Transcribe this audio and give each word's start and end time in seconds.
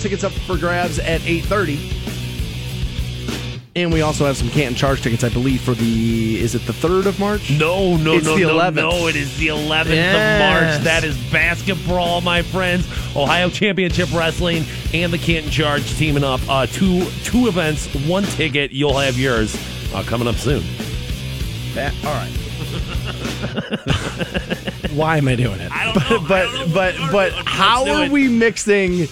Tickets 0.00 0.24
up 0.24 0.32
for 0.32 0.56
grabs 0.56 0.98
at 0.98 1.20
8.30. 1.20 1.96
And 3.76 3.92
we 3.92 4.00
also 4.02 4.24
have 4.26 4.36
some 4.36 4.48
Canton 4.48 4.74
Charge 4.74 5.00
tickets, 5.00 5.22
I 5.22 5.28
believe, 5.28 5.60
for 5.60 5.74
the, 5.74 6.40
is 6.40 6.56
it 6.56 6.62
the 6.66 6.72
3rd 6.72 7.06
of 7.06 7.20
March? 7.20 7.50
No, 7.50 7.96
no, 7.96 8.14
It's 8.14 8.26
no, 8.26 8.34
the 8.36 8.42
no, 8.42 8.58
11th. 8.58 8.74
no. 8.74 9.06
It 9.06 9.14
is 9.14 9.36
the 9.38 9.46
11th 9.48 9.82
of 9.92 10.38
March. 10.40 10.82
That 10.84 11.04
is 11.04 11.16
basketball, 11.30 12.20
my 12.22 12.42
friends. 12.42 12.88
Ohio 13.14 13.48
Championship 13.48 14.12
Wrestling 14.12 14.64
and 14.92 15.12
the 15.12 15.18
Canton 15.18 15.52
Charge 15.52 15.88
teaming 15.96 16.24
up. 16.24 16.40
Uh, 16.48 16.66
two 16.66 17.04
two 17.22 17.46
events, 17.46 17.86
one 18.08 18.24
ticket. 18.24 18.72
You'll 18.72 18.98
have 18.98 19.16
yours 19.18 19.54
uh, 19.94 20.02
coming 20.02 20.26
up 20.26 20.34
soon. 20.36 20.62
That- 21.74 21.94
all 22.04 22.12
right. 22.14 22.30
Why 24.94 25.16
am 25.18 25.28
I 25.28 25.36
doing 25.36 25.60
it? 25.60 25.70
I 25.72 25.84
don't 25.92 25.94
but 25.94 26.10
know. 26.10 26.66
But 26.66 26.74
but 26.74 26.94
what 26.98 27.12
but 27.12 27.32
how 27.46 27.88
are 27.88 28.08
we 28.10 28.28
mixing? 28.28 29.06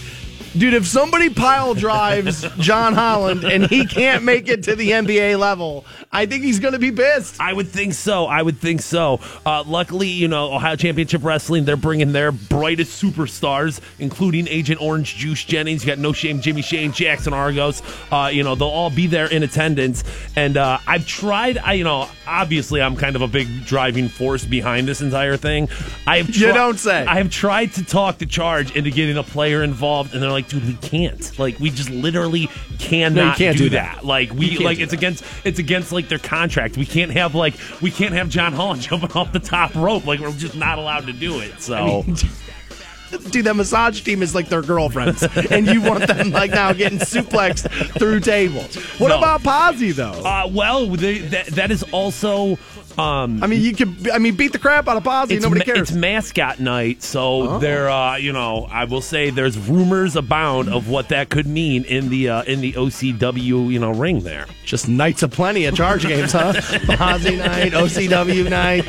Dude, 0.58 0.74
if 0.74 0.88
somebody 0.88 1.30
pile 1.30 1.74
drives 1.74 2.44
John 2.58 2.92
Holland 2.92 3.44
and 3.44 3.66
he 3.68 3.86
can't 3.86 4.24
make 4.24 4.48
it 4.48 4.64
to 4.64 4.74
the 4.74 4.90
NBA 4.90 5.38
level, 5.38 5.84
I 6.10 6.26
think 6.26 6.42
he's 6.42 6.58
going 6.58 6.72
to 6.72 6.80
be 6.80 6.90
pissed. 6.90 7.40
I 7.40 7.52
would 7.52 7.68
think 7.68 7.94
so. 7.94 8.26
I 8.26 8.42
would 8.42 8.58
think 8.58 8.80
so. 8.80 9.20
Uh, 9.46 9.62
luckily, 9.64 10.08
you 10.08 10.26
know, 10.26 10.52
Ohio 10.52 10.74
Championship 10.74 11.22
Wrestling, 11.22 11.64
they're 11.64 11.76
bringing 11.76 12.10
their 12.10 12.32
brightest 12.32 13.00
superstars, 13.00 13.80
including 14.00 14.48
Agent 14.48 14.82
Orange 14.82 15.14
Juice 15.14 15.44
Jennings. 15.44 15.84
You 15.84 15.92
got 15.92 15.98
No 15.98 16.12
Shame 16.12 16.40
Jimmy 16.40 16.62
Shane, 16.62 16.90
Jackson 16.90 17.32
Argos. 17.32 17.80
Uh, 18.10 18.30
you 18.32 18.42
know, 18.42 18.56
they'll 18.56 18.66
all 18.66 18.90
be 18.90 19.06
there 19.06 19.30
in 19.30 19.44
attendance. 19.44 20.02
And 20.34 20.56
uh, 20.56 20.78
I've 20.88 21.06
tried, 21.06 21.58
I, 21.58 21.74
you 21.74 21.84
know, 21.84 22.08
obviously 22.26 22.82
I'm 22.82 22.96
kind 22.96 23.14
of 23.14 23.22
a 23.22 23.28
big 23.28 23.64
driving 23.64 24.08
force 24.08 24.44
behind 24.44 24.88
this 24.88 25.00
entire 25.02 25.36
thing. 25.36 25.68
I 26.04 26.18
have 26.18 26.34
You 26.34 26.52
don't 26.52 26.78
say. 26.78 27.06
I 27.06 27.16
have 27.16 27.30
tried 27.30 27.74
to 27.74 27.84
talk 27.84 28.18
the 28.18 28.26
charge 28.26 28.74
into 28.74 28.90
getting 28.90 29.16
a 29.16 29.22
player 29.22 29.62
involved, 29.62 30.14
and 30.14 30.22
they're 30.22 30.30
like, 30.30 30.47
dude, 30.48 30.66
we 30.66 30.74
can't. 30.74 31.38
Like, 31.38 31.58
we 31.60 31.70
just 31.70 31.90
literally 31.90 32.48
cannot 32.78 33.36
can't 33.36 33.56
do, 33.56 33.64
do 33.64 33.70
that. 33.70 33.96
that. 33.96 34.04
Like, 34.04 34.32
we, 34.32 34.58
like, 34.58 34.78
it's 34.80 34.90
that. 34.90 34.98
against 34.98 35.24
it's 35.44 35.58
against 35.58 35.92
like 35.92 36.08
their 36.08 36.18
contract. 36.18 36.76
We 36.76 36.86
can't 36.86 37.12
have 37.12 37.34
like 37.34 37.54
we 37.80 37.90
can't 37.90 38.14
have 38.14 38.28
John 38.28 38.52
Holland 38.52 38.82
jumping 38.88 39.12
off 39.12 39.32
the 39.32 39.40
top 39.40 39.74
rope. 39.74 40.06
Like 40.06 40.20
we're 40.20 40.32
just 40.32 40.56
not 40.56 40.78
allowed 40.78 41.06
to 41.06 41.12
do 41.12 41.40
it. 41.40 41.60
So 41.60 42.04
Dude, 43.30 43.46
that 43.46 43.56
massage 43.56 44.02
team 44.02 44.22
is 44.22 44.34
like 44.34 44.50
their 44.50 44.60
girlfriends, 44.60 45.22
and 45.50 45.66
you 45.66 45.80
want 45.80 46.06
them 46.06 46.30
like 46.30 46.50
now 46.50 46.74
getting 46.74 46.98
suplexed 46.98 47.70
through 47.98 48.20
tables. 48.20 48.74
What 49.00 49.08
No. 49.08 49.16
about 49.16 49.42
Posy 49.42 49.92
though? 49.92 50.12
uh, 50.12 50.46
well, 50.52 50.86
they, 50.88 51.18
that 51.18 51.46
that 51.46 51.70
is 51.70 51.82
also. 51.84 52.58
Um, 52.98 53.42
I 53.44 53.46
mean, 53.46 53.62
you 53.62 53.74
could. 53.74 54.10
I 54.10 54.18
mean, 54.18 54.34
beat 54.34 54.52
the 54.52 54.58
crap 54.58 54.88
out 54.88 54.96
of 54.96 55.30
it's, 55.30 55.42
Nobody 55.44 55.64
cares. 55.64 55.78
it's 55.78 55.92
mascot 55.92 56.58
night, 56.58 57.02
so 57.02 57.48
Oh. 57.48 57.58
there. 57.58 57.88
Uh, 57.88 58.16
you 58.16 58.32
know, 58.32 58.66
I 58.70 58.84
will 58.84 59.00
say 59.00 59.30
there's 59.30 59.56
rumors 59.56 60.16
abound 60.16 60.68
of 60.68 60.88
what 60.88 61.08
that 61.10 61.28
could 61.28 61.46
mean 61.46 61.84
in 61.84 62.08
the 62.08 62.28
uh, 62.28 62.42
in 62.42 62.60
the 62.60 62.72
OCW 62.72 63.70
you 63.70 63.78
know 63.78 63.90
ring 63.92 64.20
there. 64.20 64.46
Just 64.64 64.88
nights 64.88 65.22
of 65.22 65.30
plenty 65.30 65.66
at 65.66 65.74
charge 65.74 66.02
games, 66.06 66.32
huh? 66.32 66.52
Posy 66.86 67.36
night, 67.36 67.72
OCW 67.72 68.50
night. 68.50 68.84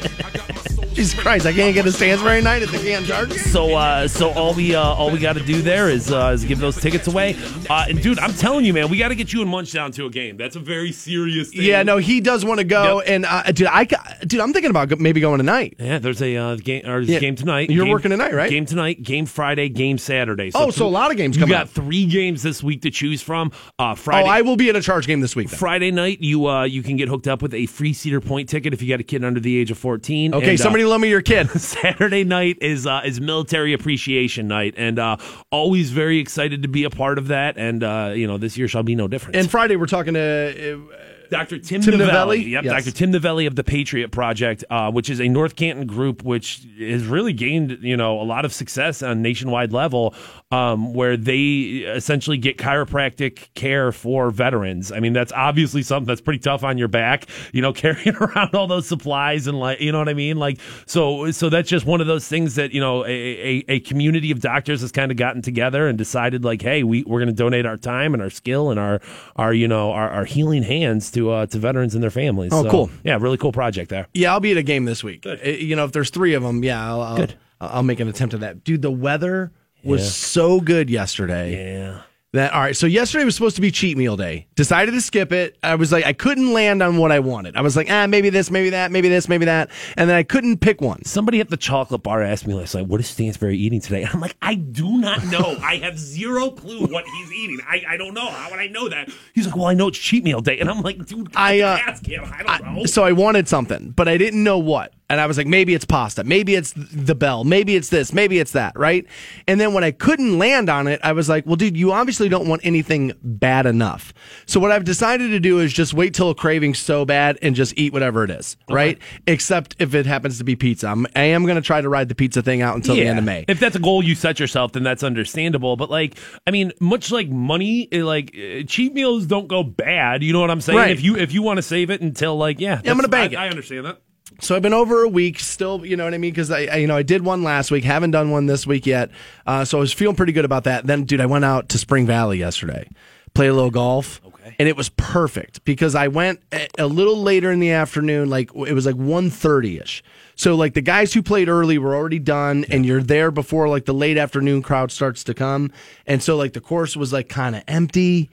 Jesus 1.00 1.18
Christ, 1.18 1.46
I 1.46 1.54
can't 1.54 1.74
get 1.74 1.86
a 1.86 1.92
Stansberry 1.92 2.44
night 2.44 2.62
at 2.62 2.68
the 2.68 2.78
Can 2.78 3.06
game. 3.06 3.32
So, 3.32 3.74
uh, 3.74 4.06
so 4.06 4.32
all 4.32 4.54
we 4.54 4.76
uh, 4.76 4.82
all 4.84 5.10
we 5.10 5.18
got 5.18 5.38
to 5.38 5.46
do 5.46 5.62
there 5.62 5.90
is 5.90 6.12
uh, 6.12 6.32
is 6.34 6.44
give 6.44 6.60
those 6.60 6.76
tickets 6.76 7.08
away. 7.08 7.38
Uh, 7.70 7.86
and 7.88 8.02
dude, 8.04 8.20
I'm 8.20 8.34
telling 8.34 8.66
you, 8.66 8.74
man, 8.74 8.90
we 8.90 8.98
got 8.98 9.08
to 9.08 9.16
get 9.16 9.32
you 9.32 9.40
and 9.42 9.50
Munch 9.50 9.72
down 9.72 9.94
to 9.94 10.08
a 10.08 10.10
game. 10.10 10.36
That's 10.36 10.58
a 10.58 10.60
very 10.60 10.92
serious 10.92 11.52
thing. 11.52 11.62
Yeah, 11.62 11.84
no, 11.84 12.00
he 12.00 12.20
does 12.20 12.44
want 12.44 12.58
to 12.58 12.66
go, 12.66 12.98
Yep. 13.00 13.06
and 13.08 13.26
uh, 13.26 13.44
dude, 13.44 13.68
I, 13.68 13.86
dude, 14.26 14.42
I'm 14.42 14.52
thinking 14.52 14.72
about 14.72 15.00
maybe 15.00 15.22
going 15.22 15.38
tonight. 15.38 15.76
Yeah, 15.80 16.00
there's 16.00 16.22
a 16.22 16.36
uh, 16.36 16.56
game 16.58 16.86
or 16.86 17.00
Yeah. 17.00 17.20
game 17.20 17.38
tonight. 17.38 17.70
You're 17.70 17.86
Game- 17.86 17.94
working 17.94 18.12
tonight, 18.12 18.34
right? 18.34 18.50
Game 18.50 18.66
tonight, 18.66 19.02
game 19.02 19.26
Friday, 19.26 19.70
game 19.70 19.98
Saturday. 19.98 20.52
So 20.52 20.60
Oh, 20.66 20.70
so 20.70 20.86
a 20.86 20.90
lot 20.90 21.12
of 21.12 21.18
games 21.18 21.38
You 21.38 21.48
got 21.48 21.62
up. 21.62 21.70
three 21.70 22.08
games 22.08 22.44
this 22.44 22.62
week 22.62 22.82
to 22.82 22.92
choose 22.92 23.22
from. 23.22 23.54
Uh, 23.80 23.92
Oh, 23.92 23.96
Friday. 23.96 24.28
I 24.28 24.42
will 24.42 24.58
be 24.58 24.68
at 24.70 24.76
a 24.76 24.82
charge 24.82 25.08
game 25.08 25.22
this 25.22 25.34
week. 25.36 25.50
Then. 25.50 25.58
Friday 25.60 25.92
night, 25.92 26.18
you 26.20 26.46
uh, 26.48 26.64
you 26.66 26.84
can 26.84 26.98
get 26.98 27.08
hooked 27.08 27.28
up 27.30 27.42
with 27.42 27.54
a 27.54 27.68
free 27.68 27.94
Cedar 27.94 28.20
Point 28.20 28.50
ticket 28.50 28.74
if 28.74 28.82
you 28.82 28.90
got 28.90 29.00
a 29.00 29.04
kid 29.04 29.24
under 29.24 29.40
the 29.40 29.58
age 29.58 29.72
of 29.72 29.78
14. 29.78 30.34
Okay, 30.36 30.50
And, 30.52 30.60
uh, 30.60 30.62
somebody 30.64 30.84
loan 30.90 31.02
me 31.02 31.10
your 31.10 31.22
kid. 31.22 31.50
Saturday 31.60 32.24
night 32.24 32.58
is 32.62 32.86
uh, 32.86 33.02
is 33.06 33.22
military 33.22 33.74
appreciation 33.74 34.48
night, 34.48 34.74
and 34.78 35.00
uh, 35.00 35.18
always 35.52 35.92
very 35.92 36.20
excited 36.20 36.62
to 36.64 36.68
be 36.68 36.84
a 36.84 36.90
part 36.90 37.18
of 37.18 37.28
that. 37.28 37.58
And 37.58 37.84
uh, 37.84 38.12
you 38.16 38.28
know, 38.28 38.38
this 38.38 38.58
year 38.58 38.68
shall 38.68 38.84
be 38.84 38.96
no 38.96 39.08
different. 39.08 39.36
and 39.36 39.50
Friday 39.50 39.76
we're 39.76 39.86
talking 39.86 40.14
to. 40.16 40.90
Uh, 40.94 41.04
Dr. 41.30 41.60
Tim, 41.60 41.80
Tim 41.82 42.00
Novelli. 42.00 42.40
Yep, 42.44 42.64
Yes. 42.64 42.86
Dr. 42.86 42.92
Tim 42.98 43.12
Novelli 43.12 43.46
of 43.46 43.56
the 43.56 43.64
Patriot 43.64 44.10
Project, 44.10 44.64
uh, 44.72 44.92
which 44.92 45.12
is 45.12 45.22
a 45.22 45.28
North 45.28 45.56
Canton 45.56 45.86
group 45.86 46.24
which 46.24 46.66
has 46.80 47.06
really 47.06 47.34
gained, 47.34 47.78
you 47.84 47.96
know, 47.96 48.20
a 48.20 48.24
lot 48.24 48.46
of 48.46 48.52
success 48.52 49.04
on 49.04 49.12
a 49.12 49.16
nationwide 49.16 49.72
level, 49.72 50.16
um, 50.52 50.94
where 50.96 51.16
they 51.16 51.84
essentially 51.86 52.38
get 52.38 52.58
chiropractic 52.58 53.50
care 53.54 53.92
for 53.92 54.32
veterans. 54.32 54.92
I 54.92 55.00
mean, 55.00 55.14
that's 55.14 55.32
obviously 55.32 55.84
something 55.84 56.08
that's 56.08 56.22
pretty 56.22 56.40
tough 56.40 56.64
on 56.64 56.78
your 56.80 56.88
back, 56.88 57.26
you 57.54 57.62
know, 57.62 57.72
carrying 57.80 58.16
around 58.16 58.56
all 58.56 58.66
those 58.66 58.88
supplies 58.88 59.46
and 59.46 59.60
like, 59.60 59.80
you 59.80 59.92
know 59.92 60.00
what 60.00 60.10
I 60.10 60.16
mean? 60.16 60.38
Like, 60.38 60.60
so, 60.88 61.30
so 61.32 61.50
that's 61.50 61.70
just 61.70 61.86
one 61.86 62.02
of 62.02 62.08
those 62.08 62.28
things 62.28 62.56
that, 62.56 62.72
you 62.72 62.82
know, 62.82 63.06
a, 63.06 63.10
a, 63.10 63.66
a 63.68 63.80
community 63.82 64.32
of 64.32 64.40
doctors 64.42 64.82
has 64.82 64.92
kind 64.92 65.12
of 65.12 65.18
gotten 65.18 65.44
together 65.44 65.88
and 65.88 65.98
decided 66.00 66.44
like, 66.44 66.64
hey, 66.64 66.82
we, 66.84 67.04
we're 67.04 67.20
going 67.20 67.28
to 67.28 67.34
donate 67.34 67.68
our 67.68 67.78
time 67.78 68.16
and 68.16 68.24
our 68.24 68.32
skill 68.32 68.72
and 68.72 68.80
our, 68.80 69.02
our, 69.36 69.54
you 69.54 69.68
know, 69.68 69.92
our, 69.92 70.10
our 70.10 70.26
healing 70.26 70.64
hands 70.64 71.12
to, 71.12 71.30
uh, 71.30 71.46
to 71.46 71.60
veterans 71.60 71.94
and 71.94 72.02
their 72.04 72.10
families. 72.10 72.52
Oh, 72.54 72.64
So, 72.64 72.72
cool. 72.72 72.92
Yeah, 73.04 73.18
really 73.22 73.38
cool 73.38 73.52
project 73.52 73.92
there. 73.92 74.08
yeah, 74.16 74.32
I'll 74.34 74.40
be 74.40 74.52
at 74.52 74.58
a 74.58 74.64
game 74.64 74.86
this 74.86 75.04
week. 75.04 75.28
Uh, 75.28 75.36
You 75.44 75.76
know, 75.76 75.86
if 75.86 75.92
there's 75.92 76.10
three 76.10 76.34
of 76.34 76.42
them, 76.42 76.64
yeah, 76.64 76.84
I'll, 76.90 77.02
I'll, 77.02 77.18
Good. 77.18 77.36
I'll 77.62 77.84
make 77.84 78.00
an 78.00 78.08
attempt 78.08 78.34
at 78.34 78.40
that. 78.40 78.64
Dude, 78.64 78.82
the 78.82 78.90
weather 78.92 79.52
was 79.84 80.02
Yeah. 80.02 80.08
so 80.08 80.60
good 80.60 80.90
yesterday. 80.90 81.76
Yeah. 81.76 82.02
That 82.34 82.54
all 82.54 82.62
right. 82.62 82.78
So 82.78 82.86
yesterday 82.86 83.26
was 83.26 83.34
supposed 83.34 83.56
to 83.56 83.62
be 83.62 83.72
cheat 83.72 83.98
meal 83.98 84.16
day. 84.16 84.46
Decided 84.54 84.92
to 84.92 85.02
skip 85.02 85.32
it. 85.32 85.58
I 85.64 85.74
was 85.74 85.92
like, 85.92 86.06
I 86.06 86.14
couldn't 86.14 86.54
land 86.54 86.84
on 86.84 86.98
what 86.98 87.12
I 87.12 87.18
wanted. 87.18 87.58
I 87.58 87.62
was 87.62 87.76
like, 87.76 87.88
ah, 87.90 88.06
maybe 88.06 88.30
this, 88.30 88.52
maybe 88.52 88.70
that, 88.70 88.92
maybe 88.92 89.10
this, 89.10 89.28
maybe 89.28 89.46
that, 89.46 89.72
and 89.98 90.08
then 90.08 90.16
I 90.16 90.22
couldn't 90.22 90.58
pick 90.60 90.80
one. 90.80 91.04
Somebody 91.06 91.40
at 91.40 91.50
the 91.50 91.58
chocolate 91.58 92.04
bar 92.04 92.22
asked 92.22 92.46
me 92.46 92.54
last 92.54 92.76
night, 92.76 92.86
"What 92.86 93.00
is 93.00 93.08
Stansberry 93.08 93.56
eating 93.56 93.82
today?" 93.82 94.04
And 94.04 94.12
I'm 94.14 94.20
like, 94.20 94.36
"I 94.44 94.54
do 94.54 95.00
not 95.00 95.26
know. 95.26 95.58
I 95.64 95.78
have 95.78 95.98
zero 95.98 96.52
clue 96.52 96.86
what 96.86 97.04
he's 97.18 97.32
eating. 97.34 97.62
I, 97.68 97.82
I 97.90 97.98
don't 97.98 98.14
know. 98.14 98.30
How 98.30 98.52
would 98.52 98.60
I 98.60 98.68
know 98.68 98.90
that?" 98.90 99.10
He's 99.34 99.48
like, 99.48 99.56
"Well, 99.56 99.66
I 99.66 99.74
know 99.74 99.88
it's 99.88 99.98
cheat 99.98 100.24
meal 100.24 100.42
day," 100.42 100.60
and 100.60 100.70
I'm 100.70 100.84
like, 100.84 101.04
"Dude, 101.08 101.32
I, 101.36 101.62
uh, 101.62 101.80
ask 101.88 102.06
him. 102.06 102.26
I 102.32 102.44
don't 102.60 102.76
know." 102.76 102.86
So 102.86 103.04
I 103.06 103.12
wanted 103.12 103.48
something, 103.48 103.90
but 103.90 104.08
I 104.08 104.18
didn't 104.18 104.44
know 104.44 104.60
what. 104.60 104.94
And 105.10 105.20
I 105.20 105.26
was 105.26 105.38
like, 105.38 105.48
maybe 105.48 105.74
it's 105.74 105.86
pasta, 105.86 106.24
maybe 106.24 106.54
it's 106.56 106.72
the 106.76 107.16
bell, 107.16 107.44
maybe 107.44 107.76
it's 107.76 107.90
this, 107.90 108.14
maybe 108.14 108.38
it's 108.38 108.52
that, 108.52 108.78
right? 108.78 109.06
And 109.48 109.60
then 109.60 109.74
when 109.74 109.84
I 109.84 109.90
couldn't 109.92 110.38
land 110.38 110.70
on 110.70 110.88
it, 110.88 111.00
I 111.04 111.14
was 111.14 111.28
like, 111.28 111.46
well, 111.48 111.56
dude, 111.56 111.76
you 111.76 111.92
obviously 111.92 112.30
don't 112.30 112.48
want 112.48 112.62
anything 112.64 113.14
bad 113.24 113.66
enough. 113.66 114.14
So 114.46 114.60
what 114.60 114.72
I've 114.72 114.84
decided 114.84 115.30
to 115.30 115.40
do 115.40 115.60
is 115.60 115.74
just 115.74 115.94
wait 115.96 116.14
till 116.14 116.30
a 116.30 116.36
craving's 116.36 116.78
so 116.78 117.06
bad 117.06 117.40
and 117.42 117.56
just 117.56 117.74
eat 117.78 117.92
whatever 117.92 118.24
it 118.24 118.30
is, 118.30 118.56
right? 118.70 119.00
Except 119.26 119.76
if 119.80 119.96
it 119.96 120.06
happens 120.06 120.38
to 120.38 120.44
be 120.44 120.56
pizza. 120.56 120.88
I'm, 120.88 121.08
I 121.16 121.24
am 121.24 121.44
going 121.44 121.56
to 121.56 121.62
try 121.62 121.82
to 121.82 121.90
ride 121.90 122.10
the 122.10 122.16
pizza 122.16 122.42
thing 122.44 122.62
out 122.62 122.76
until 122.76 122.96
the 122.96 123.08
end 123.08 123.18
of 123.18 123.26
May. 123.26 123.46
If 123.48 123.60
that's 123.60 123.76
a 123.76 123.80
goal 123.80 124.04
you 124.04 124.14
set 124.16 124.40
yourself, 124.40 124.74
then 124.74 124.84
that's 124.84 125.02
understandable. 125.04 125.76
But 125.76 125.90
like, 125.90 126.18
I 126.46 126.52
mean, 126.52 126.72
much 126.80 127.12
like 127.12 127.30
money, 127.30 127.88
eh, 127.92 128.04
like 128.04 128.36
eh, 128.36 128.64
cheat 128.68 128.94
meals 128.94 129.26
don't 129.26 129.48
go 129.48 129.64
bad. 129.64 130.24
You 130.24 130.34
know 130.34 130.42
what 130.42 130.52
I'm 130.52 130.62
saying? 130.62 130.78
Right. 130.78 130.92
If 130.92 131.02
you 131.02 131.16
if 131.18 131.34
you 131.34 131.42
want 131.42 131.58
to 131.58 131.64
save 131.64 131.90
it 131.90 132.02
until 132.02 132.38
like, 132.38 132.60
yeah, 132.60 132.80
Yeah, 132.84 132.92
I'm 132.92 132.98
gonna 132.98 133.08
that's- 133.08 133.30
bank 133.30 133.34
I, 133.40 133.46
it. 133.46 133.48
I 133.48 133.50
understand 133.50 133.86
that. 133.88 134.02
So 134.42 134.56
I've 134.56 134.62
been 134.62 134.74
over 134.74 135.04
a 135.04 135.10
week, 135.10 135.40
still, 135.40 135.86
you 135.86 135.98
know 135.98 136.06
what 136.06 136.14
I 136.14 136.18
mean? 136.18 136.32
Because 136.32 136.52
I, 136.52 136.66
I, 136.66 136.76
you 136.78 136.88
know, 136.88 136.96
I 136.96 137.04
did 137.04 137.24
one 137.24 137.44
last 137.44 137.72
week, 137.72 137.84
haven't 137.84 138.12
done 138.12 138.32
one 138.32 138.46
this 138.46 138.66
week 138.66 138.86
yet. 138.86 139.10
Uh, 139.46 139.66
so 139.66 139.78
I 139.78 139.82
was 139.82 139.92
feeling 139.92 140.16
pretty 140.16 140.32
good 140.32 140.46
about 140.46 140.64
that. 140.64 140.88
Then, 140.88 141.04
dude, 141.04 141.20
I 141.20 141.26
went 141.26 141.46
out 141.46 141.70
to 141.70 141.78
Spring 141.78 142.06
Valley 142.06 142.38
yesterday, 142.38 142.88
played 143.34 143.50
a 143.50 143.54
little 143.54 143.72
golf. 143.72 144.22
Okay. 144.26 144.56
And 144.58 144.70
it 144.70 144.78
was 144.78 144.90
perfect 144.90 145.66
because 145.66 145.94
I 145.94 146.08
went 146.08 146.42
a, 146.52 146.68
a 146.78 146.88
little 146.88 147.22
later 147.22 147.52
in 147.52 147.60
the 147.60 147.72
afternoon, 147.72 148.30
like 148.30 148.50
it 148.56 148.74
was 148.74 148.86
like 148.86 148.96
1.30 148.96 149.82
ish. 149.82 150.04
So 150.36 150.56
like 150.56 150.74
the 150.74 150.82
guys 150.82 151.14
who 151.14 151.22
played 151.22 151.50
early 151.50 151.78
were 151.78 151.94
already 151.94 152.20
done, 152.20 152.66
and 152.70 152.86
you're 152.86 153.04
there 153.04 153.32
before 153.32 153.68
like 153.68 153.84
the 153.84 153.94
late 153.94 154.18
afternoon 154.18 154.62
crowd 154.62 154.90
starts 154.92 155.24
to 155.26 155.34
come. 155.34 155.72
And 156.08 156.24
so 156.24 156.38
like 156.38 156.54
the 156.54 156.62
course 156.62 156.96
was 156.96 157.12
like 157.12 157.28
kind 157.28 157.58
of 157.58 157.64
empty. 157.68 158.30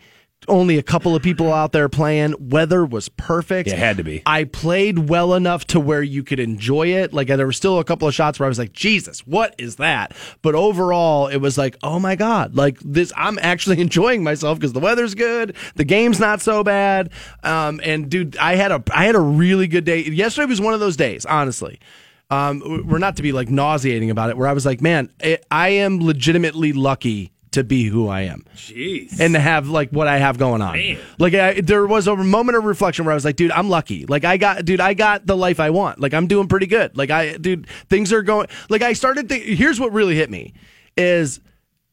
Only 0.48 0.78
a 0.78 0.82
couple 0.82 1.14
of 1.14 1.22
people 1.22 1.52
out 1.52 1.72
there 1.72 1.88
playing. 1.88 2.34
Weather 2.38 2.84
was 2.84 3.08
perfect. 3.08 3.68
It 3.68 3.78
had 3.78 3.96
to 3.96 4.04
be. 4.04 4.22
I 4.26 4.44
played 4.44 5.08
well 5.08 5.34
enough 5.34 5.66
to 5.68 5.80
where 5.80 6.02
you 6.02 6.22
could 6.22 6.40
enjoy 6.40 6.88
it. 6.88 7.12
Like 7.12 7.28
there 7.28 7.46
were 7.46 7.52
still 7.52 7.78
a 7.78 7.84
couple 7.84 8.06
of 8.06 8.14
shots 8.14 8.38
where 8.38 8.46
I 8.46 8.48
was 8.48 8.58
like, 8.58 8.72
Jesus, 8.72 9.26
what 9.26 9.54
is 9.58 9.76
that? 9.76 10.14
But 10.42 10.54
overall, 10.54 11.26
it 11.26 11.38
was 11.38 11.58
like, 11.58 11.76
oh 11.82 11.98
my 11.98 12.16
God, 12.16 12.54
like 12.54 12.78
this, 12.80 13.12
I'm 13.16 13.38
actually 13.40 13.80
enjoying 13.86 14.22
myself 14.22 14.58
because 14.58 14.72
the 14.72 14.80
weather's 14.80 15.14
good. 15.14 15.56
The 15.74 15.84
game's 15.84 16.20
not 16.20 16.40
so 16.40 16.62
bad. 16.62 17.10
Um, 17.42 17.80
and 17.82 18.10
dude, 18.10 18.36
I 18.36 18.56
had 18.56 18.72
a, 18.72 18.82
I 18.92 19.06
had 19.06 19.14
a 19.14 19.20
really 19.20 19.66
good 19.66 19.84
day. 19.84 20.04
Yesterday 20.04 20.46
was 20.46 20.60
one 20.60 20.74
of 20.74 20.80
those 20.80 20.96
days, 20.96 21.24
honestly. 21.26 21.80
Um, 22.28 22.84
we're 22.86 22.98
not 22.98 23.16
to 23.16 23.22
be 23.22 23.32
like 23.32 23.48
nauseating 23.50 24.10
about 24.10 24.30
it 24.30 24.36
where 24.36 24.48
I 24.48 24.52
was 24.52 24.66
like, 24.66 24.80
man, 24.80 25.10
it, 25.20 25.46
I 25.50 25.68
am 25.68 26.04
legitimately 26.04 26.72
lucky 26.72 27.32
to 27.56 27.64
be 27.64 27.84
who 27.84 28.08
I 28.08 28.22
am 28.22 28.44
Jeez. 28.54 29.20
and 29.20 29.34
to 29.34 29.40
have 29.40 29.68
like 29.68 29.90
what 29.90 30.06
I 30.06 30.16
have 30.18 30.38
going 30.38 30.62
on. 30.62 30.74
Man. 30.74 30.98
Like 31.18 31.34
I, 31.34 31.60
there 31.60 31.86
was 31.86 32.06
a 32.06 32.16
moment 32.16 32.56
of 32.56 32.64
reflection 32.64 33.04
where 33.04 33.12
I 33.12 33.14
was 33.14 33.24
like, 33.24 33.36
dude, 33.36 33.50
I'm 33.50 33.68
lucky. 33.68 34.06
Like 34.06 34.24
I 34.24 34.36
got, 34.36 34.64
dude, 34.64 34.80
I 34.80 34.94
got 34.94 35.26
the 35.26 35.36
life 35.36 35.58
I 35.60 35.70
want. 35.70 36.00
Like 36.00 36.14
I'm 36.14 36.26
doing 36.26 36.48
pretty 36.48 36.66
good. 36.66 36.96
Like 36.96 37.10
I, 37.10 37.36
dude, 37.36 37.66
things 37.88 38.12
are 38.12 38.22
going. 38.22 38.46
Like 38.70 38.82
I 38.82 38.92
started. 38.92 39.28
Th- 39.28 39.58
here's 39.58 39.78
what 39.80 39.92
really 39.92 40.14
hit 40.14 40.30
me 40.30 40.54
is 40.96 41.40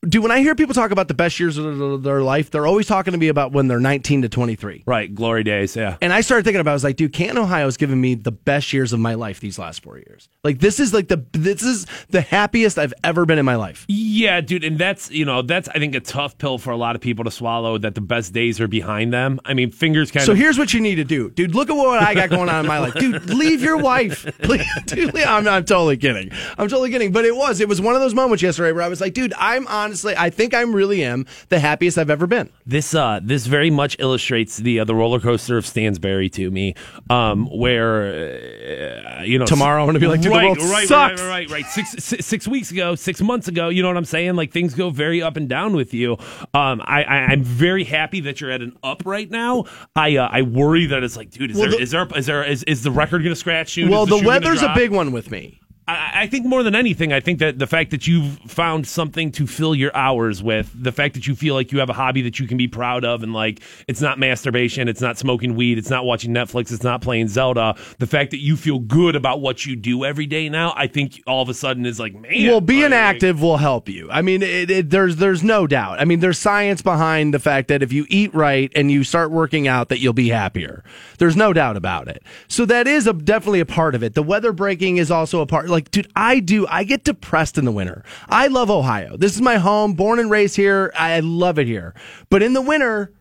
dude, 0.07 0.21
when 0.21 0.31
I 0.31 0.39
hear 0.39 0.55
people 0.55 0.73
talk 0.73 0.91
about 0.91 1.07
the 1.07 1.13
best 1.13 1.39
years 1.39 1.57
of 1.57 2.03
their 2.03 2.21
life, 2.21 2.51
they're 2.51 2.67
always 2.67 2.87
talking 2.87 3.11
to 3.13 3.17
me 3.17 3.27
about 3.27 3.51
when 3.51 3.67
they're 3.67 3.79
19 3.79 4.23
to 4.23 4.29
23. 4.29 4.83
Right, 4.85 5.13
glory 5.13 5.43
days, 5.43 5.75
yeah. 5.75 5.97
And 6.01 6.13
I 6.13 6.21
started 6.21 6.43
thinking 6.43 6.61
about, 6.61 6.71
it, 6.71 6.73
I 6.73 6.75
was 6.75 6.83
like, 6.83 6.95
dude, 6.95 7.13
Canton, 7.13 7.37
Ohio 7.37 7.65
has 7.65 7.77
given 7.77 7.99
me 7.99 8.15
the 8.15 8.31
best 8.31 8.73
years 8.73 8.93
of 8.93 8.99
my 8.99 9.13
life 9.13 9.39
these 9.39 9.57
last 9.59 9.83
four 9.83 9.97
years. 9.97 10.29
Like, 10.43 10.59
this 10.59 10.79
is 10.79 10.93
like 10.93 11.07
the 11.07 11.25
this 11.31 11.63
is 11.63 11.85
the 12.09 12.21
happiest 12.21 12.77
I've 12.77 12.93
ever 13.03 13.25
been 13.25 13.39
in 13.39 13.45
my 13.45 13.55
life. 13.55 13.85
Yeah, 13.87 14.41
dude, 14.41 14.63
and 14.63 14.77
that's 14.77 15.09
you 15.11 15.25
know 15.25 15.41
that's 15.41 15.69
I 15.69 15.79
think 15.79 15.95
a 15.95 15.99
tough 15.99 16.37
pill 16.37 16.57
for 16.57 16.71
a 16.71 16.77
lot 16.77 16.95
of 16.95 17.01
people 17.01 17.23
to 17.25 17.31
swallow 17.31 17.77
that 17.77 17.95
the 17.95 18.01
best 18.01 18.33
days 18.33 18.59
are 18.59 18.67
behind 18.67 19.13
them. 19.13 19.39
I 19.45 19.53
mean, 19.53 19.71
fingers 19.71 20.11
kind 20.11 20.25
so 20.25 20.33
of. 20.33 20.37
Here's 20.37 20.57
what 20.57 20.73
you 20.73 20.81
need 20.81 20.95
to 20.95 21.03
do, 21.03 21.29
dude. 21.29 21.55
Look 21.55 21.69
at 21.69 21.75
what 21.75 22.01
I 22.01 22.13
got 22.13 22.29
going 22.29 22.49
on 22.49 22.61
in 22.61 22.67
my 22.67 22.79
life, 22.79 22.93
dude. 22.95 23.29
Leave 23.29 23.61
your 23.61 23.77
wife, 23.77 24.25
please. 24.41 24.65
Dude, 24.85 25.15
I'm, 25.15 25.47
I'm 25.47 25.65
totally 25.65 25.97
kidding. 25.97 26.31
I'm 26.57 26.67
totally 26.67 26.91
kidding. 26.91 27.11
But 27.11 27.25
it 27.25 27.35
was 27.35 27.59
it 27.59 27.69
was 27.69 27.79
one 27.79 27.95
of 27.95 28.01
those 28.01 28.13
moments 28.13 28.43
yesterday 28.43 28.71
where 28.71 28.83
I 28.83 28.87
was 28.87 29.01
like, 29.01 29.13
dude, 29.13 29.33
I'm 29.37 29.67
honestly, 29.93 30.15
I 30.17 30.31
think 30.31 30.55
I'm 30.55 30.73
really 30.75 31.03
am 31.03 31.27
the 31.49 31.59
happiest 31.59 31.99
I've 31.99 32.09
ever 32.09 32.25
been. 32.25 32.49
This 32.65 32.95
uh 32.95 33.19
this 33.21 33.45
very 33.45 33.69
much 33.69 33.95
illustrates 33.99 34.57
the 34.57 34.79
uh, 34.79 34.85
the 34.85 34.95
roller 34.95 35.19
coaster 35.19 35.55
of 35.57 35.65
Stansberry 35.65 36.31
to 36.33 36.49
me, 36.49 36.73
um, 37.11 37.45
where 37.47 39.19
uh, 39.19 39.23
you 39.23 39.37
know 39.37 39.45
tomorrow 39.45 39.81
I'm 39.81 39.87
gonna 39.87 39.99
be 39.99 40.07
like, 40.07 40.21
dude, 40.21 40.31
right, 40.31 40.55
the 40.55 40.61
world 40.61 40.71
right, 40.71 40.87
sucks. 40.87 41.21
right, 41.21 41.27
right, 41.27 41.49
right, 41.49 41.63
right. 41.63 41.65
Six, 41.67 41.91
six 42.03 42.25
six 42.25 42.47
weeks 42.47 42.71
ago, 42.71 42.95
six 42.95 43.21
months 43.21 43.47
ago, 43.47 43.69
you 43.69 43.83
know 43.83 43.89
what 43.89 43.97
I'm 43.97 44.05
saying? 44.05 44.35
Like 44.35 44.51
things 44.51 44.73
go 44.73 44.89
very 44.89 45.21
up 45.21 45.37
and 45.37 45.47
down 45.47 45.75
with 45.75 45.93
you. 45.93 46.13
Um, 46.53 46.81
I, 46.85 47.03
I 47.03 47.33
am 47.33 47.43
very 47.43 47.83
happy 47.83 48.21
that 48.21 48.41
you're 48.41 48.51
at 48.51 48.61
an 48.61 48.75
up 48.83 49.03
right 49.05 49.29
now. 49.29 49.65
I 49.95 50.17
uh, 50.17 50.27
I 50.31 50.41
worry 50.41 50.87
that 50.87 51.03
it's 51.03 51.15
like, 51.15 51.29
dude, 51.29 51.51
is 51.51 51.57
well, 51.57 51.69
there 51.69 51.77
the, 51.77 51.83
is 51.83 51.91
there 51.91 52.07
is 52.15 52.25
there 52.25 52.43
is, 52.43 52.63
is 52.63 52.81
the 52.81 52.91
record 52.91 53.23
gonna 53.23 53.35
scratch 53.35 53.77
you? 53.77 53.91
Well, 53.91 54.07
the, 54.07 54.17
the 54.17 54.25
weather's 54.25 54.63
a 54.63 54.73
big 54.73 54.91
one 54.91 55.11
with 55.11 55.29
me. 55.29 55.59
I, 55.87 56.11
I 56.23 56.27
think 56.27 56.45
more 56.45 56.63
than 56.63 56.75
anything, 56.75 57.11
I 57.11 57.19
think 57.19 57.39
that 57.39 57.59
the 57.59 57.67
fact 57.67 57.91
that 57.91 58.07
you've 58.07 58.39
found 58.47 58.87
something 58.87 59.31
to 59.33 59.45
fill 59.45 59.75
your 59.75 59.95
hours 59.95 60.41
with, 60.41 60.71
the 60.73 60.91
fact 60.91 61.13
that 61.15 61.27
you 61.27 61.35
feel 61.35 61.55
like 61.55 61.71
you 61.71 61.79
have 61.79 61.89
a 61.89 61.93
hobby 61.93 62.21
that 62.21 62.39
you 62.39 62.47
can 62.47 62.57
be 62.57 62.67
proud 62.67 63.03
of, 63.03 63.21
and 63.21 63.33
like 63.33 63.59
it's 63.87 63.99
not 64.01 64.17
masturbation, 64.17 64.87
it's 64.87 65.01
not 65.01 65.17
smoking 65.17 65.55
weed, 65.55 65.77
it's 65.77 65.89
not 65.89 66.05
watching 66.05 66.33
Netflix, 66.33 66.71
it's 66.71 66.83
not 66.83 67.01
playing 67.01 67.27
Zelda. 67.27 67.75
The 67.99 68.07
fact 68.07 68.31
that 68.31 68.39
you 68.39 68.55
feel 68.55 68.79
good 68.79 69.15
about 69.15 69.41
what 69.41 69.65
you 69.65 69.75
do 69.75 70.05
every 70.05 70.25
day 70.25 70.47
now, 70.47 70.73
I 70.75 70.87
think 70.87 71.21
all 71.27 71.41
of 71.41 71.49
a 71.49 71.53
sudden 71.53 71.85
is 71.85 71.99
like, 71.99 72.13
man. 72.13 72.47
Well, 72.47 72.61
being 72.61 72.91
like, 72.91 72.93
active 72.93 73.41
will 73.41 73.57
help 73.57 73.89
you. 73.89 74.09
I 74.09 74.21
mean, 74.21 74.41
it, 74.41 74.71
it, 74.71 74.89
there's 74.89 75.17
there's 75.17 75.43
no 75.43 75.67
doubt. 75.67 75.99
I 75.99 76.05
mean, 76.05 76.21
there's 76.21 76.39
science 76.39 76.81
behind 76.81 77.33
the 77.33 77.39
fact 77.39 77.67
that 77.67 77.83
if 77.83 77.91
you 77.91 78.05
eat 78.07 78.33
right 78.33 78.71
and 78.73 78.89
you 78.89 79.03
start 79.03 79.31
working 79.31 79.67
out, 79.67 79.89
that 79.89 79.99
you'll 79.99 80.13
be 80.13 80.29
happier. 80.29 80.83
There's 81.17 81.35
no 81.35 81.51
doubt 81.51 81.75
about 81.75 82.07
it. 82.07 82.23
So 82.47 82.65
that 82.65 82.87
is 82.87 83.05
a, 83.05 83.13
definitely 83.13 83.59
a 83.59 83.65
part 83.65 83.95
of 83.95 84.03
it. 84.03 84.13
The 84.13 84.23
weather 84.23 84.53
breaking 84.53 84.95
is 84.97 85.11
also 85.11 85.41
a 85.41 85.45
part. 85.45 85.72
Like, 85.73 85.89
dude, 85.89 86.07
I 86.15 86.39
do. 86.39 86.67
I 86.67 86.83
get 86.83 87.03
depressed 87.03 87.57
in 87.57 87.65
the 87.65 87.71
winter. 87.71 88.03
I 88.29 88.45
love 88.47 88.69
Ohio. 88.69 89.17
This 89.17 89.35
is 89.35 89.41
my 89.41 89.55
home, 89.57 89.93
born 89.93 90.19
and 90.19 90.29
raised 90.29 90.55
here. 90.55 90.93
I 90.95 91.19
love 91.19 91.57
it 91.57 91.65
here. 91.65 91.95
But 92.29 92.43
in 92.43 92.53
the 92.53 92.61
winter, 92.61 93.11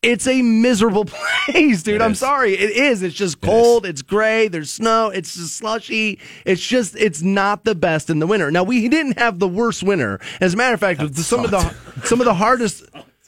it's 0.00 0.26
a 0.26 0.40
miserable 0.40 1.04
place, 1.46 1.82
dude. 1.82 1.96
It 1.96 2.02
I'm 2.02 2.12
is. 2.12 2.18
sorry. 2.18 2.54
It 2.54 2.70
is. 2.70 3.02
It's 3.02 3.14
just 3.14 3.42
cold. 3.42 3.84
It 3.84 3.90
it's 3.90 4.00
gray. 4.02 4.48
There's 4.48 4.70
snow. 4.70 5.08
It's 5.10 5.34
just 5.34 5.56
slushy. 5.56 6.18
It's 6.46 6.66
just, 6.66 6.96
it's 6.96 7.20
not 7.20 7.64
the 7.64 7.74
best 7.74 8.08
in 8.08 8.20
the 8.20 8.26
winter. 8.26 8.50
Now, 8.50 8.62
we 8.64 8.88
didn't 8.88 9.18
have 9.18 9.38
the 9.38 9.48
worst 9.48 9.82
winter. 9.82 10.18
As 10.40 10.54
a 10.54 10.56
matter 10.56 10.72
of 10.72 10.80
fact, 10.80 11.00
That's 11.00 11.26
some 11.26 11.46
sucked. 11.46 11.52
of 11.54 11.94
the, 11.94 12.06
some 12.06 12.20
of 12.20 12.24
the 12.24 12.34
hardest, 12.34 12.84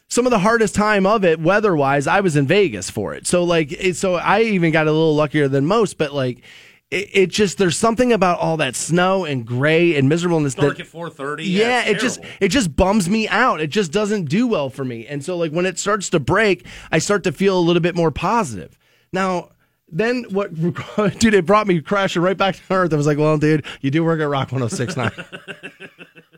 some 0.09 0.27
of 0.27 0.31
the 0.31 0.39
hardest 0.39 0.75
time 0.75 1.05
of 1.05 1.23
it 1.25 1.39
weather 1.39 1.77
wise, 1.77 2.07
I 2.07 2.21
was 2.21 2.35
in 2.35 2.47
Vegas 2.47 2.89
for 2.89 3.15
it. 3.15 3.27
So 3.27 3.45
like, 3.45 3.77
so 3.93 4.15
I 4.15 4.41
even 4.41 4.73
got 4.73 4.87
a 4.87 4.91
little 4.93 5.15
luckier 5.15 5.49
than 5.49 5.67
most, 5.67 5.99
but 5.99 6.15
like, 6.15 6.43
it, 6.91 7.09
it, 7.13 7.31
just 7.31 7.59
there's 7.59 7.77
something 7.77 8.13
about 8.13 8.39
all 8.41 8.57
that 8.57 8.75
snow 8.75 9.25
and 9.25 9.47
gray 9.47 9.97
and 9.97 10.09
miserableness. 10.09 10.55
Dark 10.55 10.77
that, 10.77 10.83
at 10.83 10.87
four 10.89 11.09
thirty. 11.09 11.45
Yeah, 11.45 11.85
yeah 11.85 11.91
it 11.91 12.01
just 12.01 12.21
it 12.41 12.49
just 12.49 12.75
bums 12.75 13.09
me 13.09 13.29
out. 13.29 13.61
It 13.61 13.69
just 13.69 13.93
doesn't 13.93 14.25
do 14.25 14.47
well 14.47 14.71
for 14.71 14.85
me. 14.85 15.07
And 15.07 15.25
so 15.25 15.37
like 15.37 15.53
when 15.53 15.67
it 15.67 15.79
starts 15.79 16.11
to 16.11 16.21
break, 16.21 16.67
I 16.91 16.99
start 16.99 17.25
to 17.25 17.33
feel 17.33 17.59
a 17.59 17.61
little 17.61 17.83
bit 17.83 17.95
more 17.95 18.11
positive. 18.11 18.79
Now. 19.13 19.51
Then 19.93 20.23
what, 20.31 20.55
dude? 21.19 21.35
It 21.35 21.45
brought 21.45 21.67
me 21.67 21.81
crashing 21.81 22.23
right 22.23 22.37
back 22.37 22.55
to 22.55 22.63
earth. 22.73 22.93
I 22.93 22.97
was 22.97 23.09
like, 23.09 23.19
"Well, 23.19 23.39
dude, 23.39 23.67
you 23.81 23.91
do 23.91 24.05
work 24.05 24.21
at 24.21 24.29
Rock 24.29 24.51
106.9." 24.51 25.73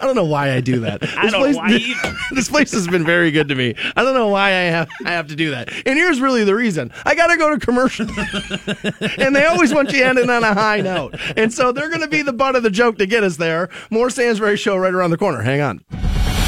I 0.00 0.04
don't 0.06 0.14
know 0.14 0.24
why 0.24 0.52
I 0.52 0.60
do 0.60 0.80
that. 0.80 1.00
This 1.18 1.32
don't 1.32 1.40
place, 1.42 1.56
know 1.56 1.62
why 1.62 1.70
either. 1.72 2.16
this 2.32 2.48
place 2.48 2.72
has 2.72 2.86
been 2.86 3.04
very 3.04 3.30
good 3.30 3.48
to 3.48 3.54
me. 3.54 3.74
I 3.96 4.02
don't 4.04 4.14
know 4.14 4.28
why 4.28 4.48
I 4.48 4.70
have 4.70 4.88
I 5.04 5.10
have 5.10 5.28
to 5.28 5.36
do 5.36 5.50
that. 5.50 5.68
And 5.86 5.98
here's 5.98 6.20
really 6.20 6.44
the 6.44 6.54
reason. 6.54 6.92
I 7.04 7.14
got 7.14 7.26
to 7.28 7.36
go 7.36 7.50
to 7.50 7.58
commercial. 7.64 8.06
and 9.18 9.34
they 9.34 9.44
always 9.46 9.74
want 9.74 9.92
you 9.92 10.04
ending 10.04 10.30
on 10.30 10.44
a 10.44 10.54
high 10.54 10.80
note. 10.80 11.16
And 11.36 11.52
so 11.52 11.72
they're 11.72 11.88
going 11.88 12.02
to 12.02 12.08
be 12.08 12.22
the 12.22 12.32
butt 12.32 12.56
of 12.56 12.62
the 12.62 12.70
joke 12.70 12.98
to 12.98 13.06
get 13.06 13.24
us 13.24 13.36
there. 13.36 13.68
More 13.90 14.08
Stansberry 14.08 14.58
show 14.58 14.76
right 14.76 14.94
around 14.94 15.10
the 15.10 15.18
corner. 15.18 15.42
Hang 15.42 15.60
on. 15.60 15.84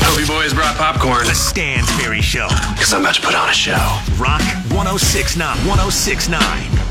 Toby 0.00 0.26
Boys 0.26 0.52
brought 0.54 0.76
popcorn. 0.76 1.24
The 1.24 1.32
Stansberry 1.32 2.22
Show. 2.22 2.48
Because 2.74 2.92
I'm 2.92 3.00
about 3.02 3.14
to 3.16 3.22
put 3.22 3.34
on 3.34 3.48
a 3.50 3.52
show. 3.52 3.98
Rock 4.18 4.40
1069. 4.72 5.56
1069. 5.66 6.89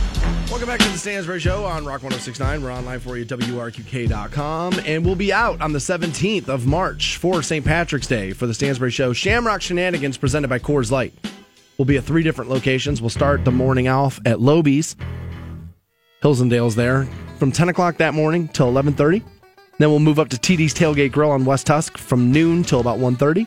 Welcome 0.50 0.68
back 0.68 0.80
to 0.80 0.88
the 0.88 0.98
Stansberry 0.98 1.40
Show 1.40 1.64
on 1.64 1.86
Rock 1.86 2.02
1069. 2.02 2.64
We're 2.64 2.74
online 2.74 3.00
for 3.00 3.16
you 3.16 3.22
at 3.22 3.28
WRQK.com. 3.28 4.80
And 4.84 5.06
we'll 5.06 5.16
be 5.16 5.32
out 5.32 5.62
on 5.62 5.74
the 5.74 5.80
17th 5.80 6.48
of 6.50 6.66
March 6.66 7.18
for 7.18 7.44
St. 7.44 7.64
Patrick's 7.64 8.08
Day 8.08 8.34
for 8.34 8.48
the 8.48 8.54
Stansberry 8.54 8.92
Show. 8.92 9.14
Shamrock 9.14 9.62
Shenanigans 9.62 10.18
presented 10.18 10.48
by 10.48 10.58
Coors 10.58 10.90
Light. 10.90 11.14
We'll 11.78 11.86
be 11.86 11.98
at 11.98 12.04
three 12.04 12.24
different 12.24 12.50
locations. 12.50 13.00
We'll 13.00 13.12
start 13.12 13.46
the 13.46 13.52
morning 13.52 13.88
off 13.88 14.20
at 14.26 14.40
Lobies, 14.40 14.96
Dales 16.22 16.76
there, 16.76 17.08
from 17.38 17.52
10 17.52 17.70
o'clock 17.70 17.98
that 17.98 18.16
morning 18.16 18.48
till 18.48 18.74
11.30. 18.74 19.24
Then 19.78 19.90
we'll 19.92 20.00
move 20.00 20.18
up 20.18 20.30
to 20.30 20.38
TD's 20.38 20.74
Tailgate 20.74 21.12
Grill 21.12 21.30
on 21.30 21.46
West 21.46 21.68
Tusk 21.68 21.96
from 21.96 22.32
noon 22.32 22.64
till 22.64 22.80
about 22.80 22.98
1.30. 22.98 23.46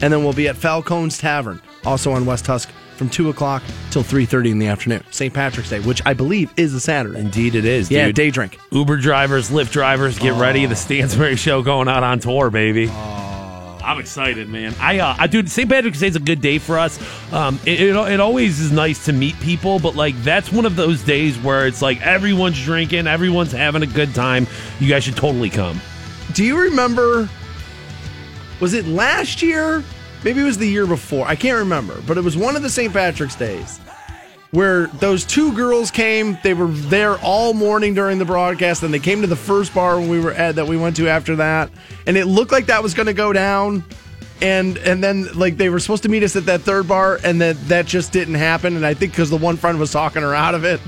And 0.00 0.12
then 0.12 0.24
we'll 0.24 0.32
be 0.32 0.48
at 0.48 0.56
Falcone's 0.56 1.16
Tavern, 1.16 1.62
also 1.84 2.10
on 2.10 2.26
West 2.26 2.44
Tusk, 2.44 2.68
from 2.96 3.08
2 3.10 3.28
o'clock 3.30 3.62
till 3.90 4.02
3.30 4.02 4.50
in 4.52 4.58
the 4.58 4.66
afternoon. 4.66 5.02
St. 5.10 5.32
Patrick's 5.32 5.70
Day, 5.70 5.80
which 5.80 6.00
I 6.06 6.14
believe 6.14 6.52
is 6.56 6.74
a 6.74 6.80
Saturday. 6.80 7.18
Indeed 7.20 7.54
it 7.54 7.64
is, 7.64 7.90
Yeah, 7.90 8.06
dude. 8.06 8.14
day 8.16 8.30
drink. 8.30 8.58
Uber 8.70 8.96
drivers, 8.98 9.50
Lyft 9.50 9.72
drivers, 9.72 10.18
get 10.18 10.34
ready. 10.34 10.66
The 10.66 10.74
Stansberry 10.74 11.36
Show 11.38 11.62
going 11.62 11.88
out 11.88 12.02
on 12.02 12.20
tour, 12.20 12.50
baby. 12.50 12.88
I'm 12.90 13.98
excited, 13.98 14.48
man. 14.48 14.74
I, 14.80 14.98
uh, 15.00 15.14
I 15.18 15.26
dude, 15.26 15.50
St. 15.50 15.68
Patrick's 15.68 16.00
Day 16.00 16.06
is 16.06 16.16
a 16.16 16.20
good 16.20 16.40
day 16.40 16.56
for 16.58 16.78
us. 16.78 16.98
Um, 17.34 17.60
it, 17.66 17.80
it, 17.80 17.94
it 17.94 18.18
always 18.20 18.58
is 18.58 18.72
nice 18.72 19.04
to 19.04 19.12
meet 19.12 19.38
people, 19.40 19.78
but 19.78 19.94
like 19.94 20.16
that's 20.22 20.50
one 20.50 20.64
of 20.64 20.74
those 20.74 21.02
days 21.02 21.36
where 21.38 21.66
it's 21.66 21.82
like 21.82 22.00
everyone's 22.00 22.62
drinking, 22.62 23.06
everyone's 23.06 23.52
having 23.52 23.82
a 23.82 23.86
good 23.86 24.14
time. 24.14 24.46
You 24.80 24.88
guys 24.88 25.04
should 25.04 25.16
totally 25.16 25.50
come. 25.50 25.82
Do 26.32 26.44
you 26.44 26.58
remember? 26.62 27.28
Was 28.60 28.72
it 28.72 28.86
last 28.86 29.42
year? 29.42 29.84
Maybe 30.24 30.40
it 30.40 30.44
was 30.44 30.58
the 30.58 30.66
year 30.66 30.86
before. 30.86 31.26
I 31.26 31.36
can't 31.36 31.58
remember, 31.58 32.00
but 32.06 32.16
it 32.16 32.24
was 32.24 32.36
one 32.36 32.56
of 32.56 32.62
the 32.62 32.70
St. 32.70 32.92
Patrick's 32.92 33.36
days 33.36 33.78
where 34.52 34.86
those 34.86 35.24
two 35.24 35.52
girls 35.54 35.90
came. 35.90 36.38
They 36.42 36.54
were 36.54 36.68
there 36.68 37.18
all 37.18 37.52
morning 37.52 37.92
during 37.92 38.18
the 38.18 38.24
broadcast, 38.24 38.84
and 38.84 38.94
they 38.94 39.00
came 39.00 39.20
to 39.20 39.26
the 39.26 39.36
first 39.36 39.74
bar 39.74 39.98
when 39.98 40.08
we 40.08 40.20
were 40.20 40.32
at 40.32 40.54
that 40.54 40.66
we 40.66 40.76
went 40.76 40.96
to 40.96 41.08
after 41.08 41.36
that, 41.36 41.70
and 42.06 42.16
it 42.16 42.26
looked 42.26 42.52
like 42.52 42.66
that 42.66 42.82
was 42.82 42.94
going 42.94 43.06
to 43.06 43.12
go 43.12 43.32
down. 43.32 43.84
And 44.40 44.78
and 44.78 45.02
then 45.02 45.28
like 45.34 45.56
they 45.56 45.68
were 45.68 45.78
supposed 45.78 46.02
to 46.04 46.08
meet 46.08 46.22
us 46.22 46.36
at 46.36 46.46
that 46.46 46.62
third 46.62 46.88
bar, 46.88 47.20
and 47.22 47.40
that 47.40 47.56
that 47.68 47.86
just 47.86 48.12
didn't 48.12 48.34
happen. 48.34 48.76
And 48.76 48.86
I 48.86 48.94
think 48.94 49.12
because 49.12 49.30
the 49.30 49.36
one 49.36 49.56
friend 49.56 49.78
was 49.78 49.92
talking 49.92 50.22
her 50.22 50.34
out 50.34 50.54
of 50.54 50.64
it. 50.64 50.80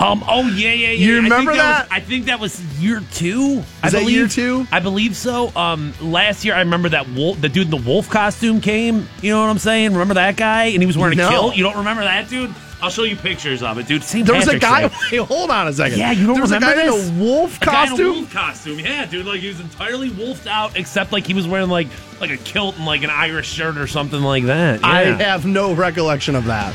Um. 0.00 0.24
Oh 0.26 0.48
yeah, 0.48 0.72
yeah, 0.72 0.88
yeah. 0.88 0.92
You 0.92 1.16
remember 1.16 1.50
I 1.52 1.56
that? 1.56 1.62
that? 1.62 1.88
Was, 1.90 1.92
I 1.92 2.00
think 2.00 2.24
that 2.26 2.40
was 2.40 2.80
year 2.80 3.02
two. 3.12 3.58
Is 3.58 3.64
I 3.82 3.90
that 3.90 3.98
believe, 4.00 4.16
year 4.16 4.28
two? 4.28 4.66
I 4.72 4.80
believe 4.80 5.14
so. 5.14 5.54
Um. 5.54 5.92
Last 6.00 6.44
year, 6.44 6.54
I 6.54 6.60
remember 6.60 6.88
that 6.88 7.06
wolf, 7.10 7.40
the 7.40 7.50
dude 7.50 7.66
in 7.66 7.70
the 7.70 7.76
wolf 7.88 8.08
costume 8.08 8.60
came. 8.62 9.06
You 9.20 9.32
know 9.32 9.42
what 9.42 9.50
I'm 9.50 9.58
saying? 9.58 9.92
Remember 9.92 10.14
that 10.14 10.36
guy? 10.36 10.64
And 10.64 10.82
he 10.82 10.86
was 10.86 10.96
wearing 10.96 11.20
a 11.20 11.28
kilt. 11.28 11.54
You 11.54 11.62
don't 11.64 11.76
remember 11.76 12.02
that 12.02 12.28
dude? 12.30 12.54
I'll 12.82 12.88
show 12.88 13.02
you 13.02 13.14
pictures 13.14 13.62
of 13.62 13.76
it, 13.76 13.86
dude. 13.86 14.02
St. 14.02 14.26
There 14.26 14.34
was 14.34 14.48
a 14.48 14.58
guy. 14.58 14.84
Wait, 15.12 15.18
hold 15.18 15.50
on 15.50 15.68
a 15.68 15.72
second. 15.74 15.98
Yeah, 15.98 16.12
you 16.12 16.24
don't 16.26 16.32
there 16.36 16.42
was 16.44 16.50
remember 16.50 16.80
a 16.80 16.84
guy 16.86 16.90
this? 16.90 17.08
in 17.10 17.16
a 17.20 17.22
wolf 17.22 17.60
A 17.60 17.62
in 17.62 17.68
a 17.68 17.72
costume. 17.72 18.14
wolf 18.14 18.32
costume, 18.32 18.78
yeah, 18.80 19.04
dude. 19.04 19.26
Like 19.26 19.40
he 19.40 19.48
was 19.48 19.60
entirely 19.60 20.08
wolfed 20.08 20.46
out, 20.46 20.78
except 20.78 21.12
like 21.12 21.26
he 21.26 21.34
was 21.34 21.46
wearing 21.46 21.68
like 21.68 21.88
like 22.22 22.30
a 22.30 22.38
kilt 22.38 22.76
and 22.78 22.86
like 22.86 23.02
an 23.02 23.10
Irish 23.10 23.48
shirt 23.52 23.76
or 23.76 23.86
something 23.86 24.22
like 24.22 24.44
that. 24.44 24.82
I 24.82 25.02
have 25.22 25.44
no 25.44 25.74
recollection 25.74 26.34
of 26.36 26.46
that. 26.46 26.74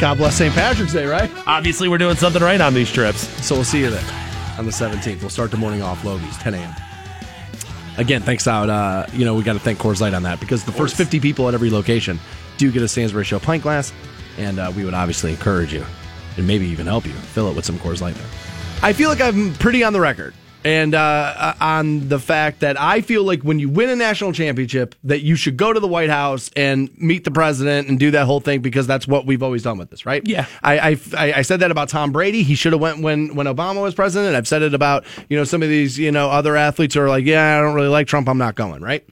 God 0.00 0.16
bless 0.16 0.36
St. 0.36 0.54
Patrick's 0.54 0.94
Day, 0.94 1.04
right? 1.04 1.30
Obviously, 1.46 1.86
we're 1.86 1.98
doing 1.98 2.16
something 2.16 2.42
right 2.42 2.58
on 2.58 2.72
these 2.72 2.90
trips. 2.90 3.28
So 3.46 3.54
we'll 3.54 3.64
see 3.64 3.80
you 3.80 3.90
there 3.90 4.02
on 4.56 4.64
the 4.64 4.70
17th. 4.70 5.20
We'll 5.20 5.28
start 5.28 5.50
the 5.50 5.58
morning 5.58 5.82
off 5.82 6.02
Logies, 6.04 6.40
10 6.40 6.54
a.m. 6.54 6.74
Again, 7.98 8.22
thanks 8.22 8.46
out. 8.46 8.70
Uh, 8.70 9.04
you 9.12 9.26
know, 9.26 9.34
we 9.34 9.42
got 9.42 9.52
to 9.52 9.58
thank 9.58 9.78
Coors 9.78 10.00
Light 10.00 10.14
on 10.14 10.22
that 10.22 10.40
because 10.40 10.64
the 10.64 10.72
first 10.72 10.96
50 10.96 11.20
people 11.20 11.48
at 11.48 11.54
every 11.54 11.68
location 11.68 12.18
do 12.56 12.72
get 12.72 12.80
a 12.80 12.86
Stansberry 12.86 13.26
Show 13.26 13.38
pint 13.40 13.62
glass, 13.62 13.92
and 14.38 14.58
uh, 14.58 14.72
we 14.74 14.86
would 14.86 14.94
obviously 14.94 15.32
encourage 15.32 15.74
you 15.74 15.84
and 16.38 16.46
maybe 16.46 16.66
even 16.66 16.86
help 16.86 17.04
you 17.04 17.12
fill 17.12 17.50
it 17.50 17.54
with 17.54 17.66
some 17.66 17.78
Coors 17.78 18.00
Light 18.00 18.14
there. 18.14 18.26
I 18.82 18.94
feel 18.94 19.10
like 19.10 19.20
I'm 19.20 19.52
pretty 19.52 19.84
on 19.84 19.92
the 19.92 20.00
record 20.00 20.32
and 20.64 20.94
uh, 20.94 21.54
on 21.60 22.08
the 22.08 22.18
fact 22.18 22.60
that 22.60 22.78
I 22.78 23.00
feel 23.00 23.24
like 23.24 23.42
when 23.42 23.58
you 23.58 23.68
win 23.68 23.88
a 23.90 23.96
national 23.96 24.32
championship, 24.32 24.94
that 25.04 25.20
you 25.22 25.36
should 25.36 25.56
go 25.56 25.72
to 25.72 25.80
the 25.80 25.88
White 25.88 26.10
House 26.10 26.50
and 26.54 26.90
meet 26.98 27.24
the 27.24 27.30
president 27.30 27.88
and 27.88 27.98
do 27.98 28.10
that 28.10 28.26
whole 28.26 28.40
thing 28.40 28.60
because 28.60 28.86
that's 28.86 29.06
what 29.06 29.26
we've 29.26 29.42
always 29.42 29.62
done 29.62 29.78
with 29.78 29.90
this, 29.90 30.04
right? 30.04 30.26
Yeah. 30.26 30.46
I 30.62 30.98
I, 31.16 31.32
I 31.36 31.42
said 31.42 31.60
that 31.60 31.70
about 31.70 31.88
Tom 31.88 32.12
Brady. 32.12 32.42
He 32.42 32.54
should 32.54 32.72
have 32.72 32.80
went 32.80 33.00
when 33.00 33.34
when 33.34 33.46
Obama 33.46 33.82
was 33.82 33.94
president. 33.94 34.36
I've 34.36 34.48
said 34.48 34.62
it 34.62 34.74
about 34.74 35.04
you 35.28 35.36
know 35.36 35.44
some 35.44 35.62
of 35.62 35.68
these 35.68 35.98
you 35.98 36.12
know 36.12 36.30
other 36.30 36.56
athletes 36.56 36.94
who 36.94 37.00
are 37.00 37.08
like, 37.08 37.24
yeah, 37.24 37.58
I 37.58 37.60
don't 37.60 37.74
really 37.74 37.88
like 37.88 38.06
Trump. 38.06 38.28
I'm 38.28 38.38
not 38.38 38.54
going, 38.54 38.82
right? 38.82 39.06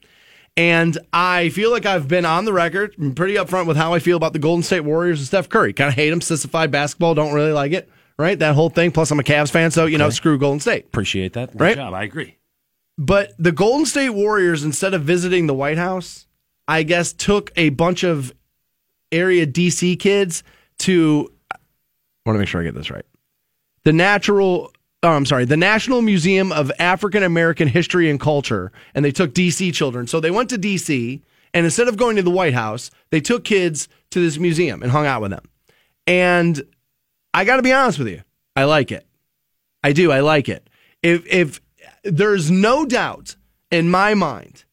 And 0.58 0.98
I 1.12 1.50
feel 1.50 1.70
like 1.70 1.86
I've 1.86 2.08
been 2.08 2.24
on 2.24 2.44
the 2.44 2.52
record, 2.52 2.96
I'm 2.98 3.14
pretty 3.14 3.34
upfront 3.34 3.68
with 3.68 3.76
how 3.76 3.94
I 3.94 4.00
feel 4.00 4.16
about 4.16 4.32
the 4.32 4.40
Golden 4.40 4.64
State 4.64 4.80
Warriors 4.80 5.20
and 5.20 5.26
Steph 5.28 5.48
Curry. 5.48 5.72
Kind 5.72 5.86
of 5.86 5.94
hate 5.94 6.10
them, 6.10 6.20
sissified 6.20 6.72
basketball, 6.72 7.14
don't 7.14 7.32
really 7.32 7.52
like 7.52 7.70
it, 7.70 7.88
right? 8.18 8.38
That 8.38 8.54
whole 8.54 8.70
thing. 8.70 8.90
Plus, 8.90 9.10
I'm 9.10 9.20
a 9.20 9.22
Cavs 9.22 9.50
fan, 9.50 9.70
so, 9.70 9.86
you 9.86 9.98
know, 9.98 10.10
screw 10.10 10.38
Golden 10.38 10.60
State. 10.60 10.86
Appreciate 10.86 11.32
that. 11.34 11.52
Good 11.52 11.60
Right? 11.60 11.76
job. 11.76 11.94
I 11.94 12.02
agree. 12.02 12.36
But 12.96 13.32
the 13.38 13.52
Golden 13.52 13.86
State 13.86 14.10
Warriors, 14.10 14.64
instead 14.64 14.92
of 14.94 15.02
visiting 15.02 15.46
the 15.46 15.54
White 15.54 15.78
House, 15.78 16.26
I 16.66 16.82
guess 16.82 17.12
took 17.12 17.52
a 17.56 17.68
bunch 17.70 18.02
of 18.02 18.32
area 19.12 19.46
DC 19.46 19.98
kids 20.00 20.42
to. 20.80 21.32
I 21.52 21.56
want 22.26 22.34
to 22.36 22.38
make 22.40 22.48
sure 22.48 22.60
I 22.60 22.64
get 22.64 22.74
this 22.74 22.90
right. 22.90 23.06
The 23.84 23.92
natural. 23.92 24.72
Oh, 25.04 25.10
I'm 25.10 25.26
sorry. 25.26 25.44
The 25.44 25.56
National 25.56 26.02
Museum 26.02 26.50
of 26.50 26.72
African 26.80 27.22
American 27.22 27.68
History 27.68 28.10
and 28.10 28.18
Culture, 28.18 28.72
and 28.96 29.04
they 29.04 29.12
took 29.12 29.32
DC 29.32 29.72
children. 29.72 30.08
So 30.08 30.18
they 30.18 30.32
went 30.32 30.50
to 30.50 30.58
DC, 30.58 31.22
and 31.54 31.64
instead 31.64 31.86
of 31.86 31.96
going 31.96 32.16
to 32.16 32.22
the 32.22 32.30
White 32.30 32.52
House, 32.54 32.90
they 33.10 33.20
took 33.20 33.44
kids 33.44 33.88
to 34.10 34.20
this 34.20 34.38
museum 34.38 34.82
and 34.82 34.90
hung 34.90 35.06
out 35.06 35.22
with 35.22 35.30
them. 35.30 35.44
And 36.08 36.62
I 37.38 37.44
got 37.44 37.56
to 37.56 37.62
be 37.62 37.72
honest 37.72 38.00
with 38.00 38.08
you, 38.08 38.22
I 38.56 38.64
like 38.64 38.90
it. 38.90 39.06
I 39.84 39.92
do. 39.92 40.10
I 40.10 40.18
like 40.18 40.48
it. 40.48 40.68
If 41.04 41.24
if 41.26 41.60
there's 42.02 42.50
no 42.50 42.84
doubt 42.84 43.36
in 43.70 43.88
my 43.88 44.14
mind 44.14 44.64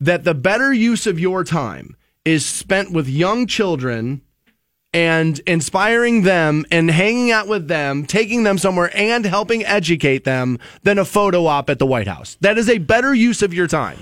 that 0.00 0.24
the 0.24 0.34
better 0.34 0.72
use 0.72 1.06
of 1.06 1.20
your 1.20 1.44
time 1.44 1.96
is 2.24 2.44
spent 2.44 2.90
with 2.90 3.08
young 3.08 3.46
children 3.46 4.22
and 4.92 5.38
inspiring 5.46 6.22
them 6.22 6.66
and 6.72 6.90
hanging 6.90 7.30
out 7.30 7.46
with 7.46 7.68
them, 7.68 8.04
taking 8.06 8.42
them 8.42 8.58
somewhere 8.58 8.90
and 8.92 9.24
helping 9.24 9.64
educate 9.64 10.24
them 10.24 10.58
than 10.82 10.98
a 10.98 11.04
photo 11.04 11.46
op 11.46 11.70
at 11.70 11.78
the 11.78 11.86
White 11.86 12.08
House. 12.08 12.36
That 12.40 12.58
is 12.58 12.68
a 12.68 12.78
better 12.78 13.14
use 13.14 13.40
of 13.40 13.54
your 13.54 13.68
time. 13.68 13.98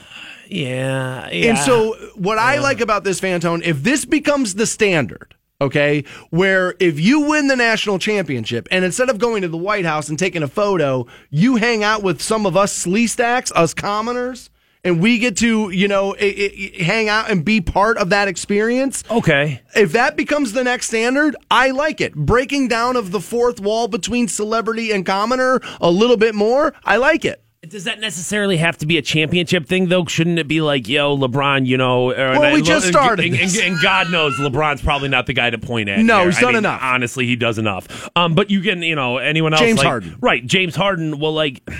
Yeah. 0.46 1.28
yeah. 1.30 1.50
And 1.50 1.58
so, 1.58 1.92
what 2.14 2.38
I 2.38 2.58
like 2.58 2.80
about 2.80 3.04
this 3.04 3.20
Fantone, 3.20 3.60
if 3.64 3.82
this 3.82 4.06
becomes 4.06 4.54
the 4.54 4.64
standard, 4.64 5.34
okay, 5.60 6.04
where 6.30 6.74
if 6.78 7.00
you 7.00 7.20
win 7.22 7.48
the 7.48 7.56
national 7.56 7.98
championship 7.98 8.68
and 8.70 8.84
instead 8.84 9.10
of 9.10 9.18
going 9.18 9.42
to 9.42 9.48
the 9.48 9.56
White 9.56 9.84
House 9.84 10.08
and 10.08 10.18
taking 10.18 10.42
a 10.42 10.48
photo, 10.48 11.06
you 11.30 11.56
hang 11.56 11.82
out 11.82 12.02
with 12.02 12.22
some 12.22 12.46
of 12.46 12.56
us 12.56 12.84
sleestaks, 12.86 13.50
us 13.54 13.74
commoners, 13.74 14.50
and 14.84 15.00
we 15.00 15.18
get 15.18 15.36
to, 15.38 15.70
you 15.70 15.88
know, 15.88 16.14
i- 16.20 16.72
i- 16.78 16.82
hang 16.82 17.08
out 17.08 17.28
and 17.28 17.44
be 17.44 17.60
part 17.60 17.98
of 17.98 18.10
that 18.10 18.28
experience. 18.28 19.02
okay. 19.10 19.60
If 19.74 19.92
that 19.92 20.16
becomes 20.16 20.52
the 20.52 20.62
next 20.62 20.86
standard, 20.86 21.34
I 21.50 21.70
like 21.70 22.00
it. 22.00 22.14
Breaking 22.14 22.68
down 22.68 22.94
of 22.96 23.10
the 23.10 23.20
fourth 23.20 23.58
wall 23.60 23.88
between 23.88 24.28
celebrity 24.28 24.92
and 24.92 25.04
commoner 25.04 25.60
a 25.80 25.90
little 25.90 26.16
bit 26.16 26.34
more, 26.36 26.72
I 26.84 26.96
like 26.96 27.24
it. 27.24 27.42
Does 27.68 27.84
that 27.84 28.00
necessarily 28.00 28.56
have 28.56 28.78
to 28.78 28.86
be 28.86 28.96
a 28.98 29.02
championship 29.02 29.66
thing, 29.66 29.88
though? 29.88 30.04
Shouldn't 30.06 30.38
it 30.38 30.48
be 30.48 30.60
like, 30.60 30.88
yo, 30.88 31.16
LeBron, 31.16 31.66
you 31.66 31.76
know? 31.76 32.10
or- 32.10 32.38
Well, 32.38 32.52
we 32.54 32.62
just 32.62 32.86
and- 32.86 32.94
started 32.94 33.26
And, 33.26 33.34
and, 33.36 33.56
and 33.56 33.82
God 33.82 34.10
knows 34.10 34.36
LeBron's 34.36 34.80
probably 34.80 35.08
not 35.08 35.26
the 35.26 35.32
guy 35.34 35.50
to 35.50 35.58
point 35.58 35.88
at. 35.88 35.98
No, 36.00 36.18
here. 36.20 36.26
he's 36.26 36.38
I 36.38 36.40
done 36.40 36.48
mean, 36.52 36.58
enough. 36.58 36.80
Honestly, 36.82 37.26
he 37.26 37.36
does 37.36 37.58
enough. 37.58 38.08
Um, 38.16 38.34
but 38.34 38.50
you 38.50 38.60
can, 38.62 38.82
you 38.82 38.94
know, 38.94 39.18
anyone 39.18 39.52
else. 39.52 39.60
James 39.60 39.78
like- 39.78 39.86
Harden. 39.86 40.16
Right. 40.20 40.44
James 40.46 40.74
Harden. 40.76 41.18
Well, 41.18 41.32
like, 41.34 41.62
I 41.68 41.74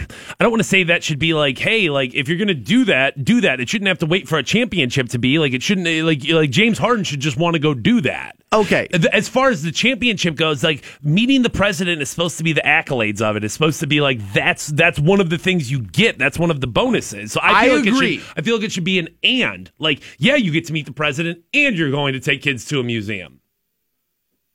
don't 0.45 0.51
want 0.51 0.61
to 0.61 0.69
say 0.69 0.83
that 0.85 1.03
should 1.03 1.19
be 1.19 1.33
like, 1.35 1.59
hey, 1.59 1.89
like, 1.91 2.15
if 2.15 2.29
you're 2.29 2.39
going 2.39 2.49
to 2.49 2.55
do 2.55 2.85
that, 2.87 3.25
do 3.25 3.41
that. 3.41 3.61
It 3.61 3.69
shouldn't 3.69 3.89
have 3.89 3.99
to 3.99 4.07
wait 4.07 4.29
for 4.29 4.39
a 4.39 4.43
championship 4.43 5.09
to 5.11 5.19
be. 5.19 5.39
Like, 5.39 5.53
it 5.53 5.63
shouldn't, 5.63 5.87
like, 6.05 6.29
like 6.29 6.51
James 6.51 6.79
Harden 6.79 7.05
should 7.05 7.21
just 7.21 7.37
want 7.37 7.55
to 7.55 7.61
go 7.61 7.73
do 7.75 8.01
that. 8.03 8.37
Okay. 8.51 8.89
As 9.13 9.29
far 9.29 9.51
as 9.51 9.63
the 9.63 9.71
championship 9.71 10.35
goes, 10.35 10.65
like 10.65 10.83
meeting 11.03 11.43
the 11.43 11.51
president 11.51 12.01
is 12.01 12.09
supposed 12.09 12.39
to 12.39 12.45
be 12.45 12.55
the 12.55 12.63
accolades 12.63 13.21
of 13.21 13.37
it. 13.37 13.45
It's 13.45 13.53
supposed 13.53 13.81
to 13.81 13.87
be 13.87 14.01
like 14.01 14.21
that's 14.33 14.69
that's 14.69 14.99
one 14.99 15.21
of 15.21 15.29
the 15.29 15.37
things 15.37 15.71
you 15.71 15.78
get. 15.79 16.19
That's 16.19 16.39
one 16.39 16.51
of 16.51 16.61
the 16.61 16.67
bonuses. 16.67 17.33
So 17.33 17.41
I 17.41 17.61
I 17.61 17.65
feel 17.67 17.77
like 17.79 17.87
agree. 17.87 18.15
It 18.17 18.21
should, 18.21 18.39
I 18.39 18.43
feel 18.43 18.57
like 18.57 18.65
it 18.65 18.73
should 18.73 18.85
be 18.85 18.99
an 18.99 19.09
and. 19.23 19.71
Like, 19.79 20.03
yeah, 20.19 20.37
you 20.37 20.51
get 20.53 20.67
to 20.67 20.73
meet 20.73 20.87
the 20.87 20.93
president, 20.93 21.45
and 21.55 21.77
you're 21.77 21.91
going 21.91 22.13
to 22.15 22.21
take 22.21 22.43
kids 22.43 22.65
to 22.67 22.81
a 22.81 22.83
museum. 22.83 23.41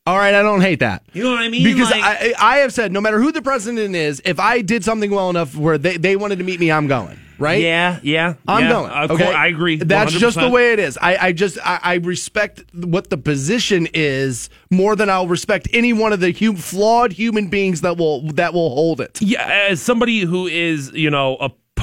All 0.05 0.17
right, 0.17 0.33
I 0.33 0.41
don't 0.41 0.59
hate 0.59 0.79
that. 0.79 1.03
You 1.13 1.23
know 1.23 1.31
what 1.31 1.39
I 1.39 1.47
mean? 1.47 1.63
Because 1.63 1.89
Like- 1.89 2.03
I, 2.03 2.33
I 2.37 2.57
have 2.57 2.73
said, 2.73 2.91
no 2.91 2.99
matter 2.99 3.21
who 3.21 3.31
the 3.31 3.41
president 3.41 3.95
is, 3.95 4.21
if 4.25 4.37
I 4.37 4.61
did 4.61 4.83
something 4.83 5.09
well 5.09 5.29
enough 5.29 5.55
where 5.55 5.77
they, 5.77 5.95
they 5.95 6.17
wanted 6.17 6.39
to 6.39 6.43
meet 6.43 6.59
me, 6.59 6.69
I'm 6.71 6.87
going. 6.87 7.17
Right? 7.39 7.61
Yeah, 7.61 7.99
yeah, 8.03 8.35
I'm 8.47 8.63
yeah. 8.63 8.69
going. 8.69 8.91
Okay, 8.91 9.23
course, 9.23 9.35
I 9.35 9.47
agree. 9.47 9.77
That's 9.77 10.13
just 10.13 10.39
the 10.39 10.49
way 10.49 10.73
it 10.73 10.79
is. 10.79 10.97
I, 11.01 11.27
I 11.27 11.31
just 11.31 11.57
I, 11.65 11.79
I 11.81 11.93
respect 11.95 12.63
what 12.73 13.09
the 13.09 13.17
position 13.17 13.87
is 13.93 14.49
more 14.69 14.95
than 14.95 15.09
I'll 15.09 15.27
respect 15.27 15.67
any 15.73 15.93
one 15.93 16.13
of 16.13 16.19
the 16.19 16.31
hum, 16.31 16.55
flawed 16.55 17.11
human 17.11 17.47
beings 17.47 17.81
that 17.81 17.97
will 17.97 18.21
that 18.33 18.53
will 18.53 18.69
hold 18.69 19.01
it. 19.01 19.21
Yeah, 19.21 19.67
as 19.69 19.81
somebody 19.81 20.21
who 20.21 20.47
is, 20.47 20.91
you 20.93 21.09
know, 21.09 21.37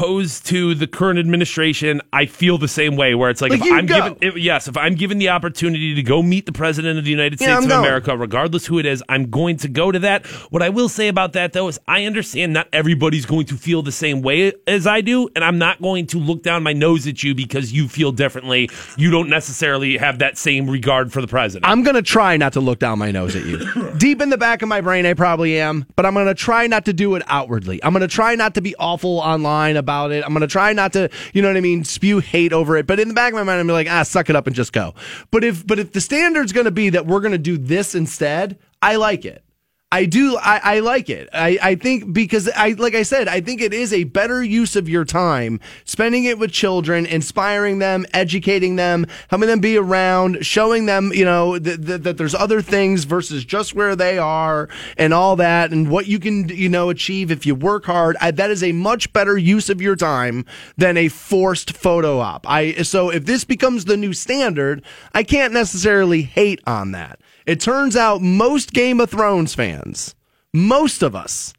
opposed 0.04 0.46
to 0.46 0.74
the 0.74 0.86
current 0.86 1.18
administration, 1.18 2.00
I 2.12 2.24
feel 2.26 2.56
the 2.58 2.68
same 2.68 2.96
way. 2.96 3.14
Where 3.14 3.28
it's 3.30 3.40
like, 3.42 3.50
Like, 3.52 3.60
if 3.64 3.72
I'm 3.72 3.86
go. 3.86 3.94
given, 3.96 4.18
if, 4.22 4.36
yes, 4.36 4.66
if 4.66 4.76
I'm 4.76 4.94
given 4.94 5.18
the 5.18 5.28
opportunity 5.28 5.94
to 5.94 6.02
go 6.02 6.22
meet 6.22 6.46
the 6.46 6.52
president 6.52 6.98
of 6.98 7.04
the 7.04 7.10
United 7.10 7.38
Yeah, 7.40 7.46
States 7.46 7.58
I'm 7.58 7.64
of 7.64 7.68
going. 7.68 7.84
America, 7.84 8.16
regardless 8.16 8.66
who 8.66 8.78
it 8.78 8.86
is, 8.86 9.02
I'm 9.10 9.28
going 9.30 9.58
to 9.58 9.68
go 9.68 9.92
to 9.92 9.98
that. 10.00 10.26
What 10.50 10.62
I 10.62 10.70
will 10.70 10.88
say 10.88 11.08
about 11.08 11.34
that, 11.34 11.52
though, 11.52 11.68
is 11.68 11.78
I 11.86 12.04
understand 12.06 12.52
not 12.54 12.68
everybody's 12.72 13.26
going 13.26 13.46
to 13.46 13.56
feel 13.56 13.82
the 13.82 13.92
same 13.92 14.22
way 14.22 14.52
as 14.66 14.86
I 14.86 15.02
do, 15.02 15.28
and 15.36 15.44
I'm 15.44 15.58
not 15.58 15.82
going 15.82 16.06
to 16.08 16.18
look 16.18 16.42
down 16.42 16.62
my 16.62 16.72
nose 16.72 17.06
at 17.06 17.22
you 17.22 17.34
because 17.34 17.72
you 17.72 17.86
feel 17.88 18.10
differently. 18.12 18.70
You 18.96 19.10
don't 19.10 19.28
necessarily 19.28 19.98
have 19.98 20.20
that 20.20 20.38
same 20.38 20.68
regard 20.70 21.12
for 21.12 21.20
the 21.20 21.28
president. 21.28 21.66
I'm 21.70 21.82
gonna 21.82 22.00
try 22.02 22.36
not 22.38 22.54
to 22.54 22.60
look 22.60 22.78
down 22.78 22.98
my 22.98 23.10
nose 23.10 23.36
at 23.36 23.44
you. 23.44 23.58
Deep 23.98 24.22
in 24.22 24.30
the 24.30 24.38
back 24.38 24.62
of 24.62 24.68
my 24.68 24.80
brain, 24.80 25.04
I 25.04 25.14
probably 25.14 25.58
am, 25.60 25.84
but 25.96 26.06
I'm 26.06 26.14
gonna 26.14 26.34
try 26.34 26.66
not 26.66 26.86
to 26.86 26.92
do 26.92 27.14
it 27.16 27.22
outwardly. 27.26 27.82
I'm 27.84 27.92
gonna 27.92 28.08
try 28.08 28.34
not 28.34 28.54
to 28.54 28.62
be 28.62 28.74
awful 28.76 29.18
online 29.18 29.76
about 29.76 29.89
it. 30.12 30.24
I'm 30.24 30.32
gonna 30.32 30.46
try 30.46 30.72
not 30.72 30.92
to, 30.94 31.10
you 31.32 31.42
know 31.42 31.48
what 31.48 31.56
I 31.56 31.60
mean, 31.60 31.84
spew 31.84 32.18
hate 32.20 32.52
over 32.52 32.76
it. 32.76 32.86
But 32.86 33.00
in 33.00 33.08
the 33.08 33.14
back 33.14 33.32
of 33.32 33.36
my 33.36 33.42
mind, 33.42 33.60
I'm 33.60 33.68
like, 33.68 33.88
ah, 33.90 34.02
suck 34.02 34.30
it 34.30 34.36
up 34.36 34.46
and 34.46 34.56
just 34.56 34.72
go. 34.72 34.94
But 35.30 35.44
if 35.44 35.66
but 35.66 35.78
if 35.78 35.92
the 35.92 36.00
standard's 36.00 36.52
gonna 36.52 36.70
be 36.70 36.90
that 36.90 37.06
we're 37.06 37.20
gonna 37.20 37.38
do 37.38 37.56
this 37.58 37.94
instead, 37.94 38.58
I 38.80 38.96
like 38.96 39.24
it. 39.24 39.44
I 39.92 40.04
do. 40.04 40.36
I, 40.36 40.60
I 40.62 40.80
like 40.80 41.10
it. 41.10 41.28
I, 41.32 41.58
I 41.60 41.74
think 41.74 42.12
because 42.12 42.48
I, 42.54 42.70
like 42.78 42.94
I 42.94 43.02
said, 43.02 43.26
I 43.26 43.40
think 43.40 43.60
it 43.60 43.74
is 43.74 43.92
a 43.92 44.04
better 44.04 44.40
use 44.40 44.76
of 44.76 44.88
your 44.88 45.04
time 45.04 45.58
spending 45.84 46.26
it 46.26 46.38
with 46.38 46.52
children, 46.52 47.06
inspiring 47.06 47.80
them, 47.80 48.06
educating 48.14 48.76
them, 48.76 49.08
helping 49.30 49.48
them 49.48 49.58
be 49.58 49.76
around, 49.76 50.46
showing 50.46 50.86
them, 50.86 51.10
you 51.12 51.24
know, 51.24 51.58
that, 51.58 52.04
that, 52.04 52.18
there's 52.18 52.36
other 52.36 52.62
things 52.62 53.02
versus 53.02 53.44
just 53.44 53.74
where 53.74 53.96
they 53.96 54.16
are 54.16 54.68
and 54.96 55.12
all 55.12 55.34
that 55.34 55.72
and 55.72 55.90
what 55.90 56.06
you 56.06 56.20
can, 56.20 56.48
you 56.50 56.68
know, 56.68 56.88
achieve 56.88 57.32
if 57.32 57.44
you 57.44 57.56
work 57.56 57.86
hard. 57.86 58.16
I, 58.20 58.30
that 58.30 58.50
is 58.50 58.62
a 58.62 58.70
much 58.70 59.12
better 59.12 59.36
use 59.36 59.68
of 59.68 59.80
your 59.80 59.96
time 59.96 60.44
than 60.76 60.96
a 60.96 61.08
forced 61.08 61.76
photo 61.76 62.20
op. 62.20 62.48
I, 62.48 62.82
so 62.82 63.10
if 63.10 63.26
this 63.26 63.42
becomes 63.42 63.86
the 63.86 63.96
new 63.96 64.12
standard, 64.12 64.84
I 65.12 65.24
can't 65.24 65.52
necessarily 65.52 66.22
hate 66.22 66.60
on 66.64 66.92
that. 66.92 67.18
It 67.50 67.58
turns 67.58 67.96
out 67.96 68.22
most 68.22 68.72
Game 68.72 69.00
of 69.00 69.10
Thrones 69.10 69.56
fans, 69.56 70.14
most 70.54 71.02
of 71.02 71.16
us, 71.16 71.52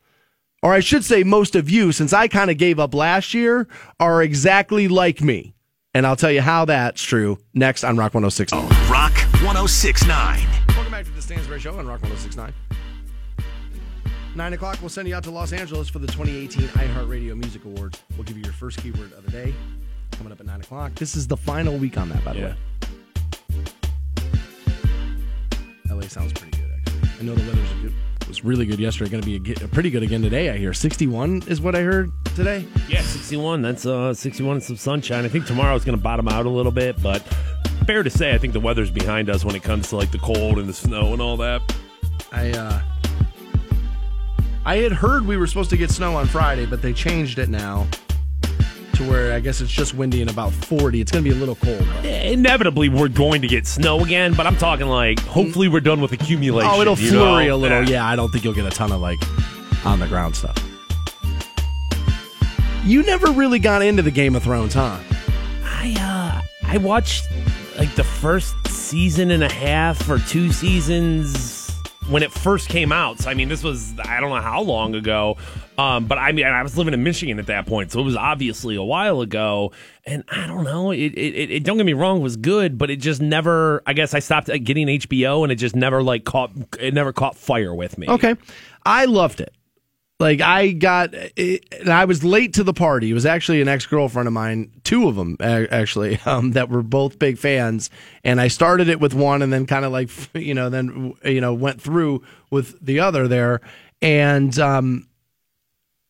or 0.64 0.74
I 0.74 0.80
should 0.80 1.04
say 1.04 1.24
most 1.24 1.54
of 1.54 1.70
you, 1.70 1.92
since 1.92 2.14
I 2.14 2.30
kind 2.30 2.50
of 2.50 2.56
gave 2.58 2.80
up 2.80 2.94
last 2.94 3.34
year, 3.34 3.68
are 4.00 4.24
exactly 4.24 4.88
like 4.88 5.20
me. 5.20 5.54
And 5.94 6.08
I'll 6.08 6.16
tell 6.16 6.32
you 6.32 6.40
how 6.40 6.64
that's 6.64 7.04
true 7.04 7.40
next 7.54 7.84
on 7.84 7.98
Rock 7.98 8.14
1069. 8.14 8.70
Rock 8.90 9.12
1069. 9.44 10.40
Welcome 10.70 10.92
back 10.94 11.04
to 11.04 11.12
the 11.12 11.22
Stansbury 11.22 11.60
Show 11.60 11.78
on 11.78 11.86
Rock 11.86 12.02
1069. 12.04 12.54
Nine 14.34 14.54
o'clock, 14.54 14.78
we'll 14.80 14.88
send 14.88 15.10
you 15.10 15.16
out 15.16 15.26
to 15.26 15.32
Los 15.32 15.52
Angeles 15.52 15.90
for 15.90 16.00
the 16.00 16.08
2018 16.08 16.70
iHeartRadio 16.70 17.36
Music 17.38 17.66
Awards. 17.66 18.02
We'll 18.16 18.24
give 18.24 18.38
you 18.38 18.44
your 18.46 18.54
first 18.54 18.78
keyword 18.82 19.12
of 19.12 19.26
the 19.26 19.32
day 19.32 19.54
coming 20.14 20.32
up 20.32 20.40
at 20.40 20.46
nine 20.46 20.62
o'clock. 20.62 20.96
This 20.96 21.18
is 21.18 21.28
the 21.28 21.36
final 21.36 21.78
week 21.78 21.98
on 21.98 22.08
that, 22.08 22.24
by 22.24 22.32
the 22.32 22.40
Yeah. 22.40 22.46
way. 22.46 22.56
LA 26.02 26.08
sounds 26.08 26.34
pretty 26.34 26.58
good, 26.58 26.72
actually. 26.76 27.10
I 27.20 27.24
know 27.24 27.36
the 27.36 27.48
weather's 27.48 27.74
good, 27.82 27.94
was 28.28 28.44
really 28.44 28.66
good 28.66 28.80
yesterday. 28.80 29.12
Going 29.12 29.24
to 29.24 29.40
be 29.40 29.54
a, 29.54 29.68
pretty 29.68 29.90
good 29.90 30.04
again 30.04 30.22
today, 30.22 30.50
I 30.50 30.58
hear. 30.58 30.74
61 30.74 31.44
is 31.48 31.62
what 31.62 31.76
I 31.76 31.82
heard 31.82 32.12
today. 32.36 32.66
Yeah, 32.88 33.02
61. 33.02 33.62
That's 33.62 33.86
uh, 33.86 34.14
61 34.14 34.56
and 34.56 34.64
some 34.64 34.78
sunshine. 34.78 35.26
I 35.26 35.28
think 35.28 35.46
tomorrow's 35.46 35.86
going 35.86 35.98
to 35.98 36.04
bottom 36.04 36.28
out 36.28 36.46
a 36.46 36.50
little 36.50 36.72
bit, 36.72 37.02
but 37.04 37.22
fair 37.86 38.04
to 38.04 38.10
say, 38.10 38.34
I 38.34 38.38
think 38.38 38.54
the 38.54 38.60
weather's 38.60 38.90
behind 38.90 39.30
us 39.30 39.46
when 39.46 39.56
it 39.56 39.64
comes 39.64 39.90
to 39.90 39.98
like 39.98 40.12
the 40.12 40.20
cold 40.20 40.58
and 40.58 40.68
the 40.68 40.74
snow 40.74 41.14
and 41.14 41.22
all 41.22 41.38
that. 41.38 41.62
I 42.32 42.52
uh 42.52 42.82
I 44.66 44.78
had 44.78 44.92
heard 44.92 45.26
we 45.26 45.38
were 45.38 45.48
supposed 45.48 45.72
to 45.72 45.78
get 45.78 45.90
snow 45.90 46.16
on 46.16 46.28
Friday, 46.28 46.66
but 46.66 46.82
they 46.82 46.94
changed 46.94 47.40
it 47.40 47.50
now 47.50 47.88
to 49.02 49.10
where 49.10 49.34
I 49.34 49.40
guess 49.40 49.62
it's 49.62 49.72
just 49.72 49.94
windy 49.94 50.22
and 50.22 50.30
about 50.30 50.54
40. 50.54 51.02
It's 51.02 51.12
going 51.12 51.24
to 51.24 51.30
be 51.30 51.36
a 51.36 51.40
little 51.40 51.56
cold. 51.56 51.80
though. 51.80 52.10
Inevitably, 52.10 52.90
we're 52.90 53.08
going 53.08 53.42
to 53.42 53.48
get 53.48 53.68
snow 53.68 54.04
again, 54.04 54.34
but 54.34 54.48
I'm 54.48 54.58
talking 54.58 54.88
like 54.88 55.20
hopefully 55.22 55.68
we're 55.68 55.80
done 55.82 56.02
with 56.02 56.12
accumulation. 56.12 56.72
Oh, 56.74 56.82
it'll 56.82 56.96
flurry 56.96 57.48
know? 57.48 57.56
a 57.56 57.58
little. 57.58 57.90
Yeah, 57.90 58.06
I 58.06 58.16
don't 58.16 58.30
think 58.32 58.44
you'll 58.44 58.54
get 58.54 58.66
a 58.66 58.70
ton 58.70 58.92
of 58.92 59.02
like 59.02 59.20
on 59.86 60.00
the 60.00 60.08
ground 60.08 60.36
stuff. 60.36 60.58
You 62.84 63.04
never 63.04 63.32
really 63.32 63.60
got 63.60 63.82
into 63.82 64.02
the 64.02 64.12
Game 64.12 64.36
of 64.36 64.44
Thrones, 64.44 64.74
huh? 64.74 65.00
I 65.64 65.96
uh 66.00 66.42
I 66.68 66.78
watched 66.78 67.28
like 67.78 67.94
the 67.96 68.04
first 68.04 68.56
season 68.68 69.32
and 69.32 69.44
a 69.44 69.52
half 69.52 70.10
or 70.10 70.20
two 70.20 70.52
seasons 70.52 71.61
when 72.12 72.24
it 72.24 72.32
first 72.32 72.70
came 72.70 72.92
out. 72.92 73.20
So 73.20 73.30
I 73.30 73.34
mean, 73.34 73.50
this 73.50 73.64
was 73.64 73.98
I 74.00 74.20
don't 74.20 74.30
know 74.30 74.42
how 74.42 74.62
long 74.62 74.94
ago. 74.96 75.38
Um, 75.78 76.06
but 76.06 76.18
I 76.18 76.32
mean, 76.32 76.46
I 76.46 76.62
was 76.62 76.78
living 76.78 76.94
in 76.94 77.04
Michigan 77.04 77.40
at 77.40 77.48
that 77.48 77.66
point, 77.66 77.92
so 77.92 78.00
it 78.00 78.04
was 78.04 78.16
obviously 78.16 78.76
a 78.76 78.84
while 78.84 79.22
ago. 79.22 79.72
And 80.06 80.24
I 80.30 80.46
don't 80.46 80.64
know. 80.64 80.92
It, 80.92 81.14
it, 81.14 81.52
it 81.52 81.64
don't 81.64 81.78
get 81.78 81.86
me 81.86 81.94
wrong, 81.94 82.22
was 82.22 82.36
good, 82.36 82.78
but 82.78 82.92
it 82.92 82.98
just 82.98 83.22
never. 83.22 83.82
I 83.88 83.94
guess 83.94 84.14
I 84.14 84.20
stopped 84.20 84.48
getting 84.48 84.88
HBO, 84.88 85.44
and 85.44 85.52
it 85.52 85.56
just 85.56 85.76
never 85.76 86.04
like 86.04 86.26
caught. 86.26 86.52
It 86.80 86.94
never 86.94 87.14
caught 87.14 87.36
fire 87.36 87.74
with 87.74 87.98
me. 87.98 88.08
Okay. 88.08 88.36
I 88.86 89.06
loved 89.06 89.42
it. 89.42 89.54
Like 90.22 90.40
I 90.40 90.72
got, 90.72 91.16
and 91.16 91.90
I 91.90 92.06
was 92.06 92.24
late 92.24 92.54
to 92.54 92.64
the 92.64 92.74
party. 92.74 93.10
It 93.10 93.14
was 93.16 93.26
actually 93.26 93.60
an 93.60 93.68
ex 93.68 93.88
girlfriend 93.88 94.28
of 94.28 94.34
mine, 94.34 94.72
two 94.84 95.10
of 95.10 95.16
them 95.16 95.36
actually, 95.42 96.20
um, 96.26 96.52
that 96.52 96.70
were 96.70 96.84
both 96.84 97.18
big 97.18 97.40
fans. 97.40 97.90
And 98.24 98.40
I 98.40 98.48
started 98.48 98.88
it 98.88 99.00
with 99.00 99.16
one, 99.16 99.42
and 99.42 99.52
then 99.52 99.66
kind 99.66 99.84
of 99.84 99.92
like, 99.92 100.12
you 100.36 100.54
know, 100.54 100.70
then 100.70 101.16
you 101.26 101.42
know 101.42 101.56
went 101.56 101.82
through 101.82 102.24
with 102.52 102.80
the 102.86 103.00
other 103.00 103.28
there, 103.28 103.62
and 104.02 104.58
um, 104.60 105.08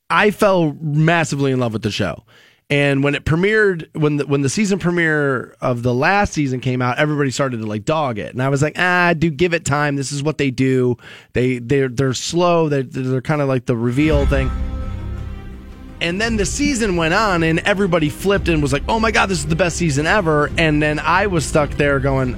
I 0.10 0.32
fell 0.32 0.74
massively 0.82 1.54
in 1.54 1.62
love 1.62 1.72
with 1.72 1.84
the 1.84 1.92
show. 1.92 2.26
And 2.72 3.04
when 3.04 3.16
it 3.16 3.26
premiered, 3.26 3.94
when 3.94 4.16
the 4.16 4.26
when 4.26 4.44
the 4.44 4.50
season 4.50 4.80
premiere 4.80 5.58
of 5.60 5.84
the 5.84 5.94
last 5.94 6.32
season 6.32 6.62
came 6.62 6.82
out, 6.82 6.98
everybody 7.00 7.30
started 7.30 7.58
to 7.60 7.66
like 7.66 7.84
dog 7.84 8.18
it, 8.18 8.32
and 8.32 8.42
I 8.42 8.48
was 8.48 8.62
like, 8.62 8.80
ah, 8.80 9.14
do 9.14 9.30
give 9.30 9.54
it 9.54 9.66
time. 9.66 9.98
This 9.98 10.14
is 10.14 10.24
what 10.24 10.38
they 10.38 10.52
do. 10.52 10.96
They 11.34 11.60
they're 11.60 11.90
they're 11.90 12.14
slow. 12.14 12.70
They're 12.70 12.84
they're 12.84 13.22
kind 13.22 13.42
of 13.42 13.50
like 13.50 13.66
the 13.66 13.76
reveal 13.76 14.26
thing. 14.26 14.50
And 16.00 16.20
then 16.20 16.38
the 16.38 16.46
season 16.46 16.96
went 16.96 17.14
on, 17.14 17.44
and 17.44 17.60
everybody 17.60 18.08
flipped 18.08 18.48
and 18.48 18.62
was 18.62 18.72
like, 18.72 18.84
"Oh 18.88 19.02
my 19.02 19.12
god, 19.12 19.26
this 19.26 19.40
is 19.40 19.48
the 19.48 19.56
best 19.58 19.76
season 19.76 20.08
ever!" 20.08 20.50
And 20.58 20.82
then 20.82 20.98
I 20.98 21.28
was 21.28 21.46
stuck 21.46 21.72
there 21.72 22.00
going, 22.00 22.36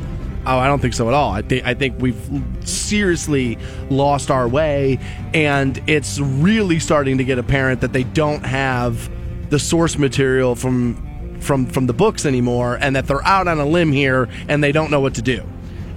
"Oh, 0.47 0.57
I 0.57 0.65
don't 0.65 0.79
think 0.79 0.95
so 0.95 1.07
at 1.09 1.13
all. 1.13 1.31
I 1.31 1.43
think 1.43 1.63
I 1.63 1.75
think 1.75 2.01
we've 2.01 2.19
seriously 2.65 3.59
lost 3.91 4.31
our 4.31 4.47
way, 4.47 4.97
and 5.31 5.79
it's 5.85 6.19
really 6.19 6.79
starting 6.79 7.19
to 7.19 7.23
get 7.23 7.37
apparent 7.37 7.81
that 7.81 7.93
they 7.93 8.03
don't 8.03 8.43
have." 8.47 9.11
The 9.53 9.59
source 9.59 9.99
material 9.99 10.55
from 10.55 11.39
from 11.39 11.67
from 11.67 11.85
the 11.85 11.93
books 11.93 12.25
anymore 12.25 12.75
and 12.81 12.95
that 12.95 13.05
they're 13.05 13.23
out 13.23 13.47
on 13.47 13.59
a 13.59 13.65
limb 13.65 13.91
here 13.91 14.27
and 14.47 14.63
they 14.63 14.71
don't 14.71 14.89
know 14.89 14.99
what 14.99 15.13
to 15.13 15.21
do. 15.21 15.43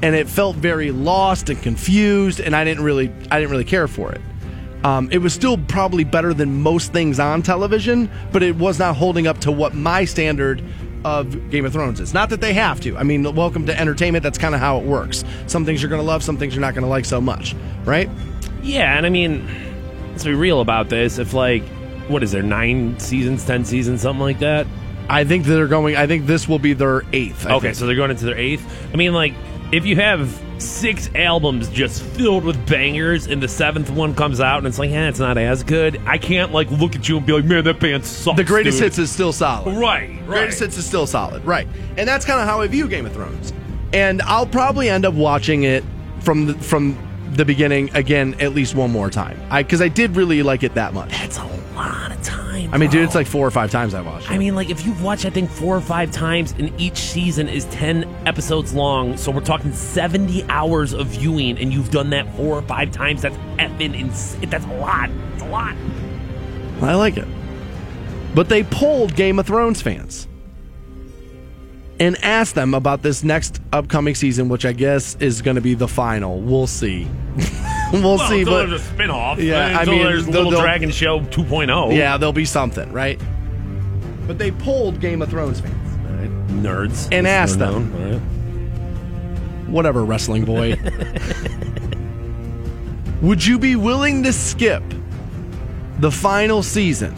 And 0.02 0.14
it 0.14 0.28
felt 0.28 0.56
very 0.56 0.90
lost 0.90 1.48
and 1.48 1.60
confused 1.62 2.38
and 2.38 2.54
i 2.54 2.64
didn't 2.64 2.84
really 2.84 3.08
i 3.30 3.40
didn't 3.40 3.50
really 3.50 3.64
care 3.64 3.88
for 3.88 4.12
it. 4.12 4.20
Um, 4.84 5.08
it 5.10 5.18
was 5.18 5.32
still 5.32 5.56
probably 5.56 6.04
better 6.04 6.34
than 6.34 6.60
most 6.60 6.92
things 6.92 7.18
on 7.18 7.40
television 7.40 8.10
but 8.30 8.42
it 8.42 8.56
was 8.56 8.78
not 8.78 8.94
holding 8.94 9.26
up 9.26 9.38
to 9.38 9.50
what 9.50 9.74
my 9.74 10.04
standard 10.04 10.62
of 11.06 11.50
game 11.50 11.64
of 11.64 11.72
thrones 11.72 11.98
is. 11.98 12.12
Not 12.12 12.28
that 12.28 12.42
they 12.42 12.52
have 12.52 12.78
to. 12.82 12.94
I 12.98 13.04
mean 13.04 13.22
welcome 13.34 13.64
to 13.68 13.80
entertainment 13.80 14.22
that's 14.22 14.36
kind 14.36 14.54
of 14.54 14.60
how 14.60 14.78
it 14.80 14.84
works. 14.84 15.24
Some 15.46 15.64
things 15.64 15.80
you're 15.80 15.88
going 15.88 16.02
to 16.02 16.06
love 16.06 16.22
some 16.22 16.36
things 16.36 16.54
you're 16.54 16.60
not 16.60 16.74
going 16.74 16.84
to 16.84 16.90
like 16.90 17.06
so 17.06 17.22
much 17.22 17.56
right? 17.86 18.10
Yeah 18.62 18.98
and 18.98 19.06
i 19.06 19.08
mean 19.08 19.48
let's 20.10 20.24
be 20.24 20.34
real 20.34 20.60
about 20.60 20.90
this. 20.90 21.16
If 21.16 21.32
like 21.32 21.62
what 22.08 22.22
is 22.22 22.32
there 22.32 22.42
nine 22.42 22.98
seasons, 22.98 23.44
ten 23.44 23.64
seasons, 23.64 24.02
something 24.02 24.22
like 24.22 24.40
that. 24.40 24.66
I 25.08 25.24
think 25.24 25.44
they're 25.44 25.68
going. 25.68 25.96
I 25.96 26.06
think 26.06 26.26
this 26.26 26.48
will 26.48 26.58
be 26.58 26.72
their 26.72 27.02
eighth. 27.12 27.46
I 27.46 27.54
okay, 27.54 27.68
think. 27.68 27.76
so 27.76 27.86
they're 27.86 27.96
going 27.96 28.10
into 28.10 28.24
their 28.24 28.38
eighth. 28.38 28.66
I 28.92 28.96
mean, 28.96 29.12
like 29.12 29.34
if 29.72 29.84
you 29.86 29.96
have 29.96 30.42
six 30.58 31.10
albums 31.14 31.68
just 31.68 32.02
filled 32.02 32.44
with 32.44 32.66
bangers, 32.68 33.26
and 33.26 33.42
the 33.42 33.48
seventh 33.48 33.90
one 33.90 34.14
comes 34.14 34.40
out, 34.40 34.58
and 34.58 34.66
it's 34.66 34.78
like, 34.78 34.90
yeah, 34.90 35.08
it's 35.08 35.18
not 35.18 35.38
as 35.38 35.62
good. 35.62 36.00
I 36.06 36.18
can't 36.18 36.52
like 36.52 36.70
look 36.70 36.96
at 36.96 37.08
you 37.08 37.18
and 37.18 37.26
be 37.26 37.32
like, 37.32 37.44
man, 37.44 37.64
that 37.64 37.80
band 37.80 38.04
sucks. 38.04 38.36
The 38.36 38.44
greatest 38.44 38.78
dude. 38.78 38.84
hits 38.84 38.98
is 38.98 39.10
still 39.10 39.32
solid. 39.32 39.76
Right, 39.76 40.10
right. 40.10 40.26
Greatest 40.26 40.60
hits 40.60 40.76
is 40.76 40.86
still 40.86 41.06
solid. 41.06 41.44
Right, 41.44 41.68
and 41.96 42.08
that's 42.08 42.24
kind 42.24 42.40
of 42.40 42.46
how 42.46 42.60
I 42.60 42.66
view 42.66 42.88
Game 42.88 43.06
of 43.06 43.12
Thrones. 43.12 43.52
And 43.92 44.22
I'll 44.22 44.46
probably 44.46 44.88
end 44.88 45.04
up 45.04 45.14
watching 45.14 45.62
it 45.62 45.84
from 46.20 46.46
the, 46.46 46.54
from 46.54 46.98
the 47.34 47.44
beginning 47.44 47.94
again 47.94 48.34
at 48.40 48.54
least 48.54 48.74
one 48.74 48.90
more 48.90 49.10
time. 49.10 49.40
I 49.50 49.62
because 49.62 49.80
I 49.80 49.88
did 49.88 50.16
really 50.16 50.42
like 50.42 50.62
it 50.62 50.74
that 50.74 50.94
much. 50.94 51.10
That's 51.10 51.38
a 51.38 51.55
lot 51.88 52.12
of 52.12 52.22
time. 52.22 52.72
I 52.72 52.78
mean, 52.78 52.90
dude, 52.90 53.04
it's 53.04 53.14
like 53.14 53.26
four 53.26 53.46
or 53.46 53.50
five 53.50 53.70
times 53.70 53.94
I 53.94 54.00
watched. 54.00 54.26
It. 54.26 54.32
I 54.32 54.38
mean, 54.38 54.54
like 54.54 54.70
if 54.70 54.84
you've 54.86 55.02
watched, 55.02 55.24
I 55.24 55.30
think 55.30 55.50
four 55.50 55.76
or 55.76 55.80
five 55.80 56.10
times, 56.10 56.52
and 56.58 56.78
each 56.80 56.96
season 56.98 57.48
is 57.48 57.64
ten 57.66 58.04
episodes 58.26 58.74
long, 58.74 59.16
so 59.16 59.30
we're 59.30 59.40
talking 59.40 59.72
seventy 59.72 60.44
hours 60.44 60.92
of 60.92 61.08
viewing, 61.08 61.58
and 61.58 61.72
you've 61.72 61.90
done 61.90 62.10
that 62.10 62.34
four 62.36 62.58
or 62.58 62.62
five 62.62 62.90
times. 62.92 63.22
That's 63.22 63.36
effing 63.58 63.94
ins- 63.94 64.36
That's 64.36 64.64
a 64.64 64.76
lot. 64.78 65.10
It's 65.34 65.42
a 65.42 65.48
lot. 65.48 65.76
I 66.82 66.94
like 66.94 67.16
it, 67.16 67.26
but 68.34 68.48
they 68.48 68.62
polled 68.64 69.14
Game 69.16 69.38
of 69.38 69.46
Thrones 69.46 69.80
fans 69.80 70.28
and 71.98 72.22
asked 72.22 72.54
them 72.54 72.74
about 72.74 73.02
this 73.02 73.24
next 73.24 73.60
upcoming 73.72 74.14
season, 74.14 74.48
which 74.48 74.66
I 74.66 74.72
guess 74.72 75.16
is 75.16 75.40
going 75.40 75.54
to 75.54 75.62
be 75.62 75.74
the 75.74 75.88
final. 75.88 76.40
We'll 76.40 76.66
see. 76.66 77.08
we'll, 77.92 78.02
Well, 78.02 78.18
see, 78.28 78.40
until 78.40 78.54
but 78.54 78.66
there's 78.68 78.80
a 78.80 78.84
spinoff. 78.92 79.38
Yeah, 79.42 79.78
I 79.78 79.84
mean, 79.84 80.02
there's 80.02 80.26
they'll- 80.26 80.44
Little 80.44 80.60
Dragon 80.60 80.90
Show 80.90 81.20
2.0. 81.20 81.96
yeah, 81.96 82.16
there'll 82.16 82.32
be 82.32 82.44
something, 82.44 82.92
right? 82.92 83.20
But 84.26 84.38
they 84.38 84.50
polled 84.50 85.00
Game 85.00 85.22
of 85.22 85.30
Thrones 85.30 85.60
fans. 85.60 85.74
All 86.06 86.12
right. 86.16 86.30
nerds 86.48 87.08
And 87.12 87.26
asked 87.26 87.52
ask 87.52 87.58
them. 87.58 87.92
known. 87.92 88.04
All 88.04 88.10
right. 88.12 88.20
whatever, 89.70 90.04
wrestling 90.04 90.44
boy. 90.44 90.74
Would 93.22 93.44
you 93.46 93.58
be 93.58 93.76
willing 93.76 94.22
to 94.24 94.32
skip 94.32 94.82
the 96.00 96.10
final 96.10 96.62
season 96.62 97.14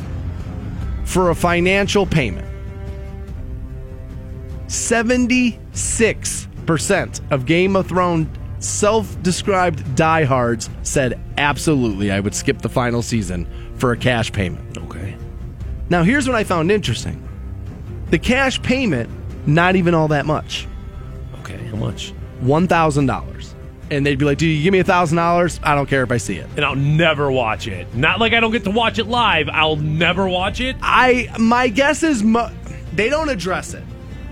for 1.05 1.31
a 1.31 1.35
financial 1.35 2.07
payment? 2.07 2.47
76% 4.69 7.21
of 7.33 7.47
Game 7.47 7.75
of 7.77 7.87
Thrones 7.89 8.29
self 8.61 9.21
described 9.23 9.95
diehards 9.95 10.71
said, 10.83 11.21
absolutely, 11.37 12.11
I 12.11 12.21
would 12.21 12.35
skip 12.35 12.63
the 12.63 12.69
final 12.69 13.03
season 13.03 13.47
for 13.77 13.93
a 13.93 13.97
cash 13.97 14.33
payment. 14.33 14.79
Okay. 14.79 15.17
Now, 15.91 16.03
here's 16.03 16.29
what 16.29 16.37
I 16.37 16.45
found 16.45 16.71
interesting 16.71 17.25
the 18.11 18.19
cash 18.19 18.61
payment, 18.63 19.11
not 19.47 19.77
even 19.77 19.95
all 19.95 20.09
that 20.09 20.27
much. 20.27 20.67
Okay. 21.41 21.59
How 21.67 21.77
much? 21.77 22.13
$1,000. 22.43 23.55
And 23.91 24.05
they'd 24.05 24.19
be 24.19 24.27
like, 24.27 24.37
"Do 24.37 24.47
you 24.47 24.63
give 24.63 24.73
me 24.73 24.81
a 24.81 24.85
$1,000? 24.85 25.61
I 25.63 25.75
don't 25.75 25.89
care 25.89 26.03
if 26.03 26.13
I 26.13 26.19
see 26.19 26.37
it." 26.37 26.47
And 26.57 26.65
I'll 26.65 26.77
never 26.77 27.31
watch 27.33 27.67
it. 27.67 27.95
Not 27.95 28.21
like 28.21 28.35
I 28.35 28.41
don't 28.41 28.51
get 28.51 28.65
to 28.65 28.71
watch 28.71 28.99
it 28.99 29.07
live. 29.07 29.49
I'll 29.51 29.77
never 29.77 30.29
watch 30.29 30.61
it. 30.61 30.77
I 30.83 31.29
my 31.39 31.69
guess 31.69 32.03
is 32.03 32.23
mo- 32.23 32.51
they 32.95 33.09
don't 33.09 33.31
address 33.31 33.73
it. 33.73 33.83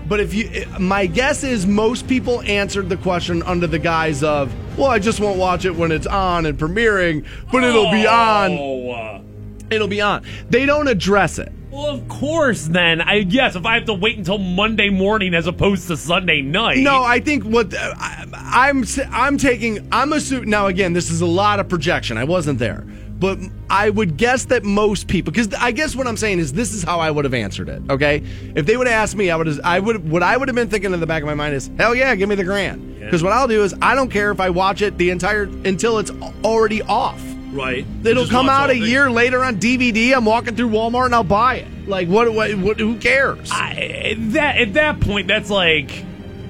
But 0.07 0.19
if 0.21 0.33
you 0.33 0.65
my 0.79 1.05
guess 1.05 1.43
is 1.43 1.65
most 1.67 2.07
people 2.07 2.41
answered 2.43 2.89
the 2.89 2.97
question 2.97 3.43
under 3.43 3.67
the 3.67 3.79
guise 3.79 4.23
of, 4.23 4.53
"Well, 4.77 4.87
I 4.89 4.99
just 4.99 5.19
won't 5.19 5.37
watch 5.37 5.65
it 5.65 5.75
when 5.75 5.91
it's 5.91 6.07
on 6.07 6.45
and 6.45 6.57
premiering, 6.57 7.25
but 7.51 7.63
it'll 7.63 7.91
be 7.91 8.07
on. 8.07 8.51
Oh, 8.51 9.21
It'll 9.69 9.87
be 9.89 9.99
on." 10.01 10.23
They 10.49 10.65
don't 10.65 10.87
address 10.87 11.39
it. 11.39 11.51
well, 11.71 11.87
of 11.87 12.07
course. 12.07 12.63
Then 12.67 13.01
I 13.01 13.23
guess 13.23 13.55
if 13.57 13.65
I 13.65 13.73
have 13.75 13.85
to 13.85 13.93
wait 13.93 14.17
until 14.17 14.37
Monday 14.37 14.89
morning 14.89 15.33
as 15.33 15.45
opposed 15.45 15.87
to 15.89 15.97
Sunday 15.97 16.41
night. 16.41 16.77
No, 16.77 17.03
I 17.03 17.19
think 17.19 17.43
what 17.43 17.75
I, 17.77 18.25
I'm 18.33 18.85
I'm 19.11 19.37
taking 19.37 19.87
I'm 19.91 20.13
assuming 20.13 20.49
now 20.49 20.67
again 20.67 20.93
this 20.93 21.09
is 21.11 21.19
a 21.19 21.25
lot 21.25 21.59
of 21.59 21.67
projection. 21.67 22.17
I 22.17 22.23
wasn't 22.23 22.59
there, 22.59 22.85
but 23.19 23.39
I 23.69 23.89
would 23.89 24.17
guess 24.17 24.45
that 24.45 24.63
most 24.63 25.07
people 25.07 25.31
because 25.31 25.53
I 25.55 25.71
guess 25.71 25.95
what 25.95 26.07
I'm 26.07 26.17
saying 26.17 26.39
is 26.39 26.53
this 26.53 26.73
is 26.73 26.83
how 26.83 26.99
I 26.99 27.09
would 27.11 27.25
have 27.25 27.33
answered 27.33 27.69
it. 27.69 27.81
Okay, 27.89 28.21
if 28.55 28.65
they 28.65 28.77
would 28.77 28.87
have 28.87 28.95
asked 28.95 29.15
me, 29.15 29.29
I 29.31 29.35
would 29.35 29.59
I 29.61 29.79
would 29.79 30.09
what 30.09 30.23
I 30.23 30.37
would 30.37 30.47
have 30.47 30.55
been 30.55 30.69
thinking 30.69 30.93
in 30.93 30.99
the 30.99 31.07
back 31.07 31.23
of 31.23 31.27
my 31.27 31.33
mind 31.33 31.55
is 31.55 31.69
hell 31.77 31.95
yeah, 31.95 32.13
give 32.15 32.29
me 32.29 32.35
the 32.35 32.43
grand 32.43 32.99
because 32.99 33.23
what 33.23 33.33
I'll 33.33 33.47
do 33.47 33.63
is 33.63 33.73
I 33.81 33.95
don't 33.95 34.09
care 34.09 34.31
if 34.31 34.39
I 34.39 34.49
watch 34.49 34.81
it 34.81 34.97
the 34.97 35.09
entire 35.09 35.43
until 35.43 35.97
it's 35.99 36.11
already 36.43 36.81
off. 36.83 37.21
right. 37.53 37.85
It'll 38.03 38.23
Just 38.23 38.31
come 38.31 38.49
out 38.49 38.69
a 38.69 38.73
the- 38.79 38.85
year 38.87 39.09
later 39.09 39.43
on 39.43 39.57
DVD. 39.59 40.13
I'm 40.15 40.25
walking 40.25 40.55
through 40.55 40.69
Walmart 40.69 41.05
and 41.05 41.15
I'll 41.15 41.23
buy 41.23 41.55
it. 41.55 41.67
Like 41.87 42.07
what? 42.09 42.31
What? 42.33 42.53
what 42.55 42.79
who 42.79 42.97
cares? 42.97 43.49
I, 43.51 43.71
at 44.11 44.33
that 44.33 44.57
at 44.57 44.73
that 44.73 44.99
point, 44.99 45.27
that's 45.27 45.49
like 45.49 46.03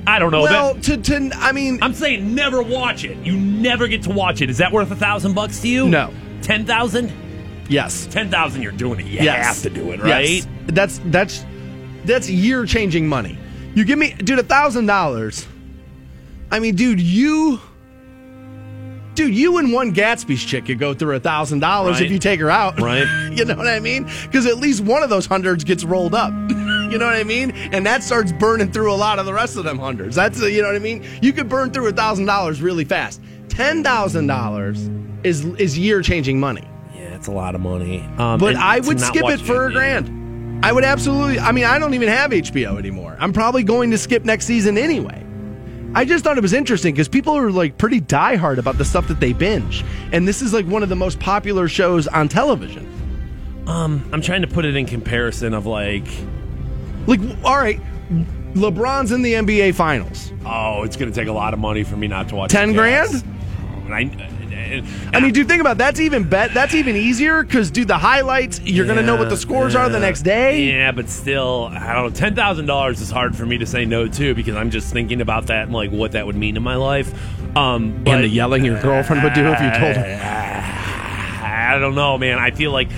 I 0.08 0.20
don't 0.20 0.32
know. 0.32 0.42
well, 0.44 0.74
that, 0.74 0.84
to 0.84 0.98
to 0.98 1.30
I 1.36 1.52
mean, 1.52 1.80
I'm 1.84 1.94
saying 1.94 2.34
never 2.34 2.62
watch 2.64 3.04
it. 3.04 3.18
You 3.18 3.38
never 3.38 3.88
get 3.88 4.04
to 4.04 4.10
watch 4.10 4.42
it. 4.42 4.50
Is 4.50 4.58
that 4.58 4.72
worth 4.72 4.90
a 4.90 4.96
thousand 4.96 5.34
bucks 5.36 5.62
to 5.62 5.68
you? 5.68 5.88
No. 5.90 6.12
Ten 6.48 6.66
thousand? 6.66 7.12
yes. 7.70 8.08
Ten 8.08 8.32
thousand. 8.32 8.62
You're 8.62 8.72
doing 8.72 9.02
it. 9.02 9.06
You 9.08 9.20
Yes. 9.20 9.46
have 9.46 9.62
to 9.64 9.70
do 9.70 9.92
it, 9.92 10.02
right? 10.02 10.30
Yes. 10.30 10.48
That's 10.68 11.02
that's 11.06 11.46
that's 12.06 12.30
year 12.30 12.66
changing 12.66 13.08
money. 13.08 13.38
You 13.76 13.84
give 13.84 14.00
me 14.00 14.14
dude 14.14 14.40
a 14.40 14.44
thousand 14.44 14.86
dollars. 14.86 15.46
I 16.50 16.60
mean, 16.60 16.76
dude, 16.76 17.02
you 17.02 17.60
Dude, 19.16 19.34
you 19.34 19.58
and 19.58 19.74
one 19.74 19.96
Gatsby's 19.96 20.44
chick 20.44 20.68
could 20.68 20.78
go 20.78 20.94
through 20.94 21.16
a 21.16 21.20
thousand 21.20 21.58
dollars 21.60 22.00
if 22.00 22.12
you 22.12 22.20
take 22.20 22.40
her 22.40 22.52
out. 22.52 22.80
Right. 22.80 23.08
you 23.36 23.46
know 23.46 23.56
what 23.56 23.68
I 23.68 23.80
mean? 23.80 24.04
Because 24.22 24.46
at 24.46 24.58
least 24.58 24.82
one 24.82 25.02
of 25.02 25.10
those 25.10 25.26
hundreds 25.26 25.64
gets 25.64 25.84
rolled 25.84 26.14
up. 26.14 26.32
you 26.52 26.98
know 27.00 27.08
what 27.08 27.16
I 27.16 27.24
mean? 27.24 27.50
And 27.74 27.84
that 27.88 28.04
starts 28.04 28.32
burning 28.32 28.72
through 28.72 28.94
a 28.94 28.96
lot 28.96 29.18
of 29.18 29.26
the 29.26 29.34
rest 29.34 29.58
of 29.58 29.64
them 29.64 29.80
hundreds. 29.80 30.16
That's 30.16 30.40
you 30.42 30.62
know 30.62 30.68
what 30.68 30.76
I 30.76 30.80
mean? 30.80 31.04
You 31.22 31.34
could 31.34 31.50
burn 31.50 31.72
through 31.72 31.88
a 31.88 31.92
thousand 31.94 32.26
dollars 32.28 32.62
really 32.62 32.86
fast. 32.86 33.20
Ten 33.50 33.84
thousand 33.84 34.28
dollars 34.28 34.88
is 35.28 35.46
is 35.46 35.78
year 35.78 36.02
changing 36.02 36.40
money. 36.40 36.68
Yeah, 36.96 37.16
it's 37.16 37.28
a 37.28 37.32
lot 37.32 37.54
of 37.56 37.62
money. 37.62 38.02
Um, 38.18 38.40
But 38.40 38.56
I 38.56 38.80
would 38.80 39.00
skip 39.00 39.24
it 39.26 39.40
for 39.42 39.68
a 39.68 39.72
grand. 39.72 40.66
I 40.66 40.72
would 40.72 40.84
absolutely. 40.84 41.40
I 41.40 41.52
mean, 41.52 41.66
I 41.66 41.78
don't 41.78 41.94
even 41.94 42.08
have 42.10 42.32
HBO 42.32 42.80
anymore. 42.80 43.16
I'm 43.20 43.32
probably 43.34 43.64
going 43.64 43.92
to 43.92 43.98
skip 43.98 44.26
next 44.26 44.46
season 44.46 44.78
anyway. 44.78 45.24
I 45.94 46.04
just 46.04 46.24
thought 46.24 46.38
it 46.38 46.42
was 46.42 46.54
interesting 46.54 46.94
because 46.94 47.08
people 47.08 47.38
are 47.38 47.52
like 47.52 47.78
pretty 47.78 48.02
diehard 48.02 48.58
about 48.58 48.78
the 48.78 48.86
stuff 48.86 49.08
that 49.08 49.20
they 49.20 49.34
binge, 49.34 49.86
and 50.12 50.28
this 50.28 50.42
is 50.42 50.54
like 50.54 50.66
one 50.66 50.84
of 50.84 50.90
the 50.90 50.96
most 50.96 51.20
popular 51.20 51.68
shows 51.68 52.08
on 52.08 52.28
television. 52.28 52.86
Um, 53.68 54.08
I'm 54.12 54.22
trying 54.22 54.42
to 54.42 54.48
put 54.48 54.66
it 54.66 54.76
in 54.76 54.86
comparison 54.86 55.54
of 55.54 55.66
like, 55.66 56.08
Like, 57.06 57.20
all 57.44 57.58
right, 57.58 57.80
LeBron's 58.54 59.12
in 59.12 59.22
the 59.22 59.34
NBA 59.34 59.76
Finals. 59.76 60.32
oh, 60.46 60.84
it's 60.84 60.96
going 60.98 61.12
to 61.12 61.16
take 61.20 61.28
a 61.28 61.34
lot 61.34 61.54
of 61.54 61.60
money 61.60 61.84
for 61.84 61.98
me 61.98 62.08
not 62.08 62.30
to 62.30 62.36
watch. 62.36 62.52
10 62.52 62.70
the 62.70 62.74
grand? 62.76 63.10
Cavs. 63.10 63.88
And 64.68 65.16
I, 65.16 65.20
mean, 65.20 65.34
dude, 65.34 65.48
think 65.48 65.62
about 65.62 65.74
it. 65.74 65.78
that's 65.78 66.00
even 66.00 66.28
bet. 66.28 66.54
That's 66.54 66.74
even 66.74 66.96
easier 66.96 67.44
because, 67.44 67.72
dude, 67.72 67.88
the 67.88 67.98
highlights 67.98 68.62
you're 68.62 68.86
gonna 68.86 69.04
know 69.04 69.16
what 69.16 69.30
the 69.30 69.38
scores 69.38 69.76
are 69.76 69.90
the 69.90 70.00
next 70.00 70.22
day. 70.22 70.70
Yeah, 70.70 70.92
but 70.92 71.10
still, 71.10 71.70
I 71.72 71.94
don't 71.94 72.08
know. 72.08 72.10
Ten 72.10 72.36
thousand 72.36 72.66
dollars 72.66 73.02
is 73.02 73.10
hard 73.10 73.36
for 73.36 73.46
me 73.46 73.58
to 73.58 73.66
say 73.66 73.86
no 73.86 74.08
to 74.08 74.36
because 74.36 74.56
I'm 74.56 74.70
just 74.70 74.92
thinking 74.92 75.22
about 75.22 75.48
that 75.48 75.64
and 75.64 75.74
like 75.74 75.92
what 75.92 76.12
that 76.14 76.26
would 76.26 76.36
mean 76.36 76.58
in 76.58 76.64
my 76.64 76.76
life. 76.76 77.14
Um, 77.56 78.04
but 78.04 78.16
and 78.16 78.24
the 78.24 78.30
yelling 78.30 78.66
your 78.66 78.82
girlfriend 78.82 79.24
would 79.24 79.34
do 79.34 79.46
if 79.48 79.60
you 79.60 79.70
told 79.72 79.96
her. 79.96 80.20
I 81.44 81.80
don't 81.80 81.96
know, 81.96 82.18
man. 82.18 82.40
I 82.40 82.52
feel 82.52 82.72
like 82.72 82.90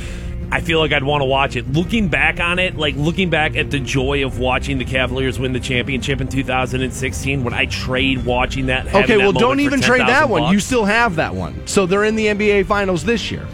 I 0.51 0.61
feel 0.61 0.79
like 0.79 0.91
I'd 0.91 1.03
want 1.03 1.21
to 1.21 1.25
watch 1.25 1.55
it. 1.55 1.71
Looking 1.71 2.07
back 2.07 2.39
on 2.39 2.57
it, 2.57 2.75
like 2.75 2.95
looking 2.95 3.29
back 3.29 3.55
at 3.55 3.69
the 3.69 3.79
joy 3.79 4.25
of 4.25 4.39
watching 4.39 4.79
the 4.79 4.85
Cavaliers 4.85 5.37
win 5.37 5.53
the 5.53 5.59
championship 5.59 6.21
in 6.21 6.27
2016, 6.27 7.43
would 7.43 7.53
I 7.53 7.65
trade 7.65 8.25
watching 8.25 8.67
that? 8.67 8.87
Okay, 8.87 9.05
that 9.05 9.19
well, 9.19 9.31
don't 9.31 9.57
moment 9.57 9.59
for 9.59 9.65
even 9.65 9.81
trade 9.81 10.01
that 10.01 10.07
10,000 10.07 10.29
one. 10.29 10.41
bucks? 10.43 10.53
You 10.53 10.59
still 10.59 10.85
have 10.85 11.15
that 11.17 11.35
one. 11.35 11.67
So 11.67 11.85
they're 11.85 12.03
in 12.03 12.15
the 12.15 12.27
NBA 12.27 12.65
Finals 12.65 13.03
this 13.03 13.29
year. 13.29 13.45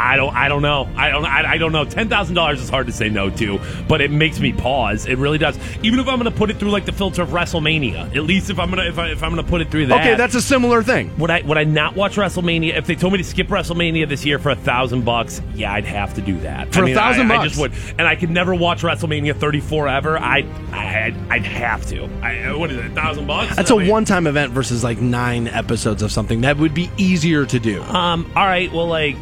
I 0.00 0.16
don't. 0.16 0.34
I 0.34 0.48
don't 0.48 0.62
know. 0.62 0.88
I 0.96 1.10
don't. 1.10 1.24
I, 1.26 1.52
I 1.52 1.58
don't 1.58 1.72
know. 1.72 1.84
Ten 1.84 2.08
thousand 2.08 2.34
dollars 2.34 2.60
is 2.62 2.68
hard 2.70 2.86
to 2.86 2.92
say 2.92 3.08
no 3.10 3.28
to, 3.30 3.60
but 3.86 4.00
it 4.00 4.10
makes 4.10 4.40
me 4.40 4.52
pause. 4.52 5.04
It 5.06 5.18
really 5.18 5.36
does. 5.38 5.58
Even 5.82 6.00
if 6.00 6.08
I'm 6.08 6.18
going 6.18 6.30
to 6.30 6.36
put 6.36 6.50
it 6.50 6.56
through 6.58 6.70
like 6.70 6.86
the 6.86 6.92
filter 6.92 7.22
of 7.22 7.28
WrestleMania, 7.30 8.16
at 8.16 8.24
least 8.24 8.48
if 8.50 8.58
I'm 8.58 8.70
gonna 8.70 8.84
if, 8.84 8.98
I, 8.98 9.10
if 9.10 9.22
I'm 9.22 9.30
going 9.32 9.44
to 9.44 9.48
put 9.48 9.60
it 9.60 9.70
through 9.70 9.86
that. 9.86 10.00
Okay, 10.00 10.14
that's 10.16 10.34
a 10.34 10.40
similar 10.40 10.82
thing. 10.82 11.16
Would 11.18 11.30
I 11.30 11.42
would 11.42 11.58
I 11.58 11.64
not 11.64 11.94
watch 11.96 12.16
WrestleMania 12.16 12.76
if 12.76 12.86
they 12.86 12.94
told 12.94 13.12
me 13.12 13.18
to 13.18 13.24
skip 13.24 13.48
WrestleMania 13.48 14.08
this 14.08 14.24
year 14.24 14.38
for 14.38 14.50
a 14.50 14.56
thousand 14.56 15.04
bucks? 15.04 15.42
Yeah, 15.54 15.72
I'd 15.72 15.84
have 15.84 16.14
to 16.14 16.22
do 16.22 16.38
that 16.40 16.72
For 16.72 16.80
I 16.80 16.82
a 16.82 16.86
mean, 16.86 16.94
thousand 16.94 17.30
I, 17.30 17.34
I 17.34 17.36
bucks? 17.38 17.48
just 17.50 17.60
would, 17.60 17.72
and 17.98 18.08
I 18.08 18.16
could 18.16 18.30
never 18.30 18.54
watch 18.54 18.82
WrestleMania 18.82 19.38
34 19.38 19.88
ever. 19.88 20.18
I, 20.18 20.38
I'd, 20.72 21.14
I'd 21.28 21.44
have 21.44 21.86
to. 21.88 22.04
I, 22.22 22.54
what 22.54 22.70
is 22.70 22.78
it? 22.78 22.86
A 22.86 22.90
thousand 22.90 23.26
bucks? 23.26 23.54
That's 23.56 23.70
a 23.70 23.76
mean- 23.76 23.88
one-time 23.88 24.26
event 24.26 24.52
versus 24.52 24.82
like 24.82 24.98
nine 25.00 25.46
episodes 25.48 26.02
of 26.02 26.10
something. 26.10 26.40
That 26.40 26.56
would 26.56 26.72
be 26.74 26.90
easier 26.96 27.44
to 27.44 27.58
do. 27.58 27.82
Um. 27.82 28.30
All 28.34 28.46
right. 28.46 28.72
Well, 28.72 28.86
like, 28.86 29.16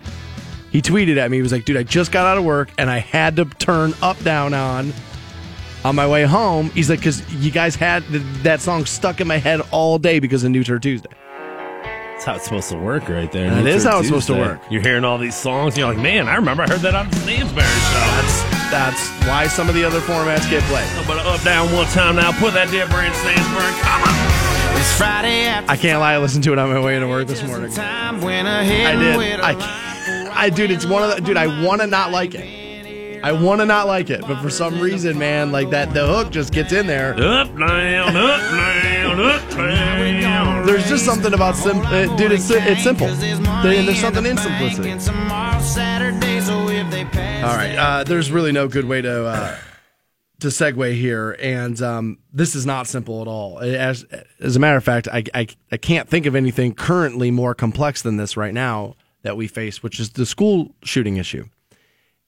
He 0.72 0.82
tweeted 0.82 1.18
at 1.18 1.30
me. 1.30 1.38
He 1.38 1.44
was 1.44 1.52
like, 1.52 1.66
dude, 1.66 1.78
I 1.78 1.84
just 1.84 2.12
got 2.12 2.26
out 2.26 2.40
of 2.40 2.46
work 2.46 2.72
and 2.80 2.90
I 2.90 2.98
had 2.98 3.36
to 3.36 3.46
turn 3.46 3.94
up 4.02 4.20
down 4.24 4.56
on 4.56 4.92
on 5.86 5.96
my 5.96 6.08
way 6.08 6.24
home. 6.24 6.70
He's 6.72 6.90
like, 6.90 7.00
because 7.00 7.28
you 7.34 7.52
guys 7.52 7.76
had 7.76 8.04
th- 8.08 8.22
that 8.44 8.62
song 8.62 8.86
stuck 8.86 9.22
in 9.22 9.28
my 9.28 9.38
head 9.38 9.62
all 9.72 9.98
day 9.98 10.20
because 10.20 10.44
of 10.44 10.52
New 10.52 10.64
Tour 10.64 10.80
Tuesday. 10.80 11.10
That's 12.12 12.26
how 12.26 12.36
it's 12.36 12.44
supposed 12.44 12.70
to 12.72 12.78
work, 12.78 13.08
right 13.08 13.32
there. 13.32 13.50
That 13.50 13.64
New 13.64 13.70
is 13.70 13.84
Tour 13.84 13.92
how 13.94 14.00
it's 14.00 14.08
supposed 14.10 14.28
to 14.28 14.34
Tuesday. 14.34 14.50
work. 14.50 14.62
You're 14.70 14.82
hearing 14.82 15.06
all 15.06 15.18
these 15.18 15.36
songs, 15.36 15.74
and 15.76 15.78
you're 15.80 15.88
like, 15.88 15.98
man, 16.04 16.28
I 16.28 16.36
remember 16.36 16.64
I 16.64 16.68
heard 16.68 16.82
that 16.82 16.94
on 16.96 17.10
the 17.10 17.16
Stansberry 17.16 17.46
show. 17.56 18.00
That's 18.20 18.44
that's 18.70 19.10
why 19.28 19.48
some 19.48 19.68
of 19.70 19.74
the 19.76 19.84
other 19.86 20.00
formats 20.02 20.48
get 20.50 20.62
played. 20.64 20.88
But 21.08 21.18
up 21.26 21.42
down 21.44 21.72
one 21.74 21.88
time 21.88 22.18
now. 22.18 22.32
Put 22.40 22.54
that 22.56 22.70
dear 22.70 22.88
brand 22.88 23.14
Stansberry. 23.16 23.82
Come 23.82 24.04
on. 24.04 24.78
It's 24.80 24.98
Friday 24.98 25.46
after 25.46 25.72
I 25.72 25.78
can't 25.78 26.00
lie. 26.02 26.14
I 26.14 26.18
listened 26.20 26.44
to 26.44 26.52
it 26.54 26.60
on 26.60 26.70
my 26.70 26.80
way 26.80 27.00
to 27.00 27.08
work 27.08 27.28
this 27.28 27.42
morning. 27.42 27.72
time 27.72 28.20
when 28.22 28.46
I 28.46 28.60
I 28.60 28.64
hit 28.66 29.00
did. 29.00 29.18
with 29.18 29.40
a 29.40 29.46
I, 29.46 30.32
I, 30.46 30.50
dude, 30.50 30.72
it's 30.72 30.86
one 30.86 31.04
of 31.10 31.16
the, 31.16 31.22
dude. 31.22 31.38
I 31.38 31.64
want 31.66 31.82
to 31.82 31.88
not 31.88 32.12
like 32.12 32.36
it. 32.36 32.69
I 33.24 33.32
want 33.34 33.62
to 33.62 33.66
not 33.66 33.88
like 33.88 34.10
it, 34.10 34.22
but 34.22 34.42
for 34.42 34.50
some 34.50 34.80
reason, 34.80 35.18
man, 35.20 35.52
like 35.52 35.70
that, 35.72 35.94
the 35.94 36.06
hook 36.08 36.32
just 36.32 36.54
gets 36.54 36.72
in 36.72 36.88
there. 36.88 37.14
Up, 37.14 37.48
down, 37.58 38.16
up, 38.16 38.40
down, 38.52 39.20
up, 39.20 39.50
down. 39.52 40.66
There's 40.66 40.88
just 40.88 41.06
something 41.06 41.34
about 41.34 41.56
sim, 41.56 41.80
uh, 41.82 42.16
dude. 42.16 42.32
It's 42.32 42.50
it's 42.50 42.84
simple. 42.84 43.08
There- 43.08 43.84
there's 43.84 44.00
something 44.00 44.26
in 44.26 44.38
simplicity. 44.38 44.92
All 47.44 47.56
right, 47.56 47.76
uh, 47.78 48.04
there's 48.04 48.32
really 48.32 48.52
no 48.52 48.68
good 48.68 48.86
way 48.86 49.02
to 49.02 49.26
uh, 49.26 49.58
to 50.40 50.48
segue 50.48 50.96
here, 50.96 51.36
and 51.42 51.82
um, 51.82 52.18
this 52.32 52.56
is 52.56 52.66
not 52.66 52.88
simple 52.88 53.22
at 53.22 53.28
all. 53.28 53.60
As 53.60 54.06
as 54.40 54.56
a 54.56 54.60
matter 54.60 54.78
of 54.78 54.84
fact, 54.84 55.08
I, 55.08 55.24
I 55.34 55.48
I 55.72 55.78
can't 55.78 56.08
think 56.08 56.26
of 56.26 56.36
anything 56.36 56.74
currently 56.74 57.32
more 57.32 57.54
complex 57.56 58.02
than 58.02 58.18
this 58.18 58.38
right 58.38 58.54
now 58.54 58.96
that 59.24 59.36
we 59.36 59.48
face, 59.48 59.84
which 59.84 60.00
is 60.00 60.12
the 60.12 60.26
school 60.26 60.74
shooting 60.84 61.18
issue. 61.18 61.46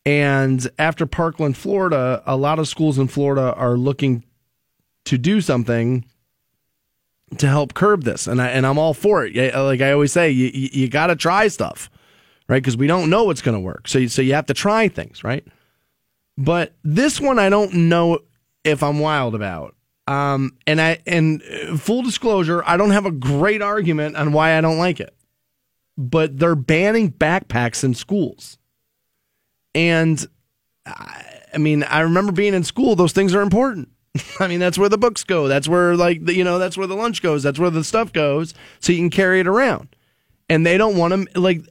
And 0.06 0.68
after 0.80 1.06
Parkland, 1.06 1.58
Florida, 1.58 2.24
a 2.26 2.36
lot 2.36 2.60
of 2.60 2.68
schools 2.68 2.98
in 2.98 3.08
Florida 3.08 3.54
are 3.54 3.78
looking 3.78 4.24
to 5.06 5.18
do 5.18 5.42
something 5.42 6.06
to 7.38 7.48
help 7.48 7.74
curb 7.74 8.04
this, 8.04 8.28
and 8.28 8.42
I 8.42 8.50
and 8.50 8.66
I'm 8.66 8.78
all 8.78 8.94
for 8.94 9.26
it. 9.26 9.36
Like 9.56 9.82
I 9.82 9.92
always 9.92 10.12
say, 10.12 10.32
you 10.32 10.50
you, 10.54 10.90
got 10.90 11.08
to 11.08 11.16
try 11.16 11.48
stuff, 11.48 11.90
right? 12.50 12.62
Because 12.62 12.76
we 12.76 12.88
don't 12.88 13.10
know 13.10 13.24
what's 13.24 13.42
going 13.42 13.56
to 13.56 13.62
work. 13.62 13.88
So 13.88 14.00
you, 14.00 14.10
so 14.10 14.22
you 14.22 14.34
have 14.34 14.48
to 14.48 14.54
try 14.54 14.88
things, 14.88 15.24
right? 15.24 15.46
But 16.38 16.74
this 16.84 17.22
one, 17.22 17.40
I 17.40 17.50
don't 17.50 17.74
know 17.74 18.20
if 18.64 18.84
I'm 18.84 19.00
wild 19.00 19.36
about. 19.36 19.76
Um, 20.08 20.58
and 20.68 20.82
I 20.82 21.00
and 21.06 21.42
uh, 21.44 21.78
full 21.78 22.02
disclosure, 22.02 22.64
I 22.66 22.76
don't 22.76 22.92
have 22.92 23.06
a 23.06 23.12
great 23.12 23.62
argument 23.62 24.18
on 24.18 24.34
why 24.34 24.58
I 24.58 24.62
don't 24.62 24.78
like 24.78 25.00
it. 25.00 25.16
But 25.98 26.40
they're 26.40 26.56
banning 26.56 27.12
backpacks 27.12 27.84
in 27.84 27.94
schools, 27.94 28.58
and 29.74 30.26
I, 30.86 31.24
I 31.54 31.58
mean, 31.58 31.84
I 31.84 32.02
remember 32.02 32.32
being 32.32 32.54
in 32.54 32.64
school; 32.64 32.96
those 32.96 33.14
things 33.14 33.34
are 33.34 33.42
important. 33.42 33.90
I 34.40 34.48
mean, 34.48 34.60
that's 34.60 34.78
where 34.78 34.90
the 34.90 34.98
books 34.98 35.24
go. 35.24 35.48
That's 35.48 35.68
where 35.68 35.96
like 35.96 36.26
the, 36.26 36.34
you 36.34 36.44
know, 36.44 36.60
that's 36.60 36.78
where 36.78 36.88
the 36.88 36.96
lunch 36.96 37.22
goes. 37.22 37.44
That's 37.44 37.60
where 37.60 37.70
the 37.70 37.84
stuff 37.84 38.14
goes, 38.14 38.54
so 38.80 38.92
you 38.92 39.00
can 39.00 39.10
carry 39.10 39.40
it 39.40 39.48
around. 39.48 39.96
And 40.50 40.66
they 40.66 40.78
don't 40.78 40.98
want 40.98 41.12
them 41.12 41.28
like. 41.36 41.62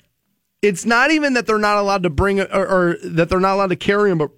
It's 0.62 0.84
not 0.84 1.10
even 1.10 1.32
that 1.34 1.46
they're 1.46 1.56
not 1.56 1.78
allowed 1.78 2.02
to 2.02 2.10
bring 2.10 2.38
or, 2.38 2.46
or 2.52 2.96
that 3.02 3.30
they're 3.30 3.40
not 3.40 3.54
allowed 3.54 3.70
to 3.70 3.76
carry 3.76 4.10
them 4.10 4.28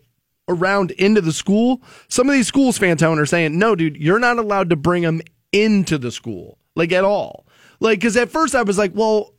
around 0.48 0.92
into 0.92 1.20
the 1.20 1.33
school. 1.33 1.83
Some 2.09 2.29
of 2.29 2.35
these 2.35 2.46
schools, 2.46 2.79
Fantone, 2.79 3.18
are 3.18 3.27
saying, 3.27 3.59
"No, 3.59 3.75
dude, 3.75 3.96
you're 3.96 4.20
not 4.20 4.38
allowed 4.38 4.70
to 4.70 4.77
bring 4.77 5.03
them 5.03 5.20
into 5.53 5.98
the 5.98 6.11
school. 6.11 6.59
like 6.75 6.90
at 6.90 7.05
all. 7.05 7.46
Like, 7.81 7.98
because 7.98 8.16
at 8.16 8.31
first 8.31 8.55
I 8.55 8.62
was 8.62 8.79
like, 8.79 8.92
well, 8.94 9.32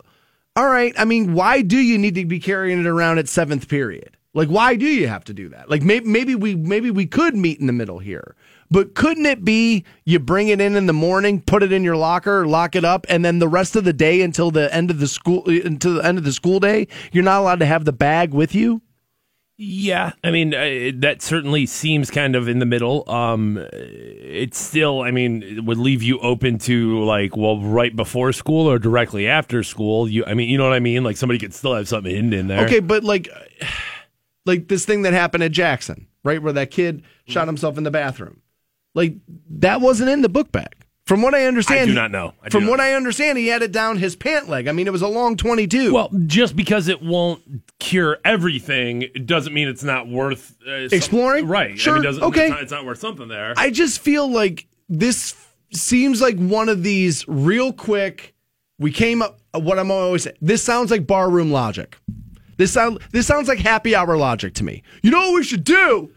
all 0.56 0.68
right. 0.68 0.94
I 0.98 1.06
mean, 1.06 1.34
why 1.34 1.62
do 1.62 1.78
you 1.78 1.98
need 1.98 2.16
to 2.16 2.26
be 2.26 2.40
carrying 2.40 2.80
it 2.80 2.86
around 2.86 3.18
at 3.18 3.28
seventh 3.28 3.68
period? 3.68 4.18
Like, 4.36 4.50
why 4.50 4.76
do 4.76 4.86
you 4.86 5.08
have 5.08 5.24
to 5.26 5.34
do 5.34 5.50
that? 5.50 5.70
Like, 5.70 5.84
maybe, 5.84 6.08
maybe 6.08 6.36
we 6.36 6.56
maybe 6.56 6.90
we 6.90 7.06
could 7.06 7.36
meet 7.36 7.60
in 7.60 7.68
the 7.68 7.74
middle 7.74 8.00
here, 8.00 8.36
but 8.72 8.96
couldn't 8.96 9.28
it 9.28 9.46
be 9.46 9.84
you 10.06 10.20
bring 10.20 10.48
it 10.48 10.60
in 10.60 10.76
in 10.76 10.88
the 10.88 10.94
morning, 10.94 11.42
put 11.42 11.62
it 11.62 11.72
in 11.72 11.84
your 11.84 11.96
locker, 11.96 12.48
lock 12.48 12.76
it 12.76 12.84
up, 12.84 13.06
and 13.10 13.24
then 13.24 13.38
the 13.40 13.48
rest 13.48 13.76
of 13.76 13.84
the 13.84 13.94
day 13.94 14.22
until 14.22 14.50
the 14.50 14.74
end 14.74 14.90
of 14.90 15.00
the 15.00 15.08
school 15.08 15.44
until 15.48 15.96
the 15.96 16.06
end 16.06 16.18
of 16.18 16.24
the 16.24 16.34
school 16.34 16.60
day, 16.60 16.88
you're 17.12 17.24
not 17.24 17.42
allowed 17.42 17.60
to 17.60 17.66
have 17.68 17.86
the 17.86 17.94
bag 17.94 18.34
with 18.34 18.56
you? 18.56 18.82
Yeah, 19.58 20.14
I 20.24 20.32
mean 20.32 20.54
uh, 20.56 20.92
that 20.96 21.22
certainly 21.22 21.68
seems 21.68 22.10
kind 22.10 22.36
of 22.36 22.48
in 22.48 22.58
the 22.58 22.66
middle. 22.66 23.08
Um, 23.10 23.64
still, 24.52 25.02
I 25.02 25.12
mean, 25.12 25.44
it 25.44 25.64
would 25.64 25.78
leave 25.78 26.02
you 26.02 26.20
open 26.20 26.58
to 26.60 27.04
like, 27.04 27.38
well, 27.38 27.60
right 27.60 27.96
before 27.96 28.34
school 28.34 28.68
or 28.68 28.80
directly 28.80 29.28
after 29.28 29.62
school. 29.62 30.10
You, 30.10 30.26
I 30.26 30.34
mean, 30.34 30.50
you 30.50 30.58
know 30.58 30.64
what 30.64 30.74
I 30.74 30.80
mean? 30.80 31.04
Like 31.04 31.18
somebody 31.18 31.38
could 31.38 31.54
still 31.54 31.76
have 31.76 31.88
something 31.88 32.14
hidden 32.14 32.34
in 32.34 32.48
there. 32.48 32.66
Okay, 32.66 32.80
but 32.80 33.04
like, 33.04 33.30
like 34.46 34.70
this 34.70 34.86
thing 34.86 35.04
that 35.04 35.14
happened 35.14 35.44
at 35.44 35.52
Jackson, 35.52 36.08
right, 36.24 36.42
where 36.42 36.54
that 36.54 36.72
kid 36.72 37.04
shot 37.28 37.48
himself 37.48 37.78
in 37.78 37.84
the 37.84 37.92
bathroom, 37.92 38.42
like 38.96 39.16
that 39.52 39.82
wasn't 39.82 40.10
in 40.10 40.24
the 40.24 40.30
book 40.30 40.52
bag. 40.52 40.83
From 41.06 41.22
what 41.22 41.36
I 41.36 41.46
understand, 41.48 41.82
I 41.82 41.86
do 41.86 41.94
not 41.94 42.12
know. 42.12 42.34
I 42.42 42.48
do 42.48 42.52
from 42.52 42.64
not 42.64 42.70
what 42.72 42.78
know. 42.78 42.84
I 42.84 42.94
understand, 42.94 43.38
he 43.38 43.48
had 43.48 43.62
it 43.62 43.74
down 43.74 43.98
his 43.98 44.16
pant 44.16 44.48
leg. 44.48 44.70
I 44.70 44.72
mean, 44.72 44.88
it 44.88 44.94
was 44.94 45.02
a 45.02 45.08
long 45.08 45.36
twenty-two. 45.36 45.94
Well, 45.94 46.10
just 46.28 46.56
because 46.56 46.88
it 46.88 47.02
won't 47.02 47.42
cure 47.80 48.20
everything, 48.24 49.02
it 49.02 49.26
doesn't 49.26 49.54
mean 49.54 49.68
it's 49.68 49.84
not 49.84 50.08
worth 50.08 50.56
uh, 50.66 50.72
Exploring? 50.92 51.46
right? 51.48 51.72
I 51.72 51.76
Sure, 51.76 51.96
mean, 51.96 52.04
doesn't, 52.04 52.24
okay. 52.24 52.44
It's 52.44 52.52
not, 52.52 52.62
it's 52.64 52.72
not 52.72 52.86
worth 52.86 53.00
something 53.00 53.28
there. 53.28 53.54
I 53.58 53.70
just 53.70 54.00
feel 54.00 54.30
like 54.32 54.66
this 54.88 55.36
seems 55.74 56.22
like 56.22 56.38
one 56.38 56.70
of 56.70 56.84
these 56.84 57.28
real 57.28 57.74
quick. 57.74 58.34
We 58.80 58.92
came 58.92 59.22
up. 59.22 59.40
What 59.54 59.78
I'm 59.80 59.92
always 59.92 60.24
saying. 60.24 60.38
This 60.42 60.64
sounds 60.64 60.90
like 60.90 61.06
barroom 61.06 61.52
logic. 61.52 61.98
This 62.58 62.72
sound. 62.72 63.00
This 63.12 63.28
sounds 63.28 63.48
like 63.50 63.60
happy 63.60 63.94
hour 63.94 64.16
logic 64.18 64.54
to 64.56 64.64
me. 64.64 64.84
You 65.02 65.12
know 65.12 65.20
what 65.32 65.36
we 65.36 65.44
should 65.44 65.64
do? 65.66 66.12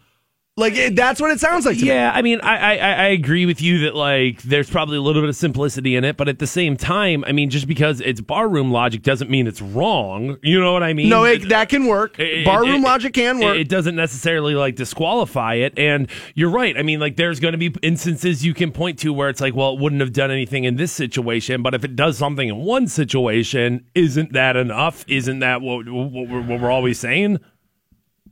Like 0.59 0.75
it, 0.75 0.97
that's 0.97 1.21
what 1.21 1.31
it 1.33 1.39
sounds 1.39 1.67
like 1.67 1.77
to 1.77 1.83
me. 1.83 1.89
Yeah, 1.89 2.11
I 2.15 2.23
mean, 2.23 2.41
I, 2.41 2.57
I 2.57 2.93
I 2.93 3.07
agree 3.09 3.45
with 3.45 3.61
you 3.61 3.81
that 3.81 3.95
like 3.95 4.41
there's 4.41 4.71
probably 4.71 4.97
a 4.97 5.03
little 5.03 5.21
bit 5.21 5.29
of 5.29 5.37
simplicity 5.37 5.97
in 5.97 6.05
it, 6.05 6.17
but 6.17 6.29
at 6.31 6.39
the 6.39 6.47
same 6.47 6.79
time, 6.79 7.25
I 7.27 7.33
mean, 7.33 7.51
just 7.51 7.69
because 7.69 8.01
it's 8.01 8.23
barroom 8.23 8.73
logic 8.73 9.03
doesn't 9.03 9.29
mean 9.29 9.47
it's 9.47 9.61
wrong. 9.61 10.39
You 10.43 10.59
know 10.59 10.73
what 10.73 10.83
I 10.83 10.95
mean? 10.95 11.11
No, 11.11 11.25
it, 11.25 11.51
that 11.51 11.69
can 11.69 11.85
work. 11.85 12.19
It- 12.19 12.47
barroom 12.47 12.81
logic 12.81 13.13
can 13.13 13.39
work. 13.39 13.59
It 13.59 13.69
doesn't 13.69 13.97
necessarily 13.97 14.55
like 14.55 14.77
disqualify 14.77 15.57
it. 15.57 15.79
And 15.79 16.09
you're 16.35 16.49
right. 16.49 16.75
I 16.79 16.83
mean, 16.83 17.01
like 17.01 17.17
there's 17.17 17.39
going 17.39 17.53
to 17.53 17.59
be 17.59 17.75
instances 17.83 18.43
you 18.43 18.55
can 18.55 18.73
point 18.73 18.99
to 19.01 19.13
where 19.13 19.29
it's 19.29 19.43
like, 19.43 19.55
well, 19.55 19.75
it 19.75 19.81
wouldn't 19.81 20.01
have 20.01 20.15
done 20.15 20.31
anything 20.31 20.65
in 20.65 20.77
this 20.77 20.91
situation, 20.91 21.63
but 21.63 21.75
if 21.75 21.85
it 21.85 21.97
does 21.97 22.17
something 22.17 22.49
in 22.49 22.57
one 22.57 22.89
situation, 22.89 23.85
isn't 23.95 24.33
that 24.33 24.57
enough? 24.57 25.05
Isn't 25.07 25.41
that 25.41 25.61
what, 25.61 25.87
what, 25.87 26.11
we're, 26.31 26.41
what 26.41 26.61
we're 26.63 26.71
always 26.71 26.99
saying? 26.99 27.41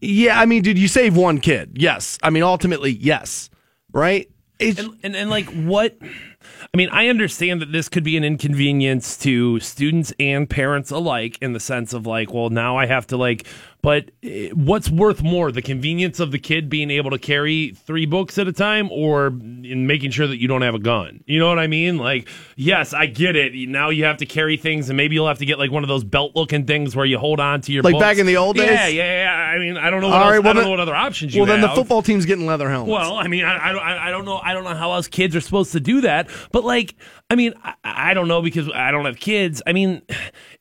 Yeah, 0.00 0.38
I 0.38 0.46
mean, 0.46 0.62
did 0.62 0.78
you 0.78 0.88
save 0.88 1.16
one 1.16 1.40
kid? 1.40 1.76
Yes. 1.76 2.18
I 2.22 2.30
mean, 2.30 2.42
ultimately, 2.42 2.92
yes. 2.92 3.50
Right. 3.92 4.30
And, 4.60 4.98
and 5.02 5.16
and 5.16 5.30
like 5.30 5.46
what? 5.46 5.96
I 6.02 6.76
mean, 6.76 6.88
I 6.90 7.08
understand 7.08 7.60
that 7.60 7.72
this 7.72 7.88
could 7.88 8.04
be 8.04 8.16
an 8.16 8.24
inconvenience 8.24 9.16
to 9.18 9.58
students 9.60 10.12
and 10.20 10.48
parents 10.48 10.90
alike 10.90 11.38
in 11.42 11.52
the 11.52 11.60
sense 11.60 11.92
of 11.92 12.06
like, 12.06 12.32
well, 12.32 12.50
now 12.50 12.76
I 12.76 12.86
have 12.86 13.06
to 13.08 13.16
like, 13.16 13.46
but 13.82 14.10
eh, 14.22 14.50
what's 14.50 14.88
worth 14.88 15.22
more, 15.22 15.50
the 15.50 15.62
convenience 15.62 16.20
of 16.20 16.30
the 16.30 16.38
kid 16.38 16.68
being 16.70 16.90
able 16.90 17.10
to 17.10 17.18
carry 17.18 17.70
three 17.70 18.06
books 18.06 18.38
at 18.38 18.46
a 18.46 18.52
time, 18.52 18.88
or 18.92 19.30
in 19.64 19.86
making 19.86 20.10
sure 20.10 20.26
that 20.26 20.38
you 20.40 20.48
don't 20.48 20.62
have 20.62 20.74
a 20.74 20.78
gun? 20.78 21.22
You 21.26 21.38
know 21.38 21.48
what 21.48 21.58
I 21.58 21.66
mean? 21.66 21.98
Like, 21.98 22.28
yes, 22.56 22.92
I 22.92 23.06
get 23.06 23.36
it. 23.36 23.52
Now 23.68 23.90
you 23.90 24.04
have 24.04 24.18
to 24.18 24.26
carry 24.26 24.56
things, 24.56 24.88
and 24.88 24.96
maybe 24.96 25.14
you'll 25.14 25.28
have 25.28 25.38
to 25.38 25.46
get 25.46 25.58
like 25.58 25.70
one 25.70 25.82
of 25.82 25.88
those 25.88 26.04
belt-looking 26.04 26.66
things 26.66 26.94
where 26.94 27.06
you 27.06 27.18
hold 27.18 27.40
on 27.40 27.60
to 27.62 27.72
your 27.72 27.82
Like 27.82 27.92
books. 27.92 28.02
back 28.02 28.18
in 28.18 28.26
the 28.26 28.36
old 28.36 28.56
days? 28.56 28.66
Yeah, 28.70 28.86
yeah, 28.88 29.24
yeah. 29.24 29.32
I 29.34 29.58
mean, 29.58 29.76
I 29.76 29.90
don't 29.90 30.00
know. 30.00 30.08
What 30.08 30.16
All 30.16 30.22
else, 30.24 30.30
right, 30.32 30.38
well 30.38 30.50
I 30.50 30.52
don't 30.52 30.56
then- 30.56 30.64
know 30.64 30.70
what 30.70 30.80
other 30.80 30.94
options 30.94 31.34
you 31.34 31.40
well, 31.42 31.46
then 31.46 31.60
the 31.60 31.68
football 31.68 32.02
team's 32.02 32.26
getting 32.26 32.46
leather 32.46 32.68
helmets. 32.68 32.92
Well, 32.92 33.14
I 33.16 33.28
mean, 33.28 33.44
I, 33.44 33.68
I, 33.68 33.72
don't- 33.72 33.82
I 33.82 34.08
I 34.08 34.10
don't 34.10 34.24
know. 34.24 34.38
I 34.42 34.52
don't 34.52 34.64
know 34.64 34.74
how 34.74 34.92
else 34.92 35.08
kids 35.08 35.34
are 35.36 35.40
supposed 35.40 35.72
to 35.72 35.80
do 35.80 36.00
that. 36.02 36.28
But 36.52 36.64
like, 36.64 36.94
I 37.34 37.36
mean, 37.36 37.52
I, 37.64 37.74
I 37.82 38.14
don't 38.14 38.28
know 38.28 38.40
because 38.42 38.70
I 38.72 38.92
don't 38.92 39.06
have 39.06 39.18
kids. 39.18 39.60
I 39.66 39.72
mean, 39.72 40.02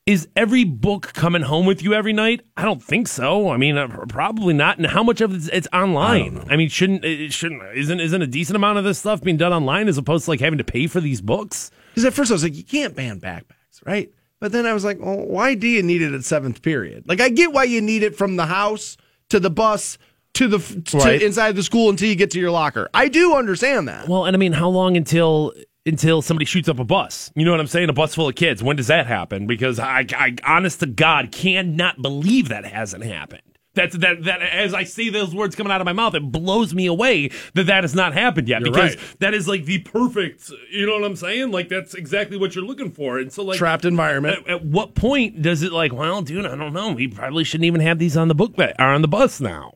is 0.06 0.26
every 0.34 0.64
book 0.64 1.12
coming 1.14 1.42
home 1.42 1.66
with 1.66 1.84
you 1.84 1.94
every 1.94 2.12
night? 2.12 2.40
I 2.56 2.64
don't 2.64 2.82
think 2.82 3.06
so. 3.06 3.50
I 3.50 3.56
mean, 3.58 3.78
uh, 3.78 3.86
probably 4.08 4.54
not. 4.54 4.78
And 4.78 4.86
how 4.88 5.04
much 5.04 5.20
of 5.20 5.32
it's, 5.32 5.46
it's 5.48 5.68
online? 5.72 6.44
I, 6.50 6.56
mean, 6.56 6.68
shouldn't 6.68 7.04
it 7.04 7.32
shouldn't 7.32 7.62
isn't 7.76 8.00
isn't 8.00 8.22
a 8.22 8.26
decent 8.26 8.56
amount 8.56 8.78
of 8.78 8.84
this 8.84 8.98
stuff 8.98 9.22
being 9.22 9.36
done 9.36 9.52
online 9.52 9.86
as 9.86 9.96
opposed 9.98 10.24
to 10.24 10.32
like 10.32 10.40
having 10.40 10.58
to 10.58 10.64
pay 10.64 10.88
for 10.88 11.00
these 11.00 11.20
books? 11.20 11.70
Because 11.90 12.06
at 12.06 12.12
first 12.12 12.32
I 12.32 12.34
was 12.34 12.42
like, 12.42 12.56
you 12.56 12.64
can't 12.64 12.96
ban 12.96 13.20
backpacks, 13.20 13.86
right? 13.86 14.10
But 14.40 14.50
then 14.50 14.66
I 14.66 14.72
was 14.72 14.84
like, 14.84 14.98
well, 14.98 15.24
why 15.24 15.54
do 15.54 15.68
you 15.68 15.80
need 15.84 16.02
it 16.02 16.12
at 16.12 16.24
seventh 16.24 16.60
period? 16.60 17.04
Like, 17.06 17.20
I 17.20 17.28
get 17.28 17.52
why 17.52 17.64
you 17.64 17.80
need 17.80 18.02
it 18.02 18.16
from 18.16 18.34
the 18.34 18.46
house 18.46 18.96
to 19.28 19.38
the 19.38 19.48
bus 19.48 19.96
to 20.34 20.48
the 20.48 20.58
to 20.58 20.98
Right. 20.98 21.22
inside 21.22 21.54
the 21.54 21.62
school 21.62 21.88
until 21.88 22.08
you 22.08 22.16
get 22.16 22.32
to 22.32 22.40
your 22.40 22.50
locker. 22.50 22.90
I 22.92 23.06
do 23.06 23.36
understand 23.36 23.86
that. 23.86 24.08
Well, 24.08 24.24
and 24.24 24.34
I 24.34 24.38
mean, 24.38 24.52
how 24.52 24.68
long 24.68 24.96
until 24.96 25.52
until 25.86 26.22
somebody 26.22 26.44
shoots 26.44 26.68
up 26.68 26.78
a 26.78 26.84
bus? 26.84 27.30
You 27.34 27.44
know 27.44 27.50
what 27.50 27.60
I'm 27.60 27.66
saying? 27.66 27.88
A 27.88 27.92
bus 27.92 28.14
full 28.14 28.28
of 28.28 28.34
kids. 28.34 28.62
When 28.62 28.76
does 28.76 28.88
that 28.88 29.06
happen? 29.06 29.46
Because 29.46 29.78
I, 29.78 30.06
I 30.16 30.36
honest 30.44 30.80
to 30.80 30.86
God, 30.86 31.32
cannot 31.32 32.02
believe 32.02 32.48
that 32.48 32.64
hasn't 32.64 33.04
happened. 33.04 33.42
That's 33.74 33.96
that 33.98 34.22
that 34.24 34.40
as 34.40 34.72
I 34.72 34.84
see 34.84 35.10
those 35.10 35.34
words 35.34 35.56
coming 35.56 35.72
out 35.72 35.80
of 35.80 35.84
my 35.84 35.92
mouth, 35.92 36.14
it 36.14 36.30
blows 36.30 36.72
me 36.72 36.86
away 36.86 37.30
that 37.54 37.64
that 37.64 37.82
has 37.82 37.94
not 37.94 38.14
happened 38.14 38.48
yet. 38.48 38.60
You're 38.60 38.70
because 38.70 38.96
right. 38.96 39.18
that 39.18 39.34
is 39.34 39.48
like 39.48 39.64
the 39.64 39.80
perfect. 39.80 40.50
You 40.70 40.86
know 40.86 40.94
what 40.94 41.04
I'm 41.04 41.16
saying? 41.16 41.50
Like 41.50 41.68
that's 41.68 41.92
exactly 41.94 42.36
what 42.36 42.54
you're 42.54 42.64
looking 42.64 42.92
for. 42.92 43.18
And 43.18 43.32
so 43.32 43.42
like 43.42 43.58
Trapped 43.58 43.84
environment. 43.84 44.46
At, 44.46 44.50
at 44.50 44.64
what 44.64 44.94
point 44.94 45.42
does 45.42 45.62
it 45.62 45.72
like? 45.72 45.92
Well, 45.92 46.22
dude, 46.22 46.46
I 46.46 46.54
don't 46.54 46.72
know. 46.72 46.92
We 46.92 47.08
probably 47.08 47.42
shouldn't 47.42 47.66
even 47.66 47.80
have 47.80 47.98
these 47.98 48.16
on 48.16 48.28
the 48.28 48.34
book 48.34 48.54
uh, 48.58 48.72
or 48.78 48.86
on 48.86 49.02
the 49.02 49.08
bus 49.08 49.40
now. 49.40 49.74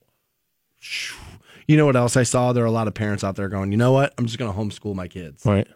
You 1.67 1.77
know 1.77 1.85
what 1.85 1.97
else 1.97 2.17
I 2.17 2.23
saw? 2.23 2.53
There 2.53 2.63
are 2.63 2.69
a 2.69 2.71
lot 2.71 2.87
of 2.87 2.95
parents 2.95 3.25
out 3.25 3.37
there 3.37 3.49
going, 3.49 3.73
you 3.73 3.79
know 3.79 3.93
what? 3.93 4.15
I'm 4.17 4.27
just 4.27 4.39
going 4.39 4.51
to 4.51 4.59
homeschool 4.59 4.95
my 4.95 5.09
kids. 5.09 5.45
Right. 5.45 5.69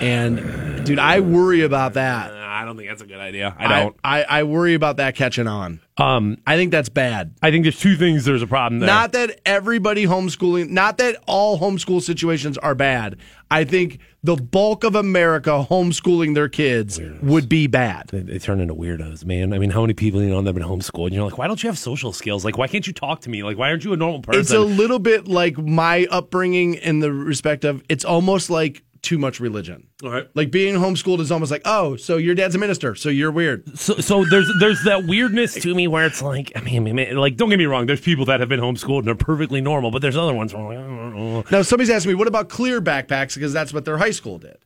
And 0.00 0.84
dude, 0.84 0.98
I 0.98 1.20
worry 1.20 1.62
about 1.62 1.94
that. 1.94 2.32
I 2.32 2.64
don't 2.64 2.76
think 2.76 2.88
that's 2.88 3.02
a 3.02 3.06
good 3.06 3.18
idea. 3.20 3.54
I 3.58 3.68
don't. 3.82 3.96
I, 4.02 4.22
I, 4.22 4.40
I 4.40 4.42
worry 4.44 4.74
about 4.74 4.96
that 4.96 5.14
catching 5.14 5.46
on. 5.46 5.80
um, 5.98 6.38
I 6.46 6.56
think 6.56 6.70
that's 6.70 6.88
bad. 6.88 7.34
I 7.42 7.50
think 7.50 7.64
there's 7.64 7.78
two 7.78 7.96
things. 7.96 8.24
There's 8.24 8.42
a 8.42 8.46
problem 8.46 8.80
there. 8.80 8.86
Not 8.86 9.12
that 9.12 9.40
everybody 9.44 10.06
homeschooling, 10.06 10.70
not 10.70 10.98
that 10.98 11.16
all 11.26 11.58
homeschool 11.58 12.02
situations 12.02 12.56
are 12.58 12.74
bad. 12.74 13.18
I 13.50 13.64
think 13.64 14.00
the 14.24 14.36
bulk 14.36 14.82
of 14.84 14.94
America 14.96 15.64
homeschooling 15.70 16.34
their 16.34 16.48
kids 16.48 16.98
would 17.22 17.48
be 17.48 17.66
bad. 17.66 18.08
they, 18.08 18.20
they 18.20 18.38
turn 18.38 18.60
into 18.60 18.74
weirdos, 18.74 19.24
man. 19.24 19.52
I 19.52 19.58
mean, 19.58 19.70
how 19.70 19.82
many 19.82 19.94
people 19.94 20.20
you 20.22 20.30
know 20.30 20.40
that 20.42 20.46
have 20.46 20.54
been 20.56 20.64
homeschooled? 20.64 21.06
And 21.06 21.14
you're 21.14 21.24
like, 21.24 21.38
why 21.38 21.46
don't 21.46 21.62
you 21.62 21.68
have 21.68 21.78
social 21.78 22.12
skills? 22.12 22.44
Like, 22.44 22.58
why 22.58 22.66
can't 22.68 22.86
you 22.86 22.92
talk 22.92 23.20
to 23.20 23.30
me? 23.30 23.44
Like, 23.44 23.56
why 23.56 23.68
aren't 23.70 23.84
you 23.84 23.92
a 23.92 23.96
normal 23.96 24.22
person? 24.22 24.40
It's 24.40 24.50
a 24.50 24.60
little 24.60 24.98
bit 24.98 25.28
like 25.28 25.56
my 25.58 26.06
upbringing 26.10 26.74
in 26.74 27.00
the 27.00 27.12
respect 27.12 27.64
of 27.64 27.82
it's 27.88 28.04
almost 28.04 28.50
like 28.50 28.82
too 29.06 29.18
much 29.18 29.38
religion. 29.40 29.86
All 30.02 30.10
right. 30.10 30.28
Like 30.34 30.50
being 30.50 30.74
homeschooled 30.74 31.20
is 31.20 31.30
almost 31.30 31.50
like, 31.52 31.62
oh, 31.64 31.94
so 31.96 32.16
your 32.16 32.34
dad's 32.34 32.54
a 32.54 32.58
minister, 32.58 32.94
so 32.94 33.08
you're 33.08 33.30
weird. 33.30 33.78
So, 33.78 33.94
so 33.94 34.24
there's 34.24 34.50
there's 34.58 34.82
that 34.84 35.04
weirdness 35.06 35.54
to 35.54 35.74
me 35.74 35.86
where 35.86 36.04
it's 36.04 36.20
like, 36.22 36.52
I 36.56 36.60
mean, 36.60 36.88
I 36.88 36.92
mean, 36.92 37.16
like, 37.16 37.36
don't 37.36 37.48
get 37.48 37.58
me 37.58 37.66
wrong. 37.66 37.86
There's 37.86 38.00
people 38.00 38.24
that 38.26 38.40
have 38.40 38.48
been 38.48 38.60
homeschooled 38.60 39.00
and 39.00 39.08
are 39.08 39.14
perfectly 39.14 39.60
normal, 39.60 39.90
but 39.90 40.02
there's 40.02 40.16
other 40.16 40.34
ones 40.34 40.52
where 40.52 40.62
I'm 40.62 40.68
like, 40.68 40.78
I 40.78 40.82
don't 40.82 41.16
know. 41.16 41.44
Now 41.50 41.62
somebody's 41.62 41.90
asking 41.90 42.10
me, 42.10 42.14
what 42.16 42.26
about 42.28 42.48
clear 42.48 42.82
backpacks? 42.82 43.34
Because 43.34 43.52
that's 43.52 43.72
what 43.72 43.84
their 43.84 43.98
high 43.98 44.10
school 44.10 44.38
did. 44.38 44.58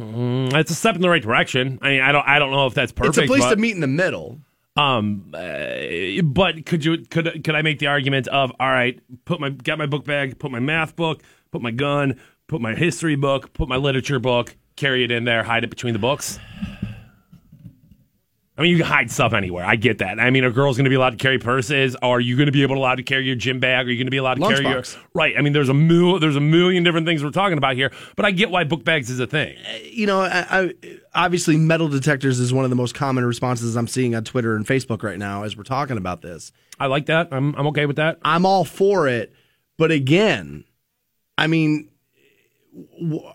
Mm, 0.00 0.54
It's 0.54 0.70
a 0.70 0.74
step 0.74 0.94
in 0.94 1.02
the 1.02 1.10
right 1.10 1.22
direction. 1.22 1.78
I 1.82 1.90
mean, 1.90 2.00
I 2.00 2.12
don't 2.12 2.26
I 2.26 2.38
don't 2.38 2.50
know 2.50 2.66
if 2.66 2.74
that's 2.74 2.92
perfect. 2.92 3.18
it's 3.18 3.24
a 3.24 3.26
place 3.26 3.42
but, 3.42 3.50
to 3.50 3.56
meet 3.56 3.74
in 3.74 3.80
the 3.80 3.86
middle. 3.86 4.40
Um, 4.74 5.34
uh, 5.34 6.22
but 6.24 6.64
could 6.64 6.84
you 6.84 6.98
could 7.10 7.44
could 7.44 7.54
I 7.54 7.62
make 7.62 7.78
the 7.78 7.88
argument 7.88 8.26
of 8.28 8.52
all 8.58 8.70
right, 8.70 8.98
put 9.26 9.38
my 9.40 9.50
got 9.50 9.76
my 9.78 9.86
book 9.86 10.04
bag, 10.04 10.38
put 10.38 10.50
my 10.50 10.60
math 10.60 10.96
book, 10.96 11.22
put 11.50 11.60
my 11.60 11.70
gun, 11.70 12.18
put 12.48 12.60
my 12.60 12.74
history 12.74 13.16
book, 13.16 13.52
put 13.52 13.68
my 13.68 13.76
literature 13.76 14.18
book, 14.18 14.56
carry 14.76 15.04
it 15.04 15.10
in 15.10 15.24
there, 15.24 15.42
hide 15.42 15.64
it 15.64 15.70
between 15.70 15.92
the 15.92 15.98
books. 15.98 16.38
I 18.56 18.60
mean, 18.60 18.70
you 18.70 18.76
can 18.76 18.86
hide 18.86 19.10
stuff 19.10 19.32
anywhere. 19.32 19.64
I 19.64 19.76
get 19.76 19.98
that. 19.98 20.20
I 20.20 20.28
mean, 20.28 20.44
a 20.44 20.50
girl's 20.50 20.76
going 20.76 20.84
to 20.84 20.90
be 20.90 20.94
allowed 20.94 21.10
to 21.10 21.16
carry 21.16 21.38
purses. 21.38 21.96
Are 21.96 22.20
you 22.20 22.36
going 22.36 22.46
to 22.46 22.52
be 22.52 22.62
able 22.62 22.74
to 22.74 22.80
allowed 22.80 22.96
to 22.96 23.02
carry 23.02 23.24
your 23.24 23.34
gym 23.34 23.60
bag? 23.60 23.86
Are 23.86 23.90
you 23.90 23.96
going 23.96 24.06
to 24.06 24.10
be 24.10 24.18
allowed 24.18 24.34
to 24.34 24.42
carry 24.42 24.62
your 24.64 24.82
Lunchbox. 24.82 24.98
right? 25.14 25.34
I 25.38 25.40
mean, 25.40 25.54
there's 25.54 25.70
a 25.70 25.74
mil- 25.74 26.18
there's 26.18 26.36
a 26.36 26.40
million 26.40 26.84
different 26.84 27.06
things 27.06 27.24
we're 27.24 27.30
talking 27.30 27.56
about 27.56 27.76
here. 27.76 27.90
But 28.14 28.26
I 28.26 28.30
get 28.30 28.50
why 28.50 28.64
book 28.64 28.84
bags 28.84 29.08
is 29.08 29.20
a 29.20 29.26
thing. 29.26 29.56
Uh, 29.56 29.78
you 29.90 30.06
know, 30.06 30.20
I, 30.20 30.46
I, 30.50 30.74
obviously 31.14 31.56
metal 31.56 31.88
detectors 31.88 32.38
is 32.40 32.52
one 32.52 32.64
of 32.64 32.70
the 32.70 32.76
most 32.76 32.94
common 32.94 33.24
responses 33.24 33.74
I'm 33.74 33.88
seeing 33.88 34.14
on 34.14 34.22
Twitter 34.22 34.54
and 34.54 34.66
Facebook 34.66 35.02
right 35.02 35.18
now 35.18 35.44
as 35.44 35.56
we're 35.56 35.62
talking 35.62 35.96
about 35.96 36.20
this. 36.20 36.52
I 36.78 36.86
like 36.86 37.06
that. 37.06 37.28
I'm 37.32 37.54
I'm 37.54 37.66
okay 37.68 37.86
with 37.86 37.96
that. 37.96 38.18
I'm 38.22 38.44
all 38.44 38.66
for 38.66 39.08
it, 39.08 39.32
but 39.78 39.90
again, 39.90 40.64
I 41.38 41.46
mean, 41.46 41.88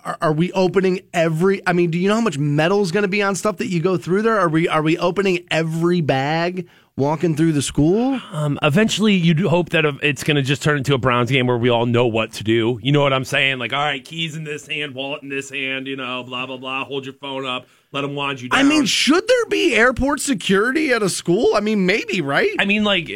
are, 0.04 0.18
are 0.22 0.34
we 0.34 0.52
opening 0.54 1.02
every? 1.14 1.62
I 1.68 1.74
mean, 1.74 1.92
do 1.92 1.98
you 1.98 2.08
know 2.08 2.16
how 2.16 2.22
much 2.22 2.38
metal 2.38 2.82
is 2.82 2.92
going 2.92 3.04
to 3.04 3.08
be 3.10 3.22
on 3.22 3.36
stuff 3.36 3.58
that 3.58 3.68
you 3.68 3.80
go 3.80 3.98
through 3.98 4.24
there? 4.24 4.40
Are 4.40 4.50
we 4.50 4.68
are 4.68 4.82
we 4.82 4.98
opening 4.98 5.46
every 5.52 6.02
bag 6.02 6.68
walking 6.96 7.36
through 7.36 7.52
the 7.52 7.62
school? 7.62 8.20
Um, 8.32 8.58
eventually, 8.64 9.14
you'd 9.14 9.40
hope 9.42 9.70
that 9.70 9.86
it's 10.02 10.24
going 10.24 10.38
to 10.38 10.42
just 10.42 10.64
turn 10.64 10.78
into 10.78 10.94
a 10.94 10.98
Browns 10.98 11.30
game 11.30 11.48
where 11.48 11.58
we 11.58 11.70
all 11.70 11.86
know 11.86 12.08
what 12.08 12.34
to 12.34 12.44
do. 12.44 12.80
You 12.82 12.92
know 12.92 13.02
what 13.02 13.14
I'm 13.14 13.26
saying? 13.26 13.60
Like, 13.60 13.74
all 13.74 13.80
right, 13.80 14.04
keys 14.04 14.36
in 14.36 14.44
this 14.44 14.68
hand, 14.68 14.96
wallet 14.96 15.22
in 15.22 15.30
this 15.30 15.50
hand, 15.50 15.88
you 15.88 15.96
know, 15.96 16.24
blah, 16.24 16.46
blah, 16.46 16.58
blah. 16.58 16.86
Hold 16.86 17.06
your 17.06 17.16
phone 17.16 17.46
up. 17.46 17.68
Let 17.92 18.02
them 18.02 18.16
wand 18.16 18.42
you 18.42 18.50
down. 18.50 18.60
I 18.60 18.64
mean, 18.64 18.86
should 18.86 19.26
there 19.28 19.46
be 19.46 19.74
airport 19.74 20.20
security 20.20 20.92
at 20.92 21.02
a 21.02 21.10
school? 21.10 21.54
I 21.56 21.62
mean, 21.62 21.86
maybe, 21.86 22.20
right? 22.20 22.54
I 22.60 22.66
mean, 22.66 22.84
like, 22.84 23.08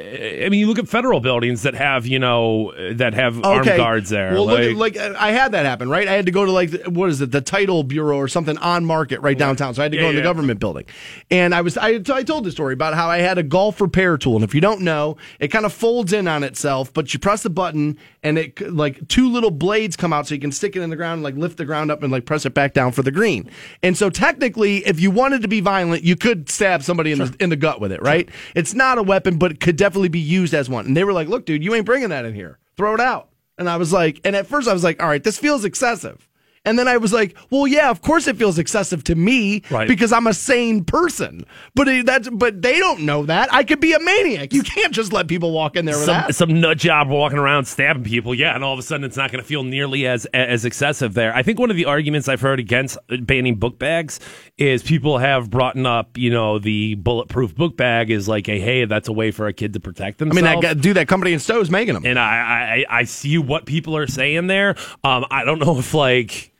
I 0.00 0.48
mean, 0.48 0.60
you 0.60 0.66
look 0.66 0.78
at 0.78 0.88
federal 0.88 1.20
buildings 1.20 1.62
that 1.62 1.74
have, 1.74 2.06
you 2.06 2.18
know, 2.18 2.72
that 2.94 3.14
have 3.14 3.38
okay. 3.38 3.48
armed 3.48 3.66
guards 3.66 4.10
there. 4.10 4.32
Well, 4.32 4.46
like, 4.46 4.74
look 4.74 4.96
at, 4.96 5.12
like 5.12 5.16
I 5.16 5.32
had 5.32 5.52
that 5.52 5.66
happen, 5.66 5.90
right? 5.90 6.08
I 6.08 6.12
had 6.12 6.26
to 6.26 6.32
go 6.32 6.44
to 6.44 6.52
like 6.52 6.72
what 6.86 7.10
is 7.10 7.20
it, 7.20 7.30
the 7.30 7.40
title 7.40 7.82
bureau 7.82 8.16
or 8.16 8.28
something 8.28 8.56
on 8.58 8.84
Market 8.84 9.20
right 9.20 9.36
downtown. 9.36 9.74
So 9.74 9.82
I 9.82 9.84
had 9.84 9.92
to 9.92 9.98
yeah, 9.98 10.04
go 10.04 10.10
in 10.10 10.16
the 10.16 10.22
government 10.22 10.60
building, 10.60 10.86
and 11.30 11.54
I 11.54 11.60
was 11.60 11.76
I, 11.76 12.00
I 12.12 12.22
told 12.22 12.44
the 12.44 12.50
story 12.50 12.72
about 12.72 12.94
how 12.94 13.08
I 13.08 13.18
had 13.18 13.38
a 13.38 13.42
golf 13.42 13.80
repair 13.80 14.16
tool, 14.16 14.36
and 14.36 14.44
if 14.44 14.54
you 14.54 14.60
don't 14.60 14.80
know, 14.80 15.16
it 15.38 15.48
kind 15.48 15.66
of 15.66 15.72
folds 15.72 16.12
in 16.12 16.26
on 16.26 16.42
itself, 16.42 16.92
but 16.92 17.12
you 17.12 17.20
press 17.20 17.42
the 17.42 17.50
button 17.50 17.98
and 18.22 18.38
it 18.38 18.60
like 18.72 19.06
two 19.08 19.30
little 19.30 19.50
blades 19.50 19.96
come 19.96 20.12
out, 20.12 20.26
so 20.26 20.34
you 20.34 20.40
can 20.40 20.52
stick 20.52 20.76
it 20.76 20.82
in 20.82 20.90
the 20.90 20.96
ground, 20.96 21.18
and, 21.18 21.22
like 21.22 21.34
lift 21.34 21.56
the 21.56 21.64
ground 21.64 21.90
up 21.90 22.02
and 22.02 22.12
like 22.12 22.26
press 22.26 22.46
it 22.46 22.54
back 22.54 22.74
down 22.74 22.92
for 22.92 23.02
the 23.02 23.10
green. 23.10 23.50
And 23.82 23.96
so 23.96 24.10
technically, 24.10 24.78
if 24.86 25.00
you 25.00 25.10
wanted 25.10 25.42
to 25.42 25.48
be 25.48 25.60
violent, 25.60 26.04
you 26.04 26.16
could 26.16 26.48
stab 26.48 26.82
somebody 26.82 27.12
in 27.12 27.18
sure. 27.18 27.26
the 27.26 27.42
in 27.42 27.50
the 27.50 27.56
gut 27.56 27.80
with 27.80 27.92
it, 27.92 28.02
right? 28.02 28.28
Sure. 28.28 28.52
It's 28.54 28.74
not 28.74 28.98
a 28.98 29.02
weapon, 29.02 29.38
but 29.38 29.50
it 29.52 29.60
could 29.60 29.76
definitely 29.76 29.89
be 30.08 30.20
used 30.20 30.54
as 30.54 30.68
one. 30.68 30.86
And 30.86 30.96
they 30.96 31.04
were 31.04 31.12
like, 31.12 31.28
look, 31.28 31.44
dude, 31.44 31.64
you 31.64 31.74
ain't 31.74 31.86
bringing 31.86 32.10
that 32.10 32.24
in 32.24 32.34
here. 32.34 32.58
Throw 32.76 32.94
it 32.94 33.00
out. 33.00 33.28
And 33.58 33.68
I 33.68 33.76
was 33.76 33.92
like, 33.92 34.20
and 34.24 34.34
at 34.34 34.46
first 34.46 34.68
I 34.68 34.72
was 34.72 34.84
like, 34.84 35.02
all 35.02 35.08
right, 35.08 35.22
this 35.22 35.38
feels 35.38 35.64
excessive. 35.64 36.28
And 36.66 36.78
then 36.78 36.88
I 36.88 36.98
was 36.98 37.10
like, 37.10 37.38
well, 37.48 37.66
yeah, 37.66 37.88
of 37.88 38.02
course 38.02 38.26
it 38.26 38.36
feels 38.36 38.58
excessive 38.58 39.02
to 39.04 39.14
me 39.14 39.62
right. 39.70 39.88
because 39.88 40.12
I'm 40.12 40.26
a 40.26 40.34
sane 40.34 40.84
person. 40.84 41.46
But 41.74 41.88
it, 41.88 42.04
that's 42.04 42.28
but 42.28 42.60
they 42.60 42.78
don't 42.78 43.00
know 43.00 43.24
that. 43.24 43.50
I 43.50 43.64
could 43.64 43.80
be 43.80 43.94
a 43.94 43.98
maniac. 43.98 44.52
You 44.52 44.62
can't 44.62 44.92
just 44.92 45.10
let 45.10 45.26
people 45.26 45.52
walk 45.52 45.74
in 45.74 45.86
there 45.86 45.96
with 45.96 46.04
some, 46.04 46.14
that. 46.14 46.34
Some 46.34 46.60
nut 46.60 46.76
job 46.76 47.08
walking 47.08 47.38
around 47.38 47.64
stabbing 47.64 48.04
people. 48.04 48.34
Yeah, 48.34 48.54
and 48.54 48.62
all 48.62 48.74
of 48.74 48.78
a 48.78 48.82
sudden 48.82 49.04
it's 49.04 49.16
not 49.16 49.32
going 49.32 49.42
to 49.42 49.48
feel 49.48 49.64
nearly 49.64 50.06
as 50.06 50.26
as 50.26 50.66
excessive 50.66 51.14
there. 51.14 51.34
I 51.34 51.42
think 51.42 51.58
one 51.58 51.70
of 51.70 51.76
the 51.76 51.86
arguments 51.86 52.28
I've 52.28 52.42
heard 52.42 52.60
against 52.60 52.98
banning 53.08 53.54
book 53.54 53.78
bags 53.78 54.20
is 54.58 54.82
people 54.82 55.16
have 55.16 55.48
brought 55.48 55.78
up, 55.78 56.18
you 56.18 56.28
know, 56.28 56.58
the 56.58 56.94
bulletproof 56.96 57.54
book 57.54 57.78
bag 57.78 58.10
is 58.10 58.28
like 58.28 58.50
a 58.50 58.60
hey, 58.60 58.84
that's 58.84 59.08
a 59.08 59.12
way 59.12 59.30
for 59.30 59.46
a 59.46 59.54
kid 59.54 59.72
to 59.72 59.80
protect 59.80 60.18
themselves. 60.18 60.46
I 60.46 60.52
mean, 60.52 60.60
that 60.60 60.80
dude, 60.82 60.96
that 60.98 61.08
company 61.08 61.32
in 61.32 61.38
Stowe's 61.38 61.70
making 61.70 61.94
them, 61.94 62.04
and 62.04 62.18
I, 62.18 62.84
I 62.90 62.98
I 62.98 63.04
see 63.04 63.38
what 63.38 63.64
people 63.64 63.96
are 63.96 64.06
saying 64.06 64.48
there. 64.48 64.76
Um, 65.02 65.24
I 65.30 65.44
don't 65.44 65.58
know 65.58 65.78
if 65.78 65.94
like 65.94 66.50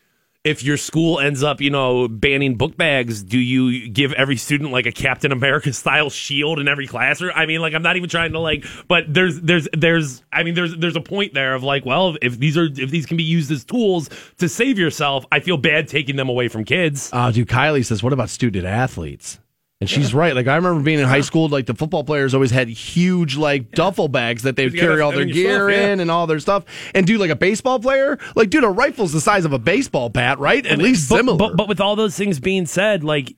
if 0.42 0.62
your 0.62 0.78
school 0.78 1.20
ends 1.20 1.42
up, 1.42 1.60
you 1.60 1.68
know, 1.68 2.08
banning 2.08 2.56
book 2.56 2.76
bags, 2.76 3.22
do 3.22 3.38
you 3.38 3.88
give 3.88 4.12
every 4.14 4.36
student 4.36 4.72
like 4.72 4.86
a 4.86 4.92
Captain 4.92 5.32
America 5.32 5.72
style 5.72 6.08
shield 6.08 6.58
in 6.58 6.66
every 6.66 6.86
classroom? 6.86 7.32
I 7.34 7.46
mean, 7.46 7.60
like 7.60 7.74
I'm 7.74 7.82
not 7.82 7.96
even 7.96 8.08
trying 8.08 8.32
to 8.32 8.38
like, 8.38 8.64
but 8.88 9.12
there's 9.12 9.40
there's 9.40 9.68
there's 9.76 10.22
I 10.32 10.42
mean 10.42 10.54
there's 10.54 10.74
there's 10.76 10.96
a 10.96 11.00
point 11.00 11.34
there 11.34 11.54
of 11.54 11.62
like, 11.62 11.84
well, 11.84 12.16
if 12.22 12.38
these 12.38 12.56
are 12.56 12.64
if 12.64 12.90
these 12.90 13.06
can 13.06 13.16
be 13.16 13.22
used 13.22 13.50
as 13.50 13.64
tools 13.64 14.08
to 14.38 14.48
save 14.48 14.78
yourself, 14.78 15.26
I 15.30 15.40
feel 15.40 15.58
bad 15.58 15.88
taking 15.88 16.16
them 16.16 16.28
away 16.28 16.48
from 16.48 16.64
kids. 16.64 17.10
Oh, 17.12 17.30
dude, 17.30 17.48
Kylie 17.48 17.84
says, 17.84 18.02
what 18.02 18.12
about 18.12 18.30
student 18.30 18.64
athletes? 18.64 19.38
And 19.80 19.88
she's 19.88 20.12
right. 20.12 20.34
Like 20.34 20.46
I 20.46 20.56
remember 20.56 20.82
being 20.82 20.98
in 20.98 21.06
high 21.06 21.22
school, 21.22 21.48
like 21.48 21.64
the 21.64 21.74
football 21.74 22.04
players 22.04 22.34
always 22.34 22.50
had 22.50 22.68
huge 22.68 23.38
like 23.38 23.70
duffel 23.70 24.08
bags 24.08 24.42
that 24.42 24.54
they'd 24.54 24.74
carry 24.74 25.00
all 25.00 25.10
their 25.10 25.24
gear 25.24 25.70
stuff, 25.70 25.80
yeah. 25.80 25.92
in 25.92 26.00
and 26.00 26.10
all 26.10 26.26
their 26.26 26.38
stuff. 26.38 26.64
And 26.94 27.06
dude, 27.06 27.18
like 27.18 27.30
a 27.30 27.36
baseball 27.36 27.80
player, 27.80 28.18
like 28.36 28.50
dude, 28.50 28.62
a 28.62 28.68
rifle's 28.68 29.14
the 29.14 29.22
size 29.22 29.46
of 29.46 29.54
a 29.54 29.58
baseball 29.58 30.10
bat, 30.10 30.38
right? 30.38 30.66
At 30.66 30.76
least 30.76 31.08
but, 31.08 31.16
similar. 31.16 31.38
But, 31.38 31.56
but 31.56 31.66
with 31.66 31.80
all 31.80 31.96
those 31.96 32.14
things 32.14 32.38
being 32.38 32.66
said, 32.66 33.02
like 33.04 33.34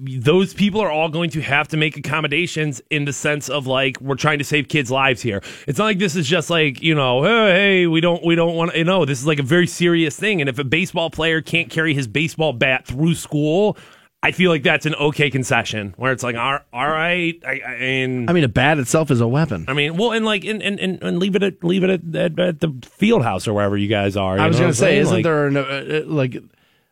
those 0.00 0.52
people 0.52 0.80
are 0.80 0.90
all 0.90 1.08
going 1.10 1.30
to 1.30 1.40
have 1.42 1.68
to 1.68 1.76
make 1.76 1.96
accommodations 1.96 2.82
in 2.90 3.04
the 3.04 3.12
sense 3.12 3.48
of 3.48 3.68
like 3.68 4.00
we're 4.00 4.16
trying 4.16 4.38
to 4.38 4.44
save 4.44 4.66
kids' 4.66 4.90
lives 4.90 5.22
here. 5.22 5.40
It's 5.68 5.78
not 5.78 5.84
like 5.84 6.00
this 6.00 6.16
is 6.16 6.26
just 6.26 6.50
like 6.50 6.82
you 6.82 6.96
know, 6.96 7.22
hey, 7.22 7.52
hey 7.52 7.86
we 7.86 8.00
don't 8.00 8.24
we 8.24 8.34
don't 8.34 8.56
want 8.56 8.72
to. 8.72 8.78
You 8.78 8.84
know, 8.84 9.04
this 9.04 9.20
is 9.20 9.28
like 9.28 9.38
a 9.38 9.44
very 9.44 9.68
serious 9.68 10.16
thing. 10.16 10.40
And 10.40 10.50
if 10.50 10.58
a 10.58 10.64
baseball 10.64 11.08
player 11.08 11.40
can't 11.40 11.70
carry 11.70 11.94
his 11.94 12.08
baseball 12.08 12.52
bat 12.52 12.84
through 12.84 13.14
school 13.14 13.76
I 14.20 14.32
feel 14.32 14.50
like 14.50 14.64
that's 14.64 14.84
an 14.84 14.96
okay 14.96 15.30
concession 15.30 15.94
where 15.96 16.10
it's 16.10 16.24
like, 16.24 16.34
all, 16.34 16.58
all 16.72 16.88
right, 16.88 17.40
I, 17.46 17.50
I, 17.64 17.74
and 17.74 18.28
I 18.28 18.32
mean, 18.32 18.42
a 18.42 18.48
bat 18.48 18.78
itself 18.78 19.12
is 19.12 19.20
a 19.20 19.28
weapon. 19.28 19.64
I 19.68 19.74
mean, 19.74 19.96
well, 19.96 20.10
and 20.10 20.24
like, 20.24 20.44
and 20.44 20.60
and, 20.60 20.80
and 20.80 21.18
leave 21.20 21.36
it 21.36 21.42
at 21.44 21.62
leave 21.62 21.84
it 21.84 21.90
at, 21.90 22.16
at, 22.16 22.38
at 22.38 22.60
the 22.60 22.74
field 22.82 23.22
house 23.22 23.46
or 23.46 23.54
wherever 23.54 23.76
you 23.76 23.86
guys 23.86 24.16
are. 24.16 24.36
I 24.38 24.48
was 24.48 24.58
going 24.58 24.72
to 24.72 24.76
say, 24.76 24.98
isn't 24.98 25.14
like, 25.14 25.24
there 25.24 25.46
an, 25.46 25.56
uh, 25.56 25.60
uh 25.60 26.02
like 26.06 26.42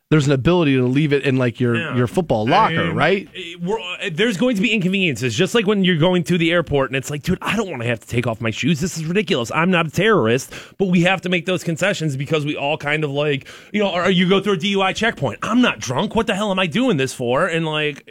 there's 0.09 0.25
an 0.25 0.31
ability 0.31 0.75
to 0.75 0.83
leave 0.83 1.11
it 1.11 1.23
in 1.23 1.35
like 1.35 1.59
your 1.59 1.75
yeah. 1.75 1.95
your 1.95 2.07
football 2.07 2.47
locker, 2.47 2.79
I 2.79 2.83
mean, 2.87 2.95
right? 2.95 3.29
There's 4.11 4.37
going 4.37 4.55
to 4.55 4.61
be 4.61 4.71
inconveniences, 4.71 5.35
just 5.35 5.53
like 5.53 5.67
when 5.67 5.83
you're 5.83 5.97
going 5.97 6.23
to 6.25 6.37
the 6.37 6.51
airport 6.51 6.89
and 6.89 6.95
it's 6.95 7.11
like, 7.11 7.23
dude, 7.23 7.39
I 7.41 7.57
don't 7.57 7.69
want 7.69 7.81
to 7.81 7.87
have 7.89 7.99
to 7.99 8.07
take 8.07 8.25
off 8.25 8.39
my 8.39 8.51
shoes. 8.51 8.79
This 8.79 8.97
is 8.97 9.05
ridiculous. 9.05 9.51
I'm 9.51 9.69
not 9.69 9.87
a 9.87 9.91
terrorist, 9.91 10.53
but 10.77 10.85
we 10.85 11.01
have 11.01 11.21
to 11.21 11.29
make 11.29 11.45
those 11.45 11.63
concessions 11.63 12.15
because 12.15 12.45
we 12.45 12.55
all 12.55 12.77
kind 12.77 13.03
of 13.03 13.11
like, 13.11 13.47
you 13.73 13.83
know, 13.83 13.91
or 13.91 14.09
you 14.09 14.29
go 14.29 14.39
through 14.39 14.53
a 14.53 14.57
DUI 14.57 14.95
checkpoint. 14.95 15.39
I'm 15.41 15.61
not 15.61 15.79
drunk. 15.79 16.15
What 16.15 16.27
the 16.27 16.35
hell 16.35 16.51
am 16.51 16.59
I 16.59 16.67
doing 16.67 16.95
this 16.95 17.13
for? 17.13 17.45
And 17.45 17.65
like 17.65 18.09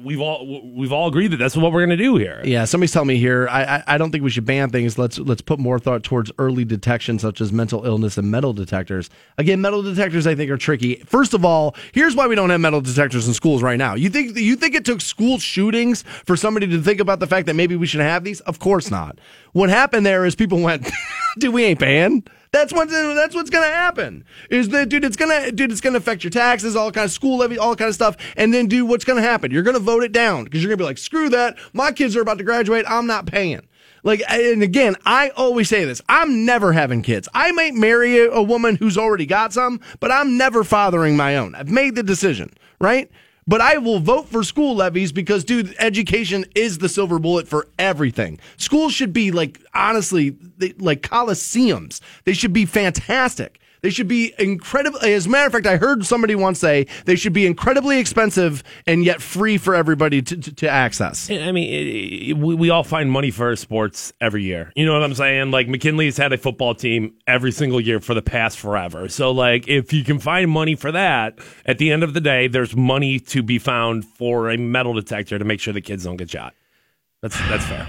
we've 0.00 0.20
all 0.20 0.72
we've 0.72 0.92
all 0.92 1.08
agreed 1.08 1.28
that 1.28 1.36
that's 1.36 1.56
what 1.56 1.72
we're 1.72 1.84
going 1.84 1.96
to 1.96 2.02
do 2.02 2.16
here. 2.16 2.40
Yeah, 2.44 2.64
somebody's 2.64 2.92
telling 2.92 3.08
me 3.08 3.18
here. 3.18 3.48
I, 3.48 3.64
I, 3.64 3.84
I 3.86 3.98
don't 3.98 4.10
think 4.10 4.24
we 4.24 4.30
should 4.30 4.44
ban 4.44 4.70
things. 4.70 4.98
Let's 4.98 5.18
let's 5.18 5.42
put 5.42 5.58
more 5.58 5.78
thought 5.78 6.02
towards 6.02 6.32
early 6.38 6.64
detection, 6.64 7.18
such 7.18 7.40
as 7.40 7.52
mental 7.52 7.84
illness 7.84 8.18
and 8.18 8.30
metal 8.30 8.52
detectors. 8.52 9.10
Again, 9.38 9.60
metal 9.60 9.82
detectors 9.82 10.26
I 10.26 10.34
think 10.34 10.50
are 10.50 10.56
tricky. 10.56 10.96
First 11.06 11.34
of 11.34 11.44
all, 11.44 11.76
here's 11.92 12.16
why 12.16 12.26
we 12.26 12.34
don't 12.34 12.50
have 12.50 12.60
metal 12.60 12.80
detectors 12.80 13.28
in 13.28 13.34
schools 13.34 13.62
right 13.62 13.78
now. 13.78 13.94
You 13.94 14.10
think 14.10 14.36
you 14.36 14.56
think 14.56 14.74
it 14.74 14.84
took 14.84 15.00
school 15.00 15.38
shootings 15.38 16.02
for 16.02 16.36
somebody 16.36 16.66
to 16.68 16.82
think 16.82 17.00
about 17.00 17.20
the 17.20 17.26
fact 17.26 17.46
that 17.46 17.54
maybe 17.54 17.76
we 17.76 17.86
should 17.86 18.00
have 18.00 18.24
these? 18.24 18.40
Of 18.40 18.58
course 18.58 18.90
not. 18.90 19.18
What 19.52 19.70
happened 19.70 20.04
there 20.04 20.24
is 20.24 20.34
people 20.34 20.60
went, 20.60 20.90
"Dude, 21.38 21.54
we 21.54 21.64
ain't 21.64 21.78
banned." 21.80 22.28
That's 22.56 22.72
what 22.72 22.88
that's 22.88 23.34
what's 23.34 23.50
gonna 23.50 23.66
happen. 23.66 24.24
Is 24.48 24.70
that 24.70 24.88
dude? 24.88 25.04
It's 25.04 25.16
gonna 25.16 25.52
dude. 25.52 25.70
It's 25.70 25.82
gonna 25.82 25.98
affect 25.98 26.24
your 26.24 26.30
taxes, 26.30 26.74
all 26.74 26.90
kind 26.90 27.04
of 27.04 27.10
school 27.10 27.36
levy, 27.36 27.58
all 27.58 27.76
kind 27.76 27.90
of 27.90 27.94
stuff. 27.94 28.16
And 28.34 28.54
then, 28.54 28.66
dude, 28.66 28.88
what's 28.88 29.04
gonna 29.04 29.20
happen? 29.20 29.50
You're 29.50 29.62
gonna 29.62 29.78
vote 29.78 30.02
it 30.02 30.12
down 30.12 30.44
because 30.44 30.62
you're 30.62 30.70
gonna 30.70 30.78
be 30.78 30.84
like, 30.84 30.96
screw 30.96 31.28
that. 31.28 31.58
My 31.74 31.92
kids 31.92 32.16
are 32.16 32.22
about 32.22 32.38
to 32.38 32.44
graduate. 32.44 32.86
I'm 32.88 33.06
not 33.06 33.26
paying. 33.26 33.60
Like, 34.04 34.22
and 34.30 34.62
again, 34.62 34.96
I 35.04 35.28
always 35.30 35.68
say 35.68 35.84
this: 35.84 36.00
I'm 36.08 36.46
never 36.46 36.72
having 36.72 37.02
kids. 37.02 37.28
I 37.34 37.52
might 37.52 37.74
marry 37.74 38.26
a 38.26 38.40
woman 38.40 38.76
who's 38.76 38.96
already 38.96 39.26
got 39.26 39.52
some, 39.52 39.78
but 40.00 40.10
I'm 40.10 40.38
never 40.38 40.64
fathering 40.64 41.14
my 41.14 41.36
own. 41.36 41.54
I've 41.54 41.68
made 41.68 41.94
the 41.94 42.02
decision, 42.02 42.54
right? 42.80 43.10
But 43.48 43.60
I 43.60 43.78
will 43.78 44.00
vote 44.00 44.28
for 44.28 44.42
school 44.42 44.74
levies 44.74 45.12
because, 45.12 45.44
dude, 45.44 45.74
education 45.78 46.44
is 46.56 46.78
the 46.78 46.88
silver 46.88 47.20
bullet 47.20 47.46
for 47.46 47.68
everything. 47.78 48.40
Schools 48.56 48.92
should 48.92 49.12
be 49.12 49.30
like, 49.30 49.60
honestly, 49.72 50.30
they, 50.58 50.72
like 50.78 51.02
coliseums. 51.02 52.00
They 52.24 52.32
should 52.32 52.52
be 52.52 52.66
fantastic. 52.66 53.60
They 53.86 53.90
should 53.90 54.08
be 54.08 54.34
incredible. 54.36 54.98
As 54.98 55.26
a 55.26 55.28
matter 55.28 55.46
of 55.46 55.52
fact, 55.52 55.64
I 55.64 55.76
heard 55.76 56.04
somebody 56.04 56.34
once 56.34 56.58
say 56.58 56.88
they 57.04 57.14
should 57.14 57.32
be 57.32 57.46
incredibly 57.46 58.00
expensive 58.00 58.64
and 58.84 59.04
yet 59.04 59.22
free 59.22 59.58
for 59.58 59.76
everybody 59.76 60.22
to, 60.22 60.36
to, 60.36 60.54
to 60.56 60.68
access. 60.68 61.30
I 61.30 61.52
mean, 61.52 61.72
it, 61.72 62.30
it, 62.30 62.36
we, 62.36 62.56
we 62.56 62.68
all 62.68 62.82
find 62.82 63.12
money 63.12 63.30
for 63.30 63.54
sports 63.54 64.12
every 64.20 64.42
year. 64.42 64.72
You 64.74 64.86
know 64.86 64.94
what 64.94 65.04
I'm 65.04 65.14
saying? 65.14 65.52
Like 65.52 65.68
McKinley's 65.68 66.16
had 66.16 66.32
a 66.32 66.36
football 66.36 66.74
team 66.74 67.14
every 67.28 67.52
single 67.52 67.80
year 67.80 68.00
for 68.00 68.12
the 68.12 68.22
past 68.22 68.58
forever. 68.58 69.08
So, 69.08 69.30
like, 69.30 69.68
if 69.68 69.92
you 69.92 70.02
can 70.02 70.18
find 70.18 70.50
money 70.50 70.74
for 70.74 70.90
that, 70.90 71.38
at 71.64 71.78
the 71.78 71.92
end 71.92 72.02
of 72.02 72.12
the 72.12 72.20
day, 72.20 72.48
there's 72.48 72.74
money 72.74 73.20
to 73.20 73.40
be 73.40 73.60
found 73.60 74.04
for 74.04 74.50
a 74.50 74.58
metal 74.58 74.94
detector 74.94 75.38
to 75.38 75.44
make 75.44 75.60
sure 75.60 75.72
the 75.72 75.80
kids 75.80 76.02
don't 76.02 76.16
get 76.16 76.28
shot. 76.28 76.54
That's 77.22 77.38
that's 77.48 77.64
fair. 77.66 77.86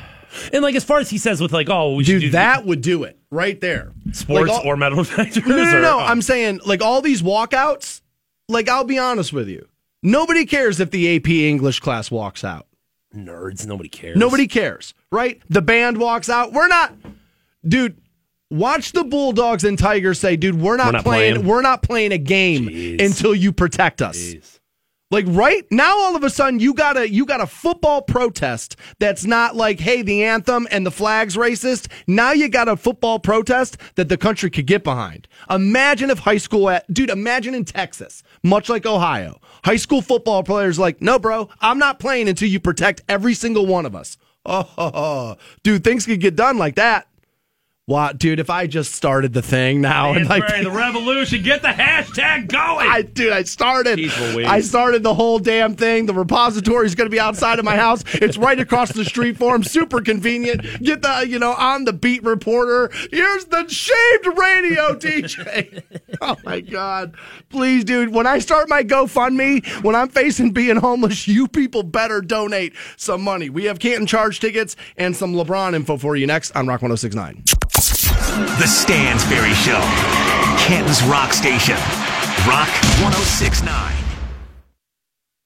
And 0.54 0.64
like 0.64 0.76
as 0.76 0.84
far 0.84 1.00
as 1.00 1.10
he 1.10 1.18
says 1.18 1.42
with 1.42 1.52
like, 1.52 1.70
oh, 1.70 1.96
we 1.96 2.04
dude, 2.04 2.22
do 2.22 2.30
that 2.32 2.66
would 2.66 2.82
do 2.82 3.04
it 3.04 3.18
right 3.32 3.60
there. 3.60 3.92
Sports 4.12 4.50
like 4.50 4.60
all, 4.60 4.66
or 4.66 4.78
metal 4.78 5.04
detectors? 5.04 5.46
No, 5.46 5.56
no, 5.56 5.64
no. 5.64 5.78
Or, 5.78 5.82
no. 5.82 5.98
Oh. 6.00 6.04
I'm 6.04 6.22
saying 6.22 6.62
like 6.66 6.82
all 6.82 7.02
these 7.02 7.22
walkouts. 7.22 8.02
Like 8.50 8.70
I'll 8.70 8.86
be 8.86 8.98
honest 8.98 9.34
with 9.34 9.50
you, 9.50 9.68
nobody 10.02 10.46
cares 10.46 10.80
if 10.80 10.90
the 10.92 11.18
AP 11.18 11.28
English 11.28 11.82
class 11.82 12.10
walks 12.10 12.44
out. 12.46 12.66
Nerds, 13.14 13.66
nobody 13.66 13.90
cares. 13.90 14.16
Nobody 14.16 14.48
cares, 14.48 14.94
right? 15.12 15.42
The 15.50 15.62
band 15.62 15.98
walks 15.98 16.30
out. 16.30 16.54
We're 16.54 16.68
not, 16.68 16.94
dude. 17.68 17.98
Watch 18.50 18.94
the 18.94 19.04
Bulldogs 19.04 19.66
and 19.66 19.78
Tigers 19.78 20.22
say, 20.22 20.38
dude, 20.38 20.62
we're 20.62 20.78
not, 20.78 20.86
we're 20.86 20.92
not 20.94 21.04
playing, 21.04 21.34
playing, 21.34 21.48
We're 21.48 21.62
not 21.62 21.84
playing 21.84 22.14
a 22.14 22.18
game 22.18 22.68
Jeez. 22.68 23.06
until 23.06 23.36
you 23.36 23.52
protect 23.52 24.02
us. 24.02 24.18
Jeez. 24.18 24.57
Like 25.10 25.26
right 25.30 25.66
now, 25.72 25.98
all 26.00 26.18
of 26.18 26.24
a 26.24 26.30
sudden 26.30 26.60
you 26.60 26.74
got 26.74 26.98
a 26.98 27.10
you 27.10 27.26
got 27.26 27.40
a 27.40 27.48
football 27.48 28.02
protest 28.02 28.76
that's 29.00 29.24
not 29.24 29.56
like, 29.56 29.80
hey, 29.80 30.02
the 30.02 30.26
anthem 30.26 30.68
and 30.70 30.86
the 30.86 30.92
flag's 30.92 31.38
racist. 31.38 31.88
Now 32.08 32.34
you 32.34 32.50
got 32.50 32.68
a 32.68 32.76
football 32.76 33.18
protest 33.18 33.78
that 33.96 34.10
the 34.10 34.18
country 34.18 34.50
could 34.50 34.68
get 34.68 34.84
behind. 34.84 35.30
Imagine 35.50 36.10
if 36.10 36.20
high 36.20 36.38
school, 36.38 36.70
at, 36.70 36.92
dude, 36.94 37.10
imagine 37.10 37.56
in 37.56 37.64
Texas, 37.64 38.22
much 38.44 38.68
like 38.68 38.86
Ohio, 38.86 39.40
high 39.64 39.78
school 39.78 40.02
football 40.02 40.44
players 40.44 40.78
like, 40.78 41.02
no, 41.02 41.18
bro, 41.18 41.48
I'm 41.62 41.80
not 41.80 42.00
playing 42.00 42.28
until 42.28 42.50
you 42.50 42.60
protect 42.60 43.02
every 43.08 43.34
single 43.34 43.66
one 43.66 43.86
of 43.86 43.96
us. 43.96 44.18
Oh, 44.50 45.36
dude, 45.64 45.84
things 45.84 46.06
could 46.06 46.22
get 46.22 46.38
done 46.38 46.58
like 46.58 46.76
that. 46.76 47.08
Wow, 47.90 48.12
dude, 48.12 48.42
if 48.42 48.50
I 48.50 48.68
just 48.68 48.94
started 48.96 49.32
the 49.32 49.42
thing 49.42 49.80
now 49.80 50.12
and 50.12 50.28
like 50.28 50.46
the 50.62 50.70
revolution. 50.70 51.42
Get 51.42 51.62
the 51.62 51.70
hashtag 51.70 52.50
going. 52.50 52.86
I 52.86 53.02
dude, 53.02 53.32
I 53.32 53.44
started. 53.44 53.98
Jeez 53.98 54.44
I 54.46 54.60
started 54.60 55.04
the 55.04 55.14
whole 55.14 55.40
damn 55.40 55.74
thing. 55.74 56.06
The 56.06 56.14
repository 56.14 56.86
is 56.86 56.96
going 56.96 57.06
to 57.06 57.10
be 57.10 57.20
outside 57.20 57.60
of 57.60 57.64
my 57.66 57.78
house. 57.78 58.04
It's 58.16 58.38
right 58.38 58.60
across 58.60 58.92
the 58.92 59.06
street 59.06 59.38
for 59.38 59.56
him. 59.56 59.64
Super 59.64 60.02
convenient. 60.02 60.64
Get 60.84 61.02
the 61.02 61.26
you 61.30 61.40
know 61.40 61.54
on 61.54 61.86
the 61.86 61.94
beat 61.94 62.24
reporter. 62.24 62.92
Here's 63.10 63.46
the 63.46 63.66
shaved 63.70 64.38
radio 64.38 64.94
DJ. 65.00 65.82
oh 66.20 66.36
my 66.44 66.60
god, 66.60 67.16
please, 67.48 67.86
dude. 67.86 68.10
When 68.10 68.28
I 68.28 68.40
start 68.40 68.68
my 68.68 68.84
GoFundMe, 68.84 69.66
when 69.82 69.96
I'm 69.96 70.10
facing 70.10 70.52
being 70.52 70.76
homeless, 70.76 71.26
you 71.26 71.48
people 71.48 71.84
better 71.84 72.20
donate 72.20 72.74
some 72.98 73.22
money. 73.22 73.50
We 73.50 73.64
have 73.64 73.80
Canton 73.80 74.08
charge 74.08 74.42
tickets 74.42 74.76
and 74.98 75.16
some 75.16 75.34
LeBron 75.36 75.74
info 75.74 75.96
for 75.96 76.18
you 76.18 76.28
next 76.28 76.52
on 76.52 76.68
Rock 76.68 76.82
1069. 76.82 77.46
The 78.38 78.66
Stansberry 78.66 79.54
Show. 79.66 79.82
Canton's 80.68 81.02
Rock 81.06 81.34
Station. 81.34 81.76
Rock 82.48 82.70
1069. 83.02 83.94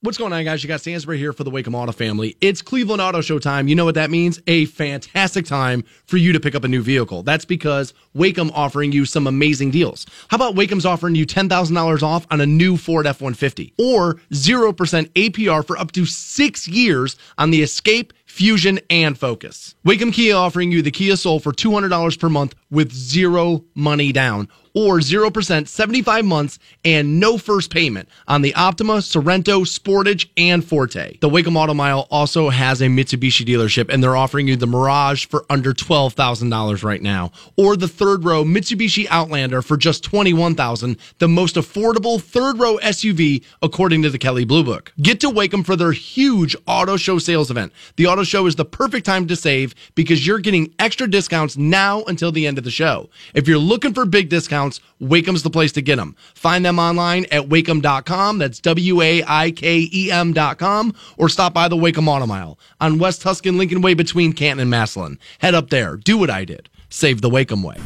What's 0.02 0.18
going 0.18 0.34
on, 0.34 0.44
guys? 0.44 0.62
You 0.62 0.68
got 0.68 0.82
Stansberry 0.82 1.18
here 1.18 1.32
for 1.32 1.46
the 1.46 1.52
Waikem 1.52 1.74
Auto 1.74 1.94
family. 1.94 2.36
It's 2.42 2.62
Cleveland 2.62 3.02
Auto 3.02 3.22
Show 3.22 3.40
time. 3.40 3.70
You 3.70 3.76
know 3.76 3.86
what 3.86 3.96
that 3.96 4.10
means? 4.10 4.42
A 4.48 4.66
fantastic 4.66 5.46
time 5.46 5.84
for 6.06 6.18
you 6.18 6.34
to 6.34 6.40
pick 6.40 6.54
up 6.54 6.66
a 6.66 6.68
new 6.68 6.82
vehicle. 6.82 7.24
That's 7.24 7.46
because 7.46 7.94
Waikem 8.14 8.52
offering 8.54 8.92
you 8.92 9.06
some 9.06 9.26
amazing 9.26 9.72
deals. 9.72 10.06
How 10.28 10.36
about 10.36 10.56
Waikem's 10.56 10.86
offering 10.86 11.16
you 11.16 11.26
$10,000 11.26 12.04
off 12.04 12.28
on 12.30 12.42
a 12.42 12.46
new 12.46 12.76
Ford 12.76 13.08
F-150 13.08 13.74
or 13.78 14.16
0% 14.34 14.74
APR 15.14 15.66
for 15.66 15.78
up 15.78 15.94
to 15.94 16.06
six 16.06 16.68
years 16.68 17.16
on 17.38 17.52
the 17.52 17.62
Escape, 17.62 18.12
Fusion, 18.32 18.80
and 18.90 19.18
Focus. 19.18 19.76
Waikem 19.86 20.14
Kia 20.14 20.36
offering 20.36 20.72
you 20.72 20.82
the 20.82 20.90
Kia 20.90 21.18
Soul 21.18 21.40
for 21.40 21.52
$200 21.52 22.18
per 22.18 22.30
month 22.30 22.56
with 22.72 22.92
zero 22.94 23.66
money 23.76 24.12
down 24.12 24.48
or 24.74 25.00
0% 25.00 25.68
75 25.68 26.26
months 26.26 26.60
and 26.86 27.20
no 27.20 27.38
first 27.38 27.72
payment 27.72 28.08
on 28.28 28.42
the 28.42 28.54
Optima, 28.56 28.94
Sorento, 28.98 29.62
Sportage, 29.66 30.28
and 30.38 30.64
Forte. 30.64 31.18
The 31.20 31.30
Waikem 31.30 31.56
Auto 31.56 31.74
Mile 31.74 32.08
also 32.10 32.50
has 32.50 32.82
a 32.82 32.86
Mitsubishi 32.86 33.46
dealership 33.46 33.90
and 33.90 34.04
they're 34.04 34.16
offering 34.16 34.48
you 34.48 34.56
the 34.56 34.68
Mirage 34.68 35.26
for 35.26 35.46
under 35.50 35.74
$12,000 35.74 36.84
right 36.84 37.02
now 37.02 37.32
or 37.58 37.76
the 37.76 37.88
third 37.88 38.24
row 38.24 38.44
Mitsubishi 38.44 39.08
Outlander 39.10 39.62
for 39.62 39.78
just 39.78 40.04
$21,000, 40.10 40.98
the 41.20 41.28
most 41.28 41.56
affordable 41.56 42.22
third 42.22 42.60
row 42.60 42.78
SUV 42.78 43.44
according 43.62 44.02
to 44.04 44.10
the 44.10 44.18
Kelley 44.18 44.46
Blue 44.46 44.64
Book. 44.64 44.94
Get 45.02 45.20
to 45.22 45.30
Waikem 45.30 45.66
for 45.66 45.76
their 45.76 45.92
huge 45.92 46.56
auto 46.68 46.98
show 46.98 47.18
sales 47.18 47.52
event. 47.52 47.74
The 47.96 48.08
auto 48.08 48.24
show 48.24 48.46
is 48.46 48.56
the 48.56 48.66
perfect 48.66 49.06
time 49.06 49.28
to 49.28 49.36
save 49.36 49.76
because 49.96 50.26
you're 50.26 50.40
getting 50.40 50.74
extra 50.80 51.10
discounts 51.10 51.58
now 51.58 52.04
until 52.04 52.32
the 52.32 52.48
end 52.48 52.58
of 52.58 52.64
the 52.64 52.72
show. 52.72 53.10
If 53.34 53.48
you're 53.48 53.58
looking 53.58 53.94
for 53.94 54.06
big 54.06 54.30
discounts, 54.30 54.61
Waikem's 55.02 55.44
the 55.44 55.50
place 55.50 55.72
to 55.74 55.82
get 55.82 55.98
them. 55.98 56.16
Find 56.34 56.66
them 56.66 56.80
online 56.80 57.26
at 57.32 57.50
waikem.com. 57.50 58.38
That's 58.38 58.60
W 58.60 59.02
A 59.02 59.24
I 59.28 59.52
K 59.52 59.90
E 59.92 60.12
M.com 60.12 60.94
or 61.18 61.30
stop 61.30 61.54
by 61.54 61.68
the 61.68 61.76
Waikem 61.76 62.08
Auto 62.08 62.26
Mile 62.28 62.58
on 62.80 63.00
West 63.00 63.22
Tuscan 63.22 63.58
Lincoln 63.58 63.82
Way 63.82 63.94
between 63.94 64.34
Canton 64.34 64.62
and 64.62 64.72
Massillon. 64.72 65.18
Head 65.40 65.56
up 65.56 65.70
there. 65.70 65.98
Do 65.98 66.18
what 66.18 66.30
I 66.30 66.46
did. 66.46 66.70
Save 66.90 67.22
the 67.22 67.30
Waikem 67.30 67.64
way. 67.64 67.78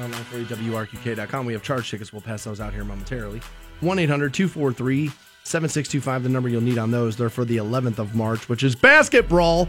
Online 0.00 0.24
for 0.24 0.38
you, 0.38 0.44
WRQK.com. 0.44 1.46
We 1.46 1.52
have 1.52 1.62
charge 1.62 1.90
tickets. 1.90 2.12
We'll 2.12 2.22
pass 2.22 2.44
those 2.44 2.60
out 2.60 2.74
here 2.74 2.84
momentarily. 2.84 3.40
1 3.80 3.98
800 3.98 4.34
243 4.34 5.10
7625, 5.44 6.22
the 6.22 6.28
number 6.28 6.48
you'll 6.48 6.62
need 6.62 6.78
on 6.78 6.90
those. 6.90 7.16
They're 7.16 7.28
for 7.28 7.44
the 7.44 7.58
11th 7.58 7.98
of 7.98 8.14
March, 8.14 8.48
which 8.48 8.62
is 8.62 8.74
Basketball. 8.74 9.68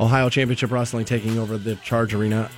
Ohio 0.00 0.28
Championship 0.28 0.70
Wrestling 0.70 1.04
taking 1.04 1.38
over 1.38 1.58
the 1.58 1.76
Charge 1.76 2.14
Arena. 2.14 2.50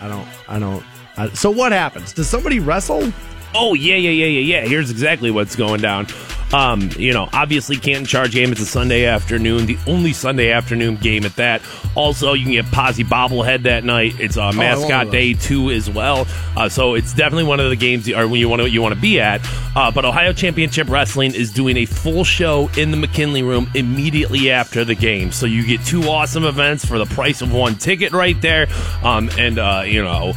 I 0.00 0.08
don't, 0.08 0.28
I 0.48 0.58
don't. 0.58 0.84
I, 1.16 1.28
so 1.30 1.50
what 1.50 1.72
happens? 1.72 2.12
Does 2.12 2.28
somebody 2.28 2.60
wrestle? 2.60 3.12
Oh 3.54 3.74
yeah, 3.74 3.96
yeah, 3.96 4.10
yeah, 4.10 4.26
yeah, 4.26 4.60
yeah. 4.60 4.68
Here's 4.68 4.90
exactly 4.90 5.30
what's 5.30 5.56
going 5.56 5.80
down. 5.80 6.06
Um, 6.52 6.88
you 6.96 7.12
know, 7.12 7.28
obviously 7.32 7.76
Canton 7.76 8.06
Charge 8.06 8.32
game. 8.32 8.52
It's 8.52 8.60
a 8.60 8.66
Sunday 8.66 9.04
afternoon, 9.04 9.66
the 9.66 9.78
only 9.86 10.12
Sunday 10.12 10.50
afternoon 10.50 10.96
game 10.96 11.24
at 11.24 11.36
that. 11.36 11.62
Also, 11.94 12.32
you 12.32 12.44
can 12.44 12.52
get 12.52 12.66
Posse 12.66 13.04
bobblehead 13.04 13.64
that 13.64 13.84
night. 13.84 14.18
It's 14.18 14.36
a 14.36 14.52
mascot 14.52 15.06
those. 15.06 15.12
day 15.12 15.34
too 15.34 15.70
as 15.70 15.90
well. 15.90 16.26
Uh, 16.56 16.68
so 16.68 16.94
it's 16.94 17.12
definitely 17.12 17.44
one 17.44 17.60
of 17.60 17.68
the 17.68 17.76
games 17.76 18.08
or 18.08 18.26
when 18.26 18.40
you 18.40 18.48
want 18.48 18.62
to 18.62 18.70
you 18.70 18.80
want 18.80 18.94
to 18.94 19.00
be 19.00 19.20
at. 19.20 19.40
Uh, 19.76 19.90
but 19.90 20.04
Ohio 20.04 20.32
Championship 20.32 20.88
Wrestling 20.88 21.34
is 21.34 21.52
doing 21.52 21.76
a 21.76 21.84
full 21.84 22.24
show 22.24 22.70
in 22.76 22.90
the 22.90 22.96
McKinley 22.96 23.42
Room 23.42 23.70
immediately 23.74 24.50
after 24.50 24.84
the 24.84 24.94
game. 24.94 25.32
So 25.32 25.44
you 25.44 25.66
get 25.66 25.84
two 25.84 26.02
awesome 26.04 26.44
events 26.44 26.84
for 26.84 26.98
the 26.98 27.06
price 27.06 27.42
of 27.42 27.52
one 27.52 27.76
ticket 27.76 28.12
right 28.12 28.40
there. 28.40 28.68
Um, 29.02 29.28
and 29.38 29.58
uh, 29.58 29.82
you 29.84 30.02
know. 30.02 30.34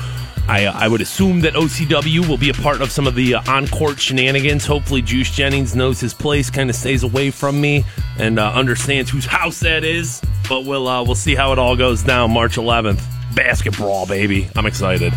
I, 0.47 0.65
I 0.65 0.87
would 0.87 1.01
assume 1.01 1.41
that 1.41 1.53
OCW 1.53 2.27
will 2.27 2.37
be 2.37 2.49
a 2.49 2.53
part 2.53 2.81
of 2.81 2.91
some 2.91 3.07
of 3.07 3.15
the 3.15 3.35
uh, 3.35 3.43
on-court 3.47 3.99
shenanigans. 3.99 4.65
Hopefully, 4.65 5.01
Juice 5.01 5.31
Jennings 5.31 5.75
knows 5.75 5.99
his 5.99 6.13
place, 6.13 6.49
kind 6.49 6.69
of 6.69 6.75
stays 6.75 7.03
away 7.03 7.31
from 7.31 7.61
me, 7.61 7.85
and 8.17 8.37
uh, 8.39 8.51
understands 8.51 9.09
whose 9.09 9.25
house 9.25 9.59
that 9.61 9.83
is. 9.83 10.21
But 10.49 10.65
we'll 10.65 10.87
uh, 10.87 11.03
we'll 11.03 11.15
see 11.15 11.35
how 11.35 11.53
it 11.53 11.59
all 11.59 11.75
goes 11.75 12.03
down 12.03 12.31
March 12.31 12.55
11th. 12.57 13.01
Basketball, 13.35 14.05
baby! 14.05 14.49
I'm 14.55 14.65
excited. 14.65 15.13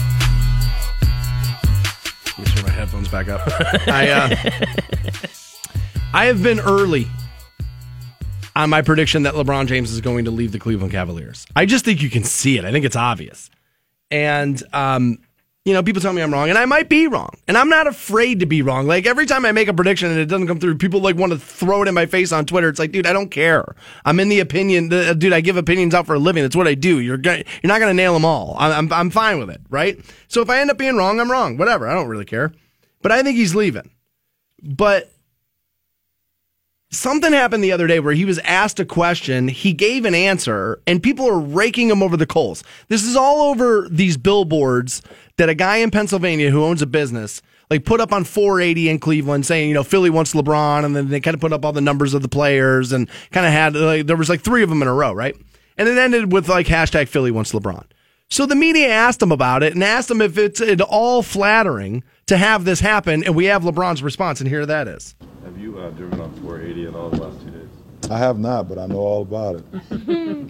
Let 2.26 2.38
me 2.38 2.44
turn 2.44 2.64
my 2.64 2.70
headphones 2.70 3.08
back 3.08 3.28
up. 3.28 3.40
I, 3.88 4.10
uh, 4.10 4.36
I 6.12 6.26
have 6.26 6.42
been 6.42 6.60
early 6.60 7.08
on 8.54 8.70
my 8.70 8.82
prediction 8.82 9.24
that 9.24 9.34
LeBron 9.34 9.66
James 9.66 9.90
is 9.90 10.00
going 10.00 10.26
to 10.26 10.30
leave 10.30 10.52
the 10.52 10.60
Cleveland 10.60 10.92
Cavaliers. 10.92 11.44
I 11.56 11.66
just 11.66 11.84
think 11.84 12.02
you 12.02 12.10
can 12.10 12.22
see 12.22 12.56
it. 12.56 12.64
I 12.64 12.70
think 12.70 12.84
it's 12.84 12.94
obvious. 12.96 13.50
And, 14.10 14.62
um, 14.72 15.18
you 15.64 15.72
know, 15.72 15.82
people 15.82 16.02
tell 16.02 16.12
me 16.12 16.20
I'm 16.20 16.30
wrong, 16.30 16.50
and 16.50 16.58
I 16.58 16.66
might 16.66 16.90
be 16.90 17.06
wrong. 17.06 17.30
And 17.48 17.56
I'm 17.56 17.70
not 17.70 17.86
afraid 17.86 18.40
to 18.40 18.46
be 18.46 18.60
wrong. 18.60 18.86
Like 18.86 19.06
every 19.06 19.24
time 19.24 19.46
I 19.46 19.52
make 19.52 19.66
a 19.66 19.72
prediction 19.72 20.10
and 20.10 20.20
it 20.20 20.26
doesn't 20.26 20.46
come 20.46 20.60
through, 20.60 20.76
people 20.76 21.00
like 21.00 21.16
want 21.16 21.32
to 21.32 21.38
throw 21.38 21.82
it 21.82 21.88
in 21.88 21.94
my 21.94 22.04
face 22.04 22.32
on 22.32 22.44
Twitter. 22.44 22.68
It's 22.68 22.78
like, 22.78 22.92
dude, 22.92 23.06
I 23.06 23.14
don't 23.14 23.30
care. 23.30 23.64
I'm 24.04 24.20
in 24.20 24.28
the 24.28 24.40
opinion, 24.40 24.90
the, 24.90 25.14
dude. 25.14 25.32
I 25.32 25.40
give 25.40 25.56
opinions 25.56 25.94
out 25.94 26.06
for 26.06 26.14
a 26.14 26.18
living. 26.18 26.42
That's 26.42 26.54
what 26.54 26.68
I 26.68 26.74
do. 26.74 27.00
You're 27.00 27.16
go- 27.16 27.42
you're 27.62 27.68
not 27.68 27.78
to 27.78 27.94
nail 27.94 28.12
them 28.12 28.26
all. 28.26 28.56
I'm, 28.58 28.72
I'm 28.72 28.92
I'm 28.92 29.10
fine 29.10 29.38
with 29.38 29.48
it, 29.48 29.62
right? 29.70 29.98
So 30.28 30.42
if 30.42 30.50
I 30.50 30.60
end 30.60 30.70
up 30.70 30.76
being 30.76 30.96
wrong, 30.96 31.18
I'm 31.18 31.30
wrong. 31.30 31.56
Whatever. 31.56 31.88
I 31.88 31.94
don't 31.94 32.08
really 32.08 32.26
care. 32.26 32.52
But 33.00 33.12
I 33.12 33.22
think 33.22 33.38
he's 33.38 33.54
leaving. 33.54 33.90
But 34.62 35.13
something 36.96 37.32
happened 37.32 37.62
the 37.62 37.72
other 37.72 37.86
day 37.86 38.00
where 38.00 38.14
he 38.14 38.24
was 38.24 38.38
asked 38.40 38.80
a 38.80 38.84
question, 38.84 39.48
he 39.48 39.72
gave 39.72 40.04
an 40.04 40.14
answer, 40.14 40.80
and 40.86 41.02
people 41.02 41.28
are 41.28 41.38
raking 41.38 41.90
him 41.90 42.02
over 42.02 42.16
the 42.16 42.26
coals. 42.26 42.64
This 42.88 43.04
is 43.04 43.16
all 43.16 43.50
over 43.50 43.88
these 43.90 44.16
billboards 44.16 45.02
that 45.36 45.48
a 45.48 45.54
guy 45.54 45.76
in 45.78 45.90
Pennsylvania 45.90 46.50
who 46.50 46.64
owns 46.64 46.82
a 46.82 46.86
business 46.86 47.42
like 47.70 47.84
put 47.84 48.00
up 48.00 48.12
on 48.12 48.24
480 48.24 48.88
in 48.88 48.98
Cleveland 48.98 49.46
saying, 49.46 49.68
you 49.68 49.74
know, 49.74 49.82
Philly 49.82 50.10
wants 50.10 50.34
LeBron, 50.34 50.84
and 50.84 50.94
then 50.94 51.08
they 51.08 51.20
kind 51.20 51.34
of 51.34 51.40
put 51.40 51.52
up 51.52 51.64
all 51.64 51.72
the 51.72 51.80
numbers 51.80 52.14
of 52.14 52.22
the 52.22 52.28
players 52.28 52.92
and 52.92 53.08
kind 53.32 53.46
of 53.46 53.52
had 53.52 53.74
like 53.74 54.06
there 54.06 54.16
was 54.16 54.28
like 54.28 54.42
three 54.42 54.62
of 54.62 54.68
them 54.68 54.82
in 54.82 54.88
a 54.88 54.94
row, 54.94 55.12
right? 55.12 55.36
And 55.76 55.88
it 55.88 55.98
ended 55.98 56.32
with 56.32 56.48
like 56.48 56.66
hashtag 56.66 57.08
Philly 57.08 57.30
wants 57.30 57.52
LeBron. 57.52 57.84
So 58.28 58.46
the 58.46 58.54
media 58.54 58.88
asked 58.88 59.22
him 59.22 59.32
about 59.32 59.62
it 59.62 59.74
and 59.74 59.82
asked 59.82 60.10
him 60.10 60.20
if 60.20 60.38
it's 60.38 60.60
at 60.60 60.80
all 60.80 61.22
flattering 61.22 62.02
to 62.26 62.36
have 62.36 62.64
this 62.64 62.80
happen, 62.80 63.24
and 63.24 63.34
we 63.34 63.46
have 63.46 63.62
LeBron's 63.62 64.02
response, 64.02 64.40
and 64.40 64.48
here 64.48 64.64
that 64.66 64.88
is. 64.88 65.14
Have 65.44 65.58
you 65.58 65.78
uh, 65.78 65.90
driven 65.90 66.20
on 66.20 66.32
480 66.42 66.86
at 66.86 66.94
all 66.94 67.10
the 67.10 67.16
last 67.22 67.40
two 67.44 67.50
days? 67.50 67.60
I 68.10 68.18
have 68.18 68.38
not, 68.38 68.68
but 68.68 68.78
I 68.78 68.84
know 68.84 68.98
all 68.98 69.22
about 69.22 69.56
it. 69.56 69.64
I 69.90 69.96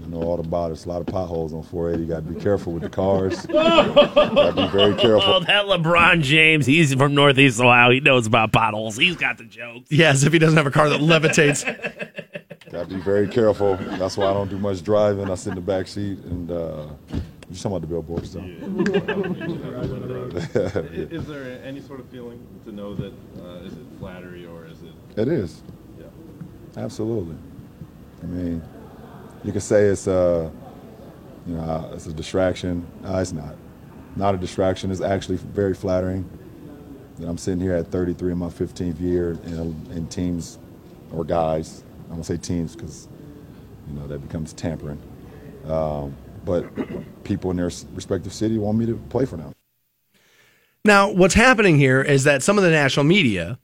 know 0.09 0.23
all 0.23 0.41
about 0.41 0.71
it. 0.71 0.75
It's 0.75 0.87
a 0.87 0.89
lot 0.89 1.01
of 1.01 1.07
potholes 1.07 1.53
on 1.53 1.63
480. 1.63 2.03
You 2.03 2.09
got 2.09 2.27
to 2.27 2.35
be 2.35 2.41
careful 2.41 2.73
with 2.73 2.83
the 2.83 2.89
cars. 2.89 3.47
got 3.47 4.57
to 4.57 4.63
be 4.63 4.67
very 4.69 4.93
Oh, 4.93 4.97
careful. 4.97 5.41
that 5.41 5.67
LeBron 5.67 6.23
James. 6.23 6.67
He's 6.67 6.93
from 6.95 7.15
Northeast 7.15 7.61
Ohio. 7.61 7.93
He 7.93 8.01
knows 8.01 8.27
about 8.27 8.53
potholes. 8.53 8.97
He's 8.97 9.15
got 9.17 9.39
the 9.39 9.45
jokes. 9.45 9.91
Yes, 9.93 10.25
if 10.25 10.33
he 10.33 10.41
doesn't 10.41 10.57
have 10.57 10.67
a 10.67 10.71
car 10.73 10.89
that 10.89 11.01
levitates. 11.01 11.65
Got 12.73 12.89
to 12.89 12.95
be 12.97 13.01
very 13.03 13.29
careful. 13.29 13.77
That's 13.77 14.17
why 14.17 14.27
I 14.27 14.33
don't 14.33 14.51
do 14.51 14.59
much 14.59 14.83
driving. 14.83 15.31
I 15.31 15.37
sit 15.37 15.51
in 15.51 15.55
the 15.55 15.61
back 15.61 15.87
seat 15.87 16.19
and 16.25 16.51
uh, 16.51 16.87
you're 17.51 17.57
talking 17.57 17.73
about 17.73 17.81
the 17.83 17.87
billboards, 17.87 18.33
though. 18.33 18.41
I- 18.41 18.45
Is 21.15 21.27
there 21.27 21.61
any 21.65 21.81
sort 21.81 22.01
of 22.01 22.09
feeling 22.09 22.41
to 22.65 22.73
know 22.73 22.95
that 22.95 23.13
uh, 23.41 23.65
is 23.65 23.73
it 23.75 23.85
flattery 23.99 24.47
or 24.47 24.67
is 24.67 24.79
it? 24.83 24.93
It 25.21 25.29
is. 25.29 25.63
Yeah. 25.99 26.07
Absolutely. 26.83 27.37
I 28.23 28.27
mean, 28.27 28.63
you 29.45 29.53
could 29.53 29.63
say 29.63 29.85
it's 29.85 30.07
a, 30.07 30.51
you 31.47 31.55
know, 31.57 31.63
uh, 31.63 31.95
it's 31.95 32.07
a 32.07 32.13
distraction. 32.13 32.87
No, 33.03 33.19
it's 33.19 33.33
not. 33.33 33.55
Not 34.17 34.35
a 34.35 34.39
distraction. 34.39 34.91
It's 34.91 35.01
actually 35.01 35.37
very 35.37 35.75
flattering 35.75 36.29
that 37.19 37.29
I'm 37.29 37.39
sitting 37.39 37.61
here 37.61 37.75
at 37.75 37.89
33 37.89 38.33
in 38.33 38.39
my 38.39 38.49
15th 38.49 39.01
year 39.01 39.33
in, 39.45 39.87
in 39.93 40.07
teams 40.09 40.59
or 41.13 41.25
guys. 41.25 41.85
I'm 42.07 42.15
gonna 42.15 42.25
say 42.25 42.37
teams 42.37 42.75
because, 42.75 43.09
you 43.89 43.95
know, 43.95 44.07
that 44.09 44.19
becomes 44.19 44.53
tampering. 44.53 45.01
Um, 45.67 46.17
but 46.45 47.25
people 47.25 47.51
in 47.51 47.57
their 47.57 47.71
respective 47.93 48.33
city 48.33 48.59
want 48.59 48.79
me 48.79 48.87
to 48.87 48.97
play 49.09 49.25
for 49.25 49.37
them. 49.37 49.55
Now, 50.85 51.11
what's 51.11 51.35
happening 51.35 51.79
here 51.79 52.03
is 52.03 52.25
that 52.25 52.43
some 52.43 52.59
of 52.59 52.65
the 52.65 52.71
national 52.71 53.05
media 53.05 53.59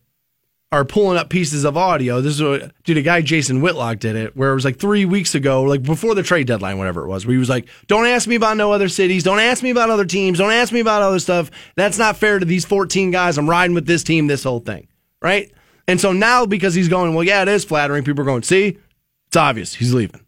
are 0.72 0.85
pulling 0.85 1.18
up 1.18 1.28
pieces 1.28 1.64
of 1.64 1.76
audio. 1.76 2.20
This 2.20 2.35
is 2.35 2.43
what, 2.43 2.72
dude, 2.85 2.97
a 2.97 3.03
guy, 3.03 3.20
Jason 3.22 3.61
Whitlock, 3.61 3.99
did 3.99 4.14
it, 4.14 4.37
where 4.37 4.53
it 4.53 4.55
was 4.55 4.64
like 4.64 4.78
three 4.78 5.05
weeks 5.05 5.35
ago, 5.35 5.62
like 5.64 5.83
before 5.83 6.14
the 6.14 6.22
trade 6.22 6.47
deadline, 6.47 6.78
whatever 6.78 7.05
it 7.05 7.09
was, 7.09 7.26
where 7.26 7.33
he 7.33 7.39
was 7.39 7.49
like, 7.49 7.68
don't 7.89 8.07
ask 8.07 8.28
me 8.28 8.37
about 8.37 8.57
no 8.57 8.72
other 8.72 8.89
cities. 8.89 9.24
Don't 9.24 9.41
ask 9.41 9.62
me 9.62 9.70
about 9.70 9.91
other 9.91 10.05
teams. 10.05 10.39
Don't 10.39 10.53
ask 10.53 10.72
me 10.72 10.81
about 10.81 11.03
other 11.03 11.18
stuff. 11.18 11.51
That's 11.74 11.99
not 11.99 12.16
fair 12.16 12.39
to 12.39 12.47
these 12.47 12.64
14 12.64 13.11
guys. 13.11 13.37
I'm 13.37 13.51
riding 13.51 13.74
with 13.74 13.87
this 13.87 14.05
team, 14.05 14.28
this 14.28 14.45
whole 14.45 14.61
thing. 14.61 14.87
Right. 15.20 15.53
And 15.89 16.01
so 16.01 16.12
now 16.12 16.47
because 16.47 16.74
he's 16.74 16.89
going, 16.89 17.14
well, 17.14 17.24
yeah, 17.24 17.43
it 17.43 17.49
is 17.49 17.64
flattering. 17.64 18.05
People 18.05 18.22
are 18.22 18.26
going, 18.26 18.45
see, 18.45 18.78
it's 19.26 19.37
obvious 19.37 19.74
he's 19.74 19.93
leaving. 19.93 20.24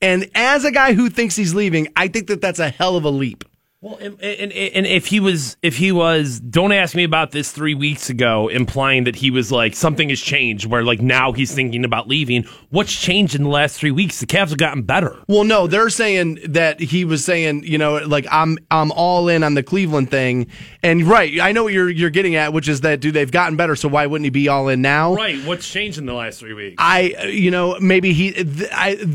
And 0.00 0.30
as 0.34 0.64
a 0.64 0.70
guy 0.70 0.92
who 0.92 1.10
thinks 1.10 1.36
he's 1.36 1.54
leaving, 1.54 1.88
I 1.96 2.08
think 2.08 2.28
that 2.28 2.40
that's 2.40 2.58
a 2.58 2.68
hell 2.68 2.96
of 2.96 3.04
a 3.04 3.10
leap. 3.10 3.44
Well, 3.80 3.96
and, 4.00 4.20
and, 4.20 4.52
and 4.52 4.86
if 4.86 5.06
he 5.06 5.20
was, 5.20 5.56
if 5.62 5.76
he 5.76 5.92
was, 5.92 6.40
don't 6.40 6.72
ask 6.72 6.96
me 6.96 7.04
about 7.04 7.30
this 7.30 7.52
three 7.52 7.76
weeks 7.76 8.10
ago, 8.10 8.48
implying 8.48 9.04
that 9.04 9.14
he 9.14 9.30
was 9.30 9.52
like 9.52 9.76
something 9.76 10.08
has 10.08 10.20
changed, 10.20 10.66
where 10.66 10.82
like 10.82 11.00
now 11.00 11.30
he's 11.30 11.54
thinking 11.54 11.84
about 11.84 12.08
leaving. 12.08 12.42
What's 12.70 12.92
changed 12.92 13.36
in 13.36 13.44
the 13.44 13.48
last 13.48 13.78
three 13.78 13.92
weeks? 13.92 14.18
The 14.18 14.26
Cavs 14.26 14.48
have 14.48 14.58
gotten 14.58 14.82
better. 14.82 15.16
Well, 15.28 15.44
no, 15.44 15.68
they're 15.68 15.90
saying 15.90 16.40
that 16.48 16.80
he 16.80 17.04
was 17.04 17.24
saying, 17.24 17.62
you 17.66 17.78
know, 17.78 17.98
like 17.98 18.26
I'm 18.32 18.58
I'm 18.72 18.90
all 18.90 19.28
in 19.28 19.44
on 19.44 19.54
the 19.54 19.62
Cleveland 19.62 20.10
thing, 20.10 20.48
and 20.82 21.04
right, 21.04 21.40
I 21.40 21.52
know 21.52 21.64
what 21.64 21.72
you're 21.72 21.90
you're 21.90 22.10
getting 22.10 22.36
at, 22.36 22.52
which 22.52 22.68
is 22.68 22.82
that 22.82 23.00
dude, 23.00 23.14
they've 23.14 23.30
gotten 23.30 23.56
better, 23.56 23.74
so 23.74 23.88
why 23.88 24.06
wouldn't 24.06 24.24
he 24.26 24.30
be 24.30 24.48
all 24.48 24.68
in 24.68 24.80
now? 24.80 25.14
Right. 25.14 25.44
What's 25.44 25.68
changed 25.68 25.98
in 25.98 26.06
the 26.06 26.14
last 26.14 26.38
three 26.40 26.54
weeks? 26.54 26.76
I, 26.78 27.26
you 27.26 27.50
know, 27.50 27.78
maybe 27.80 28.12
he, 28.12 28.32
th- 28.32 28.70
I, 28.72 28.94
th- 28.94 29.08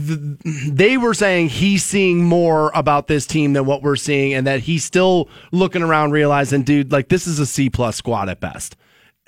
they 0.67 0.97
were 0.97 1.13
saying 1.13 1.49
he's 1.49 1.83
seeing 1.83 2.23
more 2.23 2.71
about 2.75 3.07
this 3.07 3.25
team 3.25 3.53
than 3.53 3.65
what 3.65 3.81
we're 3.81 3.95
seeing, 3.95 4.33
and 4.33 4.45
that 4.47 4.61
he's 4.61 4.83
still 4.83 5.29
looking 5.51 5.81
around, 5.81 6.11
realizing, 6.11 6.63
dude, 6.63 6.91
like 6.91 7.07
this 7.07 7.27
is 7.27 7.39
a 7.39 7.45
C 7.45 7.69
plus 7.69 7.95
squad 7.95 8.29
at 8.29 8.39
best. 8.39 8.75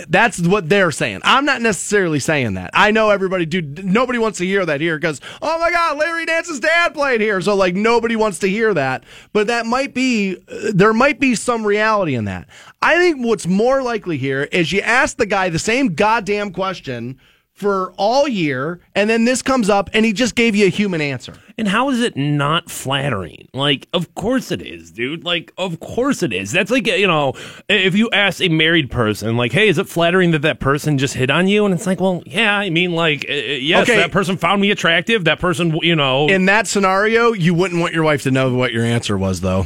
That's 0.10 0.42
what 0.42 0.68
they're 0.68 0.92
saying. 0.92 1.22
I'm 1.24 1.46
not 1.46 1.62
necessarily 1.62 2.20
saying 2.20 2.56
that. 2.56 2.72
I 2.74 2.92
know 2.92 3.12
everybody, 3.12 3.46
dude. 3.46 3.86
Nobody 3.86 4.20
wants 4.20 4.40
to 4.40 4.46
hear 4.46 4.66
that 4.66 4.82
here 4.82 4.98
because, 4.98 5.22
oh 5.42 5.58
my 5.58 5.72
God, 5.72 5.98
Larry 5.98 6.26
Nance's 6.26 6.60
dad 6.60 6.94
played 6.94 7.22
here. 7.22 7.40
So 7.40 7.56
like 7.56 7.76
nobody 7.76 8.18
wants 8.18 8.40
to 8.40 8.50
hear 8.50 8.74
that. 8.74 9.06
But 9.32 9.48
that 9.48 9.66
might 9.66 9.94
be, 9.94 10.36
there 10.74 10.94
might 10.94 11.22
be 11.22 11.34
some 11.34 11.66
reality 11.66 12.16
in 12.16 12.26
that. 12.26 12.50
I 12.82 12.98
think 12.98 13.26
what's 13.26 13.48
more 13.48 13.82
likely 13.82 14.18
here 14.18 14.44
is 14.52 14.74
you 14.74 14.82
ask 14.82 15.16
the 15.16 15.26
guy 15.26 15.48
the 15.48 15.60
same 15.60 15.96
goddamn 15.96 16.52
question 16.52 17.18
for 17.56 17.94
all 17.96 18.28
year, 18.28 18.82
and 18.96 19.10
then 19.10 19.24
this 19.24 19.42
comes 19.42 19.70
up, 19.70 19.90
and 19.94 20.06
he 20.06 20.12
just 20.12 20.36
gave 20.36 20.56
you 20.58 20.66
a 20.66 20.70
human 20.70 21.00
answer. 21.00 21.34
And 21.58 21.70
how 21.70 21.90
is 21.90 22.02
it 22.02 22.18
not 22.18 22.70
flattering? 22.70 23.48
Like, 23.54 23.88
of 23.94 24.14
course 24.14 24.52
it 24.52 24.62
is, 24.62 24.92
dude. 24.92 25.24
Like, 25.24 25.54
of 25.58 25.80
course 25.80 26.22
it 26.22 26.34
is. 26.34 26.52
That's 26.52 26.70
like, 26.70 26.86
you 26.86 27.08
know, 27.08 27.32
if 27.70 27.96
you 27.96 28.10
ask 28.12 28.42
a 28.42 28.50
married 28.50 28.92
person, 28.92 29.38
like, 29.38 29.54
hey, 29.54 29.70
is 29.70 29.78
it 29.78 29.88
flattering 29.88 30.32
that 30.32 30.42
that 30.42 30.60
person 30.60 30.98
just 30.98 31.14
hit 31.14 31.30
on 31.30 31.48
you? 31.48 31.64
And 31.64 31.74
it's 31.74 31.88
like, 31.88 32.02
well, 32.02 32.22
yeah, 32.26 32.58
I 32.58 32.70
mean, 32.70 32.92
like, 32.92 33.26
uh, 33.30 33.34
yes, 33.34 33.84
Okay. 33.90 33.96
that 34.02 34.12
person 34.12 34.36
found 34.36 34.62
me 34.62 34.70
attractive. 34.70 35.24
That 35.24 35.40
person, 35.40 35.80
you 35.82 35.96
know. 35.96 36.28
In 36.28 36.48
that 36.48 36.68
scenario, 36.68 37.32
you 37.32 37.54
wouldn't 37.54 37.80
want 37.80 37.94
your 37.94 38.04
wife 38.04 38.24
to 38.24 38.32
know 38.32 38.54
what 38.54 38.74
your 38.74 38.84
answer 38.84 39.18
was, 39.18 39.40
though. 39.40 39.66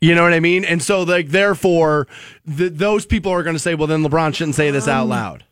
You 0.00 0.14
know 0.14 0.22
what 0.22 0.34
I 0.34 0.40
mean? 0.40 0.64
And 0.64 0.80
so, 0.80 1.02
like, 1.02 1.30
therefore, 1.30 2.06
th- 2.46 2.74
those 2.74 3.06
people 3.06 3.32
are 3.32 3.42
going 3.42 3.56
to 3.56 3.60
say, 3.60 3.74
well, 3.74 3.88
then 3.88 4.04
LeBron 4.04 4.34
shouldn't 4.36 4.54
say 4.54 4.70
this 4.70 4.86
out 4.86 5.08
loud. 5.08 5.42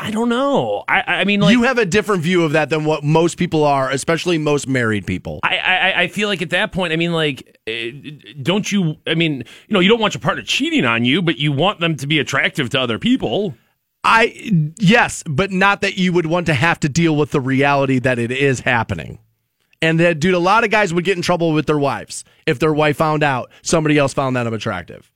I 0.00 0.12
don't 0.12 0.28
know. 0.28 0.84
I, 0.86 1.02
I 1.06 1.24
mean, 1.24 1.40
like, 1.40 1.52
you 1.52 1.64
have 1.64 1.76
a 1.76 1.84
different 1.84 2.22
view 2.22 2.44
of 2.44 2.52
that 2.52 2.70
than 2.70 2.84
what 2.84 3.02
most 3.02 3.36
people 3.36 3.64
are, 3.64 3.90
especially 3.90 4.38
most 4.38 4.68
married 4.68 5.04
people. 5.08 5.40
I, 5.42 5.56
I, 5.56 6.02
I 6.02 6.08
feel 6.08 6.28
like 6.28 6.40
at 6.40 6.50
that 6.50 6.70
point, 6.70 6.92
I 6.92 6.96
mean, 6.96 7.12
like, 7.12 7.58
eh, 7.66 7.90
don't 8.40 8.70
you? 8.70 8.96
I 9.08 9.16
mean, 9.16 9.38
you 9.38 9.74
know, 9.74 9.80
you 9.80 9.88
don't 9.88 9.98
want 9.98 10.14
your 10.14 10.20
partner 10.20 10.44
cheating 10.44 10.84
on 10.84 11.04
you, 11.04 11.20
but 11.20 11.38
you 11.38 11.50
want 11.50 11.80
them 11.80 11.96
to 11.96 12.06
be 12.06 12.20
attractive 12.20 12.70
to 12.70 12.80
other 12.80 13.00
people. 13.00 13.56
I 14.04 14.72
yes, 14.78 15.24
but 15.26 15.50
not 15.50 15.80
that 15.80 15.98
you 15.98 16.12
would 16.12 16.26
want 16.26 16.46
to 16.46 16.54
have 16.54 16.78
to 16.80 16.88
deal 16.88 17.16
with 17.16 17.32
the 17.32 17.40
reality 17.40 17.98
that 17.98 18.20
it 18.20 18.30
is 18.30 18.60
happening. 18.60 19.18
And 19.82 19.98
that, 19.98 20.20
dude, 20.20 20.34
a 20.34 20.38
lot 20.38 20.62
of 20.62 20.70
guys 20.70 20.94
would 20.94 21.04
get 21.04 21.16
in 21.16 21.22
trouble 21.22 21.52
with 21.52 21.66
their 21.66 21.78
wives 21.78 22.24
if 22.46 22.60
their 22.60 22.72
wife 22.72 22.96
found 22.96 23.24
out 23.24 23.50
somebody 23.62 23.98
else 23.98 24.14
found 24.14 24.36
them 24.36 24.52
attractive. 24.52 25.10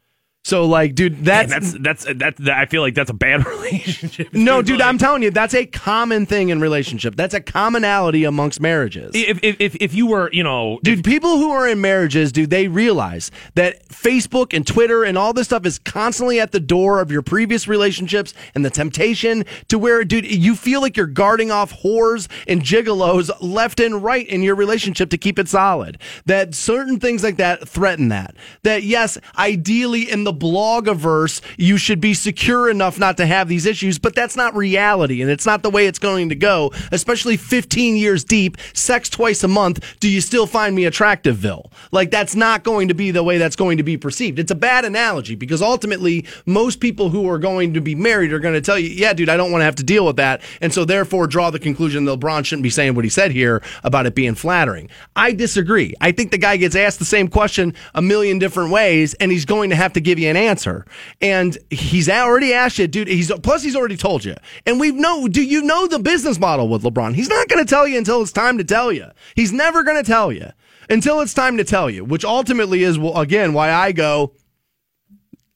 So, 0.45 0.66
like, 0.66 0.97
dude, 0.97 1.24
Man, 1.24 1.49
that's, 1.49 1.72
that's 1.78 2.05
that's 2.16 2.38
that. 2.40 2.59
I 2.59 2.66
feel 2.66 2.82
like 2.82 2.97
that's 2.97 3.11
a 3.11 3.14
bad 3.14 3.47
relationship. 3.47 4.32
no, 4.32 4.61
dude. 4.61 4.80
Like, 4.80 4.88
I'm 4.88 4.99
telling 4.99 5.22
you, 5.22 5.30
that's 5.30 5.55
a 5.55 5.66
common 5.66 6.26
thing 6.26 6.49
in 6.49 6.61
relationship. 6.61 7.14
That's 7.14 7.32
a 7.32 7.40
commonality 7.40 8.24
amongst 8.24 8.61
marriages. 8.61 9.12
if, 9.14 9.38
if 9.45 9.57
if 9.61 9.76
if 9.76 9.95
you 9.95 10.09
were, 10.09 10.30
you 10.32 10.43
know, 10.43 10.80
Dude, 10.82 11.05
people 11.05 11.36
who 11.38 11.53
are 11.53 11.68
in 11.68 11.80
marriages, 11.80 12.32
dude, 12.32 12.51
they 12.51 12.66
realize 12.66 13.30
that 13.55 13.86
Facebook 13.88 14.53
and 14.53 14.66
Twitter 14.66 15.05
and 15.05 15.16
all 15.16 15.32
this 15.32 15.47
stuff 15.47 15.64
is 15.64 15.78
constantly 15.78 16.40
at 16.40 16.51
the 16.51 16.61
door 16.61 17.01
of 17.01 17.12
your 17.12 17.22
previous 17.22 17.68
relationships 17.68 18.34
and 18.57 18.64
the 18.64 18.70
temptation 18.70 19.45
to 19.68 19.78
where, 19.78 20.03
dude, 20.03 20.28
you 20.28 20.57
feel 20.57 20.80
like 20.80 20.97
you're 20.97 21.07
guarding 21.07 21.53
off 21.53 21.72
whores 21.82 22.26
and 22.49 22.62
gigolos 22.62 23.30
left 23.40 23.78
and 23.78 24.03
right 24.03 24.26
in 24.26 24.43
your 24.43 24.57
relationship 24.57 25.09
to 25.11 25.18
keep 25.18 25.38
it 25.38 25.49
solid. 25.49 25.99
That 26.26 26.57
certain 26.57 26.99
things 26.99 27.22
like 27.22 27.36
that 27.36 27.68
threaten 27.68 28.09
that. 28.09 28.34
That, 28.64 28.82
yes, 28.82 29.18
ideally 29.38 30.11
in 30.11 30.24
the 30.24 30.32
blogiverse, 30.33 31.41
you 31.57 31.76
should 31.76 32.01
be 32.01 32.14
secure 32.14 32.70
enough 32.70 32.99
not 32.99 33.16
to 33.18 33.26
have 33.26 33.49
these 33.49 33.66
issues, 33.66 33.99
but 33.99 34.14
that's 34.14 34.37
not 34.37 34.55
reality 34.55 35.22
and 35.22 35.30
it's 35.30 35.47
not 35.47 35.62
the 35.62 35.70
way 35.70 35.87
it's 35.87 35.99
going 35.99 36.28
to 36.28 36.35
go, 36.35 36.72
especially 36.91 37.37
15 37.37 37.97
years 37.97 38.24
deep, 38.24 38.57
sex 38.74 39.09
twice 39.09 39.43
a 39.45 39.49
month. 39.49 39.99
Do 40.01 40.09
you 40.09 40.20
still 40.20 40.47
find 40.47 40.74
me 40.74 40.85
attractive, 40.85 41.43
Bill? 41.43 41.70
Like, 41.91 42.11
that's 42.11 42.35
not 42.35 42.64
going 42.64 42.89
to 42.89 42.95
be 42.95 43.11
the 43.11 43.22
way 43.22 43.39
that's 43.39 43.57
going 43.57 43.76
to 43.78 43.83
be 43.83 43.97
perceived. 43.97 44.39
It's 44.39 44.51
a 44.51 44.57
bad 44.57 44.85
analogy 44.85 45.35
because 45.35 45.62
ultimately, 45.62 46.26
most 46.47 46.80
people 46.80 47.11
who 47.11 47.28
are 47.28 47.39
going 47.39 47.74
to 47.74 47.80
be 47.80 47.95
married 47.95 48.33
are 48.33 48.39
going 48.39 48.55
to 48.55 48.61
tell 48.61 48.78
you, 48.78 48.89
yeah, 48.89 49.12
dude, 49.12 49.28
I 49.28 49.37
don't 49.37 49.51
want 49.51 49.61
to 49.61 49.66
have 49.66 49.76
to 49.76 49.85
deal 49.85 50.07
with 50.07 50.16
that. 50.16 50.43
And 50.61 50.72
so, 50.72 50.85
therefore, 50.85 51.26
draw 51.26 51.51
the 51.51 51.59
conclusion 51.59 52.05
that 52.05 52.20
LeBron 52.20 52.45
shouldn't 52.45 52.62
be 52.62 52.70
saying 52.70 52.95
what 52.95 53.05
he 53.05 53.11
said 53.11 53.33
here 53.33 53.62
about 53.85 54.07
it 54.07 54.14
being 54.14 54.35
flattering. 54.35 54.91
I 55.16 55.33
disagree. 55.33 55.95
I 56.01 56.12
think 56.12 56.30
the 56.30 56.39
guy 56.39 56.57
gets 56.57 56.76
asked 56.76 56.99
the 56.99 57.05
same 57.05 57.28
question 57.28 57.74
a 57.95 58.03
million 58.03 58.39
different 58.39 58.70
ways, 58.70 59.14
and 59.14 59.30
he's 59.30 59.45
going 59.45 59.70
to 59.70 59.76
have 59.76 59.93
to 59.95 60.01
give 60.01 60.18
you 60.23 60.31
an 60.31 60.37
answer. 60.37 60.87
And 61.20 61.57
he's 61.70 62.09
already 62.09 62.53
asked 62.53 62.79
you, 62.79 62.87
dude. 62.87 63.09
He's 63.09 63.31
plus 63.43 63.62
he's 63.62 63.77
already 63.77 63.97
told 63.97 64.25
you, 64.25 64.35
and 64.66 64.81
we 64.81 64.91
know. 64.93 65.29
Do 65.29 65.43
you 65.43 65.62
know 65.62 65.87
the 65.87 65.99
business 65.99 66.39
model 66.39 66.68
with 66.68 66.83
LeBron? 66.83 67.14
He's 67.14 67.29
not 67.29 67.49
going 67.49 67.64
to 67.64 67.68
tell 67.68 67.87
you 67.87 67.99
until 67.99 68.23
it's 68.23 68.33
time 68.33 68.59
to 68.59 68.64
tell 68.64 68.93
you. 68.93 69.07
He's 69.35 69.53
never 69.53 69.83
going 69.83 70.03
to 70.03 70.09
tell 70.09 70.33
you 70.33 70.51
until 70.89 71.20
it's 71.20 71.35
time 71.35 71.57
to 71.59 71.64
tell 71.64 71.91
you, 71.91 72.05
which 72.05 72.25
ultimately 72.25 72.83
is 72.83 72.99
well, 72.99 73.18
again 73.18 73.53
why 73.53 73.70
I 73.70 73.93
go. 73.93 74.35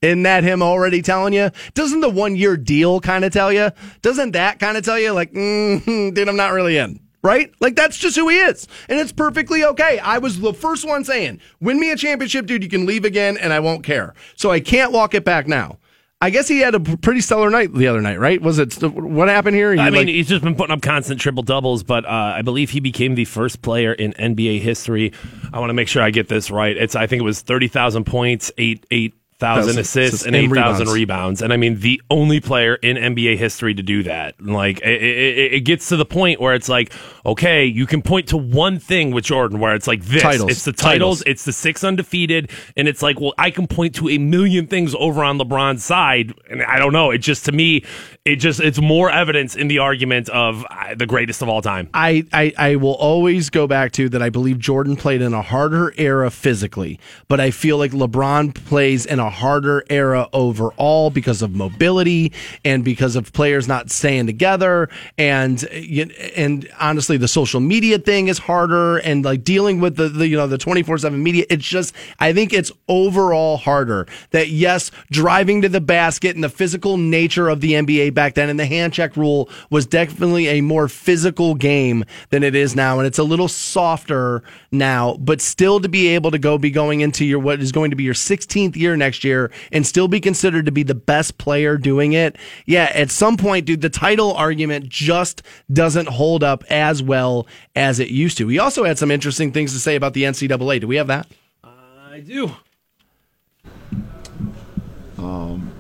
Isn't 0.03 0.25
that 0.25 0.45
him 0.45 0.63
already 0.63 1.01
telling 1.01 1.33
you? 1.33 1.51
Doesn't 1.75 2.01
the 2.01 2.09
one 2.09 2.37
year 2.37 2.57
deal 2.57 3.01
kind 3.01 3.25
of 3.25 3.33
tell 3.33 3.53
you? 3.53 3.71
Doesn't 4.03 4.33
that 4.33 4.59
kind 4.59 4.77
of 4.77 4.85
tell 4.85 4.99
you, 4.99 5.13
like, 5.13 5.33
mm, 5.33 6.15
dude, 6.15 6.29
I'm 6.29 6.37
not 6.37 6.53
really 6.53 6.77
in? 6.77 7.01
Right? 7.23 7.53
Like, 7.61 7.75
that's 7.75 7.99
just 7.99 8.17
who 8.17 8.29
he 8.29 8.37
is. 8.39 8.69
And 8.89 9.01
it's 9.01 9.11
perfectly 9.13 9.65
okay. 9.65 9.99
I 9.99 10.19
was 10.19 10.39
the 10.41 10.55
first 10.55 10.87
one 10.87 11.05
saying, 11.05 11.41
win 11.61 11.81
me 11.81 11.91
a 11.91 11.97
championship, 11.97 12.47
dude, 12.47 12.63
you 12.63 12.69
can 12.69 12.87
leave 12.87 13.05
again 13.05 13.37
and 13.37 13.53
I 13.53 13.59
won't 13.61 13.83
care. 13.85 14.15
So 14.37 14.51
I 14.51 14.61
can't 14.61 14.93
walk 14.93 15.15
it 15.15 15.25
back 15.25 15.49
now. 15.49 15.79
I 16.19 16.31
guess 16.31 16.49
he 16.49 16.61
had 16.61 16.75
a 16.75 16.81
pretty 16.81 17.21
stellar 17.21 17.51
night 17.51 17.75
the 17.75 17.89
other 17.89 18.01
night, 18.01 18.19
right? 18.19 18.41
Was 18.41 18.59
it 18.59 18.83
what 18.83 19.29
happened 19.29 19.55
here? 19.55 19.75
He 19.75 19.81
I 19.81 19.91
mean, 19.91 20.07
like- 20.07 20.09
he's 20.09 20.29
just 20.29 20.43
been 20.43 20.55
putting 20.55 20.73
up 20.73 20.81
constant 20.81 21.21
triple 21.21 21.43
doubles, 21.43 21.83
but 21.83 22.07
uh, 22.07 22.09
I 22.09 22.41
believe 22.41 22.71
he 22.71 22.81
became 22.81 23.17
the 23.17 23.27
first 23.27 23.61
player 23.61 23.93
in 23.93 24.15
NBA 24.15 24.61
history. 24.61 25.13
I 25.53 25.61
want 25.61 25.69
to 25.69 25.75
make 25.75 25.89
sure 25.89 26.03
I 26.03 26.11
get 26.11 26.29
this 26.29 26.51
right. 26.51 26.75
It's 26.75 26.97
I 26.97 27.07
think 27.07 27.21
it 27.21 27.25
was 27.25 27.43
thirty 27.43 27.69
thousand 27.69 28.05
points, 28.05 28.51
eight 28.57 28.87
eight 28.91 29.13
thousand 29.39 29.79
assists, 29.79 30.25
and 30.25 30.35
eight 30.35 30.51
thousand 30.51 30.89
rebounds. 30.89 31.43
And 31.43 31.53
I 31.53 31.57
mean, 31.57 31.81
the 31.81 32.01
only 32.11 32.41
player 32.41 32.77
in 32.77 32.97
NBA 32.97 33.37
history 33.37 33.75
to 33.75 33.83
do 33.83 34.03
that. 34.05 34.41
Like 34.41 34.81
it, 34.81 35.03
it, 35.03 35.53
it 35.55 35.61
gets 35.61 35.89
to 35.91 35.97
the 35.97 36.07
point 36.07 36.41
where 36.41 36.55
it's 36.55 36.69
like, 36.69 36.93
okay, 37.25 37.65
you 37.65 37.87
can 37.87 38.03
point 38.03 38.29
to 38.29 38.37
one 38.37 38.79
thing 38.79 39.11
with 39.11 39.25
Jordan, 39.25 39.59
where 39.61 39.75
it's 39.75 39.87
like 39.87 40.03
this. 40.05 40.23
Titles. 40.23 40.51
It's 40.51 40.65
the 40.65 40.73
titles. 40.73 41.19
Titles. 41.19 41.23
It's 41.27 41.45
the 41.45 41.53
six 41.53 41.85
undefeated, 41.85 42.51
and 42.77 42.89
it's 42.89 43.03
like, 43.03 43.21
well, 43.21 43.35
I 43.39 43.51
can 43.51 43.67
point 43.67 43.95
to 43.97 44.09
a 44.09 44.19
million 44.19 44.67
things 44.67 44.95
over 44.95 45.23
on 45.23 45.39
LeBron's 45.39 45.85
side, 45.85 46.35
and 46.51 46.63
I 46.63 46.79
don't 46.79 46.93
know. 46.93 47.11
It 47.11 47.19
just 47.19 47.45
to 47.47 47.53
me, 47.53 47.85
it 48.25 48.37
just 48.37 48.61
it's 48.61 48.81
more 48.81 49.11
evidence 49.11 49.55
in 49.55 49.69
the 49.69 49.79
argument 49.79 50.29
of 50.31 50.65
uh, 50.71 50.95
the 50.95 51.07
greatest 51.07 51.43
of 51.43 51.49
all 51.49 51.63
time. 51.63 51.89
I, 51.95 52.25
I, 52.33 52.53
I 52.59 52.77
will 52.77 52.95
always 52.95 53.51
go 53.51 53.67
back 53.67 53.93
to 53.93 54.09
that 54.09 54.23
I 54.23 54.31
believe 54.31 54.59
Jordan 54.59 54.97
played 54.97 55.23
in 55.23 55.33
a 55.35 55.43
harder 55.43 55.95
era 55.97 56.31
physically, 56.31 56.99
but 57.29 57.41
I 57.41 57.51
feel 57.51 57.79
like 57.79 57.93
LeBron 57.93 58.55
plays 58.55 59.07
in 59.07 59.19
a 59.19 59.26
harder 59.31 59.85
era 59.91 60.29
overall 60.33 61.11
because 61.11 61.43
of 61.43 61.55
mobility 61.55 62.33
and 62.65 62.85
because 62.85 63.17
of 63.17 63.33
players 63.33 63.69
not 63.69 63.91
staying 63.91 64.27
together. 64.27 64.89
And 65.19 65.63
and 65.65 66.69
honestly 66.81 67.17
the 67.17 67.29
social 67.29 67.61
media 67.61 67.99
thing 67.99 68.29
is 68.29 68.39
harder 68.39 68.99
and 68.99 69.25
like 69.25 69.45
dealing 69.45 69.81
with 69.81 69.97
the, 69.97 70.09
the 70.09 70.29
you 70.29 70.37
know 70.37 70.47
the 70.47 70.59
24/7 70.59 71.13
media. 71.19 71.45
It's 71.51 71.67
just 71.67 71.95
I 72.19 72.33
think 72.33 72.53
it's 72.53 72.73
overall 72.89 73.57
harder 73.57 74.07
that 74.31 74.49
yes 74.49 74.91
driving 75.11 75.63
to 75.63 75.69
the 75.69 75.81
basket 75.81 76.35
and 76.35 76.45
the 76.45 76.49
physical 76.49 76.97
nature 76.97 77.49
of 77.49 77.61
the 77.61 77.73
NBA 77.73 78.15
back 78.15 78.35
then 78.35 78.49
and 78.49 78.59
the 78.59 78.67
hand 78.67 78.93
check 78.93 79.17
rule 79.17 79.49
was 79.71 79.87
definitely 79.87 80.49
a 80.49 80.61
more 80.61 80.89
physical 80.89 81.55
game 81.55 82.05
than 82.31 82.43
it 82.43 82.55
is 82.55 82.75
now. 82.75 82.99
And 82.99 83.07
it's 83.07 83.19
a 83.19 83.25
little 83.25 83.49
softer 83.49 84.43
now 84.71 85.17
but 85.19 85.41
still 85.41 85.81
to 85.81 85.89
be 85.89 86.09
able 86.09 86.31
to 86.31 86.39
go 86.39 86.59
be 86.59 86.71
going 86.71 87.01
into 87.01 87.25
your 87.25 87.39
what 87.39 87.61
is 87.61 87.73
going 87.73 87.91
to 87.91 87.97
be 87.97 88.05
your 88.05 88.15
16th 88.15 88.77
year 88.77 88.97
next 88.97 89.16
next 89.17 89.25
year 89.25 89.51
and 89.73 89.87
still 89.87 90.09
be 90.09 90.21
considered 90.21 90.67
to 90.67 90.73
be 90.73 90.83
the 90.83 90.95
best 90.95 91.39
player 91.39 91.77
doing 91.77 92.13
it, 92.13 92.37
yeah, 92.67 92.91
at 92.95 93.11
some 93.11 93.37
point, 93.37 93.67
dude, 93.67 93.81
the 93.81 93.91
title 93.91 94.35
argument 94.35 94.89
just 94.89 95.43
doesn't 95.73 96.09
hold 96.09 96.45
up 96.45 96.65
as 96.71 97.03
well 97.03 97.47
as 97.75 97.99
it 97.99 98.09
used 98.09 98.37
to. 98.39 98.47
We 98.47 98.59
also 98.59 98.85
had 98.85 98.99
some 98.99 99.11
interesting 99.11 99.53
things 99.53 99.73
to 99.73 99.79
say 99.79 99.97
about 99.97 100.13
the 100.13 100.25
NCAA. 100.25 100.81
Do 100.81 100.87
we 100.87 100.97
have 100.97 101.07
that? 101.07 101.27
I 101.65 102.21
do. 102.21 102.53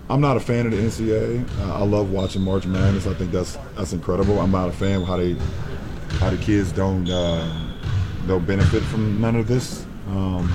I'm 0.08 0.20
not 0.20 0.36
a 0.36 0.40
fan 0.40 0.66
of 0.66 0.72
the 0.72 0.78
NCAA. 0.78 1.44
Uh, 1.60 1.74
I 1.74 1.84
love 1.84 2.12
watching 2.12 2.40
March 2.40 2.64
Madness. 2.64 3.08
I 3.08 3.14
think 3.14 3.32
that's 3.32 3.58
that's 3.76 3.92
incredible. 3.92 4.38
I'm 4.38 4.52
not 4.52 4.68
a 4.68 4.72
fan 4.72 5.02
of 5.02 5.08
how 5.08 5.16
they 5.16 5.34
how 6.20 6.30
the 6.30 6.36
kids 6.36 6.70
don't 6.70 7.10
uh, 7.10 7.44
don't 8.28 8.46
benefit 8.46 8.84
from 8.84 9.20
none 9.20 9.34
of 9.34 9.48
this. 9.48 9.84
Um, 10.08 10.48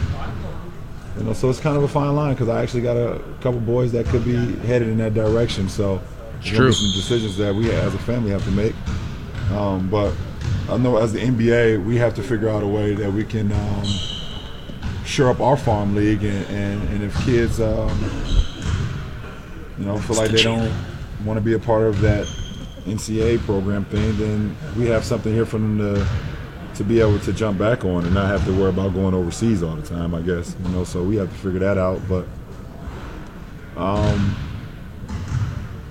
you 1.18 1.24
know, 1.24 1.34
so 1.34 1.50
it's 1.50 1.60
kind 1.60 1.78
of 1.78 1.84
a 1.84 1.88
fine 1.88 2.16
line 2.16 2.34
because 2.34 2.50
I 2.50 2.62
actually 2.62 2.82
got 2.82 2.96
a 2.96 3.22
couple 3.42 3.60
boys 3.60 3.92
that 3.92 4.06
could 4.08 4.24
be 4.24 4.36
headed 4.68 4.88
in 4.88 4.98
that 4.98 5.14
direction. 5.14 5.68
So 5.68 6.02
there's 6.42 6.56
true. 6.56 6.72
some 6.72 6.92
decisions 6.94 7.38
that 7.38 7.54
we 7.54 7.72
as 7.72 7.94
a 7.94 8.00
family 8.00 8.32
have 8.32 8.44
to 8.46 8.52
make. 8.52 8.74
Um, 9.52 9.90
but 9.90 10.14
I 10.70 10.78
know 10.78 10.98
as 10.98 11.12
the 11.12 11.20
NBA, 11.20 11.86
we 11.86 11.98
have 11.98 12.16
to 12.16 12.24
figure 12.24 12.50
out 12.50 12.64
a 12.64 12.68
way 12.68 12.96
that 12.96 13.12
we 13.12 13.26
can 13.26 13.52
um, 13.52 13.86
shore 15.06 15.30
up 15.30 15.42
our 15.42 15.58
farm 15.58 15.96
league, 15.96 16.24
and, 16.24 16.46
and, 16.48 16.90
and 16.90 17.04
if 17.04 17.16
kids, 17.26 17.60
um, 17.60 17.90
you 19.78 19.86
know, 19.86 19.98
feel 19.98 20.16
like 20.16 20.32
they 20.32 20.42
don't 20.42 20.74
want 21.26 21.38
to 21.38 21.42
be 21.42 21.54
a 21.54 21.60
part 21.60 21.84
of 21.84 22.00
that 22.02 22.26
NCAA 22.86 23.40
program 23.40 23.86
thing, 23.86 24.18
then 24.18 24.56
we 24.78 24.88
have 24.88 25.04
something 25.04 25.34
here 25.34 25.46
for 25.46 25.58
them 25.58 25.78
to 25.78 26.08
to 26.76 26.84
be 26.84 27.00
able 27.00 27.20
to 27.20 27.34
jump 27.34 27.58
back 27.58 27.84
on 27.84 28.06
and 28.06 28.14
not 28.14 28.28
have 28.28 28.46
to 28.46 28.54
worry 28.54 28.70
about 28.70 28.94
going 28.94 29.14
overseas 29.14 29.64
all 29.64 29.76
the 29.76 29.86
time. 29.86 30.14
I 30.14 30.22
guess 30.22 30.56
you 30.64 30.70
know, 30.70 30.84
so 30.84 31.04
we 31.04 31.16
have 31.18 31.30
to 31.30 31.38
figure 31.38 31.60
that 31.60 31.78
out. 31.78 32.02
But 32.08 32.26
um, 33.78 34.36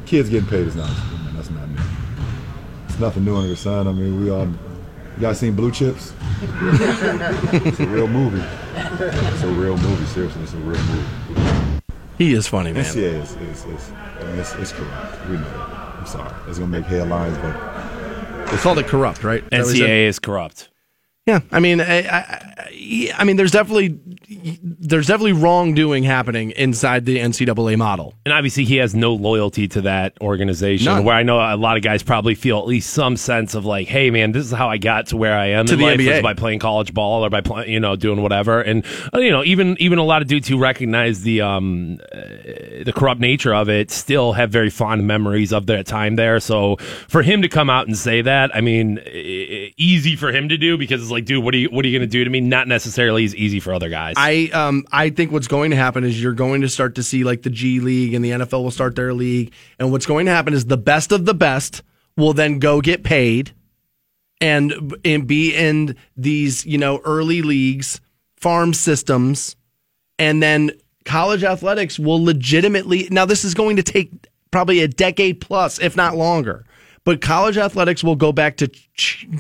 kids 0.07 0.29
getting 0.29 0.49
paid 0.49 0.67
is 0.67 0.77
not 0.77 0.89
man, 0.89 1.35
that's 1.35 1.51
not 1.51 1.69
new. 1.69 1.83
It's 2.89 2.99
nothing 2.99 3.25
new 3.25 3.37
under 3.37 3.49
the 3.49 3.57
sun. 3.57 3.87
I 3.87 3.93
mean, 3.93 4.21
we 4.21 4.31
all 4.31 4.47
you 5.21 5.27
guys 5.27 5.39
seen 5.39 5.55
Blue 5.55 5.71
Chips? 5.71 6.15
it's 6.41 7.81
a 7.81 7.87
real 7.87 8.09
movie. 8.09 8.43
It's 8.75 9.43
a 9.43 9.49
real 9.49 9.77
movie. 9.77 10.07
Seriously, 10.07 10.43
it's 10.43 10.55
a 10.55 10.57
real 10.57 10.83
movie. 10.83 11.81
He 12.17 12.33
is 12.33 12.47
funny, 12.47 12.73
man. 12.73 12.85
NCAA 12.85 13.21
is, 13.23 13.33
is, 13.37 13.65
is 13.67 13.91
I 13.93 14.31
it's, 14.39 14.55
it's 14.55 14.73
corrupt. 14.73 15.29
We 15.29 15.37
know 15.37 15.43
it. 15.43 15.81
I'm 16.01 16.07
sorry. 16.07 16.33
It's 16.49 16.59
gonna 16.59 16.71
make 16.71 16.87
headlines, 16.87 17.37
but 17.39 18.51
They 18.51 18.57
called 18.57 18.79
it 18.79 18.87
corrupt, 18.87 19.23
right? 19.25 19.43
Is 19.45 19.51
that 19.51 19.65
what 19.65 19.75
he 19.75 19.81
said? 19.81 19.91
NCAA 19.91 20.07
is 20.07 20.19
corrupt. 20.19 20.70
Yeah, 21.27 21.41
I 21.53 21.61
mean, 21.61 21.81
I, 21.81 22.03
I, 22.03 22.19
I- 22.19 22.47
I 23.17 23.25
mean, 23.25 23.37
there's 23.37 23.51
definitely 23.53 23.99
there's 24.63 25.07
definitely 25.07 25.33
wrongdoing 25.35 26.03
happening 26.03 26.51
inside 26.53 27.05
the 27.05 27.19
NCAA 27.19 27.77
model. 27.77 28.15
And 28.25 28.33
obviously, 28.33 28.65
he 28.65 28.77
has 28.77 28.95
no 28.95 29.13
loyalty 29.15 29.69
to 29.69 29.83
that 29.83 30.15
organization. 30.21 30.87
None. 30.87 31.05
Where 31.05 31.15
I 31.15 31.23
know 31.23 31.39
a 31.39 31.57
lot 31.57 31.77
of 31.77 31.83
guys 31.83 32.03
probably 32.03 32.35
feel 32.35 32.59
at 32.59 32.67
least 32.67 32.91
some 32.91 33.17
sense 33.17 33.55
of 33.55 33.65
like, 33.65 33.87
"Hey, 33.87 34.11
man, 34.11 34.33
this 34.33 34.45
is 34.47 34.51
how 34.53 34.69
I 34.71 34.79
got 34.79 35.07
to 35.09 35.17
where 35.17 35.37
I 35.37 35.49
am 35.49 35.67
To 35.67 35.75
in 35.75 35.79
the 35.79 35.85
life 35.85 36.01
NBA. 36.01 36.23
by 36.23 36.35
playing 36.35 36.59
college 36.59 36.95
ball 36.95 37.25
or 37.25 37.31
by 37.31 37.43
playing, 37.43 37.71
you 37.73 37.81
know, 37.81 37.97
doing 37.97 38.23
whatever." 38.23 38.61
And 38.61 38.85
uh, 39.15 39.19
you 39.21 39.31
know, 39.31 39.45
even 39.45 39.77
even 39.79 39.99
a 39.99 40.05
lot 40.05 40.23
of 40.23 40.29
dudes 40.29 40.49
who 40.49 40.59
recognize 40.59 41.23
the 41.23 41.43
um 41.43 41.99
uh, 42.13 42.19
the 42.85 42.93
corrupt 42.95 43.21
nature 43.21 43.55
of 43.55 43.69
it 43.69 43.91
still 43.91 44.33
have 44.33 44.51
very 44.51 44.71
fond 44.71 45.07
memories 45.07 45.53
of 45.53 45.67
their 45.67 45.83
time 45.85 46.17
there. 46.17 46.41
So 46.41 46.77
for 47.09 47.23
him 47.23 47.43
to 47.43 47.49
come 47.49 47.69
out 47.71 47.87
and 47.87 47.97
say 47.97 48.23
that, 48.23 48.55
I 48.57 48.61
mean, 48.63 48.99
easy 49.77 50.17
for 50.17 50.33
him 50.33 50.49
to 50.49 50.57
do 50.57 50.79
because 50.79 51.03
it's 51.03 51.11
like, 51.11 51.20
dude, 51.21 51.45
what 51.45 51.55
are 51.55 51.59
you 51.59 51.69
what 51.69 51.85
are 51.85 51.89
you 51.89 51.99
going 51.99 52.09
to 52.09 52.13
do 52.13 52.25
to 52.25 52.31
me? 52.31 52.41
Not 52.41 52.69
necessarily 52.69 53.25
as 53.25 53.35
easy 53.35 53.61
for 53.61 53.73
other 53.73 53.89
guys. 53.89 54.15
I 54.17 54.51
um 54.53 54.87
I 54.93 55.11
think 55.11 55.33
what's 55.33 55.49
going 55.49 55.71
to 55.71 55.77
happen 55.77 56.05
is 56.05 56.21
you're 56.23 56.33
going 56.33 56.63
to 56.63 56.69
start 56.69 56.97
to 56.97 57.03
see 57.03 57.25
like 57.25 57.43
the 57.43 57.51
G 57.51 57.81
League 57.81 58.15
and 58.15 58.25
the 58.25 58.31
NFL 58.31 58.63
will 58.63 58.71
start 58.71 58.97
their 58.97 59.13
league, 59.15 59.53
and 59.79 59.93
what's 59.93 60.07
going 60.07 60.27
to 60.27 60.33
happen 60.33 60.55
is 60.55 60.67
the 60.67 60.77
best 60.77 61.13
of 61.13 61.25
the 61.25 61.35
best 61.35 61.83
will 62.17 62.33
then 62.33 62.59
go 62.59 62.81
get 62.81 63.03
paid, 63.03 63.53
and 64.41 64.97
and 65.05 65.27
be 65.27 65.55
in 65.55 65.97
these 66.17 66.67
you 66.67 66.79
know 66.79 67.01
early 67.05 67.43
leagues, 67.43 68.01
farm 68.37 68.75
systems, 68.75 69.57
and 70.19 70.43
then 70.43 70.71
college 71.05 71.45
athletics 71.45 71.99
will 71.99 72.23
legitimately 72.23 73.09
now 73.11 73.25
this 73.25 73.45
is 73.45 73.55
going 73.55 73.77
to 73.77 73.83
take 73.83 74.11
probably 74.51 74.81
a 74.81 74.89
decade 74.89 75.41
plus 75.41 75.79
if 75.79 75.97
not 75.97 76.17
longer 76.17 76.65
but 77.11 77.21
college 77.21 77.59
athletics 77.59 78.05
will 78.05 78.15
go 78.15 78.31
back 78.31 78.57
to 78.57 78.69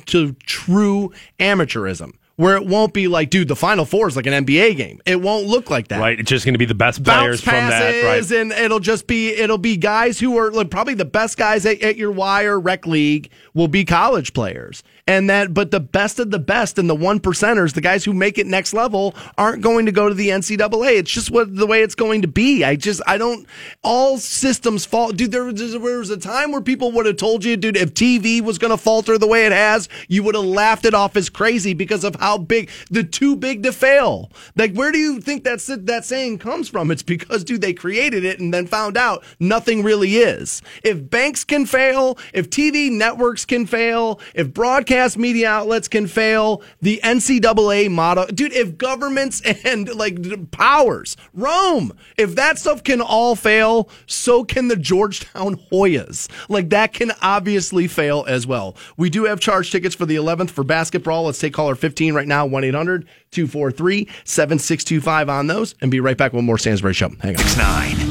to 0.06 0.32
true 0.44 1.12
amateurism 1.38 2.10
where 2.34 2.56
it 2.56 2.66
won't 2.66 2.92
be 2.92 3.06
like 3.06 3.30
dude 3.30 3.46
the 3.46 3.54
final 3.54 3.84
four 3.84 4.08
is 4.08 4.16
like 4.16 4.26
an 4.26 4.44
NBA 4.44 4.76
game 4.76 5.00
it 5.06 5.20
won't 5.20 5.46
look 5.46 5.70
like 5.70 5.86
that 5.86 6.00
right? 6.00 6.18
It's 6.18 6.28
just 6.28 6.44
going 6.44 6.54
to 6.54 6.58
be 6.58 6.64
the 6.64 6.74
best 6.74 7.04
players 7.04 7.40
from 7.40 7.54
that, 7.54 8.02
right? 8.04 8.30
and 8.32 8.50
it'll 8.50 8.80
just 8.80 9.06
be 9.06 9.28
it'll 9.28 9.56
be 9.56 9.76
guys 9.76 10.18
who 10.18 10.36
are 10.36 10.50
like, 10.50 10.68
probably 10.68 10.94
the 10.94 11.04
best 11.04 11.38
guys 11.38 11.64
at, 11.64 11.80
at 11.80 11.96
your 11.96 12.10
wire 12.10 12.58
rec 12.58 12.88
league 12.88 13.30
will 13.54 13.68
be 13.68 13.84
college 13.84 14.34
players 14.34 14.82
and 15.10 15.28
that 15.28 15.52
but 15.52 15.72
the 15.72 15.80
best 15.80 16.20
of 16.20 16.30
the 16.30 16.38
best 16.38 16.78
and 16.78 16.88
the 16.88 16.94
one 16.94 17.18
percenters 17.18 17.74
the 17.74 17.80
guys 17.80 18.04
who 18.04 18.12
make 18.12 18.38
it 18.38 18.46
next 18.46 18.72
level 18.72 19.12
aren't 19.36 19.60
going 19.60 19.84
to 19.84 19.90
go 19.90 20.08
to 20.08 20.14
the 20.14 20.28
ncaa 20.28 20.92
it's 20.92 21.10
just 21.10 21.32
what 21.32 21.54
the 21.56 21.66
way 21.66 21.82
it's 21.82 21.96
going 21.96 22.22
to 22.22 22.28
be. 22.28 22.62
I 22.62 22.76
just 22.76 23.02
i 23.08 23.18
don't 23.18 23.44
all 23.82 24.18
systems 24.18 24.86
fall 24.86 25.10
dude 25.10 25.32
there 25.32 25.42
was, 25.42 25.72
there 25.72 25.98
was 25.98 26.10
a 26.10 26.16
time 26.16 26.52
where 26.52 26.60
people 26.60 26.92
would 26.92 27.06
have 27.06 27.16
told 27.16 27.44
you 27.44 27.56
dude 27.56 27.76
if 27.76 27.92
tv 27.92 28.40
was 28.40 28.58
going 28.58 28.70
to 28.70 28.76
falter 28.76 29.18
the 29.18 29.26
way 29.26 29.46
it 29.46 29.52
has 29.52 29.88
you 30.06 30.22
would 30.22 30.36
have 30.36 30.44
laughed 30.44 30.84
it 30.84 30.94
off 30.94 31.16
as 31.16 31.28
crazy 31.28 31.74
because 31.74 32.04
of 32.04 32.14
how 32.16 32.38
big 32.38 32.70
the 32.88 33.02
too 33.02 33.34
big 33.34 33.64
to 33.64 33.72
fail. 33.72 34.30
Like 34.54 34.74
where 34.74 34.92
do 34.92 34.98
you 34.98 35.20
think 35.20 35.42
that's 35.42 35.66
that 35.66 36.04
saying 36.04 36.38
comes 36.38 36.68
from? 36.68 36.92
It's 36.92 37.02
because 37.02 37.42
dude 37.42 37.62
they 37.62 37.72
created 37.72 38.24
it 38.24 38.38
and 38.38 38.54
then 38.54 38.68
found 38.68 38.96
out 38.96 39.24
nothing 39.40 39.82
really 39.82 40.16
is. 40.18 40.62
If 40.84 41.10
banks 41.10 41.42
can 41.42 41.66
fail 41.66 42.16
if 42.32 42.48
tv 42.48 42.92
networks 42.92 43.44
can 43.44 43.66
fail 43.66 44.20
if 44.34 44.54
broadcast 44.54 44.99
media 45.16 45.48
outlets 45.48 45.88
can 45.88 46.06
fail 46.06 46.62
the 46.80 47.00
ncaa 47.02 47.90
model 47.90 48.26
dude 48.26 48.52
if 48.52 48.78
governments 48.78 49.40
and 49.64 49.92
like 49.94 50.50
powers 50.50 51.16
rome 51.34 51.92
if 52.16 52.34
that 52.34 52.58
stuff 52.58 52.82
can 52.82 53.00
all 53.00 53.36
fail 53.36 53.88
so 54.06 54.44
can 54.44 54.68
the 54.68 54.76
georgetown 54.76 55.56
hoyas 55.72 56.28
like 56.48 56.70
that 56.70 56.92
can 56.92 57.12
obviously 57.22 57.88
fail 57.88 58.24
as 58.28 58.46
well 58.46 58.76
we 58.96 59.10
do 59.10 59.24
have 59.24 59.40
charge 59.40 59.70
tickets 59.70 59.94
for 59.94 60.06
the 60.06 60.16
11th 60.16 60.50
for 60.50 60.64
basketball 60.64 61.24
let's 61.24 61.38
take 61.38 61.52
caller 61.52 61.74
15 61.74 62.14
right 62.14 62.28
now 62.28 62.48
1-800-243-7625 62.48 65.28
on 65.28 65.46
those 65.46 65.74
and 65.80 65.90
be 65.90 66.00
right 66.00 66.16
back 66.16 66.32
with 66.32 66.44
more 66.44 66.56
Stansberry 66.56 66.94
Show. 66.94 67.10
Hang 67.20 67.36
on. 67.36 67.42
Six 67.42 67.56
9. 67.56 68.09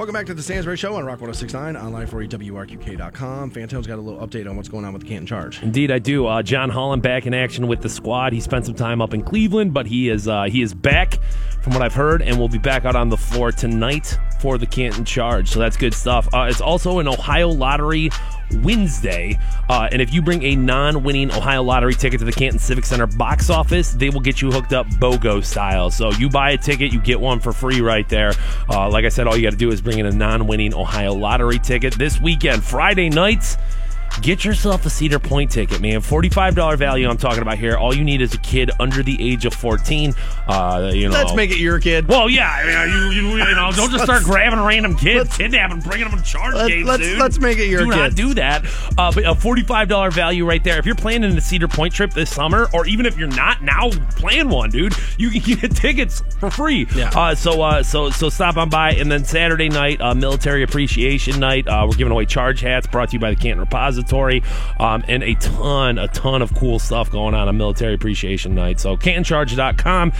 Welcome 0.00 0.14
back 0.14 0.24
to 0.28 0.34
the 0.34 0.40
Stansberry 0.40 0.78
Show 0.78 0.94
on 0.94 1.04
Rock 1.04 1.20
1069, 1.20 1.76
online 1.76 2.06
for 2.06 2.22
you, 2.22 2.28
WRQK.com. 2.30 3.50
Fantone's 3.50 3.86
got 3.86 3.98
a 3.98 4.00
little 4.00 4.26
update 4.26 4.48
on 4.48 4.56
what's 4.56 4.70
going 4.70 4.86
on 4.86 4.94
with 4.94 5.02
the 5.02 5.08
Canton 5.08 5.26
Charge. 5.26 5.62
Indeed, 5.62 5.90
I 5.90 5.98
do. 5.98 6.26
Uh, 6.26 6.42
John 6.42 6.70
Holland 6.70 7.02
back 7.02 7.26
in 7.26 7.34
action 7.34 7.68
with 7.68 7.82
the 7.82 7.90
squad. 7.90 8.32
He 8.32 8.40
spent 8.40 8.64
some 8.64 8.74
time 8.74 9.02
up 9.02 9.12
in 9.12 9.22
Cleveland, 9.22 9.74
but 9.74 9.86
he 9.86 10.08
is 10.08 10.26
uh, 10.26 10.44
he 10.44 10.62
is 10.62 10.72
back 10.72 11.18
from 11.60 11.74
what 11.74 11.82
I've 11.82 11.92
heard, 11.92 12.22
and 12.22 12.38
will 12.38 12.48
be 12.48 12.56
back 12.56 12.86
out 12.86 12.96
on 12.96 13.10
the 13.10 13.16
floor 13.18 13.52
tonight 13.52 14.16
for 14.40 14.56
the 14.56 14.64
Canton 14.64 15.04
Charge. 15.04 15.50
So 15.50 15.58
that's 15.58 15.76
good 15.76 15.92
stuff. 15.92 16.32
Uh, 16.32 16.46
it's 16.48 16.62
also 16.62 16.98
an 17.00 17.06
Ohio 17.06 17.50
Lottery 17.50 18.08
Wednesday, 18.56 19.38
uh, 19.68 19.88
and 19.90 20.00
if 20.02 20.12
you 20.12 20.22
bring 20.22 20.42
a 20.42 20.56
non-winning 20.56 21.30
Ohio 21.30 21.62
Lottery 21.62 21.94
ticket 21.94 22.18
to 22.20 22.24
the 22.24 22.32
Canton 22.32 22.58
Civic 22.58 22.84
Center 22.84 23.06
box 23.06 23.50
office, 23.50 23.92
they 23.92 24.10
will 24.10 24.20
get 24.20 24.42
you 24.42 24.50
hooked 24.50 24.72
up 24.72 24.86
BOGO 24.86 25.44
style. 25.44 25.90
So 25.90 26.10
you 26.12 26.28
buy 26.28 26.50
a 26.50 26.58
ticket, 26.58 26.92
you 26.92 27.00
get 27.00 27.20
one 27.20 27.40
for 27.40 27.52
free 27.52 27.80
right 27.80 28.08
there. 28.08 28.32
Uh, 28.68 28.88
like 28.88 29.04
I 29.04 29.08
said, 29.08 29.26
all 29.26 29.36
you 29.36 29.42
got 29.42 29.50
to 29.50 29.56
do 29.56 29.70
is 29.70 29.80
bring 29.80 29.98
in 29.98 30.06
a 30.06 30.12
non-winning 30.12 30.74
Ohio 30.74 31.14
Lottery 31.14 31.58
ticket 31.58 31.94
this 31.94 32.20
weekend, 32.20 32.64
Friday 32.64 33.08
nights. 33.08 33.56
Get 34.22 34.44
yourself 34.44 34.84
a 34.84 34.90
Cedar 34.90 35.18
Point 35.18 35.50
ticket, 35.50 35.80
man. 35.80 36.00
Forty-five 36.02 36.54
dollar 36.54 36.76
value. 36.76 37.08
I'm 37.08 37.16
talking 37.16 37.40
about 37.40 37.56
here. 37.58 37.76
All 37.76 37.94
you 37.94 38.04
need 38.04 38.20
is 38.20 38.34
a 38.34 38.38
kid 38.38 38.70
under 38.78 39.02
the 39.02 39.16
age 39.18 39.46
of 39.46 39.54
14. 39.54 40.12
Uh, 40.46 40.90
you 40.92 41.08
know, 41.08 41.14
Let's 41.14 41.34
make 41.34 41.50
it 41.50 41.56
your 41.58 41.80
kid. 41.80 42.06
Well, 42.06 42.28
yeah, 42.28 42.84
you, 42.84 43.10
you, 43.12 43.28
you 43.38 43.54
know, 43.54 43.70
don't 43.76 43.90
just 43.90 44.04
start 44.04 44.22
grabbing 44.24 44.60
random 44.60 44.94
kids, 44.96 45.34
kidnapping, 45.36 45.80
bringing 45.80 46.08
them 46.10 46.18
to 46.18 46.24
charge 46.24 46.54
Let's- 46.54 46.68
games, 46.68 46.86
let's- 46.86 47.02
dude. 47.02 47.18
let's 47.18 47.38
make 47.40 47.58
it 47.58 47.68
your 47.68 47.80
kid. 47.86 47.90
Do 47.90 47.96
not 47.96 48.14
do 48.14 48.34
that. 48.34 48.64
Uh, 48.98 49.10
but 49.12 49.24
a 49.24 49.34
forty-five 49.34 49.88
dollar 49.88 50.10
value 50.10 50.44
right 50.46 50.62
there. 50.62 50.78
If 50.78 50.84
you're 50.86 50.94
planning 50.96 51.34
a 51.36 51.40
Cedar 51.40 51.68
Point 51.68 51.94
trip 51.94 52.12
this 52.12 52.30
summer, 52.34 52.68
or 52.74 52.86
even 52.86 53.06
if 53.06 53.16
you're 53.16 53.28
not 53.28 53.62
now, 53.62 53.88
plan 54.16 54.50
one, 54.50 54.68
dude. 54.70 54.92
You 55.18 55.30
can 55.30 55.40
get 55.60 55.74
tickets 55.74 56.22
for 56.38 56.50
free. 56.50 56.86
Yeah. 56.94 57.10
Uh, 57.14 57.34
so, 57.34 57.62
uh, 57.62 57.82
so, 57.82 58.10
so 58.10 58.28
stop 58.28 58.56
on 58.58 58.68
by, 58.68 58.92
and 58.92 59.10
then 59.10 59.24
Saturday 59.24 59.68
night, 59.70 60.00
uh, 60.00 60.14
military 60.14 60.62
appreciation 60.62 61.40
night. 61.40 61.66
Uh, 61.66 61.86
we're 61.88 61.96
giving 61.96 62.12
away 62.12 62.26
charge 62.26 62.60
hats 62.60 62.86
brought 62.86 63.08
to 63.10 63.14
you 63.14 63.18
by 63.20 63.30
the 63.30 63.36
Canton 63.36 63.60
Repository, 63.60 63.99
um, 64.78 65.04
and 65.08 65.22
a 65.22 65.34
ton, 65.34 65.98
a 65.98 66.08
ton 66.08 66.42
of 66.42 66.54
cool 66.54 66.78
stuff 66.78 67.10
going 67.10 67.34
on 67.34 67.48
on 67.48 67.56
military 67.56 67.94
appreciation 67.94 68.54
night. 68.54 68.80
So, 68.80 68.96
CantonCharge.com, 68.96 70.12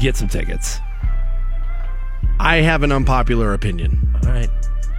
get 0.00 0.16
some 0.16 0.28
tickets. 0.28 0.78
I 2.38 2.56
have 2.56 2.82
an 2.82 2.92
unpopular 2.92 3.54
opinion, 3.54 4.14
All 4.24 4.30
right. 4.32 4.50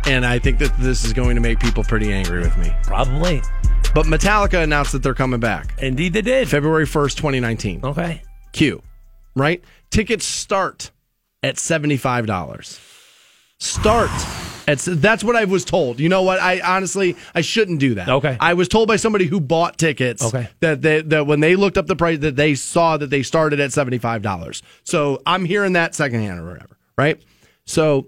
and 0.05 0.25
I 0.25 0.39
think 0.39 0.59
that 0.59 0.77
this 0.79 1.03
is 1.03 1.13
going 1.13 1.35
to 1.35 1.41
make 1.41 1.59
people 1.59 1.83
pretty 1.83 2.11
angry 2.11 2.39
with 2.39 2.57
me. 2.57 2.71
Probably. 2.83 3.41
But 3.93 4.05
Metallica 4.05 4.63
announced 4.63 4.91
that 4.93 5.03
they're 5.03 5.13
coming 5.13 5.39
back 5.39 5.75
Indeed, 5.79 6.13
they 6.13 6.21
did. 6.21 6.49
February 6.49 6.85
1st, 6.85 7.15
2019. 7.15 7.81
Okay. 7.83 8.21
Q, 8.53 8.81
right? 9.35 9.63
Tickets 9.91 10.25
start 10.25 10.91
at 11.43 11.55
$75. 11.57 12.79
Start 13.59 14.09
at 14.67 14.79
that's 14.79 15.23
what 15.23 15.35
I 15.35 15.45
was 15.45 15.65
told. 15.65 15.99
You 15.99 16.09
know 16.09 16.21
what? 16.23 16.39
I 16.39 16.59
honestly 16.61 17.15
I 17.35 17.41
shouldn't 17.41 17.79
do 17.79 17.95
that. 17.95 18.07
Okay. 18.09 18.37
I 18.39 18.53
was 18.53 18.67
told 18.67 18.87
by 18.87 18.95
somebody 18.95 19.25
who 19.25 19.39
bought 19.39 19.77
tickets 19.77 20.23
Okay. 20.23 20.47
that 20.61 20.81
they, 20.81 21.01
that 21.01 21.27
when 21.27 21.39
they 21.39 21.55
looked 21.55 21.77
up 21.77 21.87
the 21.87 21.95
price 21.95 22.19
that 22.19 22.35
they 22.35 22.55
saw 22.55 22.97
that 22.97 23.09
they 23.09 23.23
started 23.23 23.59
at 23.59 23.71
$75. 23.71 24.61
So 24.83 25.21
I'm 25.25 25.45
hearing 25.45 25.73
that 25.73 25.95
secondhand 25.95 26.39
or 26.39 26.47
whatever, 26.47 26.77
right? 26.97 27.21
So 27.65 28.07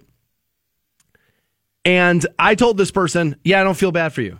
and 1.83 2.25
I 2.39 2.55
told 2.55 2.77
this 2.77 2.91
person, 2.91 3.35
"Yeah, 3.43 3.61
I 3.61 3.63
don't 3.63 3.77
feel 3.77 3.91
bad 3.91 4.13
for 4.13 4.21
you. 4.21 4.39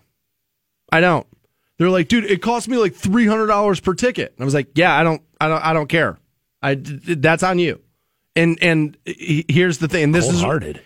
I 0.92 1.00
don't." 1.02 1.28
They're 1.78 1.90
like, 1.90 2.08
"Dude, 2.08 2.26
it 2.26 2.42
cost 2.42 2.68
me 2.68 2.78
like 2.78 2.94
$300 2.94 3.84
per 3.84 3.94
ticket." 3.94 4.32
And 4.36 4.42
I 4.42 4.46
was 4.46 4.54
like, 4.54 4.70
"Yeah, 4.76 4.96
I 4.98 5.04
don't 5.04 5.22
I 5.40 5.48
don't 5.48 5.64
I 5.66 5.74
don't 5.74 5.88
care. 5.88 6.18
I 6.62 6.76
that's 6.76 7.44
on 7.44 7.60
you." 7.60 7.82
And 8.36 8.58
and 8.62 8.98
here's 9.06 9.78
the 9.78 9.88
thing, 9.88 10.04
and 10.04 10.16
this 10.16 10.26
is 10.28 10.44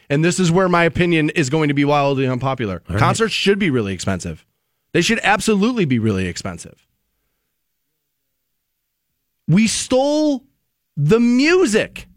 and 0.09 0.23
this 0.23 0.39
is 0.39 0.51
where 0.51 0.69
my 0.69 0.83
opinion 0.83 1.31
is 1.31 1.49
going 1.49 1.69
to 1.69 1.73
be 1.73 1.83
wildly 1.83 2.27
unpopular. 2.27 2.79
Concerts 2.99 3.33
should 3.33 3.57
be 3.57 3.71
really 3.71 3.93
expensive. 3.93 4.45
They 4.91 5.01
should 5.01 5.19
absolutely 5.23 5.85
be 5.85 5.97
really 5.99 6.27
expensive. 6.27 6.85
We 9.47 9.67
stole 9.67 10.45
the 10.95 11.19
music 11.19 12.07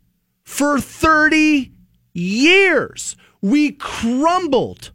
for 0.44 0.78
30 0.80 1.72
years. 2.12 3.16
We 3.40 3.72
crumbled 3.72 4.92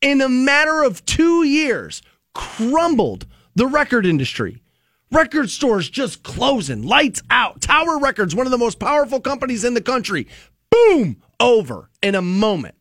in 0.00 0.20
a 0.20 0.28
matter 0.28 0.82
of 0.82 1.04
two 1.06 1.44
years, 1.44 2.02
crumbled 2.34 3.26
the 3.54 3.66
record 3.66 4.04
industry. 4.06 4.62
Record 5.10 5.48
stores 5.48 5.88
just 5.88 6.22
closing, 6.22 6.82
lights 6.82 7.22
out. 7.30 7.60
Tower 7.62 7.98
Records, 7.98 8.34
one 8.34 8.46
of 8.46 8.50
the 8.50 8.58
most 8.58 8.78
powerful 8.78 9.20
companies 9.20 9.64
in 9.64 9.74
the 9.74 9.80
country, 9.80 10.28
boom, 10.70 11.22
over 11.40 11.88
in 12.02 12.14
a 12.14 12.22
moment 12.22 12.74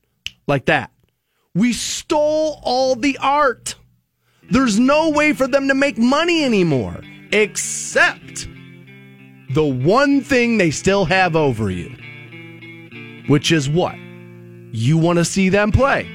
like 0.48 0.66
that. 0.66 0.92
We 1.56 1.74
stole 1.74 2.60
all 2.64 2.96
the 2.96 3.18
art. 3.22 3.76
There's 4.50 4.78
no 4.78 5.10
way 5.10 5.34
for 5.34 5.48
them 5.48 5.70
to 5.70 5.74
make 5.74 5.98
money 5.98 6.44
anymore 6.44 7.02
except 7.32 8.48
the 9.54 9.66
one 9.66 10.22
thing 10.22 10.58
they 10.58 10.72
still 10.72 11.06
have 11.06 11.36
over 11.36 11.72
you, 11.72 11.90
which 13.28 13.52
is 13.52 13.70
what? 13.70 13.96
You 14.72 14.98
want 14.98 15.18
to 15.20 15.26
see 15.26 15.50
them 15.50 15.72
play. 15.72 16.08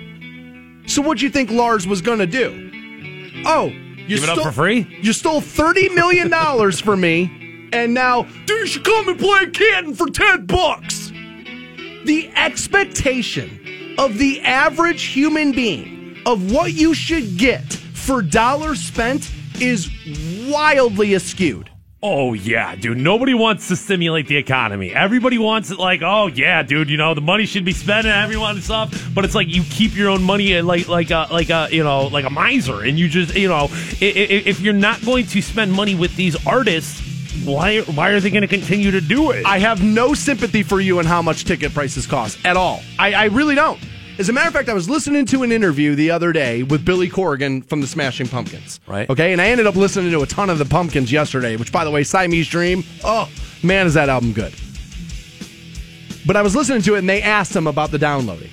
So 0.86 1.00
what 1.00 1.18
do 1.18 1.24
you 1.24 1.30
think 1.30 1.50
Lars 1.50 1.86
was 1.86 2.02
going 2.02 2.18
to 2.18 2.26
do? 2.26 2.70
Oh, 3.46 3.72
you 4.02 4.16
Give 4.16 4.24
it 4.24 4.28
up 4.30 4.36
stole, 4.36 4.46
for 4.46 4.52
free? 4.52 4.98
You 5.00 5.12
stole 5.12 5.40
$30 5.40 5.94
million 5.94 6.72
from 6.72 7.00
me, 7.00 7.68
and 7.72 7.94
now, 7.94 8.22
dude, 8.22 8.60
you 8.60 8.66
should 8.66 8.84
come 8.84 9.08
and 9.08 9.18
play 9.18 9.46
Canton 9.46 9.94
for 9.94 10.08
10 10.08 10.46
bucks. 10.46 11.10
The 12.04 12.30
expectation 12.34 13.94
of 13.98 14.18
the 14.18 14.40
average 14.42 15.04
human 15.04 15.52
being 15.52 16.16
of 16.26 16.52
what 16.52 16.72
you 16.72 16.94
should 16.94 17.36
get 17.36 17.64
for 17.72 18.22
dollars 18.22 18.80
spent 18.80 19.30
is 19.60 19.88
wildly 20.48 21.10
askewed. 21.10 21.68
Oh 22.04 22.32
yeah, 22.32 22.74
dude. 22.74 22.98
Nobody 22.98 23.32
wants 23.32 23.68
to 23.68 23.76
stimulate 23.76 24.26
the 24.26 24.36
economy. 24.36 24.92
Everybody 24.92 25.38
wants 25.38 25.70
it 25.70 25.78
like, 25.78 26.02
oh 26.02 26.26
yeah, 26.26 26.64
dude. 26.64 26.90
You 26.90 26.96
know 26.96 27.14
the 27.14 27.20
money 27.20 27.46
should 27.46 27.64
be 27.64 27.72
spent 27.72 28.06
and 28.08 28.14
everyone 28.14 28.56
and 28.56 28.64
stuff. 28.64 29.08
But 29.14 29.24
it's 29.24 29.36
like 29.36 29.46
you 29.46 29.62
keep 29.62 29.94
your 29.94 30.10
own 30.10 30.20
money 30.20 30.54
and 30.54 30.66
like 30.66 30.88
like 30.88 31.10
a 31.12 31.28
like 31.30 31.50
a 31.50 31.68
you 31.70 31.84
know 31.84 32.08
like 32.08 32.24
a 32.24 32.30
miser, 32.30 32.82
and 32.82 32.98
you 32.98 33.08
just 33.08 33.36
you 33.36 33.46
know 33.46 33.68
if 33.70 34.60
you're 34.60 34.74
not 34.74 35.04
going 35.04 35.26
to 35.26 35.40
spend 35.40 35.72
money 35.72 35.94
with 35.94 36.16
these 36.16 36.34
artists, 36.44 37.00
why 37.44 37.82
why 37.82 38.10
are 38.10 38.18
they 38.18 38.30
going 38.30 38.42
to 38.42 38.48
continue 38.48 38.90
to 38.90 39.00
do 39.00 39.30
it? 39.30 39.46
I 39.46 39.60
have 39.60 39.80
no 39.80 40.12
sympathy 40.12 40.64
for 40.64 40.80
you 40.80 40.98
and 40.98 41.06
how 41.06 41.22
much 41.22 41.44
ticket 41.44 41.72
prices 41.72 42.08
cost 42.08 42.36
at 42.44 42.56
all. 42.56 42.82
I, 42.98 43.12
I 43.12 43.24
really 43.26 43.54
don't. 43.54 43.78
As 44.18 44.28
a 44.28 44.32
matter 44.32 44.48
of 44.48 44.52
fact, 44.52 44.68
I 44.68 44.74
was 44.74 44.90
listening 44.90 45.24
to 45.26 45.42
an 45.42 45.50
interview 45.52 45.94
the 45.94 46.10
other 46.10 46.32
day 46.32 46.62
with 46.62 46.84
Billy 46.84 47.08
Corgan 47.08 47.64
from 47.64 47.80
the 47.80 47.86
Smashing 47.86 48.28
Pumpkins. 48.28 48.78
Right. 48.86 49.08
Okay, 49.08 49.32
and 49.32 49.40
I 49.40 49.46
ended 49.46 49.66
up 49.66 49.74
listening 49.74 50.10
to 50.12 50.20
a 50.20 50.26
ton 50.26 50.50
of 50.50 50.58
the 50.58 50.66
Pumpkins 50.66 51.10
yesterday, 51.10 51.56
which, 51.56 51.72
by 51.72 51.84
the 51.84 51.90
way, 51.90 52.04
Siamese 52.04 52.48
Dream. 52.48 52.84
Oh, 53.02 53.30
man, 53.62 53.86
is 53.86 53.94
that 53.94 54.10
album 54.10 54.34
good. 54.34 54.54
But 56.26 56.36
I 56.36 56.42
was 56.42 56.54
listening 56.54 56.82
to 56.82 56.94
it 56.94 56.98
and 56.98 57.08
they 57.08 57.22
asked 57.22 57.56
him 57.56 57.66
about 57.66 57.90
the 57.90 57.98
downloading. 57.98 58.50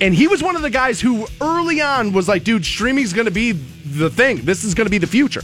And 0.00 0.14
he 0.14 0.28
was 0.28 0.42
one 0.42 0.56
of 0.56 0.62
the 0.62 0.70
guys 0.70 1.00
who 1.00 1.26
early 1.40 1.80
on 1.80 2.12
was 2.12 2.28
like, 2.28 2.44
dude, 2.44 2.64
streaming's 2.64 3.14
going 3.14 3.24
to 3.24 3.32
be 3.32 3.52
the 3.52 4.10
thing. 4.10 4.42
This 4.42 4.62
is 4.62 4.74
going 4.74 4.86
to 4.86 4.90
be 4.90 4.98
the 4.98 5.06
future. 5.06 5.42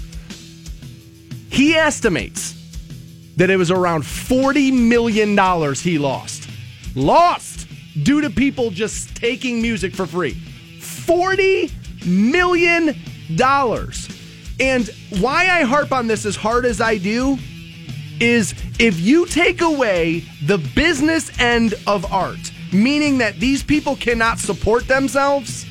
He 1.51 1.75
estimates 1.75 2.55
that 3.37 3.49
it 3.49 3.57
was 3.57 3.71
around 3.71 4.03
$40 4.03 4.73
million 4.89 5.75
he 5.75 5.99
lost. 5.99 6.49
Lost 6.95 7.52
due 8.03 8.21
to 8.21 8.31
people 8.31 8.71
just 8.71 9.15
taking 9.17 9.61
music 9.61 9.95
for 9.95 10.07
free. 10.07 10.35
$40 10.81 11.71
million. 12.07 12.89
And 14.61 14.91
why 15.21 15.49
I 15.49 15.63
harp 15.63 15.93
on 15.93 16.07
this 16.07 16.27
as 16.27 16.37
hard 16.37 16.65
as 16.65 16.81
I 16.81 16.99
do 16.99 17.39
is 18.21 18.55
if 18.79 19.01
you 19.01 19.27
take 19.27 19.61
away 19.61 20.21
the 20.45 20.59
business 20.59 21.37
end 21.41 21.75
of 21.87 22.11
art, 22.13 22.53
meaning 22.73 23.19
that 23.19 23.41
these 23.41 23.63
people 23.63 23.97
cannot 23.97 24.39
support 24.39 24.87
themselves, 24.87 25.67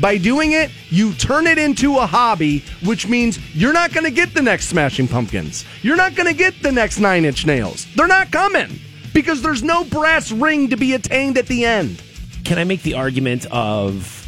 by 0.00 0.16
doing 0.16 0.52
it, 0.52 0.70
you 0.90 1.12
turn 1.14 1.48
it 1.48 1.58
into 1.58 1.98
a 1.98 2.06
hobby, 2.06 2.64
which 2.84 3.08
means 3.08 3.38
you're 3.52 3.72
not 3.72 3.92
going 3.92 4.04
to 4.04 4.12
get 4.12 4.32
the 4.32 4.42
next 4.42 4.68
Smashing 4.68 5.08
Pumpkins. 5.08 5.64
You're 5.82 5.96
not 5.96 6.14
going 6.14 6.28
to 6.28 6.34
get 6.34 6.62
the 6.62 6.70
next 6.70 7.00
Nine 7.00 7.24
Inch 7.24 7.44
Nails. 7.44 7.86
They're 7.96 8.06
not 8.06 8.30
coming 8.30 8.78
because 9.12 9.42
there's 9.42 9.62
no 9.62 9.84
brass 9.84 10.30
ring 10.30 10.70
to 10.70 10.76
be 10.76 10.94
attained 10.94 11.38
at 11.38 11.46
the 11.46 11.64
end. 11.64 12.02
Can 12.44 12.58
I 12.58 12.64
make 12.64 12.82
the 12.82 12.94
argument 12.94 13.46
of 13.50 14.26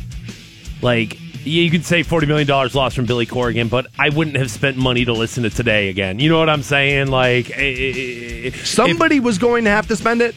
like 0.83 1.18
yeah, 1.43 1.62
you 1.62 1.70
could 1.70 1.87
say 1.87 2.03
forty 2.03 2.26
million 2.26 2.47
dollars 2.47 2.74
lost 2.74 2.97
from 2.97 3.07
Billy 3.07 3.24
Corgan, 3.24 3.70
but 3.70 3.87
I 3.99 4.11
wouldn't 4.11 4.37
have 4.37 4.51
spent 4.51 4.76
money 4.76 5.07
to 5.07 5.12
listen 5.12 5.45
to 5.45 5.51
today 5.51 5.89
again. 5.89 6.18
You 6.18 6.28
know 6.28 6.39
what 6.39 6.51
I'm 6.51 6.62
saying? 6.62 7.09
Like 7.09 7.51
eh, 7.51 7.55
eh, 7.62 8.47
eh, 8.49 8.51
Somebody 8.64 9.20
was 9.20 9.39
going 9.39 9.64
to 9.64 9.70
have 9.70 9.87
to 9.89 9.97
spend 9.97 10.20
it. 10.20 10.35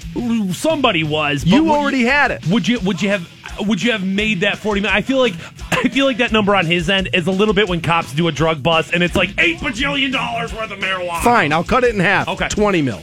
somebody 0.53 1.03
was. 1.03 1.43
but 1.43 1.51
You 1.53 1.71
already 1.71 2.03
had 2.03 2.31
it. 2.31 2.47
Would 2.47 2.67
you? 2.67 2.79
Would 2.81 3.01
you 3.01 3.09
have? 3.09 3.29
Would 3.67 3.83
you 3.83 3.91
have 3.91 4.05
made 4.05 4.41
that 4.41 4.57
forty 4.59 4.79
million? 4.79 4.97
I 4.97 5.01
feel 5.01 5.17
like 5.17 5.33
I 5.71 5.89
feel 5.89 6.05
like 6.05 6.17
that 6.17 6.31
number 6.31 6.55
on 6.55 6.65
his 6.65 6.89
end 6.89 7.09
is 7.13 7.27
a 7.27 7.31
little 7.31 7.53
bit 7.53 7.67
when 7.67 7.81
cops 7.81 8.13
do 8.13 8.29
a 8.29 8.31
drug 8.31 8.63
bust 8.63 8.93
and 8.93 9.03
it's 9.03 9.15
like 9.15 9.31
eight 9.37 9.57
bajillion 9.57 10.13
dollars 10.13 10.53
worth 10.53 10.71
of 10.71 10.79
marijuana. 10.79 11.21
Fine, 11.21 11.51
I'll 11.51 11.63
cut 11.65 11.83
it 11.83 11.93
in 11.93 11.99
half. 11.99 12.29
Okay. 12.29 12.47
20 12.47 12.81
mil. 12.81 13.01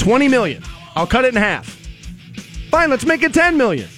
20 0.00 0.28
million. 0.28 0.62
I'll 0.96 1.06
cut 1.06 1.24
it 1.24 1.34
in 1.34 1.40
half. 1.40 1.66
Fine, 2.70 2.90
let's 2.90 3.04
make 3.04 3.22
it 3.22 3.34
10 3.34 3.56
million. 3.56 3.88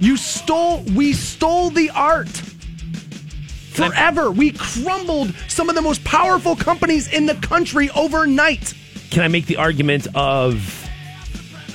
You 0.00 0.16
stole, 0.16 0.82
we 0.94 1.12
stole 1.12 1.70
the 1.70 1.90
art. 1.90 2.28
Forever. 2.28 4.30
We 4.30 4.52
crumbled 4.52 5.34
some 5.48 5.68
of 5.68 5.74
the 5.74 5.82
most 5.82 6.02
powerful 6.04 6.56
companies 6.56 7.08
in 7.08 7.26
the 7.26 7.34
country 7.36 7.90
overnight. 7.90 8.74
Can 9.10 9.22
I 9.22 9.28
make 9.28 9.46
the 9.46 9.56
argument 9.56 10.06
of 10.14 10.79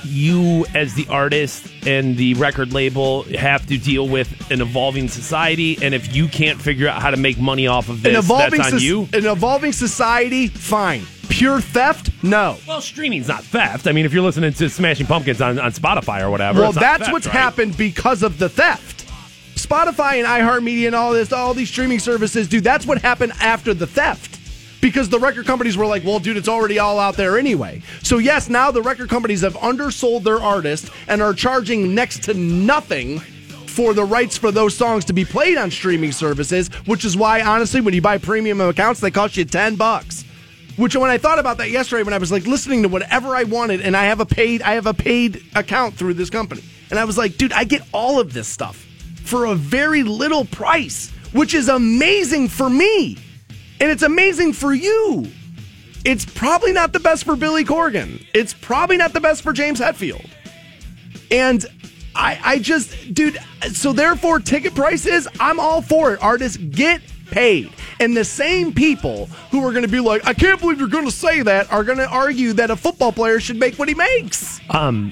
you 0.06 0.64
as 0.74 0.94
the 0.94 1.06
artist 1.08 1.66
and 1.86 2.16
the 2.16 2.34
record 2.34 2.72
label 2.72 3.22
have 3.38 3.66
to 3.66 3.78
deal 3.78 4.08
with 4.08 4.50
an 4.50 4.60
evolving 4.60 5.08
society, 5.08 5.78
and 5.82 5.94
if 5.94 6.14
you 6.14 6.28
can't 6.28 6.60
figure 6.60 6.88
out 6.88 7.00
how 7.02 7.10
to 7.10 7.16
make 7.16 7.38
money 7.38 7.66
off 7.66 7.88
of 7.88 8.04
An 8.04 8.12
this, 8.14 8.24
evolving, 8.24 8.60
that's 8.60 8.72
on 8.74 8.78
soc- 8.78 8.82
you. 8.82 9.08
an 9.12 9.26
evolving 9.26 9.72
society, 9.72 10.48
fine. 10.48 11.02
Pure 11.28 11.60
theft? 11.60 12.10
No. 12.22 12.56
Well, 12.68 12.80
streaming's 12.80 13.28
not 13.28 13.42
theft. 13.44 13.86
I 13.88 13.92
mean, 13.92 14.06
if 14.06 14.12
you're 14.12 14.22
listening 14.22 14.52
to 14.52 14.68
Smashing 14.70 15.06
Pumpkins 15.06 15.40
on, 15.42 15.58
on 15.58 15.72
Spotify 15.72 16.22
or 16.22 16.30
whatever, 16.30 16.60
Well, 16.60 16.72
that's 16.72 17.00
theft, 17.04 17.12
what's 17.12 17.26
right? 17.26 17.32
happened 17.34 17.76
because 17.76 18.22
of 18.22 18.38
the 18.38 18.48
theft. 18.48 19.04
Spotify 19.56 20.18
and 20.22 20.26
iHeartMedia 20.26 20.86
and 20.86 20.94
all 20.94 21.12
this, 21.12 21.32
all 21.32 21.52
these 21.54 21.68
streaming 21.68 21.98
services, 21.98 22.46
dude, 22.48 22.62
that's 22.62 22.86
what 22.86 23.02
happened 23.02 23.32
after 23.40 23.74
the 23.74 23.86
theft. 23.86 24.35
Because 24.80 25.08
the 25.08 25.18
record 25.18 25.46
companies 25.46 25.76
were 25.76 25.86
like, 25.86 26.04
well, 26.04 26.18
dude, 26.18 26.36
it's 26.36 26.48
already 26.48 26.78
all 26.78 26.98
out 26.98 27.16
there 27.16 27.38
anyway. 27.38 27.82
So, 28.02 28.18
yes, 28.18 28.48
now 28.48 28.70
the 28.70 28.82
record 28.82 29.08
companies 29.08 29.40
have 29.40 29.56
undersold 29.56 30.24
their 30.24 30.40
artists 30.40 30.90
and 31.08 31.22
are 31.22 31.32
charging 31.32 31.94
next 31.94 32.24
to 32.24 32.34
nothing 32.34 33.20
for 33.76 33.92
the 33.92 34.04
rights 34.04 34.38
for 34.38 34.50
those 34.50 34.74
songs 34.74 35.04
to 35.04 35.12
be 35.12 35.24
played 35.24 35.58
on 35.58 35.70
streaming 35.70 36.12
services, 36.12 36.68
which 36.86 37.04
is 37.04 37.16
why, 37.16 37.42
honestly, 37.42 37.80
when 37.80 37.94
you 37.94 38.00
buy 38.00 38.18
premium 38.18 38.60
accounts, 38.60 39.00
they 39.00 39.10
cost 39.10 39.36
you 39.36 39.44
10 39.44 39.76
bucks. 39.76 40.24
Which 40.76 40.94
when 40.94 41.10
I 41.10 41.18
thought 41.18 41.38
about 41.38 41.56
that 41.58 41.70
yesterday, 41.70 42.02
when 42.02 42.12
I 42.12 42.18
was 42.18 42.30
like 42.30 42.46
listening 42.46 42.82
to 42.82 42.88
whatever 42.88 43.34
I 43.34 43.44
wanted, 43.44 43.80
and 43.80 43.96
I 43.96 44.04
have 44.04 44.20
a 44.20 44.26
paid, 44.26 44.60
I 44.62 44.74
have 44.74 44.86
a 44.86 44.94
paid 44.94 45.42
account 45.54 45.94
through 45.94 46.14
this 46.14 46.28
company, 46.28 46.62
and 46.90 46.98
I 46.98 47.04
was 47.04 47.16
like, 47.16 47.38
dude, 47.38 47.52
I 47.52 47.64
get 47.64 47.82
all 47.92 48.20
of 48.20 48.32
this 48.34 48.46
stuff 48.46 48.76
for 49.24 49.46
a 49.46 49.54
very 49.54 50.02
little 50.02 50.44
price, 50.44 51.10
which 51.32 51.54
is 51.54 51.68
amazing 51.68 52.48
for 52.48 52.68
me, 52.68 53.16
and 53.80 53.90
it's 53.90 54.02
amazing 54.02 54.52
for 54.52 54.72
you. 54.72 55.26
It's 56.04 56.24
probably 56.24 56.72
not 56.72 56.92
the 56.92 57.00
best 57.00 57.24
for 57.24 57.34
Billy 57.34 57.64
Corgan. 57.64 58.24
It's 58.32 58.54
probably 58.54 58.96
not 58.96 59.12
the 59.12 59.20
best 59.20 59.42
for 59.42 59.52
James 59.52 59.80
Hetfield. 59.80 60.28
And 61.30 61.66
I, 62.14 62.38
I 62.44 62.58
just, 62.58 63.12
dude, 63.12 63.38
so 63.72 63.92
therefore, 63.92 64.38
ticket 64.38 64.74
prices, 64.74 65.26
I'm 65.40 65.58
all 65.58 65.82
for 65.82 66.14
it. 66.14 66.22
Artists 66.22 66.56
get 66.56 67.02
paid. 67.30 67.72
And 67.98 68.16
the 68.16 68.24
same 68.24 68.72
people 68.72 69.26
who 69.50 69.66
are 69.66 69.72
going 69.72 69.82
to 69.82 69.90
be 69.90 70.00
like, 70.00 70.26
I 70.26 70.32
can't 70.32 70.60
believe 70.60 70.78
you're 70.78 70.88
going 70.88 71.06
to 71.06 71.10
say 71.10 71.42
that, 71.42 71.72
are 71.72 71.84
going 71.84 71.98
to 71.98 72.08
argue 72.08 72.52
that 72.54 72.70
a 72.70 72.76
football 72.76 73.12
player 73.12 73.40
should 73.40 73.58
make 73.58 73.78
what 73.78 73.88
he 73.88 73.94
makes. 73.94 74.60
Um, 74.70 75.10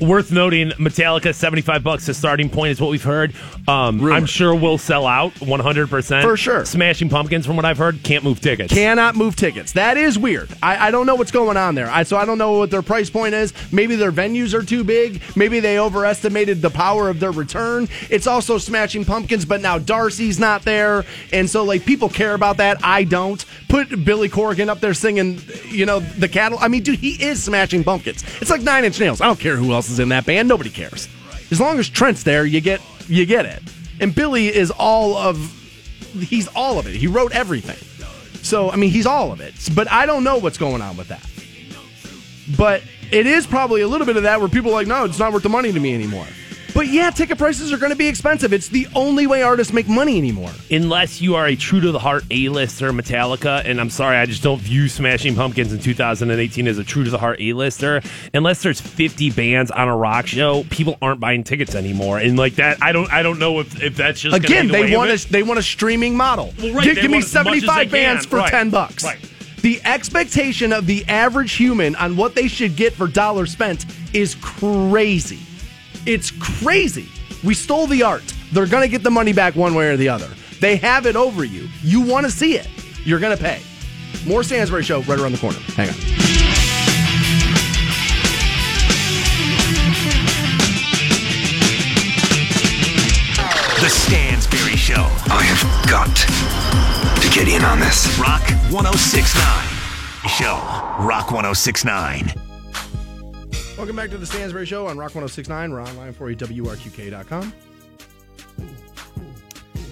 worth 0.00 0.32
noting, 0.32 0.70
Metallica 0.72 1.34
seventy 1.34 1.62
five 1.62 1.82
bucks 1.82 2.08
a 2.08 2.14
starting 2.14 2.50
point 2.50 2.72
is 2.72 2.80
what 2.80 2.90
we've 2.90 3.02
heard. 3.02 3.34
Um, 3.66 4.04
I'm 4.04 4.26
sure 4.26 4.54
we'll 4.54 4.78
sell 4.78 5.06
out 5.06 5.40
one 5.40 5.60
hundred 5.60 5.88
percent 5.90 6.24
For 6.24 6.36
sure. 6.36 6.64
Smashing 6.64 7.08
Pumpkins, 7.08 7.46
from 7.46 7.56
what 7.56 7.64
I've 7.64 7.78
heard, 7.78 8.02
can't 8.02 8.24
move 8.24 8.40
tickets. 8.40 8.72
Cannot 8.72 9.16
move 9.16 9.36
tickets. 9.36 9.72
That 9.72 9.96
is 9.96 10.18
weird. 10.18 10.50
I, 10.62 10.88
I 10.88 10.90
don't 10.90 11.06
know 11.06 11.14
what's 11.14 11.30
going 11.30 11.56
on 11.56 11.74
there. 11.74 11.90
I, 11.90 12.02
so 12.02 12.16
I 12.16 12.24
don't 12.24 12.38
know 12.38 12.58
what 12.58 12.70
their 12.70 12.82
price 12.82 13.10
point 13.10 13.34
is. 13.34 13.52
Maybe 13.72 13.96
their 13.96 14.12
venues 14.12 14.54
are 14.54 14.62
too 14.62 14.84
big. 14.84 15.22
Maybe 15.36 15.60
they 15.60 15.78
overestimated 15.78 16.62
the 16.62 16.70
power 16.70 17.08
of 17.08 17.20
their 17.20 17.32
return. 17.32 17.88
It's 18.10 18.26
also 18.26 18.58
Smashing 18.58 19.04
Pumpkins, 19.04 19.44
but 19.44 19.60
now 19.60 19.78
Darcy's 19.78 20.38
not 20.38 20.62
there. 20.62 21.04
And 21.32 21.48
so, 21.48 21.64
like, 21.64 21.84
people 21.84 22.08
care 22.08 22.34
about 22.34 22.58
that. 22.58 22.78
I 22.84 23.04
don't. 23.04 23.44
Put 23.68 24.04
Billy 24.04 24.28
Corgan 24.28 24.68
up 24.68 24.80
there 24.80 24.94
singing, 24.94 25.40
you 25.68 25.84
know, 25.84 26.00
the 26.00 26.28
cattle. 26.28 26.58
I 26.60 26.68
mean, 26.68 26.82
dude, 26.82 26.98
he 26.98 27.22
is 27.22 27.42
Smashing 27.42 27.82
Pumpkins. 27.82 28.24
It's 28.40 28.50
like 28.50 28.62
Nine 28.62 28.84
Inch 28.84 29.00
Nails. 29.00 29.20
I 29.20 29.26
don't 29.26 29.40
care 29.40 29.56
who 29.56 29.72
else 29.72 29.83
is 29.90 29.98
in 29.98 30.08
that 30.10 30.26
band. 30.26 30.48
Nobody 30.48 30.70
cares. 30.70 31.08
As 31.50 31.60
long 31.60 31.78
as 31.78 31.88
Trent's 31.88 32.22
there, 32.22 32.44
you 32.44 32.60
get 32.60 32.80
you 33.06 33.26
get 33.26 33.46
it. 33.46 33.62
And 34.00 34.14
Billy 34.14 34.54
is 34.54 34.70
all 34.70 35.16
of 35.16 35.38
he's 36.12 36.48
all 36.48 36.78
of 36.78 36.86
it. 36.86 36.94
He 36.94 37.06
wrote 37.06 37.32
everything. 37.32 37.76
So, 38.42 38.70
I 38.70 38.76
mean, 38.76 38.90
he's 38.90 39.06
all 39.06 39.32
of 39.32 39.40
it. 39.40 39.54
But 39.74 39.90
I 39.90 40.06
don't 40.06 40.22
know 40.22 40.36
what's 40.36 40.58
going 40.58 40.82
on 40.82 40.96
with 40.96 41.08
that. 41.08 41.26
But 42.58 42.82
it 43.10 43.26
is 43.26 43.46
probably 43.46 43.80
a 43.80 43.88
little 43.88 44.06
bit 44.06 44.16
of 44.16 44.24
that 44.24 44.38
where 44.40 44.48
people 44.48 44.70
are 44.70 44.74
like, 44.74 44.86
no, 44.86 45.04
it's 45.04 45.18
not 45.18 45.32
worth 45.32 45.42
the 45.42 45.48
money 45.48 45.72
to 45.72 45.80
me 45.80 45.94
anymore. 45.94 46.26
But 46.74 46.88
yeah, 46.88 47.10
ticket 47.10 47.38
prices 47.38 47.72
are 47.72 47.78
going 47.78 47.92
to 47.92 47.96
be 47.96 48.08
expensive. 48.08 48.52
It's 48.52 48.66
the 48.68 48.88
only 48.96 49.28
way 49.28 49.42
artists 49.42 49.72
make 49.72 49.88
money 49.88 50.18
anymore. 50.18 50.50
Unless 50.72 51.20
you 51.22 51.36
are 51.36 51.46
a 51.46 51.54
true 51.54 51.80
to 51.80 51.92
the 51.92 52.00
heart 52.00 52.24
A-lister 52.32 52.90
Metallica, 52.90 53.64
and 53.64 53.80
I'm 53.80 53.90
sorry, 53.90 54.16
I 54.16 54.26
just 54.26 54.42
don't 54.42 54.60
view 54.60 54.88
Smashing 54.88 55.36
Pumpkins 55.36 55.72
in 55.72 55.78
2018 55.78 56.66
as 56.66 56.78
a 56.78 56.84
true 56.84 57.04
to 57.04 57.10
the 57.10 57.18
heart 57.18 57.40
A-lister. 57.40 58.02
Unless 58.34 58.64
there's 58.64 58.80
50 58.80 59.30
bands 59.30 59.70
on 59.70 59.86
a 59.86 59.96
rock 59.96 60.26
show, 60.26 60.64
people 60.64 60.98
aren't 61.00 61.20
buying 61.20 61.44
tickets 61.44 61.76
anymore. 61.76 62.18
And 62.18 62.36
like 62.36 62.56
that, 62.56 62.82
I 62.82 62.90
don't, 62.90 63.10
I 63.12 63.22
don't 63.22 63.38
know 63.38 63.60
if, 63.60 63.80
if 63.80 63.96
that's 63.96 64.20
just 64.20 64.36
Again, 64.36 64.66
the 64.66 64.72
they 64.72 64.96
want 64.96 65.10
a 65.12 65.30
they 65.30 65.44
want 65.44 65.60
a 65.60 65.62
streaming 65.62 66.16
model. 66.16 66.52
Well, 66.58 66.74
right, 66.74 66.84
Give, 66.84 66.96
give 66.96 67.10
me 67.10 67.18
want 67.18 67.24
as 67.26 67.34
much 67.34 67.56
as 67.58 67.62
75 67.62 67.90
bands 67.92 68.26
for 68.26 68.36
Right. 68.38 68.50
10 68.50 68.70
bucks. 68.70 69.04
Right. 69.04 69.18
The 69.62 69.80
expectation 69.84 70.72
of 70.72 70.86
the 70.86 71.04
average 71.06 71.52
human 71.52 71.94
on 71.96 72.16
what 72.16 72.34
they 72.34 72.48
should 72.48 72.74
get 72.74 72.92
for 72.94 73.06
dollars 73.06 73.52
spent 73.52 73.86
is 74.12 74.34
crazy. 74.34 75.38
It's 76.06 76.30
crazy. 76.30 77.08
We 77.42 77.54
stole 77.54 77.86
the 77.86 78.02
art. 78.02 78.34
They're 78.52 78.66
going 78.66 78.82
to 78.82 78.88
get 78.88 79.02
the 79.02 79.10
money 79.10 79.32
back 79.32 79.56
one 79.56 79.74
way 79.74 79.88
or 79.88 79.96
the 79.96 80.10
other. 80.10 80.28
They 80.60 80.76
have 80.76 81.06
it 81.06 81.16
over 81.16 81.44
you. 81.44 81.68
You 81.82 82.02
want 82.02 82.26
to 82.26 82.30
see 82.30 82.56
it. 82.56 82.68
You're 83.04 83.20
going 83.20 83.36
to 83.36 83.42
pay. 83.42 83.60
More 84.26 84.42
Stansberry 84.42 84.82
Show 84.82 85.00
right 85.02 85.18
around 85.18 85.32
the 85.32 85.38
corner. 85.38 85.58
Hang 85.76 85.88
on. 85.88 85.94
The 93.80 93.90
Stansberry 93.90 94.76
Show. 94.76 95.06
I 95.32 95.42
have 95.42 95.90
got 95.90 96.14
to 97.22 97.30
get 97.30 97.48
in 97.48 97.64
on 97.64 97.80
this. 97.80 98.18
Rock 98.18 98.42
1069. 98.70 100.28
Show. 100.28 100.54
Rock 101.04 101.32
1069. 101.32 102.43
Welcome 103.84 103.96
back 103.96 104.08
to 104.12 104.16
the 104.16 104.24
Stansberry 104.24 104.66
Show 104.66 104.86
on 104.86 104.96
Rock 104.96 105.14
1069. 105.14 105.70
We're 105.70 105.82
online 105.82 106.14
for 106.14 106.30
you, 106.30 106.36
WRQK.com. 106.36 107.52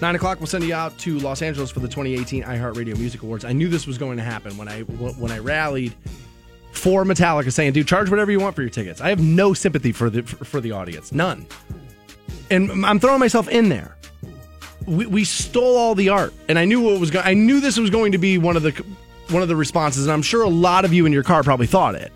Nine 0.01 0.15
o'clock, 0.15 0.41
we'll 0.41 0.47
send 0.47 0.65
you 0.65 0.73
out 0.73 0.97
to 1.01 1.19
Los 1.19 1.43
Angeles 1.43 1.71
for 1.71 1.81
the 1.81 1.89
2018 1.89 2.43
iHeartRadio 2.43 2.97
Music 2.97 3.23
Awards. 3.23 3.45
I 3.45 3.53
knew 3.53 3.69
this 3.69 3.87
was 3.87 3.99
going 3.99 4.17
to 4.17 4.23
happen 4.23 4.57
when 4.57 4.67
I 4.67 4.81
when 4.81 5.31
I 5.31 5.41
rallied 5.41 5.95
for 6.71 7.05
Metallica, 7.05 7.53
saying, 7.53 7.75
"Dude, 7.75 7.87
charge 7.87 8.09
whatever 8.09 8.31
you 8.31 8.41
want 8.41 8.57
for 8.57 8.63
your 8.63 8.71
tickets." 8.71 9.03
I 9.03 9.11
have 9.11 9.21
no 9.21 9.53
sympathy 9.53 9.93
for 9.93 10.09
the 10.09 10.23
for 10.23 10.63
the 10.63 10.73
audience, 10.73 11.13
none. 11.13 11.47
And 12.51 12.87
I'm 12.87 12.99
throwing 12.99 13.21
myself 13.21 13.47
in 13.47 13.69
there. 13.69 13.99
We, 14.87 15.05
we 15.05 15.25
stole 15.25 15.77
all 15.77 15.95
the 15.95 16.09
art, 16.09 16.33
and 16.49 16.59
I 16.59 16.65
knew 16.65 16.81
what 16.81 16.99
was 16.99 17.11
going. 17.11 17.27
I 17.27 17.35
knew 17.35 17.61
this 17.61 17.77
was 17.77 17.91
going 17.91 18.13
to 18.13 18.19
be 18.19 18.39
one 18.39 18.57
of 18.57 18.63
the 18.63 18.71
one 19.29 19.43
of 19.43 19.49
the 19.49 19.57
responses, 19.57 20.07
and 20.07 20.15
I'm 20.15 20.23
sure 20.23 20.45
a 20.45 20.49
lot 20.49 20.87
of 20.87 20.95
you 20.95 21.05
in 21.05 21.13
your 21.13 21.25
car 21.25 21.43
probably 21.43 21.67
thought 21.67 21.95
it. 21.95 22.11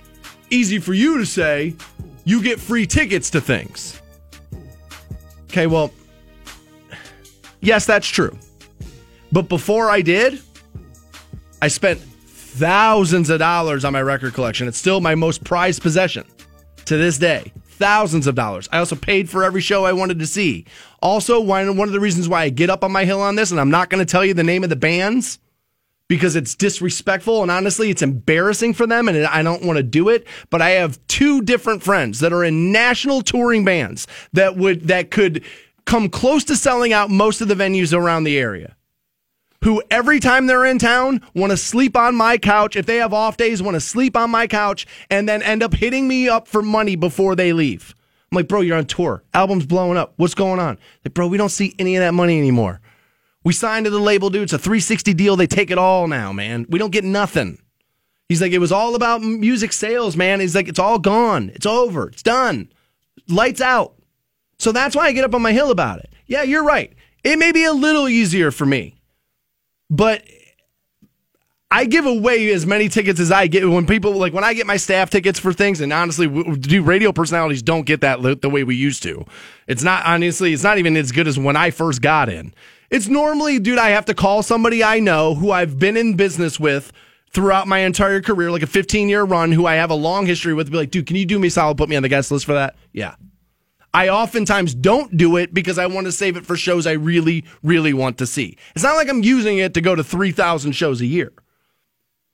Easy 0.51 0.79
for 0.79 0.95
you 0.95 1.19
to 1.19 1.27
say, 1.27 1.75
you 2.25 2.43
get 2.43 2.61
free 2.61 2.87
tickets 2.87 3.31
to 3.31 3.41
things. 3.41 4.01
Okay, 5.45 5.67
well, 5.67 5.93
yes, 7.61 7.87
that's 7.87 8.07
true. 8.07 8.37
But 9.33 9.49
before 9.49 9.91
I 9.91 10.03
did, 10.03 10.41
I 11.61 11.69
spent 11.69 12.01
thousands 12.01 13.31
of 13.31 13.39
dollars 13.39 13.85
on 13.85 13.93
my 13.93 14.03
record 14.03 14.35
collection. 14.35 14.69
It's 14.69 14.79
still 14.79 15.01
my 15.01 15.15
most 15.15 15.45
prized 15.45 15.83
possession 15.83 16.25
to 16.85 16.97
this 16.97 17.19
day. 17.19 17.53
Thousands 17.65 18.27
of 18.27 18.35
dollars. 18.35 18.69
I 18.73 18.79
also 18.79 18.97
paid 18.97 19.29
for 19.29 19.45
every 19.45 19.61
show 19.61 19.85
I 19.85 19.93
wanted 19.93 20.19
to 20.21 20.27
see. 20.27 20.65
Also, 21.03 21.41
one 21.41 21.69
of 21.69 21.93
the 21.93 22.01
reasons 22.01 22.29
why 22.29 22.43
I 22.45 22.49
get 22.49 22.71
up 22.71 22.83
on 22.83 22.93
my 22.93 23.05
hill 23.05 23.21
on 23.21 23.37
this, 23.37 23.51
and 23.51 23.61
I'm 23.61 23.71
not 23.71 23.91
going 23.91 24.05
to 24.05 24.11
tell 24.11 24.25
you 24.25 24.33
the 24.33 24.43
name 24.43 24.65
of 24.65 24.71
the 24.71 24.77
bands 24.77 25.39
because 26.09 26.37
it's 26.37 26.55
disrespectful 26.55 27.43
and 27.43 27.51
honestly, 27.51 27.91
it's 27.91 28.03
embarrassing 28.03 28.75
for 28.75 28.87
them, 28.87 29.09
and 29.09 29.27
I 29.27 29.43
don't 29.43 29.65
want 29.65 29.77
to 29.79 29.83
do 29.83 30.09
it. 30.09 30.27
But 30.51 30.63
I 30.63 30.71
have 30.71 31.05
two 31.09 31.43
different 31.43 31.83
friends 31.83 32.21
that 32.21 32.33
are 32.33 32.45
in 32.45 32.73
national 32.73 33.23
touring 33.23 33.65
bands 33.65 34.07
that 34.33 34.57
would 34.57 34.89
that 34.89 35.11
could 35.11 35.45
come 35.85 36.09
close 36.09 36.45
to 36.45 36.57
selling 36.57 36.93
out 36.93 37.11
most 37.11 37.41
of 37.41 37.49
the 37.49 37.55
venues 37.55 37.97
around 37.97 38.25
the 38.25 38.39
area 38.39 38.77
who 39.67 39.83
every 39.91 40.21
time 40.21 40.47
they're 40.47 40.65
in 40.65 40.79
town 40.79 41.21
want 41.35 41.51
to 41.51 41.57
sleep 41.57 41.97
on 41.97 42.15
my 42.15 42.39
couch. 42.39 42.77
If 42.77 42.87
they 42.87 42.97
have 42.99 43.13
off 43.13 43.37
days, 43.37 43.61
want 43.61 43.75
to 43.75 43.81
sleep 43.81 44.17
on 44.17 44.31
my 44.31 44.47
couch 44.47 44.87
and 45.11 45.29
then 45.29 45.43
end 45.43 45.61
up 45.61 45.75
hitting 45.75 46.07
me 46.07 46.29
up 46.29 46.47
for 46.47 46.63
money 46.63 46.95
before 46.95 47.35
they 47.35 47.53
leave. 47.53 47.93
I'm 48.31 48.37
like, 48.37 48.47
bro, 48.47 48.61
you're 48.61 48.77
on 48.77 48.87
tour. 48.87 49.25
Album's 49.35 49.67
blowing 49.67 49.99
up. 49.99 50.15
What's 50.17 50.35
going 50.35 50.61
on? 50.61 50.79
Like, 51.05 51.15
bro, 51.15 51.27
we 51.27 51.37
don't 51.37 51.49
see 51.49 51.75
any 51.81 51.97
of 51.97 52.01
that 52.01 52.15
money 52.15 52.39
anymore. 52.39 52.81
We 53.47 53.53
signed 53.53 53.85
to 53.85 53.91
the 53.91 54.01
label, 54.01 54.29
dude. 54.29 54.43
It's 54.43 54.53
a 54.55 54.59
360 54.59 55.15
deal. 55.15 55.37
They 55.37 55.47
take 55.47 55.71
it 55.71 55.79
all 55.79 56.09
now, 56.09 56.33
man. 56.33 56.67
We 56.69 56.81
don't 56.81 56.91
get 56.91 57.05
nothing. 57.05 57.61
He's 58.29 58.43
like, 58.43 58.51
it 58.51 58.59
was 58.59 58.73
all 58.73 58.97
about 58.97 59.23
music 59.23 59.73
sales, 59.73 60.17
man. 60.17 60.41
He's 60.41 60.57
like, 60.57 60.67
it's 60.67 60.81
all 60.81 60.99
gone. 60.99 61.53
It's 61.55 61.65
over. 61.65 62.09
It's 62.09 62.25
done. 62.25 62.73
Lights 63.29 63.61
out. 63.61 63.95
So 64.59 64.73
that's 64.73 64.97
why 64.97 65.05
I 65.05 65.13
get 65.13 65.23
up 65.23 65.33
on 65.33 65.43
my 65.43 65.53
hill 65.53 65.71
about 65.71 66.01
it. 66.01 66.13
Yeah, 66.27 66.43
you're 66.43 66.65
right. 66.65 66.93
It 67.23 67.39
may 67.39 67.53
be 67.53 67.63
a 67.63 67.73
little 67.73 68.09
easier 68.09 68.51
for 68.51 68.67
me, 68.67 68.97
but 69.91 70.25
I 71.71 71.85
give 71.85 72.05
away 72.05 72.51
as 72.53 72.67
many 72.67 72.89
tickets 72.89 73.21
as 73.21 73.31
I 73.31 73.47
get 73.47 73.65
when 73.69 73.87
people 73.87 74.15
like 74.15 74.33
when 74.33 74.43
I 74.43 74.55
get 74.55 74.67
my 74.67 74.77
staff 74.77 75.09
tickets 75.09 75.39
for 75.39 75.53
things. 75.53 75.81
And 75.81 75.93
honestly, 75.93 76.27
do 76.27 76.83
radio 76.83 77.13
personalities 77.13 77.63
don't 77.63 77.87
get 77.87 78.01
that 78.01 78.41
the 78.43 78.51
way 78.51 78.65
we 78.65 78.75
used 78.75 79.05
to. 79.05 79.25
It's 79.69 79.85
not 79.85 80.05
honestly, 80.05 80.53
it's 80.53 80.65
not 80.65 80.79
even 80.79 80.97
as 80.97 81.13
good 81.13 81.29
as 81.29 81.39
when 81.39 81.55
I 81.55 81.71
first 81.71 82.03
got 82.03 82.29
in. 82.29 82.53
It's 82.91 83.09
normally, 83.09 83.59
dude, 83.59 83.79
I 83.79 83.91
have 83.91 84.05
to 84.07 84.15
call 84.15 84.43
somebody 84.43 84.83
I 84.83 85.01
know 85.01 85.35
who 85.35 85.51
I've 85.51 85.79
been 85.79 85.97
in 85.97 86.15
business 86.15 86.61
with 86.61 86.93
throughout 87.33 87.67
my 87.67 87.81
entire 87.81 88.21
career, 88.21 88.51
like 88.51 88.63
a 88.63 88.67
15 88.67 89.09
year 89.09 89.25
run, 89.25 89.53
who 89.53 89.67
I 89.67 89.75
have 89.75 89.91
a 89.91 89.95
long 89.95 90.27
history 90.27 90.55
with. 90.55 90.71
Be 90.71 90.77
like, 90.77 90.91
dude, 90.91 91.07
can 91.07 91.17
you 91.17 91.27
do 91.27 91.39
me 91.39 91.49
a 91.49 91.51
solid? 91.51 91.77
Put 91.77 91.89
me 91.89 91.97
on 91.97 92.03
the 92.03 92.09
guest 92.09 92.31
list 92.31 92.47
for 92.47 92.55
that. 92.55 92.77
Yeah. 92.93 93.17
I 93.93 94.09
oftentimes 94.09 94.75
don't 94.75 95.17
do 95.17 95.37
it 95.37 95.55
because 95.55 95.79
I 95.79 95.87
want 95.87 96.07
to 96.07 96.13
save 96.13 96.37
it 96.37 96.45
for 96.45 96.57
shows 96.57 96.87
I 96.87 96.93
really, 96.93 97.45
really 97.63 97.95
want 97.95 98.19
to 98.19 98.27
see. 98.27 98.59
It's 98.75 98.85
not 98.85 98.97
like 98.97 99.09
I'm 99.09 99.23
using 99.23 99.59
it 99.59 99.75
to 99.75 99.81
go 99.81 99.95
to 99.95 100.05
3,000 100.05 100.73
shows 100.73 101.01
a 101.01 101.07
year. 101.07 101.33